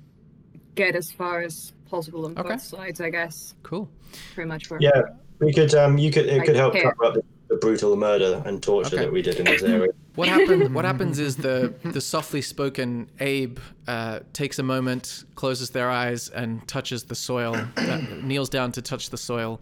get 0.75 0.95
as 0.95 1.11
far 1.11 1.41
as 1.41 1.73
possible 1.89 2.25
on 2.25 2.37
Okay. 2.37 2.49
both 2.49 2.61
sides, 2.61 2.99
I 2.99 3.09
guess. 3.11 3.53
Cool. 3.63 3.89
Pretty 4.33 4.47
much 4.47 4.69
where. 4.69 4.79
Yeah, 4.81 5.01
we 5.39 5.53
could. 5.53 5.73
Um, 5.75 5.97
you 5.97 6.11
could. 6.11 6.25
It 6.25 6.41
I 6.41 6.45
could 6.45 6.55
help 6.55 6.73
care. 6.73 6.91
cover 6.91 7.05
up 7.05 7.13
the, 7.13 7.23
the 7.49 7.55
brutal 7.57 7.95
murder 7.95 8.41
and 8.45 8.61
torture 8.61 8.95
Okay. 8.95 9.05
that 9.05 9.13
we 9.13 9.21
did 9.21 9.35
in 9.39 9.45
this 9.45 9.61
area. 9.63 9.89
What 10.15 10.27
happens? 10.27 10.69
What 10.73 10.85
happens 10.85 11.17
is 11.17 11.37
the 11.37 11.73
the 11.83 11.99
softly 11.99 12.43
spoken 12.43 13.09
Abe 13.19 13.57
uh, 13.87 14.19
takes 14.31 14.59
a 14.59 14.63
moment, 14.63 15.23
closes 15.33 15.71
their 15.71 15.89
eyes, 15.89 16.29
and 16.29 16.67
touches 16.67 17.03
the 17.05 17.15
soil. 17.15 17.55
Uh, 17.77 17.99
kneels 18.21 18.47
down 18.49 18.71
to 18.73 18.81
touch 18.83 19.09
the 19.09 19.17
soil. 19.17 19.59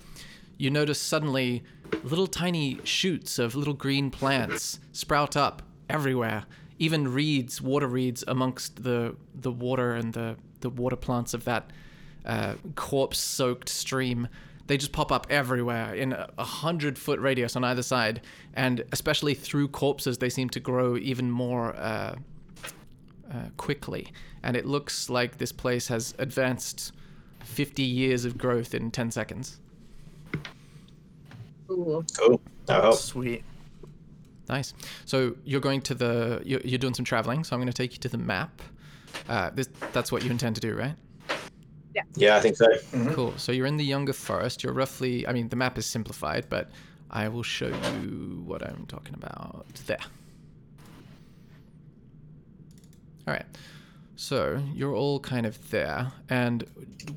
You 0.62 0.70
notice 0.70 1.02
suddenly 1.02 1.64
little 2.04 2.28
tiny 2.28 2.78
shoots 2.84 3.40
of 3.40 3.56
little 3.56 3.74
green 3.74 4.12
plants 4.12 4.80
sprout 4.92 5.36
up 5.36 5.64
everywhere. 5.90 6.44
Even 6.78 7.12
reeds, 7.12 7.60
water 7.60 7.88
reeds, 7.88 8.24
amongst 8.28 8.84
the 8.84 9.16
the 9.34 9.52
water 9.52 9.94
and 9.94 10.14
the 10.14 10.36
the 10.60 10.70
water 10.70 10.96
plants 10.96 11.34
of 11.34 11.46
that 11.46 11.72
uh, 12.28 12.54
corpse-soaked 12.76 13.70
stream. 13.70 14.28
They 14.68 14.78
just 14.78 14.92
pop 14.92 15.12
up 15.12 15.26
everywhere 15.32 15.96
in 15.96 16.14
a 16.14 16.46
hundred 16.46 17.00
foot 17.00 17.20
radius 17.20 17.56
on 17.56 17.64
either 17.64 17.82
side, 17.82 18.22
and 18.54 18.84
especially 18.92 19.34
through 19.34 19.70
corpses, 19.70 20.20
they 20.20 20.30
seem 20.30 20.48
to 20.52 20.60
grow 20.60 20.96
even 20.96 21.32
more 21.32 21.76
uh, 21.76 22.18
uh, 23.34 23.50
quickly. 23.58 24.14
And 24.44 24.56
it 24.56 24.68
looks 24.68 25.10
like 25.10 25.40
this 25.40 25.52
place 25.52 25.88
has 25.88 26.14
advanced 26.20 26.92
50 27.46 27.82
years 27.82 28.26
of 28.26 28.38
growth 28.38 28.76
in 28.76 28.92
10 28.92 29.10
seconds. 29.10 29.58
Cool. 31.68 32.06
Cool. 32.18 32.42
That'll. 32.66 32.94
Sweet. 32.94 33.44
Nice. 34.50 34.74
So 35.06 35.36
you're 35.46 35.62
going 35.62 35.82
to 35.82 35.96
the 35.96 36.42
you're, 36.46 36.60
you're 36.62 36.80
doing 36.80 36.94
some 36.94 37.06
traveling. 37.06 37.44
So 37.44 37.56
I'm 37.56 37.62
going 37.62 37.72
to 37.72 37.74
take 37.74 37.94
you 37.94 38.00
to 38.00 38.10
the 38.10 38.18
map. 38.18 38.62
Uh, 39.30 39.50
this 39.52 39.70
that's 39.94 40.12
what 40.12 40.24
you 40.24 40.32
intend 40.32 40.56
to 40.56 40.62
do, 40.62 40.76
right? 40.76 40.96
Yeah, 41.94 42.04
Yeah, 42.16 42.36
I 42.38 42.40
think 42.40 42.56
so. 42.56 42.68
Cool. 43.14 43.34
So 43.38 43.52
you're 43.52 43.66
in 43.66 43.78
the 43.78 43.84
younger 43.86 44.14
forest. 44.14 44.64
You're 44.64 44.74
roughly, 44.74 45.28
I 45.28 45.34
mean, 45.34 45.50
the 45.50 45.58
map 45.58 45.78
is 45.78 45.86
simplified, 45.86 46.46
but 46.50 46.70
I 47.10 47.28
will 47.28 47.44
show 47.44 47.68
you 47.68 48.44
what 48.46 48.66
I'm 48.66 48.86
talking 48.88 49.14
about 49.14 49.66
there. 49.88 50.00
All 53.28 53.34
right. 53.34 53.46
So 54.16 54.62
you're 54.74 54.96
all 54.96 55.20
kind 55.20 55.46
of 55.46 55.70
there. 55.70 56.12
And 56.30 56.66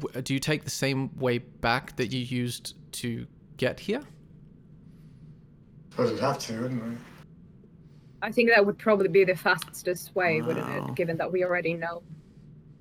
w- 0.01 0.23
do 0.23 0.35
you 0.35 0.41
take 0.41 0.65
the 0.65 0.71
same 0.71 1.17
way 1.19 1.39
back 1.39 1.97
that 1.97 2.13
you 2.13 2.21
used 2.21 2.75
to 2.95 3.27
get 3.57 3.81
here? 3.81 4.03
Suppose 5.91 6.11
we'd 6.13 6.21
have 6.21 6.39
to, 6.41 6.61
wouldn't 6.63 6.83
we? 6.85 6.97
I 8.23 8.33
think 8.33 8.51
that 8.51 8.65
would 8.65 8.79
probably 8.79 9.09
be 9.09 9.25
the 9.25 9.37
fastest 9.37 10.15
way, 10.15 10.41
wouldn't 10.41 10.69
it? 10.69 10.95
Given 10.95 11.19
that 11.19 11.31
we 11.31 11.45
already 11.45 11.75
know 11.75 12.03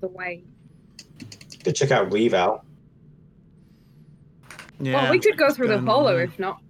the 0.00 0.08
way. 0.08 0.42
Could 1.62 1.76
check 1.76 1.90
out 1.90 2.12
Reval. 2.12 2.64
Yeah. 4.80 5.02
well, 5.02 5.10
we 5.12 5.18
could 5.20 5.36
go 5.36 5.50
through 5.50 5.68
the 5.68 5.74
going 5.74 5.86
hollow 5.86 6.18
if 6.18 6.38
not. 6.38 6.60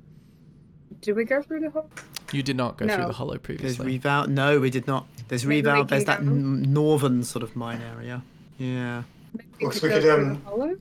Did 1.00 1.16
we 1.16 1.24
go 1.24 1.40
through 1.42 1.60
the 1.60 1.70
hollow? 1.70 1.88
You 2.32 2.42
did 2.42 2.56
not 2.56 2.76
go 2.76 2.86
through 2.86 3.06
the 3.06 3.12
hollow 3.12 3.38
previously. 3.38 3.66
There's 3.68 3.76
previously. 3.76 4.10
reval. 4.10 4.28
No, 4.28 4.60
we 4.60 4.70
did 4.70 4.86
not. 4.86 5.06
There's 5.28 5.44
Maybe 5.46 5.66
reval. 5.68 5.84
There's 5.84 6.04
that 6.04 6.20
n- 6.20 6.62
northern 6.72 7.22
sort 7.22 7.42
of 7.42 7.54
mine 7.56 7.80
area. 7.94 8.22
Yeah. 8.58 9.02
Maybe 9.34 9.48
Well, 9.62 9.70
could 9.70 9.82
we 9.82 9.88
could, 9.88 10.08
um, 10.08 10.34
the 10.34 10.40
hollow? 10.50 10.76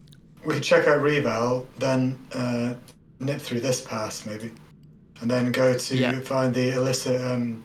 We 0.45 0.59
check 0.59 0.87
out 0.87 1.01
Reval, 1.01 1.67
then 1.77 2.19
uh, 2.33 2.73
nip 3.19 3.39
through 3.41 3.61
this 3.61 3.81
pass 3.81 4.25
maybe, 4.25 4.51
and 5.21 5.29
then 5.31 5.51
go 5.51 5.73
to 5.77 5.97
Yeah. 5.97 6.19
find 6.21 6.53
the 6.53 6.71
illicit 6.73 7.21
um, 7.21 7.63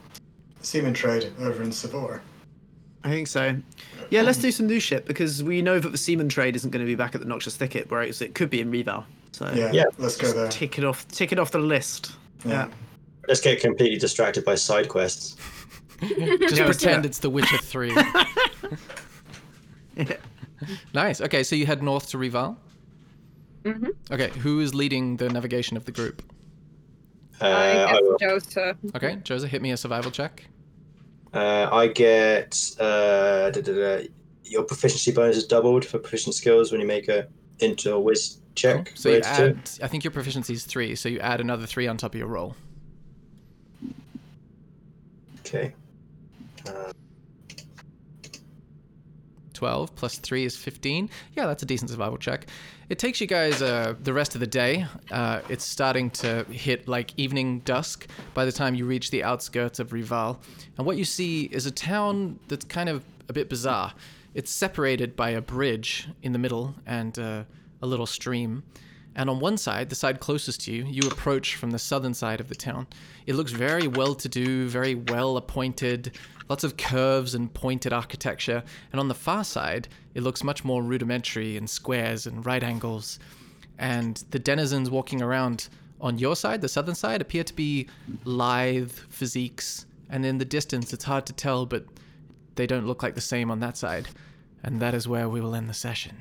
semen 0.61 0.95
trade 0.95 1.33
over 1.41 1.63
in 1.63 1.73
Savor. 1.73 2.21
I 3.05 3.11
think 3.11 3.27
so. 3.27 3.57
Yeah, 4.11 4.23
let's 4.23 4.39
do 4.39 4.51
some 4.51 4.67
new 4.67 4.81
shit 4.81 5.07
because 5.07 5.43
we 5.45 5.61
know 5.63 5.79
that 5.79 5.91
the 5.91 5.99
seaman 5.99 6.29
trade 6.29 6.57
isn't 6.57 6.71
going 6.71 6.85
to 6.85 6.87
be 6.87 6.95
back 6.95 7.15
at 7.15 7.21
the 7.21 7.27
Noxious 7.27 7.57
Thicket, 7.57 7.91
whereas 7.91 8.21
it 8.23 8.35
could 8.35 8.51
be 8.51 8.61
in 8.61 8.71
Reval. 8.71 9.05
So 9.33 9.51
Yeah, 9.55 9.71
Yeah. 9.73 9.85
let's 9.99 10.17
go 10.17 10.33
there. 10.33 10.49
tick 10.49 10.79
it 10.79 10.85
off. 10.85 11.07
Tick 11.09 11.31
it 11.33 11.39
off 11.39 11.51
the 11.51 11.59
list. 11.59 12.13
Yeah. 12.45 12.69
Let's 13.29 13.41
get 13.41 13.61
completely 13.61 13.99
distracted 13.99 14.45
by 14.45 14.55
side 14.55 14.89
quests. 14.89 15.37
Just 16.01 16.19
Yeah, 16.57 16.65
pretend 16.65 17.05
yeah. 17.05 17.09
it's 17.09 17.19
The 17.19 17.29
Witcher 17.31 17.59
3. 17.59 17.93
nice. 20.95 21.21
Okay, 21.21 21.43
so 21.43 21.55
you 21.57 21.67
head 21.67 21.83
north 21.83 22.09
to 22.11 22.19
Rival. 22.19 22.57
Mhm. 23.69 23.91
Okay, 24.11 24.31
who 24.39 24.61
is 24.61 24.75
leading 24.75 25.17
the 25.17 25.29
navigation 25.29 25.77
of 25.77 25.85
the 25.85 25.93
group? 25.93 26.23
Uh, 27.41 27.45
I 27.45 27.85
I, 27.85 27.93
guess 27.93 28.01
will. 28.03 28.19
Joseph. 28.19 28.77
Okay, 28.97 29.17
Joseph, 29.23 29.51
hit 29.51 29.63
me 29.63 29.71
a 29.73 29.77
survival 29.77 30.11
check. 30.11 30.45
Uh, 31.33 31.69
I 31.71 31.89
get 31.89 32.59
uh, 32.81 33.51
da, 33.51 33.61
da, 33.61 33.73
da, 33.73 34.09
your 34.45 34.63
proficiency 34.63 35.13
bonus 35.13 35.37
is 35.37 35.47
doubled 35.47 35.85
for 35.85 35.99
proficient 35.99 36.35
skills 36.35 36.73
when 36.73 36.81
you 36.81 36.87
make 36.87 37.09
a 37.09 37.29
into 37.61 37.93
a 37.93 38.01
whiz 38.01 38.39
check. 38.55 38.93
So 38.95 39.11
you 39.11 39.17
related 39.17 39.35
to 39.37 39.43
add. 39.43 39.71
I 39.83 39.89
think 39.89 40.05
your 40.05 40.11
proficiency 40.11 40.55
is 40.55 40.65
three, 40.65 40.95
so 40.95 41.09
you 41.09 41.21
add 41.21 41.41
another 41.41 41.67
three 41.67 41.87
on 41.87 41.97
top 41.97 42.15
of 42.15 42.19
your 42.19 42.29
roll. 42.29 42.57
Okay. 45.41 45.75
Uh, 46.67 46.93
12 49.59 49.95
plus 49.97 50.19
3 50.19 50.45
is 50.45 50.57
15. 50.57 51.11
Yeah, 51.35 51.47
that's 51.47 51.63
a 51.63 51.67
decent 51.67 51.91
survival 51.91 52.17
check. 52.17 52.47
It 52.89 52.99
takes 52.99 53.21
you 53.21 53.27
guys 53.27 53.61
uh, 53.61 53.97
the 54.03 54.15
rest 54.15 54.35
of 54.35 54.41
the 54.41 54.47
day. 54.47 54.87
Uh, 55.11 55.43
it's 55.51 55.65
starting 55.65 56.09
to 56.11 56.45
hit 56.45 56.89
like 56.89 57.13
evening 57.19 57.59
dusk 57.61 58.07
by 58.33 58.47
the 58.47 58.53
time 58.53 58.75
you 58.75 58.87
reach 58.87 59.11
the 59.11 59.23
outskirts 59.23 59.79
of 59.79 59.93
Rival. 59.93 60.41
And 60.79 60.87
what 60.87 60.97
you 60.97 61.05
see 61.05 61.45
is 61.45 61.67
a 61.67 61.71
town 61.71 62.39
that's 62.49 62.65
kind 62.65 62.89
of 62.89 63.05
a 63.29 63.35
bit 63.35 63.51
bizarre. 63.51 63.93
It's 64.33 64.51
separated 64.51 65.17
by 65.17 65.31
a 65.31 65.43
bridge 65.43 66.09
in 66.23 66.33
the 66.33 66.39
middle 66.39 66.75
and 66.87 67.19
uh, 67.19 67.45
a 67.83 67.87
little 67.87 68.07
stream. 68.07 68.63
And 69.15 69.29
on 69.29 69.39
one 69.39 69.59
side, 69.59 69.91
the 69.91 69.95
side 69.95 70.19
closest 70.21 70.63
to 70.63 70.73
you, 70.73 70.87
you 70.87 71.07
approach 71.09 71.57
from 71.57 71.73
the 71.73 71.79
southern 71.79 72.15
side 72.15 72.41
of 72.41 72.49
the 72.49 72.55
town. 72.55 72.87
It 73.27 73.35
looks 73.35 73.53
very 73.53 73.87
well 73.87 74.15
to 74.15 74.29
do, 74.31 74.67
very 74.67 74.95
well 74.95 75.37
appointed, 75.37 76.13
lots 76.49 76.65
of 76.65 76.77
curves 76.77 77.35
and 77.35 77.53
pointed 77.53 77.93
architecture. 77.93 78.63
And 78.93 79.01
on 79.01 79.09
the 79.09 79.15
far 79.15 79.45
side, 79.45 79.89
it 80.15 80.23
looks 80.23 80.43
much 80.43 80.65
more 80.65 80.83
rudimentary 80.83 81.57
and 81.57 81.69
squares 81.69 82.27
and 82.27 82.45
right 82.45 82.63
angles. 82.63 83.19
And 83.79 84.23
the 84.31 84.39
denizens 84.39 84.91
walking 84.91 85.23
around 85.23 85.69
on 86.01 86.19
your 86.19 86.37
side, 86.37 86.61
the 86.61 86.69
southern 86.69 86.95
side, 86.95 87.21
appear 87.21 87.45
to 87.45 87.55
be 87.55 87.89
lithe 88.25 88.93
physiques. 89.11 89.87
And 90.11 90.25
in 90.25 90.39
the 90.39 90.45
distance, 90.45 90.93
it's 90.93 91.05
hard 91.05 91.27
to 91.27 91.33
tell, 91.33 91.67
but 91.67 91.85
they 92.55 92.67
don't 92.67 92.87
look 92.87 93.03
like 93.03 93.15
the 93.15 93.21
same 93.21 93.51
on 93.51 93.61
that 93.61 93.77
side. 93.77 94.09
And 94.63 94.81
that 94.81 94.95
is 94.95 95.07
where 95.07 95.29
we 95.29 95.41
will 95.41 95.55
end 95.55 95.69
the 95.69 95.75
session. 95.75 96.17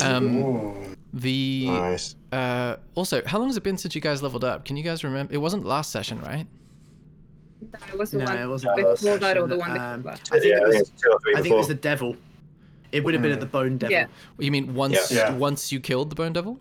Um, 0.00 0.96
the 1.12 1.66
nice. 1.66 2.16
uh, 2.30 2.76
also, 2.94 3.22
how 3.26 3.38
long 3.38 3.48
has 3.48 3.56
it 3.56 3.62
been 3.62 3.76
since 3.76 3.94
you 3.94 4.00
guys 4.00 4.22
leveled 4.22 4.44
up? 4.44 4.64
Can 4.64 4.76
you 4.76 4.82
guys 4.82 5.04
remember? 5.04 5.34
It 5.34 5.38
wasn't 5.38 5.66
last 5.66 5.90
session, 5.90 6.20
right? 6.22 6.46
That 7.70 7.96
was 7.98 8.10
the 8.10 8.18
No, 8.18 8.24
one 8.24 8.38
it 8.38 8.46
wasn't 8.46 8.76
before 8.76 9.18
that 9.18 9.38
or 9.38 9.46
the 9.46 9.56
one 9.56 9.78
Um, 9.78 10.02
before. 10.02 10.12
I 10.32 10.40
think 10.40 10.44
yeah, 10.44 10.56
it 10.56 10.62
I 10.62 10.70
think 10.70 10.80
was. 10.80 10.80
it's 10.90 11.02
two 11.02 11.10
or 11.10 11.20
three 11.20 11.34
I 11.36 11.40
think 11.42 11.54
it 11.54 11.56
was 11.58 11.68
the 11.68 11.74
devil. 11.74 12.16
It 12.90 13.04
would 13.04 13.14
have 13.14 13.22
been 13.22 13.32
at 13.32 13.40
the 13.40 13.46
bone 13.46 13.78
devil. 13.78 13.92
Yeah. 13.92 14.06
You 14.38 14.50
mean 14.50 14.74
once 14.74 15.10
Yeah. 15.10 15.30
Yeah. 15.30 15.34
once 15.36 15.72
you 15.72 15.80
killed 15.80 16.10
the 16.10 16.14
Bone 16.14 16.32
Devil? 16.32 16.58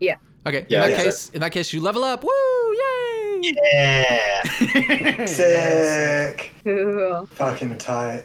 Yeah. 0.00 0.16
Okay. 0.46 0.64
Yeah, 0.68 0.84
in 0.84 0.90
that 0.90 0.96
yeah. 0.98 1.04
case, 1.04 1.30
in 1.34 1.40
that 1.40 1.52
case, 1.52 1.72
you 1.72 1.80
level 1.80 2.02
up. 2.04 2.22
Woo! 2.24 2.30
Yay! 2.72 3.54
Yeah. 3.72 5.24
Sick. 5.26 6.52
Cool. 6.64 7.26
Fucking 7.32 7.76
tight. 7.78 8.24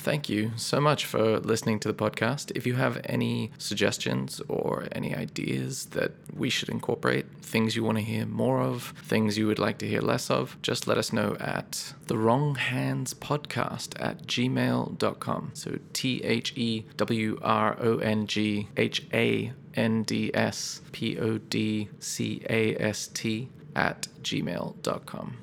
Thank 0.00 0.30
you 0.30 0.52
so 0.56 0.80
much 0.80 1.04
for 1.04 1.38
listening 1.40 1.78
to 1.80 1.88
the 1.88 1.94
podcast. 1.94 2.52
If 2.54 2.66
you 2.66 2.76
have 2.76 3.02
any 3.04 3.50
suggestions 3.58 4.40
or 4.48 4.88
any 4.92 5.14
ideas 5.14 5.86
that 5.96 6.12
we 6.34 6.48
should 6.48 6.70
incorporate, 6.70 7.26
things 7.42 7.76
you 7.76 7.84
want 7.84 7.98
to 7.98 8.04
hear 8.04 8.24
more 8.24 8.62
of, 8.62 8.94
things 9.02 9.36
you 9.36 9.46
would 9.46 9.58
like 9.58 9.76
to 9.78 9.86
hear 9.86 10.00
less 10.00 10.30
of, 10.30 10.56
just 10.62 10.86
let 10.86 10.96
us 10.96 11.12
know 11.12 11.36
at 11.38 11.92
the 12.06 12.16
wrong 12.16 12.54
hands 12.54 13.12
podcast 13.12 13.92
at 14.00 14.26
gmail.com. 14.26 15.50
So 15.52 15.78
T 15.92 16.24
H 16.24 16.54
E 16.56 16.86
W 16.96 17.38
R 17.42 17.76
O 17.78 17.98
N 17.98 18.26
G 18.26 18.68
H 18.78 19.06
A 19.12 19.52
N 19.74 20.02
D 20.04 20.30
S 20.32 20.80
P 20.92 21.18
O 21.18 21.36
D 21.36 21.90
C 21.98 22.40
A 22.48 22.74
S 22.76 23.06
T 23.06 23.50
at 23.76 24.08
gmail.com. 24.22 25.39